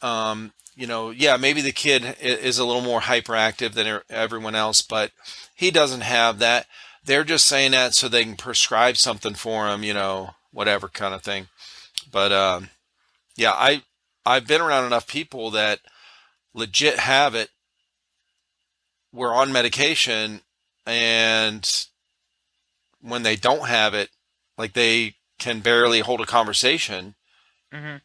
um, 0.02 0.52
you 0.74 0.86
know, 0.86 1.10
yeah, 1.10 1.36
maybe 1.36 1.60
the 1.60 1.72
kid 1.72 2.16
is 2.20 2.58
a 2.58 2.64
little 2.64 2.82
more 2.82 3.00
hyperactive 3.00 3.72
than 3.72 4.00
everyone 4.08 4.54
else, 4.54 4.82
but 4.82 5.12
he 5.54 5.70
doesn't 5.70 6.00
have 6.00 6.38
that. 6.38 6.66
They're 7.04 7.24
just 7.24 7.46
saying 7.46 7.72
that 7.72 7.94
so 7.94 8.08
they 8.08 8.24
can 8.24 8.36
prescribe 8.36 8.96
something 8.96 9.34
for 9.34 9.68
him, 9.68 9.82
you 9.82 9.92
know, 9.92 10.30
whatever 10.52 10.88
kind 10.88 11.14
of 11.14 11.22
thing. 11.22 11.48
But 12.10 12.32
um, 12.32 12.68
yeah, 13.36 13.52
I 13.52 13.82
I've 14.24 14.46
been 14.46 14.60
around 14.60 14.86
enough 14.86 15.06
people 15.06 15.50
that 15.50 15.80
legit 16.54 16.98
have 16.98 17.34
it. 17.34 17.50
We're 19.12 19.34
on 19.34 19.52
medication, 19.52 20.40
and 20.86 21.68
when 23.00 23.22
they 23.22 23.36
don't 23.36 23.68
have 23.68 23.94
it, 23.94 24.10
like 24.56 24.72
they 24.72 25.14
can 25.38 25.60
barely 25.60 26.00
hold 26.00 26.20
a 26.20 26.26
conversation 26.26 27.14
mm-hmm. 27.72 27.96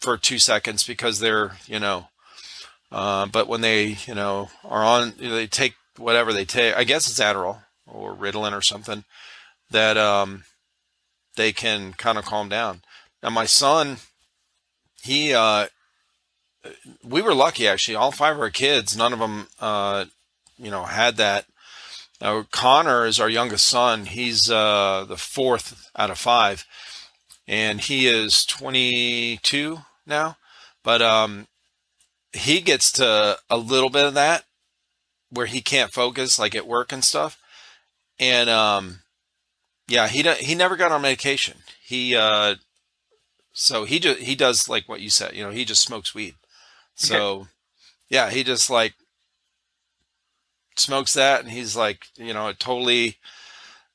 for 0.00 0.16
two 0.16 0.38
seconds 0.38 0.84
because 0.84 1.20
they're 1.20 1.56
you 1.66 1.78
know. 1.78 2.08
Uh, 2.90 3.26
but 3.26 3.46
when 3.46 3.60
they 3.60 3.98
you 4.06 4.14
know 4.14 4.48
are 4.64 4.82
on, 4.82 5.12
they 5.20 5.46
take 5.46 5.74
whatever 5.98 6.32
they 6.32 6.44
take. 6.44 6.74
I 6.76 6.84
guess 6.84 7.08
it's 7.08 7.20
Adderall 7.20 7.62
or 7.86 8.14
Ritalin 8.14 8.56
or 8.56 8.62
something 8.62 9.04
that 9.70 9.96
um, 9.96 10.44
they 11.38 11.52
can 11.52 11.94
kind 11.94 12.18
of 12.18 12.26
calm 12.26 12.50
down. 12.50 12.82
Now 13.22 13.30
my 13.30 13.46
son, 13.46 13.96
he 15.02 15.32
uh, 15.32 15.68
we 17.02 17.22
were 17.22 17.34
lucky 17.34 17.66
actually. 17.66 17.94
All 17.94 18.12
five 18.12 18.36
of 18.36 18.42
our 18.42 18.50
kids, 18.50 18.94
none 18.96 19.14
of 19.14 19.18
them, 19.18 19.46
uh, 19.58 20.04
you 20.58 20.70
know, 20.70 20.84
had 20.84 21.16
that. 21.16 21.46
Now, 22.20 22.44
Connor 22.50 23.06
is 23.06 23.20
our 23.20 23.28
youngest 23.28 23.64
son. 23.64 24.06
He's 24.06 24.50
uh, 24.50 25.06
the 25.08 25.16
fourth 25.16 25.88
out 25.96 26.10
of 26.10 26.18
five, 26.18 26.66
and 27.46 27.80
he 27.80 28.08
is 28.08 28.44
22 28.44 29.78
now. 30.04 30.36
But 30.82 31.00
um, 31.00 31.46
he 32.32 32.60
gets 32.60 32.90
to 32.92 33.38
a 33.48 33.56
little 33.56 33.90
bit 33.90 34.04
of 34.04 34.14
that 34.14 34.44
where 35.30 35.46
he 35.46 35.60
can't 35.60 35.92
focus, 35.92 36.40
like 36.40 36.56
at 36.56 36.66
work 36.66 36.92
and 36.92 37.04
stuff. 37.04 37.38
And 38.18 38.50
um, 38.50 39.00
yeah, 39.88 40.06
he 40.06 40.22
he 40.22 40.54
never 40.54 40.76
got 40.76 40.92
on 40.92 41.02
medication. 41.02 41.58
He 41.82 42.14
uh, 42.14 42.56
so 43.52 43.84
he 43.84 43.98
just 43.98 44.20
he 44.20 44.34
does 44.34 44.68
like 44.68 44.88
what 44.88 45.00
you 45.00 45.10
said. 45.10 45.34
You 45.34 45.44
know, 45.44 45.50
he 45.50 45.64
just 45.64 45.82
smokes 45.82 46.14
weed. 46.14 46.34
So 46.94 47.48
yeah, 48.10 48.30
he 48.30 48.44
just 48.44 48.68
like 48.70 48.94
smokes 50.76 51.14
that, 51.14 51.40
and 51.40 51.50
he's 51.50 51.74
like, 51.74 52.06
you 52.16 52.34
know, 52.34 52.48
it 52.48 52.60
totally 52.60 53.16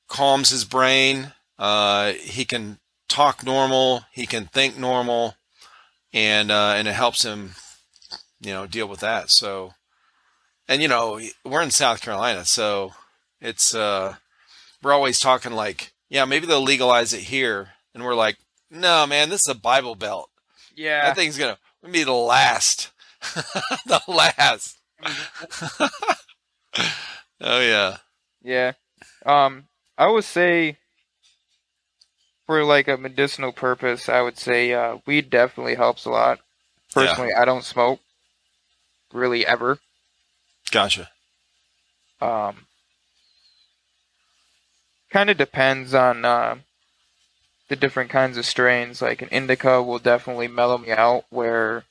calms 0.08 0.50
his 0.50 0.66
brain. 0.66 1.34
Uh, 1.60 2.14
he 2.14 2.44
can 2.44 2.80
talk 3.08 3.44
normal. 3.44 4.04
He 4.12 4.26
can 4.26 4.46
think 4.46 4.78
normal, 4.78 5.36
and 6.12 6.52
uh, 6.52 6.74
and 6.76 6.88
it 6.88 6.94
helps 6.94 7.24
him, 7.24 7.52
you 8.42 8.52
know, 8.52 8.66
deal 8.66 8.88
with 8.88 9.02
that. 9.02 9.30
So, 9.30 9.74
and 10.68 10.82
you 10.82 10.88
know, 10.88 11.20
we're 11.46 11.62
in 11.62 11.72
South 11.72 12.02
Carolina, 12.02 12.46
so 12.46 12.94
it's 13.40 13.76
uh, 13.76 14.16
we're 14.84 14.94
always 14.94 15.20
talking 15.20 15.54
like, 15.54 15.94
yeah, 16.10 16.26
maybe 16.26 16.46
they'll 16.46 16.62
legalize 16.62 17.14
it 17.14 17.22
here, 17.22 17.70
and 17.94 18.04
we're 18.04 18.16
like, 18.16 18.38
no, 18.70 19.08
man, 19.08 19.30
this 19.30 19.42
is 19.48 19.52
a 19.52 19.56
Bible 19.56 19.96
Belt. 19.96 20.30
Yeah, 20.76 21.06
that 21.06 21.16
thing's 21.16 21.38
gonna 21.38 21.58
be 21.90 22.04
the 22.04 22.12
last, 22.12 22.92
the 23.86 24.02
last. 24.08 24.78
oh 27.42 27.60
yeah. 27.60 27.98
Yeah. 28.44 28.74
Um, 29.26 29.66
I 29.98 30.08
would 30.08 30.24
say 30.24 30.78
for 32.46 32.64
like 32.64 32.88
a 32.88 32.98
medicinal 32.98 33.52
purpose, 33.52 34.10
I 34.10 34.22
would 34.22 34.38
say 34.38 34.74
uh, 34.74 34.98
weed 35.06 35.30
definitely 35.30 35.76
helps 35.76 36.06
a 36.06 36.10
lot. 36.10 36.40
Personally, 36.94 37.32
yeah. 37.32 37.42
I 37.42 37.46
don't 37.46 37.64
smoke 37.64 38.00
really 39.14 39.46
ever. 39.46 39.80
Gotcha. 40.72 41.10
Um, 42.22 42.68
kind 45.14 45.30
of 45.30 45.38
depends 45.38 45.94
on 45.94 46.26
uh, 46.26 46.56
the 47.70 47.76
different 47.76 48.10
kinds 48.10 48.38
of 48.38 48.46
strains. 48.46 49.02
Like 49.02 49.22
an 49.22 49.30
indica 49.30 49.82
will 49.82 50.00
definitely 50.00 50.48
mellow 50.48 50.80
me 50.80 50.92
out, 50.92 51.26
where 51.30 51.86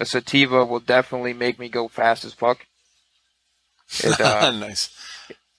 a 0.00 0.06
sativa 0.06 0.64
will 0.64 0.80
definitely 0.80 1.34
make 1.34 1.58
me 1.58 1.68
go 1.68 1.86
fast 1.86 2.24
as 2.24 2.32
fuck. 2.32 2.66
It, 4.02 4.20
uh, 4.20 4.50
nice. 4.50 4.90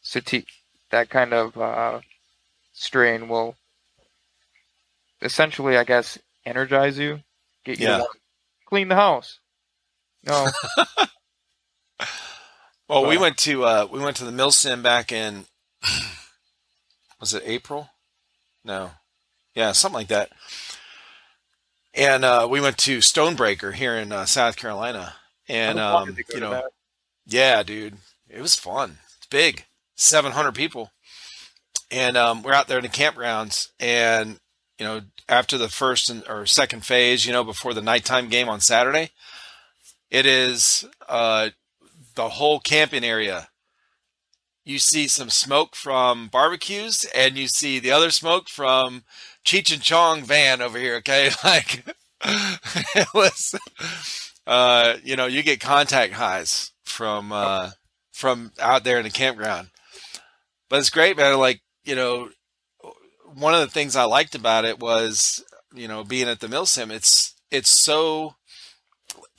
Sativa, 0.02 0.46
that 0.90 1.10
kind 1.10 1.34
of 1.34 1.58
uh, 1.58 2.02
strain 2.74 3.30
will 3.30 3.56
essentially, 5.22 5.78
I 5.78 5.84
guess, 5.84 6.18
energize 6.44 6.98
you, 6.98 7.22
get 7.64 7.80
you 7.80 7.88
yeah. 7.88 7.98
to 8.00 8.08
clean 8.66 8.88
the 8.88 8.96
house. 8.96 9.40
No. 10.26 10.48
well, 12.90 13.06
we 13.06 13.18
went 13.18 13.38
to 13.40 13.64
uh, 13.64 13.88
we 13.92 14.00
went 14.00 14.18
to 14.18 14.26
the 14.26 14.32
Milsim 14.32 14.82
back 14.82 15.12
in 15.12 15.46
was 17.22 17.34
it 17.34 17.44
April? 17.46 17.90
No, 18.66 18.92
yeah, 19.56 19.72
something 19.72 20.00
like 20.00 20.10
that. 20.10 20.32
And 21.94 22.26
uh, 22.26 22.48
we 22.50 22.60
went 22.60 22.78
to 22.80 22.98
Stonebreaker 22.98 23.74
here 23.74 23.96
in 23.96 24.12
uh, 24.12 24.26
South 24.26 24.58
Carolina, 24.58 25.14
and 25.48 25.80
um, 25.80 26.18
you 26.34 26.40
know, 26.42 26.64
yeah, 27.26 27.64
dude, 27.64 27.98
it 28.30 28.42
was 28.42 28.56
fun. 28.56 28.98
It's 29.18 29.28
big, 29.28 29.66
seven 29.96 30.34
hundred 30.34 30.56
people, 30.56 30.92
and 31.90 32.18
um, 32.18 32.44
we're 32.44 32.54
out 32.54 32.68
there 32.68 32.80
in 32.80 32.84
the 32.84 32.90
campgrounds, 32.90 33.70
and 33.80 34.40
you 34.80 34.86
know, 34.86 35.02
after 35.30 35.58
the 35.58 35.70
first 35.70 36.10
and, 36.10 36.24
or 36.28 36.46
second 36.46 36.86
phase, 36.86 37.26
you 37.26 37.32
know, 37.32 37.44
before 37.44 37.74
the 37.74 37.82
nighttime 37.82 38.30
game 38.30 38.50
on 38.50 38.60
Saturday, 38.60 39.12
it 40.10 40.26
is 40.26 40.86
uh, 41.08 41.50
the 42.16 42.30
whole 42.30 42.60
camping 42.60 43.04
area. 43.04 43.48
You 44.64 44.78
see 44.78 45.08
some 45.08 45.30
smoke 45.30 45.76
from 45.76 46.28
barbecues, 46.28 47.06
and 47.16 47.36
you 47.36 47.48
see 47.48 47.80
the 47.80 47.92
other 47.92 48.12
smoke 48.12 48.48
from 48.48 49.04
Cheech 49.44 49.74
and 49.74 49.82
Chong 49.82 50.24
van 50.24 50.62
over 50.62 50.78
here. 50.78 50.96
Okay, 50.98 51.32
like 51.44 51.84
it 52.24 53.08
was, 53.14 53.56
uh, 54.46 54.98
you 55.04 55.16
know, 55.16 55.26
you 55.26 55.42
get 55.42 55.60
contact 55.60 56.14
highs 56.14 56.72
from 56.84 57.32
uh, 57.32 57.72
from 58.12 58.52
out 58.60 58.84
there 58.84 58.98
in 58.98 59.04
the 59.04 59.10
campground. 59.10 59.70
But 60.70 60.80
it's 60.80 60.92
great, 60.92 61.18
man. 61.18 61.38
Like 61.40 61.62
you 61.84 61.96
know, 61.96 62.30
one 63.34 63.56
of 63.56 63.62
the 63.62 63.68
things 63.68 63.96
I 63.96 64.04
liked 64.04 64.36
about 64.36 64.66
it 64.66 64.80
was 64.80 65.44
you 65.74 65.88
know 65.88 66.04
being 66.04 66.28
at 66.28 66.40
the 66.40 66.48
Milsim. 66.48 66.92
It's 66.92 67.34
it's 67.50 67.70
so 67.70 68.36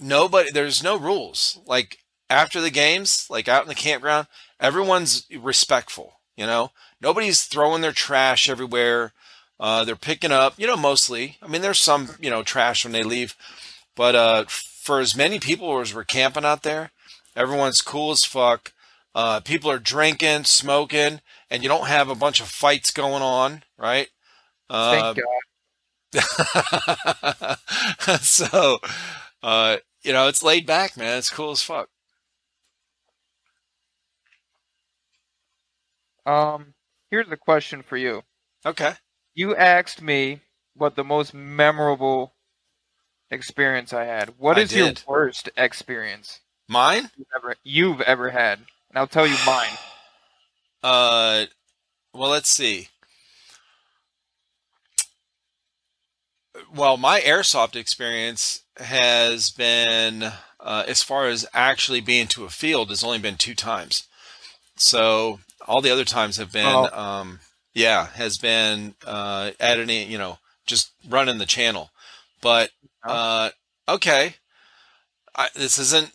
nobody. 0.01 0.51
There's 0.51 0.83
no 0.83 0.99
rules. 0.99 1.61
Like 1.65 1.99
after 2.29 2.61
the 2.61 2.71
games, 2.71 3.27
like 3.31 3.49
out 3.49 3.63
in 3.63 3.69
the 3.69 3.75
campground, 3.75 4.27
everyone's 4.63 5.27
respectful. 5.39 6.21
You 6.37 6.47
know, 6.47 6.71
nobody's 7.01 7.45
throwing 7.45 7.83
their 7.83 7.93
trash 7.93 8.49
everywhere. 8.49 9.13
Uh, 9.61 9.85
they're 9.85 9.97
picking 9.97 10.33
up, 10.33 10.55
you 10.57 10.67
know, 10.67 10.77
mostly. 10.77 11.37
I 11.43 11.47
mean, 11.47 11.61
there's 11.61 11.79
some, 11.79 12.11
you 12.19 12.31
know, 12.31 12.43
trash 12.43 12.85
when 12.85 12.93
they 12.93 13.03
leave, 13.03 13.37
but 13.95 14.15
uh, 14.15 14.45
for 14.49 14.99
as 14.99 15.15
many 15.15 15.39
people 15.39 15.79
as 15.81 15.93
were 15.93 16.05
camping 16.05 16.45
out 16.45 16.63
there, 16.63 16.91
everyone's 17.37 17.83
cool 17.83 18.13
as 18.13 18.25
fuck. 18.25 18.73
Uh, 19.15 19.41
people 19.41 19.71
are 19.71 19.79
drinking, 19.79 20.45
smoking, 20.45 21.21
and 21.51 21.63
you 21.63 21.69
don't 21.69 21.87
have 21.87 22.09
a 22.09 22.15
bunch 22.15 22.41
of 22.41 22.49
fights 22.49 22.91
going 22.91 23.23
on, 23.23 23.63
right? 23.77 24.09
Thank 25.15 25.19
God. 26.15 27.59
so, 28.23 28.79
uh, 29.43 29.77
you 30.03 30.13
know, 30.13 30.29
it's 30.29 30.43
laid 30.43 30.67
back, 30.67 30.97
man. 30.97 31.19
It's 31.19 31.31
cool 31.31 31.51
as 31.51 31.63
fuck. 31.63 31.89
Um, 36.25 36.75
here's 37.11 37.31
a 37.31 37.37
question 37.37 37.83
for 37.83 37.97
you. 37.97 38.23
Okay. 38.65 38.95
You 39.35 39.57
asked 39.57 40.03
me 40.03 40.41
what 40.75 40.97
the 40.97 41.05
most 41.05 41.35
memorable 41.35 42.35
experience 43.31 43.93
I 43.93 44.05
had. 44.05 44.35
What 44.39 44.59
is 44.59 44.75
your 44.75 44.93
worst 45.07 45.51
experience? 45.57 46.41
Mine? 46.69 47.11
You've 47.17 47.27
ever, 47.37 47.55
you've 47.65 48.01
ever 48.03 48.31
had. 48.31 48.61
And 48.91 48.99
I'll 48.99 49.07
tell 49.07 49.27
you 49.27 49.37
mine. 49.47 49.71
Uh, 50.83 51.47
well, 52.13 52.31
let's 52.31 52.51
see. 52.51 52.89
Well, 56.75 56.97
my 56.97 57.21
airsoft 57.21 57.77
experience 57.77 58.63
has 58.79 59.51
been, 59.51 60.33
uh, 60.61 60.85
as 60.87 61.03
far 61.03 61.29
as 61.29 61.47
actually 61.55 62.01
being 62.01 62.27
to 62.29 62.45
a 62.45 62.51
field, 62.51 62.91
has 62.91 63.03
only 63.03 63.19
been 63.19 63.37
two 63.37 63.55
times. 63.55 64.07
So 64.77 65.41
all 65.67 65.81
the 65.81 65.91
other 65.91 66.05
times 66.05 66.37
have 66.37 66.53
been, 66.53 66.67
oh. 66.67 66.89
um, 66.93 67.41
yeah, 67.75 68.09
has 68.15 68.39
been 68.39 68.95
uh, 69.07 69.53
editing, 69.59 70.11
you 70.11 70.19
know, 70.19 70.39
just 70.67 70.93
running 71.09 71.39
the 71.39 71.47
channel. 71.47 71.91
But 72.41 72.71
uh, 73.05 73.51
okay, 73.89 74.37
I, 75.35 75.49
this 75.55 75.79
isn't. 75.79 76.13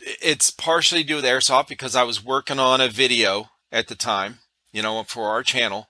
It's 0.00 0.50
partially 0.50 1.02
due 1.02 1.16
with 1.16 1.24
airsoft 1.24 1.68
because 1.68 1.96
I 1.96 2.02
was 2.02 2.24
working 2.24 2.58
on 2.58 2.80
a 2.80 2.88
video 2.88 3.50
at 3.72 3.88
the 3.88 3.94
time, 3.94 4.40
you 4.72 4.82
know, 4.82 5.02
for 5.04 5.28
our 5.28 5.42
channel. 5.42 5.88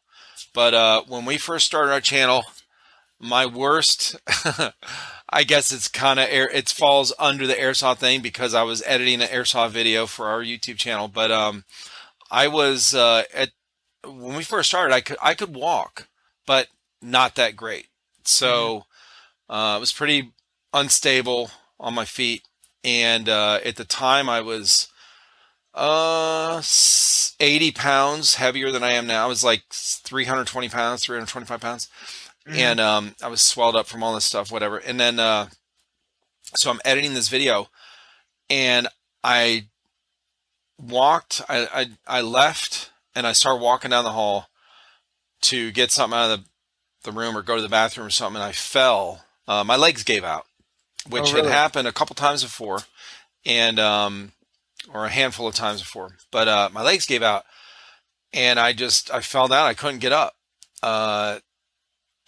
But 0.53 0.73
uh, 0.73 1.03
when 1.09 1.25
we 1.25 1.37
first 1.37 1.67
started 1.67 1.93
our 1.93 2.01
channel, 2.01 2.45
my 3.19 3.45
worst, 3.45 4.17
I 5.29 5.43
guess 5.45 5.73
it's 5.73 5.89
kind 5.89 6.21
of 6.21 6.29
air. 6.31 6.49
It 6.49 6.69
falls 6.69 7.13
under 7.19 7.47
the 7.47 7.55
airsoft 7.55 7.99
thing 7.99 8.21
because 8.21 8.55
I 8.55 8.63
was 8.63 8.83
editing 8.87 9.21
an 9.21 9.29
airsoft 9.29 9.71
video 9.71 10.07
for 10.07 10.27
our 10.29 10.43
YouTube 10.43 10.77
channel. 10.77 11.09
But 11.09 11.33
um, 11.33 11.65
I 12.35 12.49
was 12.49 12.97
uh, 12.97 13.23
at 13.33 13.51
when 14.05 14.37
we 14.37 14.43
first 14.43 14.69
started. 14.69 14.93
I 14.93 15.01
could 15.01 15.17
I 15.23 15.35
could 15.35 15.55
walk, 15.55 16.09
but 16.49 16.67
not 17.01 17.37
that 17.37 17.55
great. 17.55 17.87
So 18.25 18.87
mm-hmm. 19.49 19.55
uh, 19.55 19.77
it 19.77 19.81
was 19.81 19.93
pretty 19.93 20.33
unstable 20.73 21.53
on 21.79 21.95
my 21.95 22.05
feet. 22.05 22.43
And 22.83 23.29
uh, 23.29 23.61
at 23.65 23.77
the 23.77 23.85
time, 23.85 24.29
I 24.29 24.41
was 24.41 24.89
uh 25.75 26.61
80 27.39 27.71
pounds 27.73 28.35
heavier 28.35 28.73
than 28.73 28.83
I 28.83 28.93
am 28.93 29.07
now. 29.07 29.25
I 29.25 29.29
was 29.29 29.45
like 29.45 29.63
320 29.71 30.69
pounds, 30.69 31.05
325 31.05 31.61
pounds. 31.61 31.89
Mm-hmm. 32.49 32.59
And 32.59 32.81
um, 32.81 33.15
I 33.23 33.29
was 33.29 33.43
swelled 33.43 33.77
up 33.77 33.87
from 33.87 34.03
all 34.03 34.15
this 34.15 34.25
stuff, 34.25 34.51
whatever. 34.51 34.79
And 34.79 34.99
then, 34.99 35.21
uh, 35.21 35.49
so 36.57 36.71
I'm 36.71 36.81
editing 36.85 37.15
this 37.15 37.29
video, 37.29 37.69
and 38.51 38.87
I 39.23 39.69
walked. 40.81 41.43
I, 41.49 41.67
I 42.07 42.19
I 42.19 42.21
left, 42.21 42.91
and 43.15 43.27
I 43.27 43.33
started 43.33 43.63
walking 43.63 43.91
down 43.91 44.05
the 44.05 44.13
hall 44.13 44.49
to 45.43 45.71
get 45.73 45.91
something 45.91 46.19
out 46.19 46.31
of 46.31 46.41
the 46.41 46.47
the 47.05 47.13
room 47.13 47.37
or 47.37 47.43
go 47.43 47.57
to 47.57 47.63
the 47.63 47.69
bathroom 47.69 48.07
or 48.07 48.11
something, 48.11 48.41
and 48.41 48.49
I 48.49 48.53
fell. 48.53 49.25
Uh, 49.47 49.63
my 49.63 49.77
legs 49.77 50.05
gave 50.05 50.25
out, 50.25 50.47
which 51.09 51.31
oh, 51.31 51.35
really? 51.35 51.49
had 51.49 51.55
happened 51.55 51.87
a 51.87 51.93
couple 51.93 52.15
times 52.15 52.43
before, 52.43 52.81
and 53.45 53.79
um, 53.79 54.33
or 54.93 55.05
a 55.05 55.11
handful 55.11 55.47
of 55.47 55.55
times 55.55 55.81
before. 55.81 56.17
But 56.31 56.49
uh, 56.49 56.71
my 56.73 56.83
legs 56.83 57.07
gave 57.07 57.23
out, 57.23 57.45
and 58.33 58.59
I 58.59 58.73
just 58.73 59.13
I 59.13 59.21
fell 59.21 59.49
down. 59.49 59.67
I 59.67 59.75
couldn't 59.75 60.01
get 60.01 60.13
up. 60.13 60.35
Uh, 60.83 61.39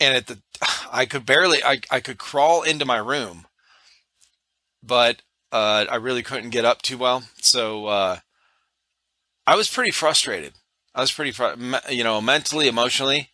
and 0.00 0.16
at 0.16 0.26
the 0.26 0.38
I 0.92 1.06
could 1.06 1.26
barely 1.26 1.62
I, 1.62 1.80
I 1.90 2.00
could 2.00 2.18
crawl 2.18 2.62
into 2.62 2.84
my 2.84 2.98
room, 2.98 3.46
but 4.82 5.22
uh, 5.52 5.86
I 5.90 5.96
really 5.96 6.22
couldn't 6.22 6.50
get 6.50 6.64
up 6.64 6.82
too 6.82 6.98
well. 6.98 7.24
So 7.40 7.86
uh, 7.86 8.18
I 9.46 9.54
was 9.54 9.68
pretty 9.68 9.92
frustrated. 9.92 10.54
I 10.94 11.00
was 11.00 11.12
pretty 11.12 11.34
you 11.90 12.04
know 12.04 12.20
mentally, 12.20 12.68
emotionally. 12.68 13.30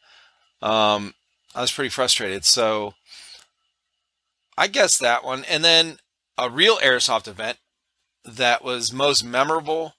Um, 0.61 1.15
I 1.55 1.61
was 1.61 1.73
pretty 1.73 1.91
frustrated. 1.91 2.45
So 2.45 2.95
I 4.57 4.67
guess 4.67 4.99
that 4.99 5.25
one, 5.25 5.45
and 5.45 5.65
then 5.65 5.99
a 6.37 6.51
real 6.51 6.77
airsoft 6.79 7.29
event 7.29 7.59
that 8.25 8.63
was 8.65 8.93
most 8.93 9.25
memorable, 9.25 9.95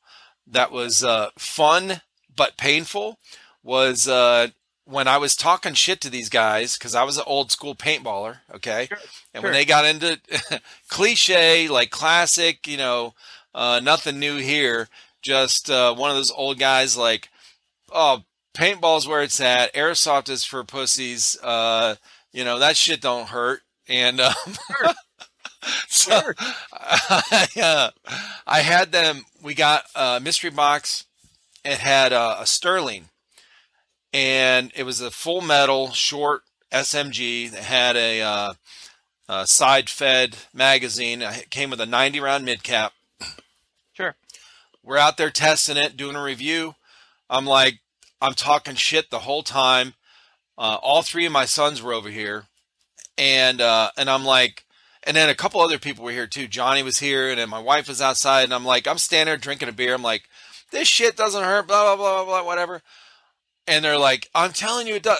that 0.48 0.72
was 0.72 1.03
uh, 1.03 1.30
fun 1.38 2.02
but 2.35 2.57
painful, 2.57 3.19
was 3.64 4.07
uh, 4.07 4.48
when 4.85 5.07
I 5.07 5.18
was 5.18 5.35
talking 5.35 5.73
shit 5.73 6.02
to 6.02 6.10
these 6.10 6.30
guys 6.30 6.77
because 6.77 6.95
I 6.95 7.03
was 7.03 7.18
an 7.18 7.23
old 7.26 7.52
school 7.52 7.76
paintballer, 7.76 8.38
okay, 8.56 8.88
sure, 8.88 8.98
and 9.34 9.41
sure. 9.41 9.49
when 9.49 9.53
they 9.53 9.65
got 9.65 9.85
into 9.85 10.19
cliche 10.90 11.68
like 11.68 11.90
classic, 11.90 12.68
you 12.68 12.77
know, 12.77 13.14
uh, 13.56 13.80
nothing 13.84 14.19
new 14.19 14.38
here, 14.38 14.90
just 15.23 15.69
uh, 15.69 15.95
one 15.95 16.11
of 16.11 16.15
those 16.15 16.31
old 16.31 16.59
guys 16.59 16.95
like, 16.95 17.29
oh, 17.91 18.23
paintball's 18.55 19.07
where 19.07 19.23
it's 19.23 19.41
at, 19.41 19.73
airsoft 19.73 20.29
is 20.29 20.43
for 20.43 20.63
pussies, 20.63 21.37
uh, 21.41 21.95
you 22.31 22.43
know 22.43 22.59
that 22.59 22.77
shit 22.77 23.01
don't 23.01 23.29
hurt, 23.29 23.61
and 23.87 24.19
um, 24.19 24.33
sure. 24.45 24.93
so 25.87 26.19
sure. 26.19 26.35
I, 26.73 27.47
uh, 27.61 27.89
I 28.45 28.59
had 28.61 28.91
them. 28.91 29.25
We 29.41 29.53
got 29.55 29.85
a 29.95 30.19
mystery 30.19 30.49
box. 30.49 31.05
It 31.65 31.77
had 31.77 32.11
a, 32.11 32.41
a 32.41 32.45
Sterling 32.45 33.05
and 34.13 34.71
it 34.75 34.83
was 34.83 35.01
a 35.01 35.11
full 35.11 35.41
metal 35.41 35.91
short 35.91 36.43
SMG 36.71 37.51
that 37.51 37.63
had 37.63 37.95
a, 37.97 38.21
uh, 38.21 38.53
a 39.27 39.47
side 39.47 39.89
fed 39.89 40.37
magazine. 40.53 41.21
It 41.21 41.49
came 41.49 41.71
with 41.71 41.81
a 41.81 41.85
90 41.85 42.19
round 42.19 42.45
mid 42.45 42.63
cap. 42.63 42.93
We're 44.84 44.97
out 44.97 45.18
there 45.18 45.30
testing 45.30 45.77
it, 45.77 45.97
doing 45.97 46.15
a 46.15 46.23
review. 46.23 46.76
I'm 47.30 47.45
like, 47.45 47.80
I'm 48.22 48.34
talking 48.34 48.76
shit 48.76 49.10
the 49.10 49.19
whole 49.19 49.43
time. 49.43 49.93
Uh, 50.57 50.77
all 50.81 51.01
three 51.01 51.26
of 51.26 51.31
my 51.31 51.45
sons 51.45 51.81
were 51.81 51.93
over 51.93 52.10
here, 52.10 52.45
and 53.18 53.60
uh, 53.60 53.89
and 53.97 54.10
I'm 54.10 54.23
like, 54.23 54.65
and 55.03 55.18
then 55.18 55.30
a 55.30 55.35
couple 55.35 55.61
other 55.61 55.80
people 55.80 56.05
were 56.05 56.11
here 56.11 56.27
too. 56.27 56.47
Johnny 56.47 56.84
was 56.84 56.99
here, 56.99 57.30
and 57.30 57.39
then 57.39 57.49
my 57.49 57.60
wife 57.60 57.88
was 57.88 58.01
outside, 58.01 58.43
and 58.43 58.53
I'm 58.53 58.65
like, 58.65 58.88
I'm 58.88 58.99
standing 58.99 59.31
there 59.31 59.38
drinking 59.38 59.69
a 59.69 59.73
beer. 59.73 59.95
I'm 59.95 60.03
like, 60.03 60.23
this 60.72 60.88
shit 60.88 61.18
doesn't 61.18 61.43
hurt, 61.43 61.68
blah 61.68 61.95
blah 61.95 61.95
blah 61.95 62.23
blah 62.23 62.41
blah, 62.41 62.45
whatever 62.45 62.84
and 63.68 63.84
they're 63.84 63.97
like, 63.97 64.30
"I'm 64.34 64.51
telling 64.51 64.88
you, 64.88 64.95
it 64.95 65.03
does." 65.03 65.19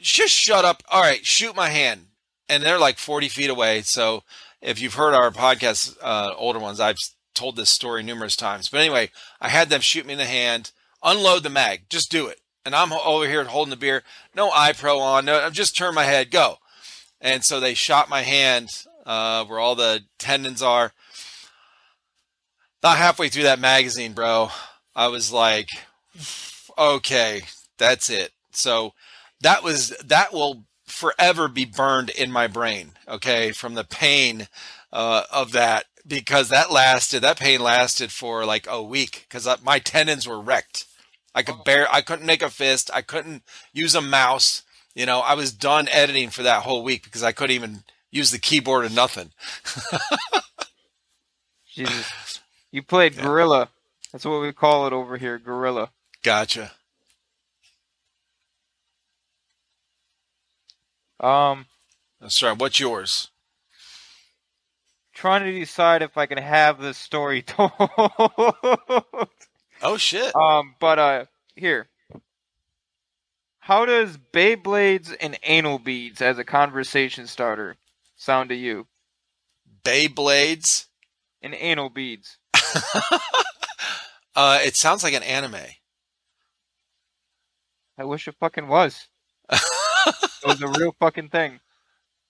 Just 0.00 0.34
shut 0.34 0.64
up. 0.64 0.82
All 0.90 1.00
right, 1.00 1.24
shoot 1.24 1.56
my 1.56 1.70
hand. 1.70 2.08
And 2.48 2.62
they're 2.62 2.78
like 2.78 2.98
40 2.98 3.28
feet 3.28 3.48
away, 3.48 3.82
so 3.82 4.22
if 4.60 4.80
you've 4.80 4.94
heard 4.94 5.14
our 5.14 5.30
podcast, 5.30 5.96
uh, 6.02 6.34
older 6.36 6.58
ones, 6.58 6.78
I've 6.78 6.98
told 7.34 7.56
this 7.56 7.70
story 7.70 8.02
numerous 8.02 8.36
times. 8.36 8.68
But 8.68 8.80
anyway, 8.80 9.10
I 9.40 9.48
had 9.48 9.68
them 9.68 9.80
shoot 9.80 10.06
me 10.06 10.12
in 10.12 10.18
the 10.18 10.24
hand, 10.24 10.70
unload 11.02 11.42
the 11.42 11.50
mag, 11.50 11.82
just 11.88 12.10
do 12.10 12.26
it. 12.26 12.40
And 12.64 12.74
I'm 12.74 12.92
over 12.92 13.28
here 13.28 13.44
holding 13.44 13.70
the 13.70 13.76
beer, 13.76 14.02
no 14.34 14.50
eye 14.50 14.72
pro 14.72 14.98
on, 14.98 15.24
no, 15.26 15.38
I've 15.38 15.52
just 15.52 15.76
turned 15.76 15.94
my 15.94 16.04
head, 16.04 16.30
go. 16.30 16.56
And 17.20 17.44
so 17.44 17.60
they 17.60 17.74
shot 17.74 18.08
my 18.08 18.22
hand 18.22 18.70
uh, 19.04 19.44
where 19.44 19.58
all 19.58 19.74
the 19.74 20.02
tendons 20.18 20.62
are. 20.62 20.92
Not 22.82 22.98
halfway 22.98 23.28
through 23.28 23.44
that 23.44 23.58
magazine, 23.58 24.12
bro, 24.12 24.50
I 24.94 25.08
was 25.08 25.32
like, 25.32 25.68
okay, 26.76 27.42
that's 27.78 28.10
it. 28.10 28.32
So 28.52 28.92
that 29.40 29.62
was 29.62 29.90
that 30.04 30.32
will 30.32 30.64
forever 30.86 31.48
be 31.48 31.64
burned 31.64 32.10
in 32.10 32.30
my 32.30 32.46
brain. 32.46 32.92
Okay, 33.08 33.52
from 33.52 33.74
the 33.74 33.84
pain 33.84 34.48
uh, 34.92 35.22
of 35.32 35.52
that 35.52 35.86
because 36.06 36.48
that 36.50 36.70
lasted. 36.70 37.20
That 37.22 37.38
pain 37.38 37.60
lasted 37.60 38.12
for 38.12 38.44
like 38.44 38.66
a 38.68 38.82
week 38.82 39.26
because 39.28 39.48
my 39.62 39.78
tendons 39.78 40.26
were 40.26 40.40
wrecked. 40.40 40.86
I 41.34 41.42
could 41.42 41.64
bear. 41.64 41.86
I 41.92 42.00
couldn't 42.00 42.26
make 42.26 42.42
a 42.42 42.50
fist. 42.50 42.90
I 42.92 43.02
couldn't 43.02 43.42
use 43.72 43.94
a 43.94 44.00
mouse. 44.00 44.62
You 44.94 45.06
know, 45.06 45.20
I 45.20 45.34
was 45.34 45.52
done 45.52 45.88
editing 45.88 46.30
for 46.30 46.42
that 46.42 46.62
whole 46.62 46.84
week 46.84 47.04
because 47.04 47.22
I 47.24 47.32
couldn't 47.32 47.56
even 47.56 47.82
use 48.10 48.30
the 48.30 48.38
keyboard 48.38 48.84
or 48.84 48.90
nothing. 48.90 49.32
Jesus. 51.66 52.40
You 52.70 52.82
played 52.82 53.16
Gorilla. 53.18 53.70
That's 54.12 54.24
what 54.24 54.40
we 54.40 54.52
call 54.52 54.86
it 54.86 54.92
over 54.92 55.16
here, 55.16 55.38
Gorilla. 55.38 55.90
Gotcha. 56.22 56.72
Um, 61.20 61.66
that's 62.20 62.42
right. 62.42 62.58
What's 62.58 62.80
yours? 62.80 63.30
Trying 65.14 65.44
to 65.44 65.52
decide 65.58 66.02
if 66.02 66.18
I 66.18 66.26
can 66.26 66.38
have 66.38 66.80
this 66.80 66.98
story 66.98 67.42
told. 67.46 67.70
oh 69.80 69.96
shit. 69.96 70.34
Um, 70.34 70.74
but 70.80 70.98
uh, 70.98 71.24
here. 71.54 71.88
How 73.60 73.86
does 73.86 74.18
Beyblades 74.18 75.16
and 75.20 75.38
anal 75.42 75.78
beads 75.78 76.20
as 76.20 76.36
a 76.36 76.44
conversation 76.44 77.26
starter 77.26 77.76
sound 78.16 78.50
to 78.50 78.54
you? 78.54 78.88
Beyblades 79.84 80.88
and 81.40 81.54
anal 81.54 81.88
beads. 81.88 82.36
uh, 84.34 84.58
it 84.62 84.76
sounds 84.76 85.02
like 85.02 85.14
an 85.14 85.22
anime. 85.22 85.56
I 87.96 88.04
wish 88.04 88.28
it 88.28 88.34
fucking 88.38 88.68
was. 88.68 89.08
it 89.50 89.60
was 90.44 90.60
a 90.60 90.68
real 90.68 90.94
fucking 90.98 91.28
thing, 91.28 91.60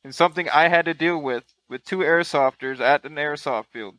and 0.05 0.15
something 0.15 0.49
I 0.49 0.69
had 0.69 0.85
to 0.85 0.95
deal 0.95 1.19
with 1.19 1.45
with 1.69 1.85
two 1.85 1.99
airsofters 1.99 2.81
at 2.81 3.05
an 3.05 3.15
airsoft 3.15 3.67
field. 3.67 3.97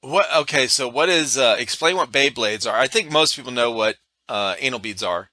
What? 0.00 0.26
Okay, 0.36 0.66
so 0.66 0.88
what 0.88 1.08
is? 1.08 1.38
Uh, 1.38 1.56
explain 1.58 1.96
what 1.96 2.10
Beyblades 2.10 2.70
are. 2.70 2.76
I 2.76 2.88
think 2.88 3.10
most 3.10 3.36
people 3.36 3.52
know 3.52 3.70
what 3.70 3.96
uh, 4.28 4.56
anal 4.58 4.80
beads 4.80 5.02
are. 5.02 5.30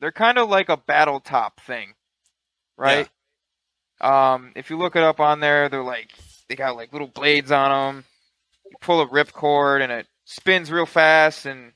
They're 0.00 0.10
kind 0.10 0.38
of 0.38 0.48
like 0.48 0.68
a 0.68 0.76
battle 0.76 1.20
top 1.20 1.60
thing, 1.60 1.94
right? 2.76 3.08
Yeah. 4.00 4.34
Um, 4.34 4.52
if 4.56 4.68
you 4.68 4.76
look 4.76 4.96
it 4.96 5.04
up 5.04 5.20
on 5.20 5.38
there, 5.38 5.68
they're 5.68 5.84
like 5.84 6.10
they 6.48 6.56
got 6.56 6.74
like 6.74 6.92
little 6.92 7.06
blades 7.06 7.52
on 7.52 7.70
them. 7.94 8.04
You 8.68 8.76
pull 8.80 9.00
a 9.00 9.06
rip 9.06 9.32
cord 9.32 9.80
and 9.80 9.92
it 9.92 10.08
spins 10.24 10.72
real 10.72 10.86
fast, 10.86 11.46
and 11.46 11.72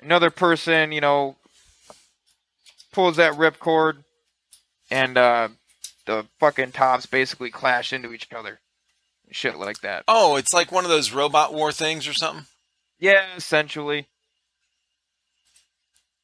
another 0.00 0.30
person, 0.30 0.90
you 0.90 1.02
know, 1.02 1.36
pulls 2.92 3.16
that 3.16 3.36
rip 3.36 3.58
cord, 3.58 4.04
and 4.90 5.18
uh, 5.18 5.48
the 6.06 6.26
fucking 6.38 6.72
tops 6.72 7.06
basically 7.06 7.50
clash 7.50 7.92
into 7.92 8.12
each 8.12 8.28
other. 8.32 8.60
Shit 9.30 9.56
like 9.56 9.80
that. 9.80 10.04
Oh, 10.08 10.36
it's 10.36 10.52
like 10.52 10.70
one 10.70 10.84
of 10.84 10.90
those 10.90 11.12
robot 11.12 11.54
war 11.54 11.72
things 11.72 12.06
or 12.06 12.12
something? 12.12 12.46
Yeah, 12.98 13.24
essentially. 13.36 14.08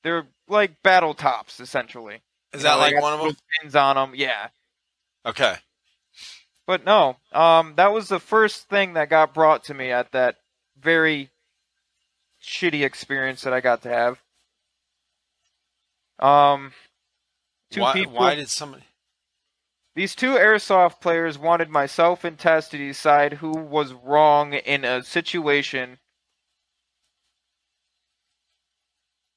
They're 0.03 0.27
like 0.47 0.83
battle 0.83 1.15
tops, 1.15 1.61
essentially. 1.61 2.21
Is 2.53 2.61
you 2.61 2.65
that 2.65 2.75
know, 2.75 2.79
like 2.79 3.01
one 3.03 3.13
of 3.15 3.21
them? 3.21 3.37
Pins 3.61 3.75
on 3.75 3.97
them, 3.97 4.13
yeah. 4.15 4.49
Okay. 5.25 5.57
But 6.67 6.85
no, 6.85 7.17
um, 7.33 7.75
that 7.77 7.93
was 7.93 8.09
the 8.09 8.21
first 8.21 8.69
thing 8.69 8.93
that 8.95 9.09
got 9.09 9.33
brought 9.33 9.65
to 9.65 9.75
me 9.75 9.91
at 9.91 10.13
that 10.13 10.37
very 10.79 11.31
shitty 12.43 12.85
experience 12.85 13.43
that 13.43 13.53
I 13.53 13.61
got 13.61 13.83
to 13.83 13.89
have. 13.89 14.21
Um, 16.19 16.73
two 17.71 17.81
why, 17.81 17.93
people. 17.93 18.13
Why 18.15 18.35
did 18.35 18.51
somebody? 18.51 18.85
These 19.99 20.15
two 20.15 20.35
airsoft 20.35 21.01
players 21.01 21.37
wanted 21.37 21.71
myself 21.71 22.23
and 22.23 22.39
Tess 22.39 22.69
to 22.69 22.79
decide 22.79 23.33
who 23.33 23.51
was 23.51 23.93
wrong 23.93 24.53
in 24.53 24.85
a 24.85 25.03
situation, 25.03 25.99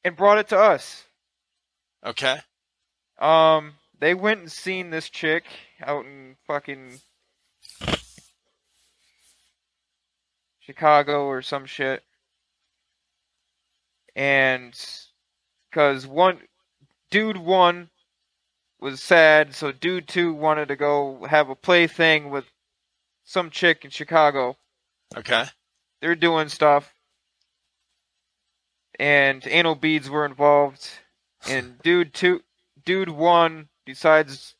and 0.03 0.15
brought 0.15 0.38
it 0.38 0.49
to 0.49 0.59
us. 0.59 1.05
Okay. 2.05 2.41
Um, 3.17 3.73
they 3.97 4.13
went 4.13 4.41
and 4.41 4.51
seen 4.51 4.91
this 4.91 5.09
chick 5.09 5.45
out 5.81 6.05
in 6.05 6.35
fucking 6.45 6.99
Chicago 10.59 11.25
or 11.25 11.41
some 11.41 11.65
shit. 11.65 12.03
And 14.15 14.79
because 15.71 16.05
one 16.05 16.41
dude 17.09 17.38
one 17.38 17.89
was 18.82 19.02
sad, 19.02 19.53
so 19.53 19.72
dude 19.72 20.08
two 20.08 20.34
wanted 20.34 20.68
to 20.70 20.76
go 20.76 21.26
have 21.30 21.49
a 21.49 21.56
play 21.56 21.88
thing 21.88 22.32
with 22.32 22.45
some 23.24 23.49
chick 23.49 23.86
in 23.86 23.91
Chicago. 23.91 24.58
Okay. 25.16 25.45
They're 26.02 26.16
doing 26.16 26.49
stuff. 26.49 26.94
And 28.99 29.45
anal 29.48 29.76
beads 29.76 30.10
were 30.10 30.26
involved. 30.26 30.90
And 31.48 31.80
dude 31.84 32.14
two 32.14 32.41
dude 32.84 33.10
one 33.10 33.70
decides 33.86 34.56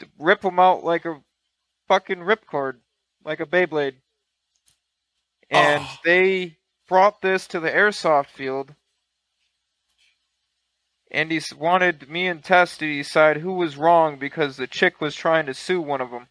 to 0.00 0.08
rip 0.18 0.40
them 0.40 0.58
out 0.58 0.84
like 0.84 1.04
a 1.04 1.22
fucking 1.86 2.18
ripcord, 2.18 2.78
like 3.24 3.40
a 3.40 3.46
Beyblade. 3.46 3.96
And 5.50 5.84
oh. 5.84 5.96
they 6.04 6.58
brought 6.88 7.22
this 7.22 7.46
to 7.48 7.60
the 7.60 7.70
airsoft 7.70 8.26
field 8.26 8.74
and 11.14 11.30
he 11.30 11.40
wanted 11.56 12.08
me 12.10 12.26
and 12.26 12.42
Tess 12.42 12.76
to 12.78 12.86
decide 12.86 13.38
who 13.38 13.52
was 13.54 13.76
wrong 13.76 14.18
because 14.18 14.56
the 14.56 14.66
chick 14.66 15.00
was 15.00 15.14
trying 15.14 15.46
to 15.46 15.54
sue 15.54 15.80
one 15.80 16.00
of 16.00 16.10
them. 16.10 16.26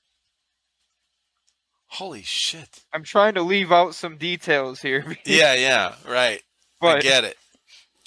Holy 1.87 2.21
shit. 2.23 2.81
I'm 2.91 3.03
trying 3.03 3.35
to 3.35 3.41
leave 3.41 3.71
out 3.71 3.95
some 3.95 4.17
details 4.17 4.81
here. 4.81 5.17
yeah, 5.25 5.53
yeah, 5.53 5.93
right. 6.07 6.41
But 6.81 6.97
I 6.97 7.01
get 7.01 7.23
it. 7.23 7.37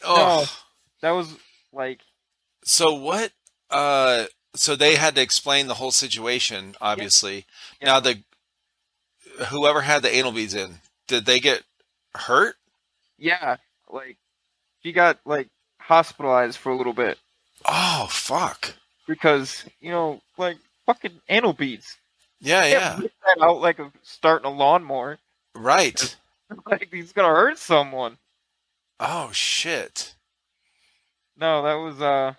Oh, 0.04 0.44
no, 0.44 0.44
that 1.00 1.12
was 1.12 1.34
like 1.72 2.00
So 2.64 2.94
what 2.94 3.32
uh 3.70 4.26
so 4.54 4.76
they 4.76 4.96
had 4.96 5.14
to 5.14 5.22
explain 5.22 5.66
the 5.66 5.74
whole 5.74 5.90
situation 5.90 6.74
obviously. 6.80 7.46
Yeah. 7.80 7.86
Now 7.86 8.00
the 8.00 8.22
whoever 9.48 9.80
had 9.80 10.02
the 10.02 10.14
anal 10.14 10.32
beads 10.32 10.54
in, 10.54 10.76
did 11.08 11.24
they 11.24 11.40
get 11.40 11.62
hurt? 12.14 12.56
Yeah, 13.18 13.56
like 13.88 14.18
she 14.82 14.92
got 14.92 15.20
like 15.24 15.48
hospitalized 15.86 16.58
for 16.58 16.70
a 16.70 16.76
little 16.76 16.92
bit. 16.92 17.18
Oh 17.64 18.06
fuck! 18.10 18.74
Because 19.06 19.64
you 19.80 19.90
know, 19.90 20.20
like 20.36 20.58
fucking 20.84 21.20
anal 21.28 21.52
beads. 21.52 21.96
Yeah, 22.40 22.66
yeah. 22.66 22.96
That 22.98 23.42
out 23.42 23.60
like 23.60 23.78
a, 23.78 23.90
starting 24.02 24.46
a 24.46 24.54
lawnmower. 24.54 25.18
Right. 25.54 26.16
like 26.66 26.88
he's 26.92 27.12
gonna 27.12 27.28
hurt 27.28 27.58
someone. 27.58 28.18
Oh 29.00 29.30
shit. 29.32 30.14
No, 31.38 31.62
that 31.62 31.74
was 31.74 32.00
uh. 32.00 32.34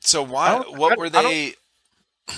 So 0.00 0.22
why? 0.22 0.58
What 0.58 0.98
were 0.98 1.10
they? 1.10 1.54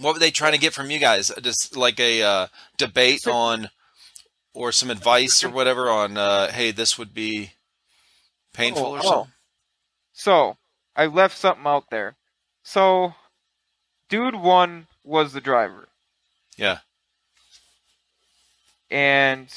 What 0.00 0.12
were 0.12 0.20
they 0.20 0.30
trying 0.30 0.52
to 0.52 0.60
get 0.60 0.74
from 0.74 0.92
you 0.92 1.00
guys? 1.00 1.32
Just 1.42 1.76
like 1.76 1.98
a 1.98 2.22
uh, 2.22 2.46
debate 2.76 3.26
on, 3.26 3.68
or 4.54 4.70
some 4.70 4.90
advice 4.90 5.42
or 5.42 5.48
whatever 5.48 5.90
on. 5.90 6.16
Uh, 6.16 6.52
hey, 6.52 6.70
this 6.70 6.96
would 6.96 7.12
be 7.12 7.50
painful 8.58 8.86
oh, 8.86 8.96
or 8.96 9.02
something? 9.02 9.32
Oh. 9.32 9.34
So 10.12 10.56
I 10.96 11.06
left 11.06 11.36
something 11.38 11.66
out 11.66 11.90
there. 11.90 12.16
So, 12.62 13.14
dude 14.08 14.34
one 14.34 14.88
was 15.04 15.32
the 15.32 15.40
driver. 15.40 15.88
Yeah. 16.56 16.78
And 18.90 19.48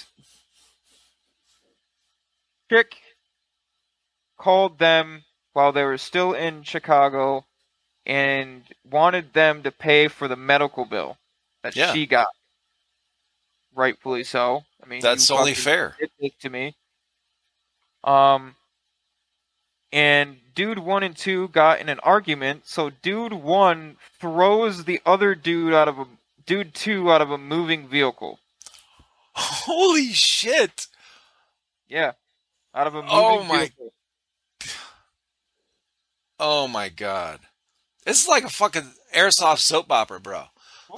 chick 2.69 2.95
called 4.38 4.78
them 4.80 5.23
while 5.53 5.72
they 5.72 5.84
were 5.84 5.98
still 5.98 6.34
in 6.34 6.64
Chicago 6.64 7.45
and 8.06 8.64
wanted 8.90 9.34
them 9.34 9.64
to 9.64 9.72
pay 9.72 10.07
for 10.07 10.28
the 10.28 10.36
medical 10.36 10.86
bill 10.86 11.18
that 11.64 11.76
yeah. 11.76 11.94
she 11.94 12.06
got. 12.06 12.28
Rightfully 13.73 14.26
so. 14.26 14.64
I 14.84 14.88
mean, 14.88 15.02
that's 15.02 15.32
only 15.32 15.53
fair 15.53 15.95
to 16.41 16.49
me. 16.49 16.76
Um, 18.03 18.56
and 19.91 20.38
dude 20.55 20.80
one 20.80 21.03
and 21.03 21.15
two 21.15 21.47
got 21.49 21.80
in 21.80 21.89
an 21.89 21.99
argument. 21.99 22.68
So 22.68 22.89
dude 22.89 23.34
one 23.34 23.97
throws 24.19 24.85
the 24.85 25.01
other 25.05 25.35
dude 25.35 25.73
out 25.73 25.88
of 25.88 25.99
a 25.99 26.05
dude 26.45 26.73
two 26.73 27.11
out 27.11 27.22
of 27.22 27.31
a 27.31 27.38
moving 27.38 27.88
vehicle. 27.88 28.39
Holy 29.34 30.07
shit! 30.07 30.88
Yeah, 31.88 32.13
out 32.76 32.88
of 32.88 32.95
a 32.95 32.99
oh 32.99 33.01
moving 33.01 33.11
oh 33.11 33.43
my, 33.43 33.59
vehicle. 33.59 33.93
Oh 36.39 36.68
my 36.68 36.89
god! 36.89 37.39
This 38.05 38.22
is 38.22 38.27
like 38.27 38.43
a 38.43 38.49
fucking 38.49 38.91
airsoft 39.15 39.59
soap 39.59 39.91
opera, 39.91 40.19
bro. 40.19 40.43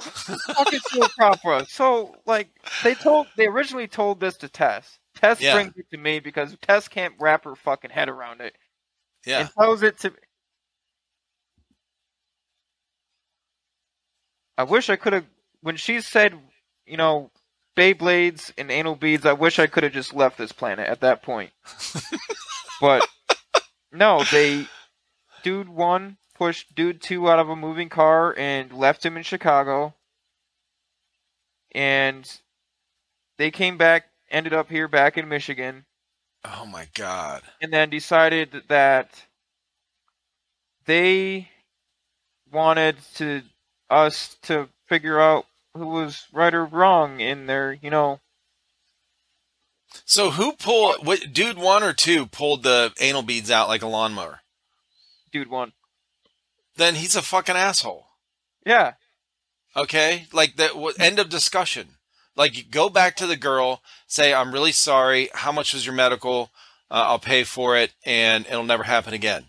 fucking 0.00 0.80
soap 0.90 1.10
opera. 1.20 1.66
So, 1.68 2.16
like, 2.26 2.48
they 2.82 2.94
told 2.94 3.28
they 3.36 3.46
originally 3.46 3.86
told 3.86 4.20
this 4.20 4.36
to 4.38 4.48
Tess. 4.48 4.98
Tess 5.14 5.40
yeah. 5.40 5.54
brings 5.54 5.76
it 5.76 5.86
to 5.92 5.96
me 5.96 6.18
because 6.18 6.56
Tess 6.62 6.88
can't 6.88 7.14
wrap 7.20 7.44
her 7.44 7.54
fucking 7.54 7.90
head 7.90 8.08
around 8.08 8.40
it. 8.40 8.56
Yeah. 9.26 9.48
Tells 9.58 9.82
it 9.82 9.98
to. 10.00 10.12
I 14.56 14.64
wish 14.64 14.90
I 14.90 14.96
could 14.96 15.12
have. 15.12 15.26
When 15.62 15.76
she 15.76 16.00
said, 16.00 16.38
you 16.86 16.96
know, 16.96 17.30
Beyblades 17.76 18.52
and 18.58 18.70
anal 18.70 18.96
beads, 18.96 19.26
I 19.26 19.32
wish 19.32 19.58
I 19.58 19.66
could 19.66 19.82
have 19.82 19.92
just 19.92 20.14
left 20.14 20.38
this 20.38 20.52
planet 20.52 20.88
at 20.88 21.00
that 21.00 21.22
point. 21.22 21.50
but 22.80 23.06
no, 23.92 24.22
they. 24.30 24.66
Dude 25.42 25.68
one 25.68 26.16
pushed 26.34 26.74
dude 26.74 27.00
two 27.00 27.28
out 27.28 27.38
of 27.38 27.48
a 27.48 27.56
moving 27.56 27.88
car 27.88 28.34
and 28.36 28.72
left 28.72 29.04
him 29.04 29.16
in 29.16 29.22
Chicago. 29.22 29.94
And 31.74 32.30
they 33.38 33.50
came 33.50 33.76
back, 33.76 34.06
ended 34.30 34.52
up 34.52 34.70
here 34.70 34.88
back 34.88 35.18
in 35.18 35.28
Michigan. 35.28 35.84
Oh 36.44 36.66
my 36.66 36.88
god. 36.94 37.42
And 37.60 37.72
then 37.72 37.90
decided 37.90 38.64
that 38.68 39.24
they 40.86 41.48
wanted 42.52 42.96
to 43.16 43.42
us 43.90 44.36
to 44.42 44.68
figure 44.86 45.20
out 45.20 45.46
who 45.74 45.86
was 45.86 46.26
right 46.32 46.54
or 46.54 46.64
wrong 46.64 47.20
in 47.20 47.46
their, 47.46 47.72
you 47.72 47.90
know. 47.90 48.20
So 50.04 50.30
who 50.30 50.52
pulled? 50.52 51.06
What 51.06 51.32
dude 51.32 51.56
one 51.56 51.82
or 51.82 51.92
two 51.92 52.26
pulled 52.26 52.62
the 52.62 52.92
anal 53.00 53.22
beads 53.22 53.50
out 53.50 53.68
like 53.68 53.82
a 53.82 53.86
lawnmower? 53.86 54.40
Dude 55.32 55.48
one. 55.48 55.72
Then 56.76 56.96
he's 56.96 57.16
a 57.16 57.22
fucking 57.22 57.56
asshole. 57.56 58.06
Yeah. 58.66 58.94
Okay, 59.76 60.26
like 60.32 60.56
that. 60.56 60.72
End 60.98 61.18
of 61.18 61.28
discussion. 61.28 61.96
Like 62.36 62.70
go 62.70 62.88
back 62.88 63.16
to 63.16 63.26
the 63.26 63.36
girl, 63.36 63.82
say 64.06 64.34
I'm 64.34 64.52
really 64.52 64.72
sorry. 64.72 65.28
How 65.32 65.52
much 65.52 65.72
was 65.72 65.86
your 65.86 65.94
medical? 65.94 66.50
Uh, 66.90 67.04
I'll 67.08 67.18
pay 67.18 67.44
for 67.44 67.76
it, 67.76 67.92
and 68.04 68.46
it'll 68.46 68.64
never 68.64 68.84
happen 68.84 69.14
again. 69.14 69.46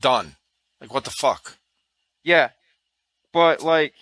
Done. 0.00 0.36
Like 0.80 0.92
what 0.92 1.04
the 1.04 1.10
fuck? 1.10 1.58
Yeah, 2.22 2.50
but 3.32 3.62
like 3.62 3.94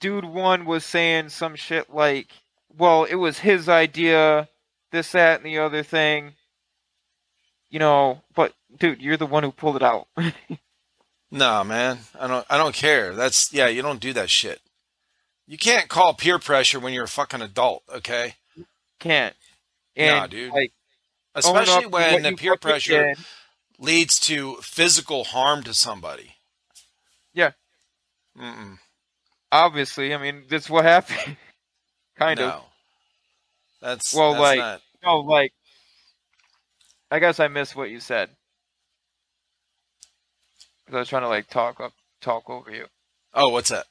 dude 0.00 0.24
one 0.24 0.64
was 0.64 0.84
saying 0.84 1.28
some 1.28 1.54
shit 1.54 1.94
like, 1.94 2.28
well, 2.76 3.04
it 3.04 3.16
was 3.16 3.40
his 3.40 3.68
idea, 3.68 4.48
this, 4.90 5.12
that, 5.12 5.40
and 5.40 5.46
the 5.46 5.58
other 5.58 5.82
thing. 5.82 6.32
You 7.68 7.78
know, 7.78 8.22
but 8.34 8.54
dude, 8.76 9.00
you're 9.00 9.16
the 9.16 9.26
one 9.26 9.44
who 9.44 9.52
pulled 9.52 9.76
it 9.76 9.82
out. 9.82 10.08
nah, 11.30 11.62
man, 11.62 11.98
I 12.18 12.26
don't. 12.26 12.46
I 12.50 12.58
don't 12.58 12.74
care. 12.74 13.14
That's 13.14 13.52
yeah. 13.52 13.68
You 13.68 13.82
don't 13.82 14.00
do 14.00 14.12
that 14.14 14.28
shit. 14.28 14.60
You 15.50 15.58
can't 15.58 15.88
call 15.88 16.14
peer 16.14 16.38
pressure 16.38 16.78
when 16.78 16.92
you're 16.92 17.06
a 17.06 17.08
fucking 17.08 17.42
adult. 17.42 17.82
Okay. 17.92 18.36
Can't. 19.00 19.34
And, 19.96 20.16
nah, 20.16 20.26
dude. 20.28 20.52
Like, 20.52 20.72
especially 21.34 21.86
when 21.86 22.22
the 22.22 22.36
peer 22.36 22.56
pressure 22.56 23.14
leads 23.76 24.20
to 24.20 24.58
physical 24.62 25.24
harm 25.24 25.64
to 25.64 25.74
somebody. 25.74 26.36
Yeah. 27.34 27.50
Mm-mm. 28.38 28.78
Obviously, 29.50 30.14
I 30.14 30.18
mean 30.18 30.44
that's 30.48 30.70
what 30.70 30.84
happened. 30.84 31.36
kind 32.16 32.38
no. 32.38 32.48
of. 32.48 32.64
That's 33.82 34.14
well, 34.14 34.34
that's 34.34 34.40
like 34.40 34.58
not... 34.60 34.80
no, 35.02 35.18
like 35.18 35.52
I 37.10 37.18
guess 37.18 37.40
I 37.40 37.48
missed 37.48 37.74
what 37.74 37.90
you 37.90 37.98
said 37.98 38.30
because 40.86 40.94
I 40.94 41.00
was 41.00 41.08
trying 41.08 41.22
to 41.22 41.28
like 41.28 41.48
talk 41.48 41.80
up, 41.80 41.92
talk 42.20 42.48
over 42.48 42.70
you. 42.70 42.86
Oh, 43.34 43.48
what's 43.48 43.70
that? 43.70 43.86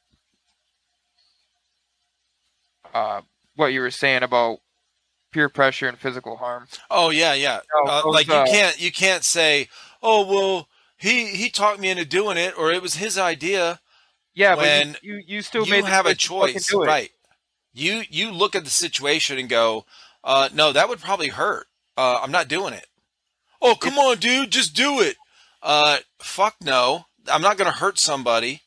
Uh, 2.94 3.22
what 3.56 3.68
you 3.68 3.82
were 3.82 3.92
saying 3.92 4.24
about 4.24 4.60
peer 5.32 5.50
pressure 5.50 5.88
and 5.88 5.98
physical 5.98 6.38
harm. 6.38 6.68
Oh 6.90 7.10
yeah, 7.10 7.34
yeah. 7.34 7.60
No, 7.86 7.92
uh, 7.92 8.02
like 8.06 8.28
you 8.28 8.34
uh, 8.34 8.46
can't 8.46 8.80
you 8.80 8.92
can't 8.92 9.24
say, 9.24 9.70
oh 10.02 10.26
well, 10.26 10.68
he 10.98 11.28
he 11.28 11.50
talked 11.50 11.80
me 11.80 11.90
into 11.90 12.06
doing 12.06 12.38
it, 12.38 12.58
or 12.58 12.72
it 12.72 12.82
was 12.82 12.96
his 12.96 13.18
idea. 13.18 13.80
Yeah, 14.34 14.56
when 14.56 14.94
but 14.94 15.04
you, 15.04 15.16
you, 15.16 15.24
you 15.28 15.42
still 15.42 15.66
you 15.66 15.84
have 15.84 16.06
a 16.06 16.16
choice, 16.16 16.74
right? 16.74 17.12
You 17.74 18.04
you 18.10 18.32
look 18.32 18.56
at 18.56 18.64
the 18.64 18.70
situation 18.70 19.38
and 19.38 19.50
go, 19.50 19.86
uh, 20.24 20.50
no, 20.54 20.72
that 20.72 20.90
would 20.90 21.00
probably 21.00 21.30
hurt. 21.30 21.68
Uh, 21.98 22.20
I'm 22.22 22.32
not 22.32 22.48
doing 22.48 22.74
it. 22.74 22.86
Oh, 23.62 23.76
come 23.76 23.98
on, 23.98 24.18
dude, 24.18 24.52
just 24.52 24.74
do 24.74 25.02
it. 25.02 25.18
Uh, 25.62 25.98
fuck 26.20 26.56
no, 26.64 27.06
I'm 27.30 27.42
not 27.42 27.58
going 27.58 27.70
to 27.70 27.78
hurt 27.78 28.00
somebody 28.00 28.62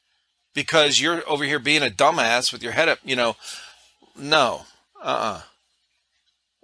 because 0.55 1.01
you're 1.01 1.23
over 1.27 1.44
here 1.44 1.59
being 1.59 1.82
a 1.82 1.89
dumbass 1.89 2.53
with 2.53 2.62
your 2.62 2.73
head 2.73 2.89
up. 2.89 2.99
You 3.03 3.16
know, 3.16 3.36
no, 4.16 4.62
uh, 5.02 5.06
uh-uh. 5.06 5.43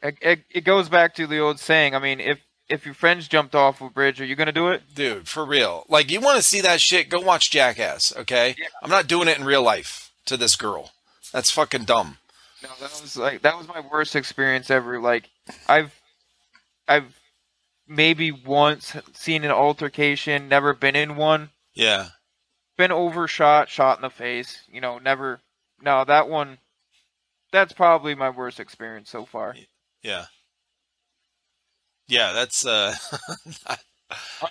it, 0.03 0.19
it, 0.20 0.45
it 0.51 0.61
goes 0.65 0.89
back 0.89 1.15
to 1.15 1.27
the 1.27 1.39
old 1.39 1.59
saying. 1.61 1.95
I 1.95 1.99
mean, 1.99 2.20
if 2.20 2.41
if 2.69 2.85
your 2.85 2.95
friends 2.95 3.29
jumped 3.29 3.55
off 3.55 3.81
a 3.81 3.89
bridge, 3.89 4.20
are 4.20 4.25
you 4.25 4.37
gonna 4.37 4.53
do 4.53 4.69
it? 4.69 4.83
Dude, 4.95 5.29
for 5.29 5.45
real. 5.45 5.85
Like 5.89 6.11
you 6.11 6.20
want 6.20 6.37
to 6.37 6.43
see 6.43 6.61
that 6.61 6.81
shit? 6.81 7.09
Go 7.09 7.20
watch 7.20 7.51
Jackass. 7.51 8.15
Okay, 8.16 8.55
yeah. 8.59 8.66
I'm 8.83 8.91
not 8.91 9.07
doing 9.07 9.29
it 9.29 9.39
in 9.39 9.45
real 9.45 9.62
life 9.62 10.12
to 10.27 10.37
this 10.37 10.57
girl. 10.57 10.93
That's 11.33 11.51
fucking 11.51 11.85
dumb. 11.85 12.19
No, 12.62 12.69
that 12.81 13.01
was 13.01 13.16
like 13.16 13.43
that 13.43 13.57
was 13.57 13.69
my 13.69 13.81
worst 13.81 14.16
experience 14.16 14.70
ever. 14.70 15.01
Like 15.01 15.31
I've 15.69 15.99
I've 16.87 17.19
maybe 17.87 18.31
once 18.31 18.95
seen 19.15 19.45
an 19.45 19.51
altercation, 19.51 20.49
never 20.49 20.75
been 20.75 20.97
in 20.97 21.16
one. 21.16 21.51
Yeah. 21.75 22.09
Been 22.77 22.93
overshot, 22.93 23.69
shot 23.69 23.99
in 23.99 24.03
the 24.03 24.11
face. 24.11 24.62
You 24.69 24.81
know, 24.81 24.99
never. 24.99 25.41
No, 25.81 26.05
that 26.05 26.29
one. 26.29 26.59
That's 27.53 27.73
probably 27.73 28.15
my 28.15 28.31
worst 28.31 28.61
experience 28.61 29.11
so 29.11 29.25
far. 29.25 29.55
Yeah. 30.03 30.27
Yeah, 32.07 32.33
that's 32.33 32.65
uh, 32.65 32.95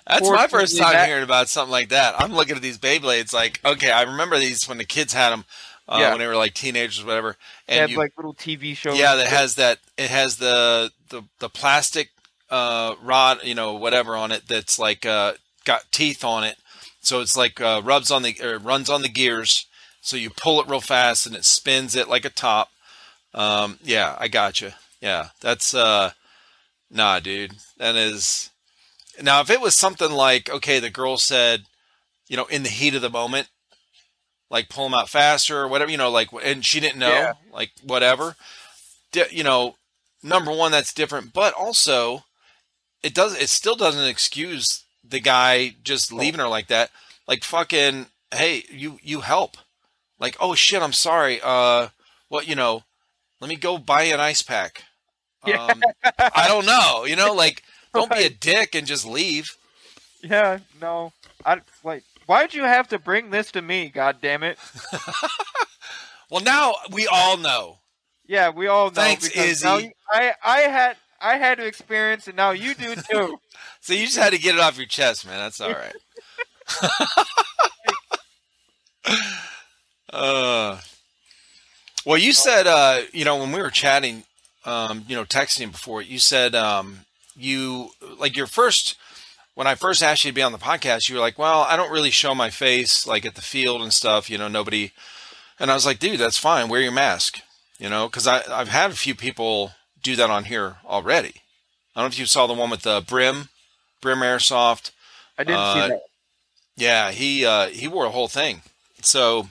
that's 0.06 0.30
my 0.30 0.46
first 0.46 0.78
time 0.78 0.92
that... 0.92 1.08
hearing 1.08 1.24
about 1.24 1.48
something 1.48 1.72
like 1.72 1.88
that. 1.88 2.14
I'm 2.20 2.32
looking 2.32 2.56
at 2.56 2.62
these 2.62 2.78
Beyblades, 2.78 3.32
like, 3.32 3.60
okay, 3.64 3.90
I 3.90 4.02
remember 4.02 4.38
these 4.38 4.68
when 4.68 4.78
the 4.78 4.84
kids 4.84 5.12
had 5.12 5.30
them. 5.30 5.44
Uh, 5.88 5.98
yeah. 6.00 6.10
when 6.10 6.18
they 6.18 6.26
were 6.26 6.36
like 6.36 6.52
teenagers, 6.52 7.02
whatever. 7.02 7.34
And 7.66 7.80
had 7.80 7.90
you, 7.90 7.96
like 7.96 8.12
little 8.18 8.34
TV 8.34 8.76
shows. 8.76 8.98
Yeah, 8.98 9.14
that 9.14 9.28
has 9.28 9.54
that. 9.54 9.78
It 9.96 10.10
has 10.10 10.36
the 10.36 10.92
the 11.08 11.22
the 11.38 11.48
plastic 11.48 12.10
uh, 12.50 12.94
rod, 13.02 13.38
you 13.42 13.54
know, 13.54 13.72
whatever 13.72 14.14
on 14.14 14.30
it 14.30 14.42
that's 14.46 14.78
like 14.78 15.06
uh, 15.06 15.32
got 15.64 15.90
teeth 15.90 16.24
on 16.24 16.44
it. 16.44 16.58
So 17.00 17.22
it's 17.22 17.38
like 17.38 17.58
uh, 17.58 17.80
rubs 17.82 18.10
on 18.10 18.22
the 18.22 18.36
or 18.42 18.58
runs 18.58 18.90
on 18.90 19.00
the 19.00 19.08
gears. 19.08 19.66
So 20.02 20.16
you 20.16 20.28
pull 20.28 20.60
it 20.60 20.68
real 20.68 20.82
fast 20.82 21.26
and 21.26 21.34
it 21.34 21.46
spins 21.46 21.96
it 21.96 22.08
like 22.08 22.26
a 22.26 22.30
top. 22.30 22.70
Um, 23.34 23.78
yeah, 23.82 24.16
I 24.18 24.28
got 24.28 24.60
you. 24.60 24.72
Yeah, 25.00 25.28
that's 25.40 25.74
uh, 25.74 26.12
Nah, 26.90 27.20
dude. 27.20 27.52
That 27.76 27.96
is. 27.96 28.50
Now, 29.20 29.40
if 29.40 29.50
it 29.50 29.60
was 29.60 29.74
something 29.74 30.10
like, 30.10 30.48
okay, 30.48 30.78
the 30.78 30.90
girl 30.90 31.16
said, 31.16 31.64
you 32.28 32.36
know, 32.36 32.46
in 32.46 32.62
the 32.62 32.68
heat 32.68 32.94
of 32.94 33.02
the 33.02 33.10
moment, 33.10 33.48
like 34.50 34.68
pull 34.68 34.84
them 34.84 34.98
out 34.98 35.08
faster 35.08 35.58
or 35.58 35.68
whatever, 35.68 35.90
you 35.90 35.98
know, 35.98 36.10
like, 36.10 36.28
and 36.42 36.64
she 36.64 36.80
didn't 36.80 36.98
know, 36.98 37.10
yeah. 37.10 37.32
like, 37.52 37.72
whatever. 37.82 38.36
You 39.30 39.42
know, 39.42 39.76
number 40.22 40.52
one, 40.52 40.70
that's 40.70 40.94
different. 40.94 41.32
But 41.32 41.52
also, 41.54 42.24
it 43.02 43.14
does, 43.14 43.36
it 43.36 43.48
still 43.48 43.74
doesn't 43.74 44.06
excuse 44.06 44.84
the 45.06 45.20
guy 45.20 45.74
just 45.82 46.12
leaving 46.12 46.40
her 46.40 46.48
like 46.48 46.68
that. 46.68 46.90
Like, 47.26 47.44
fucking, 47.44 48.06
hey, 48.32 48.64
you, 48.70 48.98
you 49.02 49.20
help. 49.20 49.56
Like, 50.20 50.36
oh 50.40 50.54
shit, 50.54 50.82
I'm 50.82 50.92
sorry. 50.92 51.40
Uh, 51.42 51.88
what, 52.28 52.46
you 52.46 52.54
know, 52.54 52.84
let 53.40 53.48
me 53.48 53.56
go 53.56 53.78
buy 53.78 54.04
an 54.04 54.20
ice 54.20 54.42
pack. 54.42 54.84
Um, 55.44 55.82
I 56.18 56.46
don't 56.48 56.66
know. 56.66 57.04
You 57.04 57.16
know, 57.16 57.32
like 57.34 57.62
don't 57.94 58.10
be 58.10 58.24
a 58.24 58.30
dick 58.30 58.74
and 58.74 58.86
just 58.86 59.06
leave. 59.06 59.56
Yeah, 60.22 60.58
no. 60.80 61.12
I 61.44 61.60
like. 61.84 62.04
Why'd 62.26 62.52
you 62.52 62.64
have 62.64 62.88
to 62.88 62.98
bring 62.98 63.30
this 63.30 63.52
to 63.52 63.62
me? 63.62 63.88
God 63.88 64.18
damn 64.20 64.42
it! 64.42 64.58
well, 66.30 66.42
now 66.42 66.74
we 66.92 67.06
all 67.06 67.38
know. 67.38 67.78
Yeah, 68.26 68.50
we 68.50 68.66
all 68.66 68.86
know. 68.86 68.92
Thanks, 68.92 69.30
Izzy. 69.30 69.68
You, 69.68 69.90
I 70.10 70.34
I 70.44 70.58
had 70.60 70.96
I 71.20 71.36
had 71.36 71.58
to 71.58 71.66
experience, 71.66 72.26
and 72.26 72.36
now 72.36 72.50
you 72.50 72.74
do 72.74 72.94
too. 72.94 73.38
so 73.80 73.94
you 73.94 74.04
just 74.04 74.18
had 74.18 74.32
to 74.32 74.38
get 74.38 74.54
it 74.54 74.60
off 74.60 74.76
your 74.76 74.86
chest, 74.86 75.26
man. 75.26 75.38
That's 75.38 75.60
all 75.60 75.72
right. 75.72 75.94
uh, 80.12 80.78
well, 82.08 82.18
you 82.18 82.32
said, 82.32 82.66
uh, 82.66 83.02
you 83.12 83.26
know, 83.26 83.36
when 83.36 83.52
we 83.52 83.60
were 83.60 83.70
chatting, 83.70 84.24
um, 84.64 85.04
you 85.06 85.14
know, 85.14 85.24
texting 85.24 85.70
before, 85.70 86.00
you 86.00 86.18
said 86.18 86.54
um, 86.54 87.00
you 87.36 87.90
like 88.18 88.34
your 88.34 88.46
first 88.46 88.96
when 89.58 89.66
I 89.66 89.74
first 89.74 90.02
asked 90.02 90.24
you 90.24 90.30
to 90.30 90.34
be 90.34 90.40
on 90.40 90.52
the 90.52 90.58
podcast, 90.58 91.08
you 91.08 91.16
were 91.16 91.20
like, 91.20 91.38
"Well, 91.38 91.62
I 91.62 91.76
don't 91.76 91.90
really 91.90 92.12
show 92.12 92.34
my 92.34 92.48
face 92.48 93.06
like 93.06 93.26
at 93.26 93.34
the 93.34 93.42
field 93.42 93.82
and 93.82 93.92
stuff. 93.92 94.30
You 94.30 94.38
know, 94.38 94.48
nobody." 94.48 94.92
And 95.58 95.70
I 95.70 95.74
was 95.74 95.84
like, 95.84 95.98
"Dude, 95.98 96.18
that's 96.18 96.38
fine. 96.38 96.68
Wear 96.68 96.80
your 96.80 96.92
mask." 96.92 97.40
You 97.78 97.90
know, 97.90 98.06
because 98.06 98.26
I 98.26 98.42
I've 98.48 98.68
had 98.68 98.92
a 98.92 98.94
few 98.94 99.14
people 99.14 99.72
do 100.02 100.16
that 100.16 100.30
on 100.30 100.44
here 100.44 100.76
already. 100.86 101.34
I 101.94 102.00
don't 102.00 102.04
know 102.04 102.06
if 102.06 102.18
you 102.18 102.24
saw 102.24 102.46
the 102.46 102.54
one 102.54 102.70
with 102.70 102.82
the 102.82 103.04
brim, 103.06 103.50
brim 104.00 104.20
airsoft. 104.20 104.92
I 105.36 105.44
didn't 105.44 105.60
uh, 105.60 105.74
see 105.74 105.88
that. 105.88 106.00
Yeah, 106.76 107.10
he 107.10 107.44
uh, 107.44 107.66
he 107.66 107.86
wore 107.86 108.06
a 108.06 108.10
whole 108.10 108.28
thing. 108.28 108.62
So, 109.02 109.48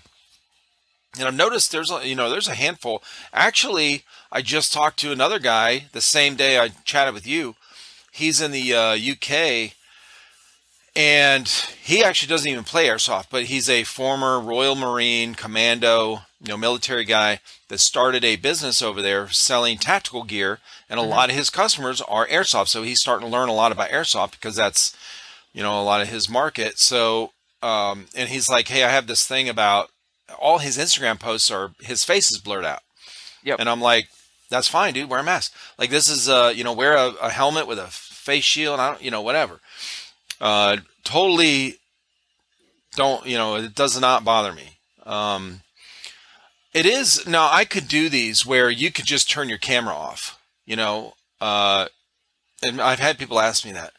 and 1.18 1.28
I've 1.28 1.36
noticed 1.36 1.72
there's 1.72 1.92
a, 1.92 2.08
you 2.08 2.16
know 2.16 2.30
there's 2.30 2.48
a 2.48 2.56
handful. 2.56 3.04
Actually, 3.34 4.04
I 4.32 4.42
just 4.42 4.74
talked 4.74 5.00
to 5.00 5.12
another 5.12 5.40
guy 5.40 5.86
the 5.92 6.02
same 6.02 6.36
day 6.36 6.60
I 6.60 6.70
chatted 6.86 7.14
with 7.14 7.28
you. 7.28 7.56
He's 8.12 8.42
in 8.42 8.52
the 8.52 8.74
uh, 8.74 8.98
UK 8.98 9.74
and 10.98 11.48
he 11.84 12.04
actually 12.04 12.28
doesn't 12.28 12.52
even 12.52 12.64
play 12.64 12.88
airsoft, 12.88 13.28
but 13.30 13.44
he's 13.44 13.70
a 13.70 13.84
former 13.84 14.40
Royal 14.40 14.76
Marine 14.76 15.36
commando, 15.36 16.22
you 16.42 16.48
know, 16.48 16.58
military 16.58 17.06
guy 17.06 17.40
that 17.68 17.80
started 17.80 18.26
a 18.26 18.36
business 18.36 18.82
over 18.82 19.00
there 19.04 19.30
selling 19.30 19.78
tactical 19.78 20.24
gear, 20.24 20.58
and 20.90 21.00
a 21.00 21.04
mm-hmm. 21.04 21.12
lot 21.12 21.30
of 21.30 21.36
his 21.36 21.52
customers 21.52 22.02
are 22.02 22.26
airsoft. 22.26 22.70
So 22.70 22.82
he's 22.82 23.00
starting 23.00 23.28
to 23.28 23.32
learn 23.32 23.48
a 23.48 23.54
lot 23.54 23.72
about 23.72 23.92
airsoft 23.92 24.32
because 24.32 24.56
that's, 24.56 24.98
you 25.54 25.62
know, 25.62 25.80
a 25.80 25.84
lot 25.84 26.02
of 26.02 26.10
his 26.10 26.28
market. 26.28 26.80
So, 26.80 27.32
um, 27.62 28.08
and 28.16 28.30
he's 28.30 28.50
like, 28.50 28.68
hey, 28.68 28.84
I 28.84 28.90
have 28.90 29.06
this 29.06 29.28
thing 29.28 29.48
about 29.48 29.92
all 30.40 30.60
his 30.60 30.78
Instagram 30.78 31.20
posts 31.20 31.50
are 31.52 31.72
his 31.80 32.04
face 32.04 32.32
is 32.32 32.38
blurred 32.38 32.66
out. 32.66 32.82
Yep. 33.44 33.60
And 33.60 33.70
I'm 33.70 33.82
like, 33.82 34.10
that's 34.50 34.68
fine, 34.68 34.94
dude. 34.94 35.10
Wear 35.10 35.20
a 35.20 35.24
mask. 35.24 35.54
Like 35.78 35.90
this 35.90 36.08
is, 36.08 36.30
uh, 36.30 36.52
you 36.56 36.64
know, 36.64 36.74
wear 36.74 36.94
a, 36.94 37.14
a 37.22 37.30
helmet 37.30 37.68
with 37.68 37.80
a 37.80 37.88
face 37.88 38.44
shield. 38.44 38.80
I 38.80 38.92
don't, 38.92 39.02
you 39.02 39.12
know, 39.12 39.22
whatever. 39.22 39.60
Uh, 40.40 40.78
totally 41.04 41.76
don't, 42.96 43.26
you 43.26 43.38
know, 43.38 43.56
it 43.56 43.76
does 43.76 44.00
not 44.00 44.26
bother 44.26 44.54
me. 44.54 44.78
Um, 45.06 45.62
it 46.74 46.86
is 46.86 47.26
now 47.28 47.50
I 47.52 47.66
could 47.66 47.88
do 47.88 48.10
these 48.10 48.46
where 48.46 48.70
you 48.70 48.92
could 48.92 49.06
just 49.06 49.30
turn 49.30 49.50
your 49.50 49.58
camera 49.58 49.96
off, 49.96 50.40
you 50.66 50.76
know, 50.76 51.14
uh, 51.40 51.88
and 52.64 52.82
I've 52.82 53.00
had 53.00 53.18
people 53.18 53.40
ask 53.40 53.66
me 53.66 53.72
that. 53.74 53.94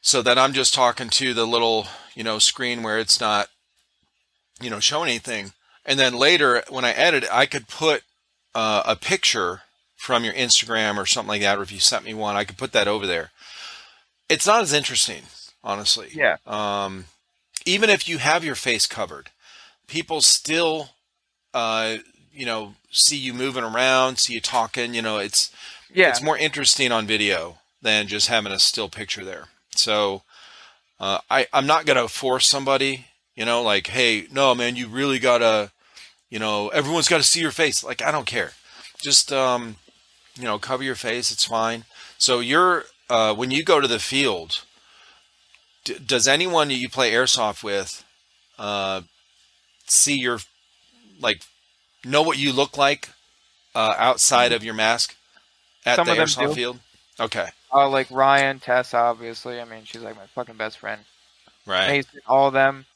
So 0.00 0.20
that 0.22 0.38
I'm 0.38 0.52
just 0.52 0.74
talking 0.74 1.10
to 1.10 1.32
the 1.32 1.46
little, 1.46 1.86
you 2.14 2.24
know, 2.24 2.38
screen 2.38 2.82
where 2.82 2.98
it's 2.98 3.20
not, 3.20 3.48
you 4.62 4.70
know, 4.70 4.80
showing 4.80 5.08
anything. 5.08 5.52
And 5.84 5.98
then 5.98 6.14
later 6.14 6.62
when 6.68 6.84
I 6.84 6.92
edit, 6.92 7.24
I 7.30 7.46
could 7.46 7.68
put 7.68 8.02
uh, 8.54 8.82
a 8.86 8.96
picture 8.96 9.62
from 9.96 10.24
your 10.24 10.34
Instagram 10.34 10.96
or 10.96 11.06
something 11.06 11.28
like 11.28 11.42
that, 11.42 11.58
or 11.58 11.62
if 11.62 11.72
you 11.72 11.78
sent 11.78 12.04
me 12.04 12.14
one, 12.14 12.36
I 12.36 12.44
could 12.44 12.58
put 12.58 12.72
that 12.72 12.88
over 12.88 13.06
there. 13.06 13.30
It's 14.28 14.46
not 14.46 14.62
as 14.62 14.72
interesting 14.72 15.22
honestly. 15.64 16.08
Yeah. 16.12 16.36
Um, 16.46 17.06
even 17.64 17.90
if 17.90 18.08
you 18.08 18.18
have 18.18 18.44
your 18.44 18.54
face 18.54 18.86
covered, 18.86 19.30
people 19.86 20.20
still, 20.20 20.90
uh, 21.54 21.96
you 22.32 22.46
know, 22.46 22.74
see 22.90 23.16
you 23.16 23.34
moving 23.34 23.64
around, 23.64 24.18
see 24.18 24.34
you 24.34 24.40
talking. 24.40 24.94
You 24.94 25.02
know, 25.02 25.18
it's 25.18 25.52
yeah, 25.92 26.08
it's 26.08 26.22
more 26.22 26.36
interesting 26.36 26.92
on 26.92 27.06
video 27.06 27.58
than 27.80 28.06
just 28.06 28.28
having 28.28 28.52
a 28.52 28.58
still 28.58 28.88
picture 28.88 29.24
there. 29.24 29.46
So, 29.74 30.22
uh, 30.98 31.18
I 31.30 31.46
I'm 31.52 31.66
not 31.66 31.86
gonna 31.86 32.08
force 32.08 32.48
somebody. 32.48 33.06
You 33.36 33.44
know, 33.44 33.62
like, 33.62 33.86
hey, 33.88 34.26
no, 34.30 34.54
man, 34.54 34.76
you 34.76 34.88
really 34.88 35.18
gotta, 35.18 35.70
you 36.30 36.38
know, 36.38 36.68
everyone's 36.68 37.08
got 37.08 37.18
to 37.18 37.22
see 37.22 37.40
your 37.40 37.50
face. 37.50 37.82
Like, 37.82 38.02
I 38.02 38.12
don't 38.12 38.26
care. 38.26 38.52
Just, 39.00 39.32
um, 39.32 39.76
you 40.36 40.44
know, 40.44 40.58
cover 40.58 40.82
your 40.82 40.94
face. 40.94 41.30
It's 41.30 41.44
fine. 41.44 41.84
So 42.18 42.40
you're 42.40 42.84
uh, 43.08 43.34
when 43.34 43.50
you 43.50 43.64
go 43.64 43.80
to 43.80 43.88
the 43.88 43.98
field 43.98 44.62
D- 45.84 45.98
does 46.04 46.28
anyone 46.28 46.70
you 46.70 46.88
play 46.88 47.12
airsoft 47.12 47.62
with 47.62 48.04
uh, 48.58 49.02
see 49.86 50.16
your 50.16 50.38
like 51.20 51.42
know 52.04 52.22
what 52.22 52.38
you 52.38 52.52
look 52.52 52.76
like 52.76 53.10
uh, 53.74 53.94
outside 53.98 54.46
mm-hmm. 54.46 54.56
of 54.56 54.64
your 54.64 54.74
mask 54.74 55.16
at 55.84 55.96
Some 55.96 56.06
the 56.06 56.14
airsoft 56.14 56.54
field? 56.54 56.78
Okay. 57.18 57.48
Uh, 57.72 57.88
like 57.88 58.10
Ryan, 58.10 58.60
Tess, 58.60 58.94
obviously. 58.94 59.60
I 59.60 59.64
mean, 59.64 59.84
she's 59.84 60.02
like 60.02 60.16
my 60.16 60.26
fucking 60.34 60.56
best 60.56 60.78
friend. 60.78 61.00
Right. 61.66 62.04
all 62.26 62.48
of 62.48 62.54
them. 62.54 62.86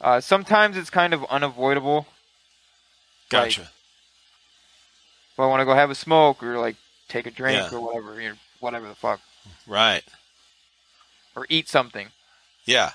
Uh, 0.00 0.20
sometimes 0.20 0.76
it's 0.76 0.90
kind 0.90 1.14
of 1.14 1.24
unavoidable. 1.26 2.06
Gotcha. 3.28 3.60
Like, 3.60 3.70
if 5.32 5.40
I 5.40 5.46
want 5.46 5.60
to 5.60 5.64
go 5.64 5.74
have 5.74 5.90
a 5.90 5.94
smoke 5.94 6.42
or 6.42 6.58
like 6.58 6.76
take 7.08 7.26
a 7.26 7.30
drink 7.30 7.70
yeah. 7.70 7.76
or 7.76 7.80
whatever, 7.80 8.20
you 8.20 8.30
know, 8.30 8.34
whatever 8.60 8.88
the 8.88 8.94
fuck. 8.94 9.20
Right 9.66 10.02
or 11.36 11.46
eat 11.48 11.68
something. 11.68 12.08
Yeah. 12.64 12.90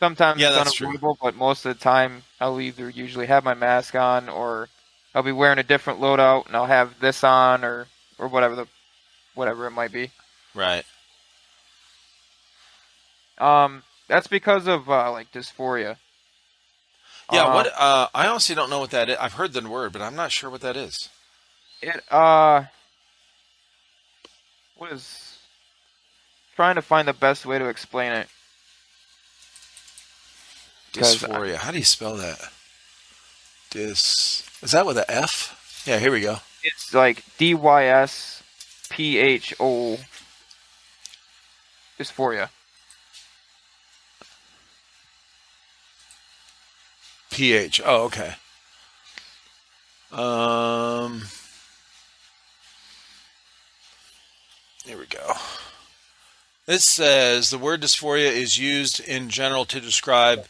Sometimes 0.00 0.40
yeah, 0.40 0.60
it's 0.60 0.80
unavoidable, 0.80 1.16
but 1.22 1.34
most 1.36 1.64
of 1.64 1.74
the 1.74 1.82
time 1.82 2.24
I'll 2.38 2.60
either 2.60 2.90
usually 2.90 3.26
have 3.26 3.44
my 3.44 3.54
mask 3.54 3.94
on 3.94 4.28
or 4.28 4.68
I'll 5.14 5.22
be 5.22 5.32
wearing 5.32 5.58
a 5.58 5.62
different 5.62 6.00
loadout 6.00 6.46
and 6.46 6.56
I'll 6.56 6.66
have 6.66 7.00
this 7.00 7.24
on 7.24 7.64
or 7.64 7.86
or 8.18 8.28
whatever 8.28 8.54
the 8.54 8.66
whatever 9.34 9.66
it 9.66 9.70
might 9.70 9.92
be. 9.92 10.10
Right. 10.54 10.84
Um, 13.38 13.82
that's 14.08 14.26
because 14.26 14.66
of 14.66 14.88
uh, 14.88 15.10
like 15.12 15.32
dysphoria. 15.32 15.96
Yeah, 17.32 17.44
uh, 17.44 17.54
what? 17.54 17.72
Uh, 17.76 18.08
I 18.14 18.28
honestly 18.28 18.54
don't 18.54 18.70
know 18.70 18.78
what 18.78 18.90
that 18.90 19.08
is. 19.08 19.16
I've 19.20 19.34
heard 19.34 19.52
the 19.52 19.68
word, 19.68 19.92
but 19.92 20.02
I'm 20.02 20.14
not 20.14 20.30
sure 20.30 20.50
what 20.50 20.60
that 20.60 20.76
is. 20.76 21.08
It 21.82 22.00
uh, 22.10 22.64
what 24.76 24.92
is 24.92 25.38
trying 26.54 26.76
to 26.76 26.82
find 26.82 27.08
the 27.08 27.12
best 27.12 27.44
way 27.44 27.58
to 27.58 27.68
explain 27.68 28.12
it. 28.12 28.28
Dysphoria. 30.92 31.54
I, 31.54 31.58
How 31.58 31.70
do 31.72 31.78
you 31.78 31.84
spell 31.84 32.16
that? 32.16 32.38
Dys. 33.70 34.62
Is 34.62 34.70
that 34.70 34.86
with 34.86 34.96
an 34.96 35.04
F? 35.08 35.84
Yeah, 35.86 35.98
here 35.98 36.12
we 36.12 36.20
go. 36.20 36.38
It's 36.62 36.94
like 36.94 37.24
D 37.38 37.54
Y 37.54 37.84
S 37.84 38.42
P 38.88 39.18
H 39.18 39.54
O. 39.60 39.98
Dysphoria. 41.98 42.50
PH. 47.36 47.82
Oh, 47.84 48.04
okay. 48.04 48.32
Um, 50.10 51.24
here 54.86 54.96
we 54.96 55.04
go. 55.04 55.34
This 56.64 56.86
says 56.86 57.50
the 57.50 57.58
word 57.58 57.82
dysphoria 57.82 58.32
is 58.32 58.58
used 58.58 59.00
in 59.00 59.28
general 59.28 59.66
to 59.66 59.82
describe 59.82 60.46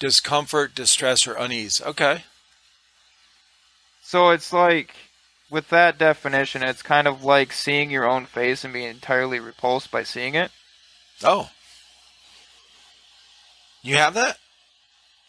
discomfort, 0.00 0.74
distress, 0.74 1.24
or 1.28 1.34
unease. 1.34 1.80
Okay. 1.80 2.24
So 4.02 4.30
it's 4.30 4.52
like, 4.52 4.96
with 5.50 5.68
that 5.68 5.98
definition, 5.98 6.64
it's 6.64 6.82
kind 6.82 7.06
of 7.06 7.22
like 7.22 7.52
seeing 7.52 7.92
your 7.92 8.10
own 8.10 8.26
face 8.26 8.64
and 8.64 8.72
being 8.72 8.88
entirely 8.88 9.38
repulsed 9.38 9.92
by 9.92 10.02
seeing 10.02 10.34
it. 10.34 10.50
Oh. 11.22 11.50
You 13.82 13.94
have 13.94 14.14
that? 14.14 14.38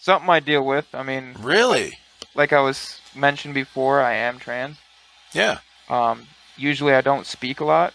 Something 0.04 0.30
I 0.30 0.42
deal 0.42 0.66
with. 0.66 0.94
I 0.94 1.02
mean, 1.02 1.34
really? 1.40 1.98
Like 2.36 2.52
I 2.52 2.60
was 2.60 3.00
mentioned 3.16 3.54
before, 3.54 4.02
I 4.02 4.16
am 4.16 4.38
trans. 4.38 4.76
Yeah. 5.32 5.60
Um, 5.88 6.28
usually 6.58 6.94
I 6.94 7.00
don't 7.00 7.26
speak 7.26 7.62
a 7.62 7.64
lot. 7.64 7.94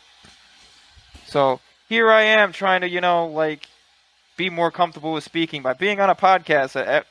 So 1.27 1.61
here 1.87 2.11
I 2.11 2.23
am 2.23 2.53
trying 2.53 2.81
to, 2.81 2.89
you 2.89 3.03
know, 3.03 3.27
like 3.27 3.69
be 4.39 4.49
more 4.49 4.71
comfortable 4.71 5.13
with 5.13 5.23
speaking 5.23 5.61
by 5.61 5.75
being 5.75 6.01
on 6.01 6.09
a 6.09 6.15
podcast 6.15 6.73
that 6.73 7.05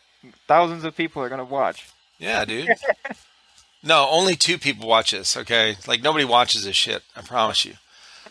thousands 0.48 0.84
of 0.84 0.98
people 0.98 1.22
are 1.22 1.30
going 1.30 1.38
to 1.38 1.46
watch. 1.46 1.88
Yeah, 2.18 2.44
dude. 2.44 2.68
no, 3.84 4.08
only 4.10 4.36
two 4.36 4.58
people 4.58 4.88
watch 4.88 5.12
this, 5.12 5.38
okay? 5.38 5.76
Like 5.86 6.02
nobody 6.02 6.26
watches 6.26 6.66
this 6.66 6.76
shit, 6.76 7.04
I 7.16 7.22
promise 7.22 7.66
you. 7.66 7.74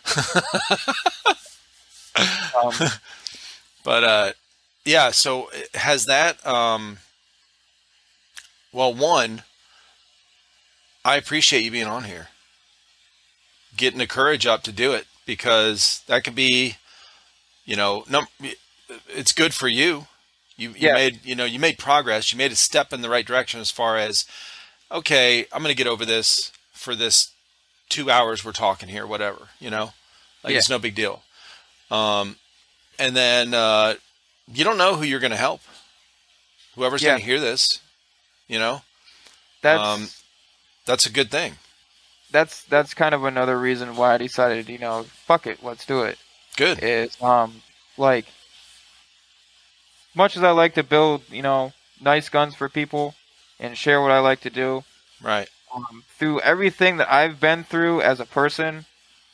um, 2.61 2.73
but 3.85 4.03
uh 4.03 4.31
yeah, 4.87 5.11
so 5.11 5.49
has 5.73 6.05
that 6.05 6.45
um 6.45 6.97
well, 8.71 8.93
one 8.93 9.43
I 11.03 11.15
appreciate 11.15 11.63
you 11.63 11.71
being 11.71 11.87
on 11.87 12.03
here. 12.03 12.27
Getting 13.75 13.99
the 13.99 14.07
courage 14.07 14.45
up 14.45 14.63
to 14.63 14.71
do 14.71 14.91
it 14.91 15.07
because 15.25 16.03
that 16.07 16.23
could 16.25 16.35
be, 16.35 16.75
you 17.65 17.77
know, 17.77 18.03
num- 18.09 18.27
it's 19.07 19.31
good 19.31 19.53
for 19.53 19.69
you. 19.69 20.07
You, 20.57 20.71
you 20.71 20.87
yeah. 20.87 20.93
made 20.93 21.25
you 21.25 21.35
know 21.35 21.45
you 21.45 21.59
made 21.59 21.77
progress. 21.77 22.31
You 22.31 22.37
made 22.37 22.51
a 22.51 22.55
step 22.55 22.91
in 22.91 23.01
the 23.01 23.09
right 23.09 23.25
direction 23.25 23.59
as 23.59 23.71
far 23.71 23.97
as 23.97 24.25
okay, 24.91 25.45
I'm 25.53 25.61
going 25.61 25.73
to 25.73 25.77
get 25.77 25.87
over 25.87 26.05
this 26.05 26.51
for 26.71 26.95
this 26.95 27.31
two 27.89 28.09
hours 28.09 28.43
we're 28.43 28.51
talking 28.51 28.89
here, 28.89 29.05
whatever. 29.05 29.49
You 29.59 29.69
know, 29.69 29.91
like 30.43 30.53
yeah. 30.53 30.57
it's 30.57 30.69
no 30.69 30.79
big 30.79 30.95
deal. 30.95 31.21
Um, 31.89 32.37
and 32.99 33.15
then 33.15 33.53
uh, 33.53 33.95
you 34.51 34.63
don't 34.63 34.77
know 34.77 34.95
who 34.95 35.03
you're 35.03 35.19
going 35.19 35.31
to 35.31 35.37
help. 35.37 35.61
Whoever's 36.75 37.01
yeah. 37.01 37.11
going 37.11 37.19
to 37.21 37.25
hear 37.25 37.39
this, 37.39 37.81
you 38.47 38.59
know, 38.59 38.81
that's 39.61 39.81
um, 39.81 40.09
that's 40.85 41.05
a 41.05 41.11
good 41.11 41.31
thing. 41.31 41.53
that's 42.31 42.63
that's 42.63 42.93
kind 42.93 43.15
of 43.15 43.23
another 43.23 43.57
reason 43.59 43.95
why 43.95 44.13
I 44.13 44.17
decided, 44.17 44.69
you 44.69 44.77
know, 44.77 45.03
fuck 45.03 45.47
it, 45.47 45.63
let's 45.63 45.85
do 45.85 46.03
it. 46.03 46.17
Good. 46.55 46.79
Is 46.81 47.21
um 47.21 47.61
like 47.97 48.25
much 50.15 50.35
as 50.35 50.43
I 50.43 50.51
like 50.51 50.73
to 50.75 50.83
build, 50.83 51.21
you 51.31 51.41
know, 51.41 51.73
nice 52.01 52.29
guns 52.29 52.55
for 52.55 52.69
people 52.69 53.15
and 53.59 53.77
share 53.77 54.01
what 54.01 54.11
I 54.11 54.19
like 54.19 54.41
to 54.41 54.49
do. 54.49 54.83
Right. 55.21 55.49
Um, 55.73 56.03
through 56.17 56.39
everything 56.41 56.97
that 56.97 57.11
I've 57.11 57.39
been 57.39 57.63
through 57.63 58.01
as 58.01 58.19
a 58.19 58.25
person, 58.25 58.85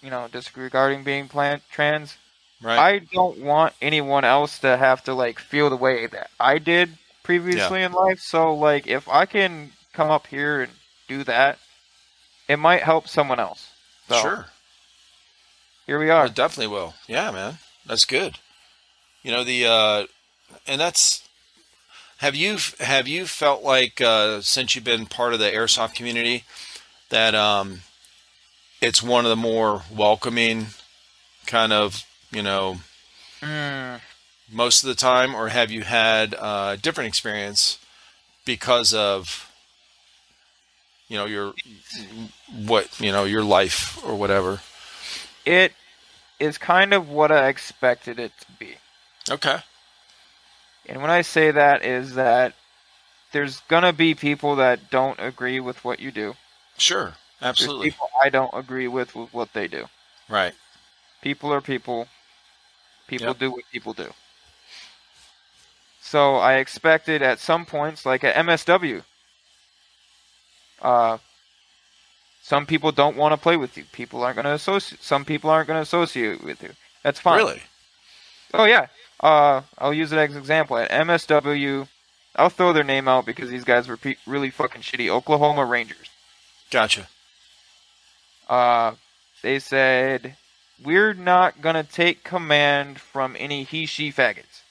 you 0.01 0.09
know, 0.09 0.27
disregarding 0.31 1.03
being 1.03 1.27
plant 1.27 1.63
trans, 1.71 2.17
right. 2.63 2.79
I 2.79 2.99
don't 2.99 3.39
want 3.39 3.73
anyone 3.81 4.23
else 4.23 4.59
to 4.59 4.77
have 4.77 5.03
to 5.05 5.13
like 5.13 5.39
feel 5.39 5.69
the 5.69 5.75
way 5.75 6.07
that 6.07 6.29
I 6.39 6.57
did 6.57 6.97
previously 7.23 7.79
yeah. 7.79 7.87
in 7.87 7.91
life. 7.91 8.19
So 8.19 8.53
like 8.53 8.87
if 8.87 9.07
I 9.07 9.25
can 9.25 9.71
come 9.93 10.09
up 10.09 10.27
here 10.27 10.61
and 10.61 10.71
do 11.07 11.23
that, 11.25 11.59
it 12.47 12.57
might 12.57 12.83
help 12.83 13.07
someone 13.07 13.39
else. 13.39 13.69
So, 14.09 14.21
sure. 14.21 14.45
Here 15.85 15.99
we 15.99 16.09
are. 16.09 16.25
It 16.25 16.35
definitely 16.35 16.73
will. 16.73 16.93
Yeah, 17.07 17.31
man. 17.31 17.57
That's 17.85 18.05
good. 18.05 18.39
You 19.21 19.31
know 19.31 19.43
the 19.43 19.65
uh 19.65 20.05
and 20.67 20.79
that's 20.79 21.27
have 22.17 22.35
you 22.35 22.57
have 22.79 23.07
you 23.07 23.25
felt 23.25 23.63
like 23.63 24.01
uh 24.01 24.41
since 24.41 24.75
you've 24.75 24.83
been 24.83 25.05
part 25.05 25.33
of 25.33 25.39
the 25.39 25.49
airsoft 25.51 25.95
community 25.95 26.43
that 27.09 27.35
um 27.35 27.81
it's 28.83 29.01
one 29.01 29.23
of 29.23 29.29
the 29.29 29.37
more 29.37 29.83
welcoming 29.89 30.67
kind 31.45 31.71
of, 31.71 32.03
you 32.33 32.43
know, 32.43 32.77
mm. 33.41 33.99
most 34.51 34.83
of 34.83 34.87
the 34.87 34.95
time 34.95 35.35
or 35.35 35.49
have 35.49 35.71
you 35.71 35.81
had 35.81 36.33
a 36.33 36.77
different 36.81 37.07
experience 37.07 37.79
because 38.45 38.93
of 38.93 39.49
you 41.07 41.17
know 41.17 41.25
your 41.25 41.53
what 42.65 42.99
you 42.99 43.11
know 43.11 43.25
your 43.25 43.43
life 43.43 44.03
or 44.05 44.15
whatever? 44.15 44.61
It 45.45 45.73
is 46.39 46.57
kind 46.57 46.93
of 46.93 47.09
what 47.09 47.31
i 47.31 47.47
expected 47.47 48.19
it 48.19 48.31
to 48.39 48.47
be. 48.59 48.75
Okay. 49.29 49.59
And 50.87 51.01
when 51.01 51.11
i 51.11 51.21
say 51.21 51.51
that 51.51 51.85
is 51.85 52.15
that 52.15 52.53
there's 53.31 53.59
gonna 53.61 53.93
be 53.93 54.15
people 54.15 54.55
that 54.57 54.89
don't 54.89 55.19
agree 55.19 55.59
with 55.59 55.83
what 55.83 55.99
you 55.99 56.11
do. 56.11 56.35
Sure. 56.77 57.13
Absolutely. 57.41 57.89
there's 57.89 57.93
people 57.93 58.09
i 58.23 58.29
don't 58.29 58.53
agree 58.53 58.87
with 58.87 59.15
with 59.15 59.33
what 59.33 59.53
they 59.53 59.67
do. 59.67 59.85
Right. 60.29 60.53
People 61.21 61.53
are 61.53 61.61
people 61.61 62.07
people 63.07 63.27
yep. 63.27 63.39
do 63.39 63.51
what 63.51 63.63
people 63.71 63.93
do 63.93 64.09
so 66.01 66.35
i 66.35 66.55
expected 66.55 67.21
at 67.21 67.39
some 67.39 67.65
points 67.65 68.05
like 68.05 68.23
at 68.23 68.35
msw 68.35 69.03
uh, 70.83 71.17
some 72.43 72.65
people 72.65 72.91
don't 72.91 73.15
want 73.15 73.31
to 73.31 73.37
play 73.37 73.55
with 73.55 73.77
you. 73.77 73.85
People 73.93 74.21
aren't 74.21 74.35
going 74.35 74.45
to 74.45 74.53
associate. 74.53 75.01
Some 75.01 75.23
people 75.23 75.49
aren't 75.49 75.67
going 75.67 75.77
to 75.77 75.81
associate 75.81 76.43
with 76.43 76.61
you. 76.61 76.71
That's 77.01 77.19
fine. 77.19 77.37
Really? 77.37 77.63
Oh 78.53 78.65
yeah. 78.65 78.87
Uh, 79.19 79.61
I'll 79.77 79.93
use 79.93 80.11
it 80.11 80.17
as 80.17 80.31
an 80.31 80.37
example. 80.37 80.77
At 80.77 80.91
MSW, 80.91 81.87
I'll 82.35 82.49
throw 82.49 82.73
their 82.73 82.83
name 82.83 83.07
out 83.07 83.25
because 83.25 83.49
these 83.49 83.63
guys 83.63 83.87
were 83.87 83.95
pe- 83.95 84.17
really 84.27 84.49
fucking 84.49 84.81
shitty. 84.81 85.07
Oklahoma 85.07 85.63
Rangers. 85.63 86.09
Gotcha. 86.69 87.07
Uh, 88.49 88.95
they 89.41 89.59
said 89.59 90.35
we're 90.83 91.13
not 91.13 91.61
gonna 91.61 91.83
take 91.83 92.23
command 92.23 92.99
from 92.99 93.35
any 93.39 93.63
he/she 93.63 94.11
faggots. 94.11 94.61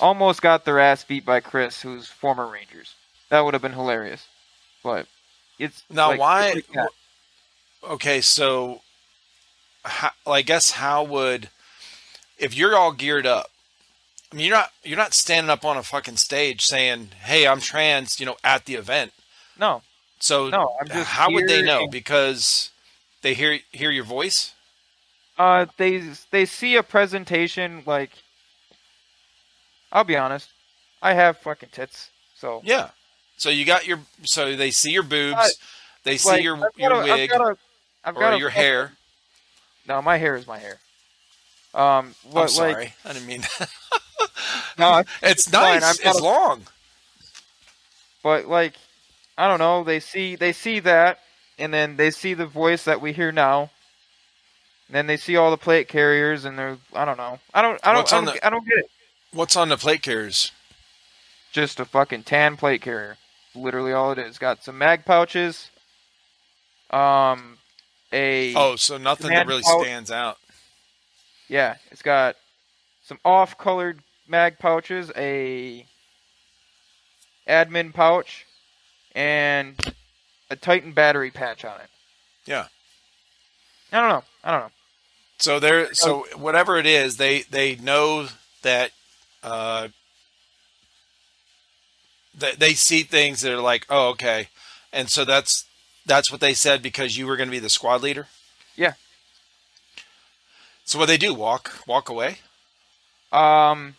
Almost 0.00 0.42
got 0.42 0.64
their 0.64 0.78
ass 0.78 1.04
beat 1.04 1.24
by 1.24 1.40
Chris, 1.40 1.82
who's 1.82 2.08
former 2.08 2.46
Rangers. 2.46 2.94
That 3.28 3.40
would 3.40 3.54
have 3.54 3.62
been 3.62 3.72
hilarious. 3.72 4.26
But 4.82 5.06
it's 5.58 5.82
now 5.90 6.10
like, 6.10 6.20
why? 6.20 6.62
Like 6.74 6.88
okay, 7.84 8.20
so 8.20 8.80
how, 9.84 10.10
I 10.26 10.42
guess 10.42 10.72
how 10.72 11.04
would 11.04 11.48
if 12.38 12.56
you're 12.56 12.76
all 12.76 12.92
geared 12.92 13.26
up? 13.26 13.50
I 14.32 14.36
mean, 14.36 14.46
you're 14.46 14.56
not 14.56 14.72
you're 14.82 14.96
not 14.96 15.14
standing 15.14 15.50
up 15.50 15.64
on 15.64 15.76
a 15.76 15.82
fucking 15.82 16.16
stage 16.16 16.64
saying, 16.64 17.10
"Hey, 17.22 17.46
I'm 17.46 17.60
trans," 17.60 18.18
you 18.18 18.26
know, 18.26 18.36
at 18.42 18.64
the 18.64 18.74
event. 18.74 19.12
No. 19.58 19.82
So 20.18 20.48
no, 20.48 20.76
I'm 20.80 20.88
just 20.88 21.10
how 21.10 21.30
would 21.30 21.48
they 21.48 21.62
know? 21.62 21.86
Because 21.88 22.70
they 23.26 23.34
hear 23.34 23.58
hear 23.72 23.90
your 23.90 24.04
voice. 24.04 24.54
Uh, 25.36 25.66
they 25.78 26.00
they 26.30 26.46
see 26.46 26.76
a 26.76 26.82
presentation 26.84 27.82
like. 27.84 28.12
I'll 29.90 30.04
be 30.04 30.16
honest, 30.16 30.50
I 31.02 31.14
have 31.14 31.38
fucking 31.38 31.70
tits, 31.72 32.10
so 32.36 32.60
yeah. 32.62 32.90
So 33.36 33.50
you 33.50 33.64
got 33.64 33.84
your 33.84 33.98
so 34.22 34.54
they 34.54 34.70
see 34.70 34.92
your 34.92 35.02
boobs, 35.02 35.36
uh, 35.36 35.48
they 36.04 36.18
see 36.18 36.28
like, 36.28 36.44
your 36.44 36.70
your 36.76 36.92
a, 36.92 37.02
wig 37.02 37.32
I've 37.32 37.38
got 37.38 37.40
a, 37.40 37.56
I've 38.04 38.16
or 38.16 38.20
got 38.20 38.38
your 38.38 38.50
hair. 38.50 38.92
No, 39.88 40.00
my 40.00 40.18
hair 40.18 40.36
is 40.36 40.46
my 40.46 40.58
hair. 40.58 40.78
Um, 41.74 42.14
what, 42.30 42.42
I'm 42.42 42.48
sorry, 42.48 42.74
like, 42.74 42.92
I 43.04 43.12
didn't 43.12 43.26
mean. 43.26 43.42
no, 44.78 44.98
it's, 44.98 45.10
it's 45.22 45.52
nice. 45.52 45.98
It's 45.98 46.20
a, 46.20 46.22
long. 46.22 46.62
But 48.22 48.46
like, 48.46 48.74
I 49.36 49.48
don't 49.48 49.58
know. 49.58 49.82
They 49.82 49.98
see 49.98 50.36
they 50.36 50.52
see 50.52 50.78
that, 50.78 51.18
and 51.58 51.72
then 51.72 51.96
they 51.96 52.10
see 52.10 52.34
the 52.34 52.46
voice 52.46 52.84
that 52.84 53.00
we 53.00 53.12
hear 53.12 53.32
now. 53.32 53.70
And 54.88 54.94
then 54.94 55.06
they 55.06 55.16
see 55.16 55.36
all 55.36 55.50
the 55.50 55.56
plate 55.56 55.88
carriers, 55.88 56.44
and 56.44 56.58
they're 56.58 56.78
I 56.94 57.04
don't 57.04 57.16
know. 57.16 57.38
I 57.52 57.62
don't 57.62 57.80
I 57.84 57.92
don't 57.92 58.12
I 58.12 58.16
don't, 58.16 58.24
the, 58.26 58.46
I 58.46 58.50
don't 58.50 58.64
get 58.64 58.78
it. 58.78 58.90
What's 59.32 59.56
on 59.56 59.68
the 59.68 59.76
plate 59.76 60.02
carriers? 60.02 60.52
Just 61.52 61.80
a 61.80 61.84
fucking 61.84 62.24
tan 62.24 62.56
plate 62.56 62.82
carrier 62.82 63.16
literally 63.56 63.92
all 63.92 64.12
it 64.12 64.18
is. 64.18 64.38
Got 64.38 64.62
some 64.62 64.78
mag 64.78 65.04
pouches. 65.04 65.70
Um, 66.90 67.58
a 68.12 68.54
oh, 68.54 68.76
so 68.76 68.98
nothing 68.98 69.30
that 69.30 69.46
really 69.46 69.62
pouch. 69.62 69.82
stands 69.82 70.10
out. 70.10 70.38
Yeah, 71.48 71.76
it's 71.90 72.02
got 72.02 72.36
some 73.02 73.18
off-colored 73.24 74.00
mag 74.28 74.58
pouches, 74.58 75.10
a 75.16 75.86
admin 77.48 77.92
pouch, 77.92 78.46
and 79.14 79.76
a 80.50 80.56
Titan 80.56 80.92
battery 80.92 81.30
patch 81.30 81.64
on 81.64 81.80
it. 81.80 81.88
Yeah. 82.44 82.66
I 83.92 84.00
don't 84.00 84.08
know. 84.08 84.24
I 84.44 84.50
don't 84.52 84.60
know. 84.62 84.70
So 85.38 85.60
there, 85.60 85.92
so 85.92 86.26
whatever 86.34 86.78
it 86.78 86.86
is, 86.86 87.16
they 87.16 87.42
they 87.42 87.76
know 87.76 88.28
that 88.62 88.90
uh, 89.42 89.88
they, 92.36 92.52
they 92.52 92.74
see 92.74 93.02
things 93.02 93.42
that 93.42 93.52
are 93.52 93.60
like, 93.60 93.86
oh, 93.90 94.08
okay, 94.10 94.48
and 94.92 95.10
so 95.10 95.24
that's 95.24 95.64
that's 96.06 96.32
what 96.32 96.40
they 96.40 96.54
said 96.54 96.82
because 96.82 97.18
you 97.18 97.26
were 97.26 97.36
going 97.36 97.48
to 97.48 97.54
be 97.54 97.58
the 97.58 97.68
squad 97.68 98.02
leader. 98.02 98.28
Yeah. 98.76 98.94
So 100.84 100.98
what 100.98 101.06
they 101.06 101.18
do? 101.18 101.34
Walk 101.34 101.82
walk 101.86 102.08
away. 102.08 102.38
Um, 103.30 103.96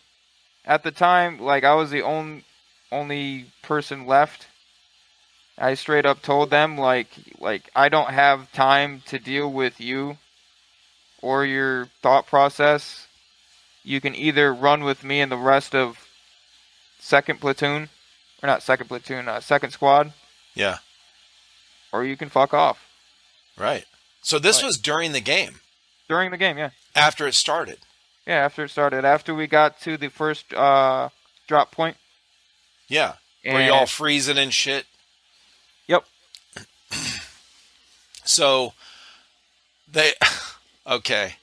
at 0.65 0.84
the 0.84 0.91
time, 0.91 1.40
like 1.40 1.64
I 1.64 1.76
was 1.76 1.91
the 1.91 2.02
only 2.02 2.45
only 2.91 3.52
person 3.61 4.07
left. 4.07 4.48
I 5.57 5.73
straight 5.73 6.05
up 6.05 6.21
told 6.21 6.49
them 6.49 6.77
like 6.77 7.07
like 7.39 7.69
I 7.75 7.89
don't 7.89 8.11
have 8.11 8.51
time 8.51 9.01
to 9.07 9.17
deal 9.17 9.51
with 9.51 9.81
you 9.81 10.17
or 11.21 11.45
your 11.45 11.88
thought 12.01 12.27
process. 12.27 13.07
You 13.84 14.01
can 14.01 14.15
either 14.15 14.53
run 14.53 14.84
with 14.84 15.03
me 15.03 15.21
and 15.21 15.31
the 15.31 15.38
rest 15.38 15.73
of 15.73 16.07
second 16.99 17.39
platoon 17.39 17.89
or 18.43 18.47
not 18.47 18.61
second 18.61 18.88
platoon, 18.88 19.27
uh, 19.27 19.39
second 19.39 19.71
squad. 19.71 20.13
Yeah. 20.53 20.77
Or 21.91 22.03
you 22.03 22.17
can 22.17 22.29
fuck 22.29 22.53
off. 22.53 22.85
Right. 23.57 23.85
So 24.21 24.39
this 24.39 24.61
right. 24.61 24.67
was 24.67 24.77
during 24.77 25.13
the 25.13 25.21
game. 25.21 25.59
During 26.07 26.31
the 26.31 26.38
game, 26.38 26.57
yeah. 26.57 26.71
After 26.95 27.27
it 27.27 27.34
started. 27.34 27.79
Yeah, 28.25 28.45
after 28.45 28.65
it 28.65 28.69
started. 28.69 29.05
After 29.05 29.34
we 29.34 29.47
got 29.47 29.79
to 29.81 29.97
the 29.97 30.09
first 30.09 30.53
uh, 30.53 31.09
drop 31.47 31.71
point. 31.71 31.97
Yeah. 32.88 33.13
And... 33.43 33.55
Were 33.55 33.61
you 33.61 33.73
all 33.73 33.85
freezing 33.85 34.38
and 34.38 34.53
shit? 34.53 34.85
Yep. 35.88 36.05
So 38.27 38.73
they 39.91 40.13
okay. 40.87 41.35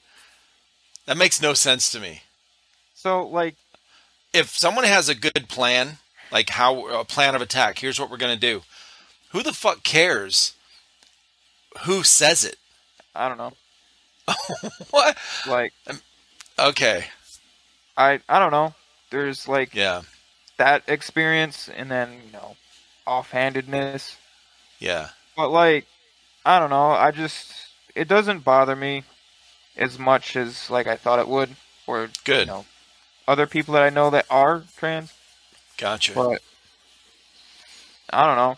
That 1.05 1.17
makes 1.17 1.41
no 1.41 1.53
sense 1.53 1.91
to 1.91 1.99
me. 1.99 2.21
So 2.93 3.27
like 3.27 3.55
if 4.33 4.49
someone 4.49 4.85
has 4.85 5.09
a 5.09 5.15
good 5.15 5.47
plan 5.47 5.99
like 6.31 6.49
how 6.49 6.87
a 6.87 7.05
plan 7.05 7.35
of 7.35 7.41
attack. 7.41 7.79
Here's 7.79 7.99
what 7.99 8.09
we're 8.09 8.17
gonna 8.17 8.35
do. 8.35 8.63
Who 9.29 9.43
the 9.43 9.53
fuck 9.53 9.83
cares? 9.83 10.53
Who 11.85 12.03
says 12.03 12.43
it? 12.43 12.57
I 13.15 13.27
don't 13.27 13.37
know. 13.37 13.53
what? 14.91 15.17
Like, 15.47 15.73
um, 15.87 16.01
okay. 16.59 17.05
I 17.97 18.19
I 18.27 18.39
don't 18.39 18.51
know. 18.51 18.73
There's 19.11 19.47
like 19.47 19.73
yeah 19.73 20.01
that 20.57 20.83
experience, 20.87 21.69
and 21.69 21.89
then 21.89 22.11
you 22.25 22.33
know 22.33 22.55
offhandedness. 23.07 24.15
Yeah. 24.79 25.09
But 25.37 25.49
like, 25.49 25.85
I 26.45 26.59
don't 26.59 26.69
know. 26.69 26.91
I 26.91 27.11
just 27.11 27.51
it 27.95 28.07
doesn't 28.07 28.43
bother 28.43 28.75
me 28.75 29.03
as 29.75 29.97
much 29.97 30.35
as 30.35 30.69
like 30.69 30.87
I 30.87 30.95
thought 30.95 31.19
it 31.19 31.27
would. 31.27 31.55
Or 31.87 32.09
good. 32.23 32.47
You 32.47 32.53
know, 32.53 32.65
other 33.27 33.45
people 33.45 33.73
that 33.73 33.83
I 33.83 33.89
know 33.89 34.09
that 34.09 34.25
are 34.29 34.63
trans 34.77 35.13
Gotcha. 35.77 36.13
But 36.13 36.41
I 38.09 38.25
don't 38.25 38.37
know. 38.37 38.57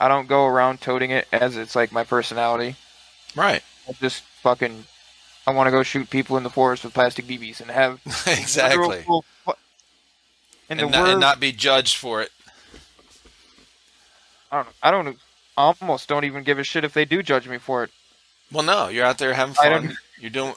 I 0.00 0.08
don't 0.08 0.28
go 0.28 0.46
around 0.46 0.80
toting 0.80 1.10
it 1.10 1.26
as 1.32 1.56
it's 1.56 1.76
like 1.76 1.92
my 1.92 2.04
personality. 2.04 2.76
Right. 3.34 3.62
I 3.88 3.92
just 3.92 4.22
fucking 4.42 4.84
I 5.46 5.52
want 5.52 5.66
to 5.66 5.70
go 5.70 5.82
shoot 5.82 6.10
people 6.10 6.36
in 6.36 6.42
the 6.42 6.50
forest 6.50 6.84
with 6.84 6.94
plastic 6.94 7.26
BBs 7.26 7.60
and 7.60 7.70
have 7.70 8.00
exactly 8.26 9.04
and, 10.70 10.80
and, 10.80 10.90
not, 10.90 11.08
and, 11.08 11.20
not, 11.20 11.40
be 11.40 11.50
judged 11.50 11.96
for 11.96 12.20
it. 12.20 12.30
I 14.52 14.62
don't. 14.62 14.68
I 14.82 14.90
don't. 14.90 15.18
Almost 15.58 16.08
don't 16.08 16.24
even 16.24 16.44
give 16.44 16.60
a 16.60 16.62
shit 16.62 16.84
if 16.84 16.94
they 16.94 17.04
do 17.04 17.20
judge 17.20 17.48
me 17.48 17.58
for 17.58 17.82
it. 17.82 17.90
Well, 18.52 18.62
no, 18.62 18.86
you're 18.86 19.04
out 19.04 19.18
there 19.18 19.34
having 19.34 19.54
fun. 19.54 19.98
You're 20.20 20.30
doing, 20.30 20.54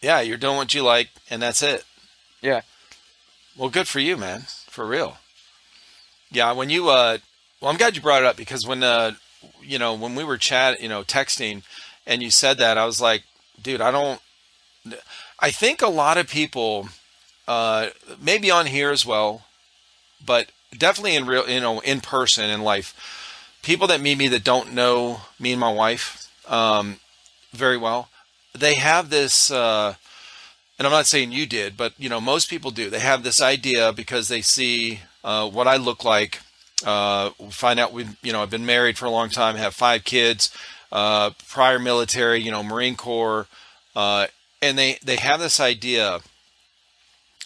yeah, 0.00 0.20
you're 0.20 0.38
doing 0.38 0.56
what 0.56 0.72
you 0.72 0.82
like, 0.82 1.10
and 1.28 1.42
that's 1.42 1.60
it. 1.60 1.84
Yeah. 2.40 2.60
Well, 3.56 3.68
good 3.68 3.88
for 3.88 3.98
you, 3.98 4.16
man. 4.16 4.42
For 4.68 4.86
real. 4.86 5.18
Yeah, 6.30 6.52
when 6.52 6.70
you, 6.70 6.88
uh, 6.88 7.18
well, 7.60 7.72
I'm 7.72 7.76
glad 7.78 7.96
you 7.96 8.02
brought 8.02 8.22
it 8.22 8.26
up 8.26 8.36
because 8.36 8.64
when, 8.64 8.84
uh, 8.84 9.14
you 9.60 9.78
know, 9.78 9.94
when 9.94 10.14
we 10.14 10.22
were 10.22 10.38
chat, 10.38 10.80
you 10.80 10.88
know, 10.88 11.02
texting, 11.02 11.64
and 12.06 12.22
you 12.22 12.30
said 12.30 12.58
that, 12.58 12.78
I 12.78 12.86
was 12.86 13.00
like, 13.00 13.24
dude, 13.60 13.80
I 13.80 13.90
don't. 13.90 14.20
I 15.40 15.50
think 15.50 15.82
a 15.82 15.88
lot 15.88 16.16
of 16.16 16.28
people, 16.28 16.88
uh, 17.48 17.88
maybe 18.20 18.50
on 18.50 18.66
here 18.66 18.90
as 18.90 19.04
well, 19.04 19.46
but 20.24 20.50
definitely 20.76 21.16
in 21.16 21.26
real, 21.26 21.48
you 21.48 21.60
know, 21.60 21.80
in 21.80 22.00
person 22.00 22.50
in 22.50 22.62
life, 22.62 22.94
people 23.64 23.86
that 23.88 24.00
meet 24.00 24.18
me 24.18 24.28
that 24.28 24.44
don't 24.44 24.72
know 24.72 25.22
me 25.40 25.52
and 25.52 25.60
my 25.60 25.72
wife 25.72 26.30
um, 26.48 27.00
very 27.52 27.76
well, 27.76 28.08
they 28.56 28.74
have 28.74 29.10
this. 29.10 29.50
Uh, 29.50 29.94
and 30.78 30.86
I'm 30.86 30.92
not 30.92 31.06
saying 31.06 31.32
you 31.32 31.46
did, 31.46 31.76
but 31.76 31.94
you 31.98 32.08
know, 32.08 32.20
most 32.20 32.50
people 32.50 32.70
do. 32.70 32.90
They 32.90 33.00
have 33.00 33.22
this 33.22 33.40
idea 33.40 33.92
because 33.92 34.28
they 34.28 34.42
see 34.42 35.00
uh, 35.24 35.48
what 35.48 35.68
I 35.68 35.76
look 35.76 36.04
like. 36.04 36.40
Uh, 36.84 37.30
find 37.50 37.80
out 37.80 37.92
we, 37.92 38.06
you 38.22 38.32
know, 38.32 38.42
I've 38.42 38.50
been 38.50 38.66
married 38.66 38.98
for 38.98 39.06
a 39.06 39.10
long 39.10 39.30
time, 39.30 39.56
have 39.56 39.74
five 39.74 40.04
kids, 40.04 40.54
uh, 40.92 41.30
prior 41.48 41.78
military, 41.78 42.40
you 42.40 42.50
know, 42.50 42.62
Marine 42.62 42.96
Corps, 42.96 43.46
uh, 43.96 44.26
and 44.60 44.76
they 44.76 44.98
they 45.04 45.16
have 45.16 45.40
this 45.40 45.60
idea 45.60 46.20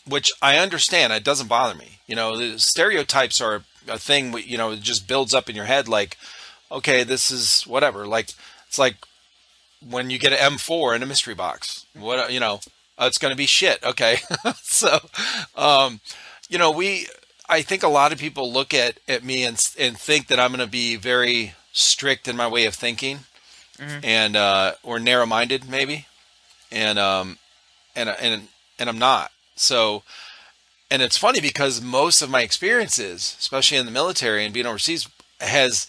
which 0.06 0.30
I 0.40 0.56
understand. 0.56 1.12
It 1.12 1.24
doesn't 1.24 1.48
bother 1.48 1.74
me. 1.74 2.00
You 2.06 2.16
know, 2.16 2.36
the 2.36 2.58
stereotypes 2.58 3.40
are 3.40 3.62
a 3.88 3.98
thing. 3.98 4.36
You 4.38 4.58
know, 4.58 4.72
it 4.72 4.80
just 4.80 5.08
builds 5.08 5.34
up 5.34 5.48
in 5.48 5.56
your 5.56 5.64
head. 5.64 5.88
Like, 5.88 6.16
okay, 6.70 7.04
this 7.04 7.30
is 7.30 7.62
whatever. 7.62 8.06
Like, 8.06 8.30
it's 8.66 8.78
like 8.78 8.96
when 9.86 10.10
you 10.10 10.18
get 10.18 10.32
an 10.32 10.38
M4 10.38 10.96
in 10.96 11.02
a 11.02 11.06
mystery 11.06 11.34
box. 11.34 11.86
What 11.94 12.32
you 12.32 12.40
know, 12.40 12.60
uh, 12.98 13.06
it's 13.06 13.18
going 13.18 13.32
to 13.32 13.36
be 13.36 13.46
shit. 13.46 13.82
Okay, 13.82 14.18
so, 14.62 14.98
um, 15.56 16.00
you 16.48 16.58
know, 16.58 16.70
we. 16.70 17.06
I 17.50 17.62
think 17.62 17.82
a 17.82 17.88
lot 17.88 18.12
of 18.12 18.18
people 18.18 18.52
look 18.52 18.74
at 18.74 18.98
at 19.08 19.24
me 19.24 19.44
and 19.44 19.54
and 19.78 19.96
think 19.98 20.26
that 20.26 20.38
I'm 20.38 20.50
going 20.50 20.60
to 20.60 20.70
be 20.70 20.96
very 20.96 21.54
strict 21.72 22.28
in 22.28 22.36
my 22.36 22.46
way 22.46 22.66
of 22.66 22.74
thinking, 22.74 23.20
mm-hmm. 23.78 24.04
and 24.04 24.36
uh, 24.36 24.72
or 24.82 24.98
narrow 24.98 25.24
minded 25.24 25.68
maybe, 25.68 26.06
and 26.70 26.98
um, 26.98 27.38
and 27.96 28.10
and 28.10 28.48
and 28.78 28.88
I'm 28.88 28.98
not. 28.98 29.32
So, 29.56 30.02
and 30.90 31.02
it's 31.02 31.18
funny 31.18 31.40
because 31.40 31.80
most 31.80 32.22
of 32.22 32.30
my 32.30 32.42
experiences, 32.42 33.36
especially 33.38 33.76
in 33.78 33.86
the 33.86 33.92
military 33.92 34.44
and 34.44 34.54
being 34.54 34.66
overseas, 34.66 35.08
has 35.40 35.86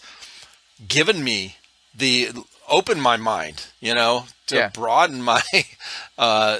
given 0.86 1.24
me 1.24 1.56
the 1.94 2.30
open 2.68 3.00
my 3.00 3.16
mind, 3.16 3.66
you 3.80 3.94
know, 3.94 4.26
to 4.46 4.56
yeah. 4.56 4.68
broaden 4.68 5.22
my 5.34 5.42
uh, 6.18 6.58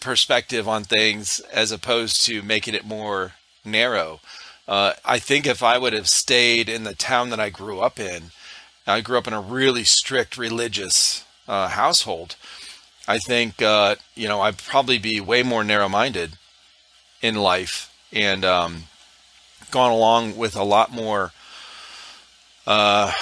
perspective 0.00 0.68
on 0.68 0.84
things 0.84 1.40
as 1.52 1.72
opposed 1.72 2.24
to 2.26 2.42
making 2.42 2.74
it 2.74 2.84
more 2.84 3.32
narrow. 3.64 4.20
Uh, 4.66 4.92
I 5.04 5.18
think 5.18 5.46
if 5.46 5.62
I 5.62 5.78
would 5.78 5.92
have 5.94 6.08
stayed 6.08 6.68
in 6.68 6.84
the 6.84 6.94
town 6.94 7.30
that 7.30 7.40
I 7.40 7.50
grew 7.50 7.80
up 7.80 7.98
in, 7.98 8.30
I 8.86 9.00
grew 9.00 9.18
up 9.18 9.26
in 9.26 9.32
a 9.32 9.40
really 9.40 9.84
strict 9.84 10.38
religious 10.38 11.24
uh, 11.46 11.68
household. 11.68 12.36
I 13.06 13.18
think 13.18 13.60
uh, 13.62 13.96
you 14.14 14.28
know 14.28 14.42
I'd 14.42 14.58
probably 14.58 14.98
be 14.98 15.20
way 15.20 15.42
more 15.42 15.64
narrow-minded 15.64 16.36
in 17.22 17.34
life 17.34 17.94
and 18.12 18.44
um, 18.44 18.84
gone 19.70 19.90
along 19.90 20.36
with 20.36 20.56
a 20.56 20.62
lot 20.62 20.90
more 20.90 21.32
uh, 22.66 23.12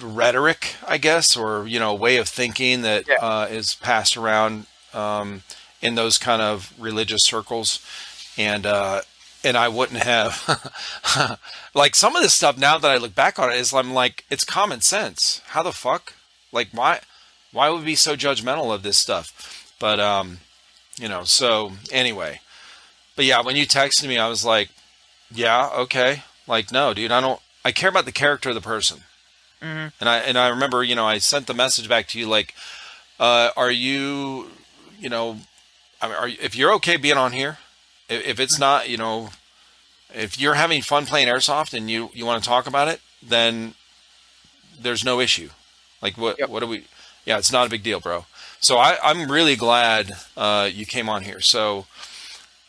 rhetoric, 0.00 0.76
I 0.86 0.98
guess, 0.98 1.36
or 1.36 1.66
you 1.66 1.78
know, 1.78 1.94
way 1.94 2.16
of 2.16 2.28
thinking 2.28 2.82
that 2.82 3.06
yeah. 3.08 3.14
uh, 3.20 3.46
is 3.50 3.74
passed 3.74 4.16
around 4.16 4.66
um, 4.92 5.42
in 5.80 5.94
those 5.94 6.18
kind 6.18 6.42
of 6.42 6.72
religious 6.78 7.22
circles, 7.24 7.84
and 8.36 8.66
uh, 8.66 9.02
and 9.42 9.56
I 9.56 9.68
wouldn't 9.68 10.02
have 10.02 11.38
like 11.74 11.94
some 11.94 12.16
of 12.16 12.22
this 12.22 12.34
stuff. 12.34 12.58
Now 12.58 12.78
that 12.78 12.90
I 12.90 12.96
look 12.96 13.14
back 13.14 13.38
on 13.38 13.50
it, 13.50 13.56
is 13.56 13.72
I'm 13.72 13.94
like, 13.94 14.24
it's 14.30 14.44
common 14.44 14.80
sense. 14.80 15.40
How 15.46 15.62
the 15.62 15.72
fuck? 15.72 16.14
Like, 16.52 16.68
why? 16.72 17.00
why 17.52 17.68
would 17.68 17.80
we 17.80 17.86
be 17.86 17.94
so 17.94 18.16
judgmental 18.16 18.74
of 18.74 18.82
this 18.82 18.96
stuff? 18.96 19.74
But 19.78 20.00
um, 20.00 20.38
you 20.98 21.08
know, 21.08 21.24
so 21.24 21.72
anyway. 21.90 22.40
But 23.16 23.24
yeah, 23.24 23.42
when 23.42 23.56
you 23.56 23.66
texted 23.66 24.08
me, 24.08 24.18
I 24.18 24.28
was 24.28 24.44
like, 24.44 24.70
yeah, 25.30 25.68
okay. 25.74 26.22
Like, 26.46 26.72
no, 26.72 26.94
dude, 26.94 27.12
I 27.12 27.20
don't. 27.20 27.40
I 27.64 27.72
care 27.72 27.88
about 27.90 28.04
the 28.04 28.12
character 28.12 28.48
of 28.48 28.54
the 28.54 28.60
person. 28.60 29.00
Mm-hmm. 29.60 29.88
And 30.00 30.08
I 30.08 30.18
and 30.18 30.38
I 30.38 30.48
remember, 30.48 30.82
you 30.82 30.94
know, 30.94 31.06
I 31.06 31.18
sent 31.18 31.46
the 31.46 31.54
message 31.54 31.88
back 31.88 32.08
to 32.08 32.18
you 32.18 32.26
like, 32.26 32.54
uh, 33.20 33.50
are 33.56 33.70
you, 33.70 34.50
you 34.98 35.08
know, 35.08 35.38
I 36.00 36.08
mean, 36.08 36.16
are 36.16 36.28
if 36.28 36.56
you're 36.56 36.72
okay 36.74 36.96
being 36.96 37.16
on 37.16 37.32
here, 37.32 37.58
if, 38.08 38.26
if 38.26 38.40
it's 38.40 38.58
not, 38.58 38.88
you 38.88 38.96
know, 38.96 39.30
if 40.12 40.40
you're 40.40 40.54
having 40.54 40.82
fun 40.82 41.06
playing 41.06 41.28
airsoft 41.28 41.74
and 41.74 41.90
you 41.90 42.10
you 42.12 42.26
want 42.26 42.42
to 42.42 42.48
talk 42.48 42.66
about 42.66 42.88
it, 42.88 43.00
then 43.22 43.74
there's 44.78 45.04
no 45.04 45.20
issue. 45.20 45.50
Like 46.00 46.18
what 46.18 46.38
yep. 46.40 46.48
what 46.48 46.60
do 46.60 46.66
we 46.66 46.84
yeah, 47.24 47.38
it's 47.38 47.52
not 47.52 47.66
a 47.66 47.70
big 47.70 47.82
deal, 47.82 48.00
bro. 48.00 48.26
So 48.60 48.78
I, 48.78 48.96
I'm 49.02 49.30
really 49.30 49.56
glad 49.56 50.12
uh, 50.36 50.68
you 50.72 50.86
came 50.86 51.08
on 51.08 51.22
here. 51.22 51.40
So, 51.40 51.86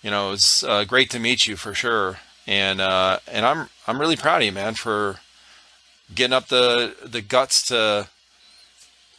you 0.03 0.11
know, 0.11 0.33
it's 0.33 0.63
uh, 0.63 0.83
great 0.83 1.09
to 1.11 1.19
meet 1.19 1.47
you 1.47 1.55
for 1.55 1.73
sure, 1.73 2.19
and 2.45 2.81
uh, 2.81 3.19
and 3.31 3.45
I'm 3.45 3.69
I'm 3.87 3.99
really 3.99 4.17
proud 4.17 4.41
of 4.41 4.45
you, 4.45 4.51
man, 4.51 4.75
for 4.75 5.19
getting 6.13 6.33
up 6.33 6.47
the 6.47 6.95
the 7.03 7.21
guts 7.21 7.65
to 7.67 8.09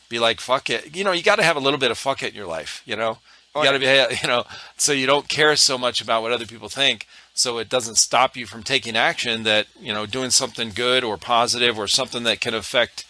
be 0.08 0.18
like 0.18 0.40
fuck 0.40 0.68
it. 0.70 0.94
You 0.94 1.02
know, 1.02 1.12
you 1.12 1.22
got 1.22 1.36
to 1.36 1.42
have 1.42 1.56
a 1.56 1.60
little 1.60 1.78
bit 1.78 1.90
of 1.90 1.98
fuck 1.98 2.22
it 2.22 2.30
in 2.30 2.34
your 2.36 2.46
life. 2.46 2.82
You 2.84 2.96
know, 2.96 3.18
you 3.56 3.64
got 3.64 3.72
to 3.72 3.78
be 3.78 3.86
you 4.22 4.28
know, 4.28 4.44
so 4.76 4.92
you 4.92 5.06
don't 5.06 5.28
care 5.28 5.56
so 5.56 5.78
much 5.78 6.00
about 6.00 6.22
what 6.22 6.32
other 6.32 6.46
people 6.46 6.68
think. 6.68 7.06
So 7.32 7.58
it 7.58 7.68
doesn't 7.68 7.96
stop 7.96 8.36
you 8.36 8.46
from 8.46 8.62
taking 8.62 8.94
action 8.94 9.42
that 9.44 9.66
you 9.80 9.92
know 9.92 10.06
doing 10.06 10.30
something 10.30 10.70
good 10.74 11.02
or 11.02 11.16
positive 11.16 11.78
or 11.78 11.88
something 11.88 12.24
that 12.24 12.40
can 12.40 12.54
affect 12.54 13.06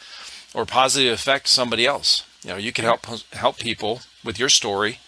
or 0.55 0.64
positively 0.64 1.12
affect 1.12 1.48
somebody 1.48 1.86
else. 1.86 2.24
You 2.44 2.51
know, 2.51 2.56
you 2.56 2.72
can 2.72 2.84
help 2.84 3.05
help 3.32 3.59
people 3.59 4.02
with 4.22 4.38
your 4.38 4.48
story. 4.48 5.01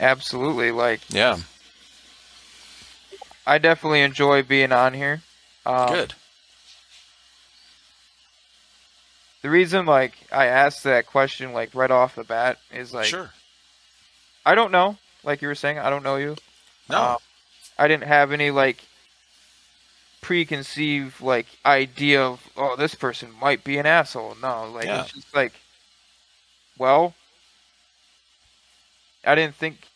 Absolutely, 0.00 0.70
like 0.70 1.00
yeah. 1.08 1.38
I 3.46 3.58
definitely 3.58 4.00
enjoy 4.00 4.42
being 4.42 4.72
on 4.72 4.94
here. 4.94 5.22
Um, 5.66 5.88
Good. 5.88 6.14
The 9.42 9.50
reason, 9.50 9.84
like, 9.84 10.14
I 10.32 10.46
asked 10.46 10.84
that 10.84 11.06
question, 11.06 11.52
like, 11.52 11.74
right 11.74 11.90
off 11.90 12.14
the 12.14 12.24
bat, 12.24 12.58
is 12.72 12.94
like, 12.94 13.04
sure. 13.04 13.30
I 14.46 14.54
don't 14.54 14.72
know. 14.72 14.96
Like 15.22 15.42
you 15.42 15.48
were 15.48 15.54
saying, 15.54 15.78
I 15.78 15.90
don't 15.90 16.02
know 16.02 16.16
you. 16.16 16.36
No. 16.88 17.02
Um, 17.02 17.16
I 17.78 17.88
didn't 17.88 18.04
have 18.04 18.32
any 18.32 18.50
like 18.50 18.84
preconceived 20.20 21.20
like 21.20 21.46
idea 21.66 22.22
of 22.22 22.40
oh 22.56 22.76
this 22.76 22.94
person 22.94 23.30
might 23.40 23.64
be 23.64 23.78
an 23.78 23.86
asshole. 23.86 24.36
No, 24.40 24.70
like 24.70 24.84
yeah. 24.84 25.02
it's 25.02 25.12
just 25.12 25.34
like 25.34 25.52
well 26.78 27.14
I 29.26 29.34
didn't 29.34 29.54
think 29.56 29.88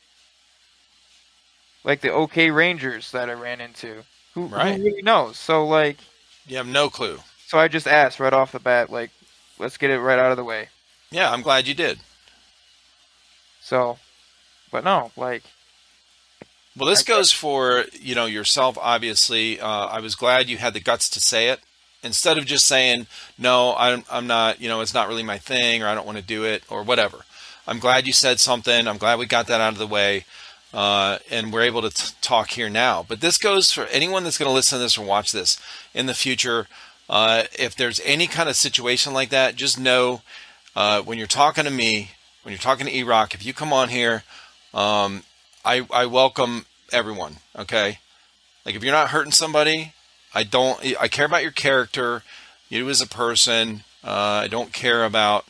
like 1.85 2.01
the 2.01 2.13
OK 2.13 2.51
Rangers 2.51 3.11
that 3.13 3.31
I 3.31 3.35
ran 3.35 3.61
into. 3.61 4.05
Who, 4.35 4.47
right. 4.47 4.77
who 4.77 4.85
really 4.85 5.03
knows? 5.03 5.39
So 5.39 5.67
like 5.67 5.99
You 6.47 6.57
have 6.57 6.67
no 6.67 6.91
clue. 6.91 7.19
So 7.47 7.59
I 7.59 7.69
just 7.69 7.87
asked 7.87 8.21
right 8.21 8.33
off 8.33 8.53
the 8.53 8.59
bat, 8.59 8.91
like, 8.91 9.11
let's 9.59 9.79
get 9.79 9.91
it 9.91 10.01
right 10.01 10.19
out 10.19 10.31
of 10.31 10.37
the 10.37 10.45
way. 10.45 10.69
Yeah, 11.11 11.33
I'm 11.33 11.41
glad 11.41 11.67
you 11.67 11.75
did. 11.75 11.99
So 13.61 13.99
but 14.71 14.85
no, 14.85 15.11
like 15.17 15.43
well, 16.77 16.89
this 16.89 17.03
goes 17.03 17.33
for 17.33 17.85
you 17.93 18.15
know 18.15 18.27
yourself. 18.27 18.79
Obviously, 18.81 19.61
uh, 19.61 19.87
I 19.87 20.01
was 20.01 20.15
glad 20.15 20.49
you 20.49 20.59
had 20.59 20.75
the 20.75 20.81
guts 20.81 21.09
to 21.11 21.21
say 21.21 21.49
it 21.49 21.61
instead 22.03 22.39
of 22.39 22.47
just 22.47 22.67
saying 22.67 23.07
no. 23.37 23.75
I'm 23.77 24.05
I'm 24.11 24.27
not. 24.27 24.61
You 24.61 24.69
know, 24.69 24.81
it's 24.81 24.95
not 24.95 25.09
really 25.09 25.23
my 25.23 25.39
thing, 25.39 25.83
or 25.83 25.89
I 25.89 25.95
don't 25.95 26.07
want 26.07 26.19
to 26.19 26.25
do 26.25 26.45
it, 26.45 26.63
or 26.69 26.83
whatever. 26.83 27.25
I'm 27.69 27.81
glad 27.81 28.07
you 28.07 28.15
said 28.15 28.41
something. 28.41 28.89
I'm 28.89 28.97
glad 28.97 29.19
we 29.19 29.27
got 29.27 29.47
that 29.49 29.61
out 29.61 29.75
of 29.75 29.79
the 29.79 29.87
way, 29.87 30.25
uh, 30.73 31.19
and 31.31 31.53
we're 31.53 31.65
able 31.65 31.83
to 31.83 31.91
t- 31.91 32.15
talk 32.23 32.49
here 32.53 32.71
now. 32.71 33.05
But 33.07 33.21
this 33.21 33.37
goes 33.37 33.71
for 33.71 33.85
anyone 33.89 34.25
that's 34.25 34.39
going 34.39 34.49
to 34.49 34.55
listen 34.55 34.79
to 34.79 34.83
this 34.83 34.97
or 34.97 35.05
watch 35.05 35.33
this 35.33 35.61
in 35.93 36.07
the 36.07 36.15
future. 36.15 36.67
Uh, 37.11 37.45
if 37.59 37.77
there's 37.77 38.01
any 38.07 38.27
kind 38.27 38.49
of 38.49 38.57
situation 38.57 39.13
like 39.13 39.29
that, 39.29 39.55
just 39.55 39.79
know 39.79 40.23
uh, 40.75 41.03
when 41.03 41.19
you're 41.19 41.27
talking 41.27 41.65
to 41.65 41.71
me, 41.71 42.13
when 42.43 42.53
you're 42.53 42.59
talking 42.59 42.87
to 42.87 42.97
E-Rock, 42.97 43.35
if 43.35 43.45
you 43.45 43.53
come 43.53 43.75
on 43.75 43.91
here, 43.91 44.25
um, 44.73 45.25
I, 45.63 45.87
I 45.93 46.07
welcome 46.07 46.65
everyone. 46.91 47.37
Okay, 47.55 47.99
like 48.65 48.77
if 48.77 48.83
you're 48.83 48.95
not 48.95 49.11
hurting 49.11 49.33
somebody, 49.33 49.93
I 50.35 50.43
don't. 50.43 50.83
I 50.99 51.09
care 51.09 51.27
about 51.27 51.43
your 51.43 51.53
character, 51.53 52.23
you 52.71 52.89
as 52.89 53.03
a 53.03 53.07
person. 53.07 53.85
Uh, 54.03 54.41
I 54.45 54.49
don't 54.49 54.73
care 54.73 55.05
about 55.05 55.45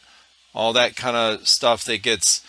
all 0.58 0.72
that 0.72 0.96
kind 0.96 1.16
of 1.16 1.46
stuff 1.46 1.84
that 1.84 2.02
gets 2.02 2.44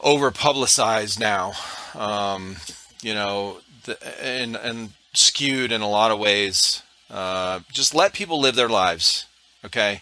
over 0.00 0.30
publicized 0.30 1.20
now. 1.20 1.52
Um, 1.94 2.56
you 3.02 3.12
know, 3.12 3.58
the, 3.84 3.98
and 4.24 4.56
and 4.56 4.94
skewed 5.12 5.72
in 5.72 5.82
a 5.82 5.88
lot 5.88 6.10
of 6.10 6.18
ways. 6.18 6.82
Uh, 7.10 7.60
just 7.70 7.94
let 7.94 8.14
people 8.14 8.40
live 8.40 8.56
their 8.56 8.68
lives, 8.68 9.26
okay? 9.64 10.00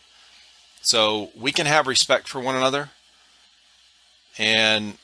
So 0.83 1.31
we 1.37 1.51
can 1.51 1.66
have 1.66 1.89
respect 1.89 2.29
for 2.29 2.41
one 2.41 2.55
another, 2.55 2.91
and 4.39 4.97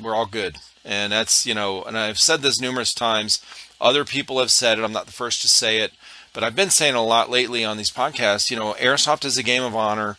we're 0.00 0.14
all 0.14 0.26
good. 0.26 0.58
And 0.84 1.10
that's 1.10 1.46
you 1.46 1.54
know, 1.54 1.82
and 1.84 1.96
I've 1.96 2.20
said 2.20 2.42
this 2.42 2.60
numerous 2.60 2.92
times. 2.92 3.42
Other 3.80 4.04
people 4.04 4.40
have 4.40 4.50
said 4.50 4.78
it. 4.78 4.84
I'm 4.84 4.92
not 4.92 5.06
the 5.06 5.12
first 5.12 5.40
to 5.40 5.48
say 5.48 5.78
it, 5.78 5.92
but 6.34 6.44
I've 6.44 6.56
been 6.56 6.70
saying 6.70 6.96
a 6.96 7.02
lot 7.02 7.30
lately 7.30 7.64
on 7.64 7.78
these 7.78 7.90
podcasts. 7.90 8.50
You 8.50 8.58
know, 8.58 8.74
airsoft 8.74 9.24
is 9.24 9.38
a 9.38 9.42
game 9.42 9.62
of 9.62 9.74
honor. 9.74 10.18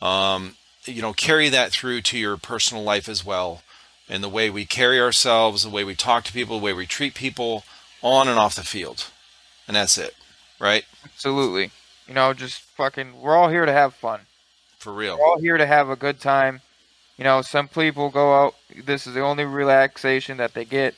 Um, 0.00 0.56
you 0.84 1.02
know, 1.02 1.12
carry 1.12 1.48
that 1.48 1.72
through 1.72 2.02
to 2.02 2.18
your 2.18 2.36
personal 2.36 2.82
life 2.82 3.08
as 3.08 3.24
well, 3.24 3.62
and 4.08 4.22
the 4.22 4.28
way 4.28 4.50
we 4.50 4.64
carry 4.64 5.00
ourselves, 5.00 5.62
the 5.62 5.70
way 5.70 5.84
we 5.84 5.94
talk 5.94 6.24
to 6.24 6.32
people, 6.32 6.58
the 6.58 6.64
way 6.64 6.72
we 6.72 6.86
treat 6.86 7.14
people 7.14 7.64
on 8.02 8.28
and 8.28 8.38
off 8.38 8.54
the 8.54 8.62
field, 8.62 9.06
and 9.66 9.76
that's 9.76 9.98
it, 9.98 10.14
right? 10.60 10.84
Absolutely. 11.04 11.70
You 12.06 12.14
know, 12.14 12.32
just 12.32 12.60
fucking. 12.60 13.20
We're 13.20 13.36
all 13.36 13.48
here 13.48 13.66
to 13.66 13.72
have 13.72 13.94
fun. 13.94 14.20
For 14.78 14.92
real. 14.92 15.18
We're 15.18 15.26
all 15.26 15.40
here 15.40 15.56
to 15.56 15.66
have 15.66 15.88
a 15.88 15.96
good 15.96 16.20
time. 16.20 16.60
You 17.16 17.24
know, 17.24 17.42
some 17.42 17.66
people 17.66 18.10
go 18.10 18.34
out. 18.34 18.54
This 18.84 19.06
is 19.06 19.14
the 19.14 19.22
only 19.22 19.44
relaxation 19.44 20.36
that 20.36 20.54
they 20.54 20.64
get. 20.64 20.94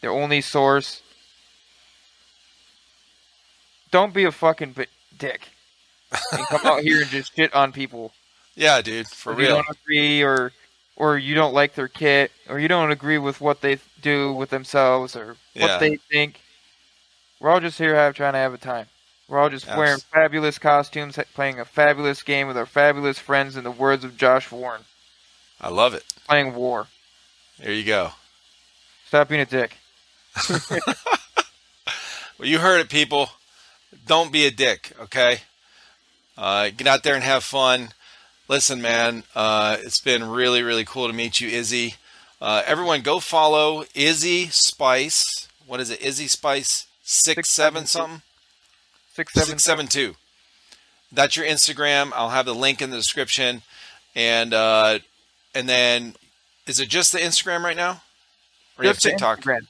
Their 0.00 0.10
only 0.10 0.40
source. 0.40 1.00
Don't 3.90 4.12
be 4.12 4.24
a 4.24 4.32
fucking 4.32 4.74
dick 5.16 5.48
and 6.32 6.46
come 6.46 6.64
out 6.66 6.82
here 6.82 7.00
and 7.02 7.10
just 7.10 7.34
shit 7.36 7.52
on 7.54 7.72
people. 7.72 8.12
Yeah, 8.54 8.80
dude, 8.80 9.06
for 9.08 9.32
if 9.32 9.38
real. 9.38 9.48
You 9.48 9.54
don't 9.62 9.76
agree, 9.84 10.22
or 10.22 10.52
or 10.96 11.18
you 11.18 11.34
don't 11.34 11.52
like 11.52 11.74
their 11.74 11.88
kit, 11.88 12.32
or 12.48 12.58
you 12.58 12.68
don't 12.68 12.90
agree 12.90 13.18
with 13.18 13.40
what 13.40 13.60
they 13.60 13.78
do 14.00 14.32
with 14.32 14.50
themselves, 14.50 15.14
or 15.14 15.36
what 15.54 15.66
Yeah. 15.66 15.78
they 15.78 15.96
think. 16.10 16.40
We're 17.40 17.50
all 17.50 17.60
just 17.60 17.76
here 17.78 17.94
have 17.94 18.14
trying 18.14 18.32
to 18.32 18.38
have 18.38 18.54
a 18.54 18.58
time. 18.58 18.86
We're 19.28 19.38
all 19.38 19.50
just 19.50 19.66
wearing 19.66 19.98
fabulous 20.12 20.58
costumes, 20.58 21.18
playing 21.34 21.58
a 21.60 21.64
fabulous 21.64 22.22
game 22.22 22.46
with 22.46 22.56
our 22.56 22.64
fabulous 22.64 23.18
friends. 23.18 23.56
In 23.56 23.64
the 23.64 23.70
words 23.70 24.04
of 24.04 24.16
Josh 24.16 24.50
Warren, 24.50 24.82
I 25.60 25.68
love 25.68 25.92
it. 25.94 26.04
playing 26.28 26.54
war. 26.54 26.86
There 27.58 27.72
you 27.72 27.84
go. 27.84 28.12
Stop 29.08 29.28
being 29.28 29.40
a 29.40 29.46
dick. 29.46 29.76
Well, 32.38 32.46
you 32.48 32.58
heard 32.58 32.80
it, 32.80 32.90
people. 32.90 33.30
Don't 34.06 34.30
be 34.30 34.44
a 34.46 34.50
dick, 34.50 34.92
okay? 35.00 35.38
Uh, 36.36 36.70
get 36.76 36.86
out 36.86 37.02
there 37.02 37.14
and 37.14 37.24
have 37.24 37.44
fun. 37.44 37.88
Listen, 38.48 38.80
man, 38.80 39.24
uh, 39.34 39.76
it's 39.80 40.00
been 40.00 40.24
really, 40.28 40.62
really 40.62 40.84
cool 40.84 41.06
to 41.08 41.12
meet 41.12 41.40
you, 41.40 41.48
Izzy. 41.48 41.94
Uh, 42.40 42.62
everyone, 42.66 43.00
go 43.00 43.18
follow 43.18 43.84
Izzy 43.94 44.46
Spice. 44.48 45.48
What 45.66 45.80
is 45.80 45.90
it? 45.90 46.00
Izzy 46.00 46.26
Spice 46.28 46.86
six 47.02 47.34
Six, 47.36 47.50
seven 47.50 47.86
seven, 47.86 47.86
something 47.86 48.22
Six 49.14 49.32
seven. 49.32 49.48
six 49.48 49.64
seven 49.64 49.86
two. 49.86 50.14
That's 51.10 51.36
your 51.36 51.46
Instagram. 51.46 52.12
I'll 52.14 52.30
have 52.30 52.46
the 52.46 52.54
link 52.54 52.82
in 52.82 52.90
the 52.90 52.96
description, 52.96 53.62
and 54.14 54.52
uh, 54.52 54.98
and 55.54 55.68
then 55.68 56.14
is 56.66 56.78
it 56.78 56.88
just 56.88 57.12
the 57.12 57.18
Instagram 57.18 57.62
right 57.62 57.76
now? 57.76 58.02
Or 58.78 58.84
you 58.84 58.88
have 58.88 58.96
Just 58.98 59.06
TikTok? 59.06 59.40
Instagram. 59.40 59.66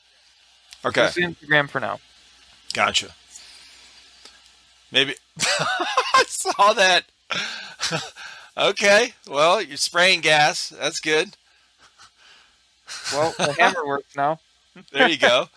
Okay, 0.85 1.03
Just 1.07 1.17
Instagram 1.19 1.69
for 1.71 1.81
now. 1.81 2.01
Gotcha. 2.75 3.11
Maybe 4.91 5.15
I 5.41 6.25
saw 6.27 6.73
that. 6.73 7.05
okay, 8.57 9.15
well, 9.29 9.61
you're 9.61 9.77
spraying 9.77 10.21
gas. 10.21 10.69
That's 10.69 11.01
good. 11.01 11.37
Well, 13.13 13.35
the 13.39 13.53
hammer 13.59 13.87
works 13.87 14.15
now. 14.17 14.39
There 14.93 15.09
you 15.09 15.19
go. 15.19 15.49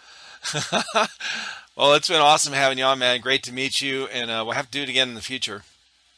well, 1.76 1.94
it's 1.94 2.08
been 2.08 2.22
awesome 2.22 2.54
having 2.54 2.78
you 2.78 2.86
on, 2.86 3.00
man. 3.00 3.20
Great 3.22 3.44
to 3.44 3.54
meet 3.54 3.82
you, 3.82 4.06
and 4.08 4.32
uh, 4.32 4.44
we'll 4.46 4.56
have 4.56 4.66
to 4.66 4.72
do 4.72 4.82
it 4.82 4.90
again 4.90 5.10
in 5.10 5.16
the 5.16 5.22
future. 5.22 5.64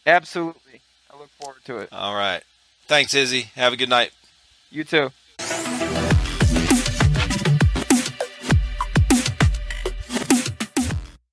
Absolutely. 0.05 0.81
I 1.11 1.17
look 1.17 1.29
forward 1.29 1.63
to 1.65 1.77
it. 1.77 1.89
All 1.91 2.15
right. 2.15 2.43
Thanks, 2.87 3.13
Izzy. 3.13 3.51
Have 3.55 3.73
a 3.73 3.77
good 3.77 3.89
night. 3.89 4.11
You 4.69 4.83
too. 4.83 5.11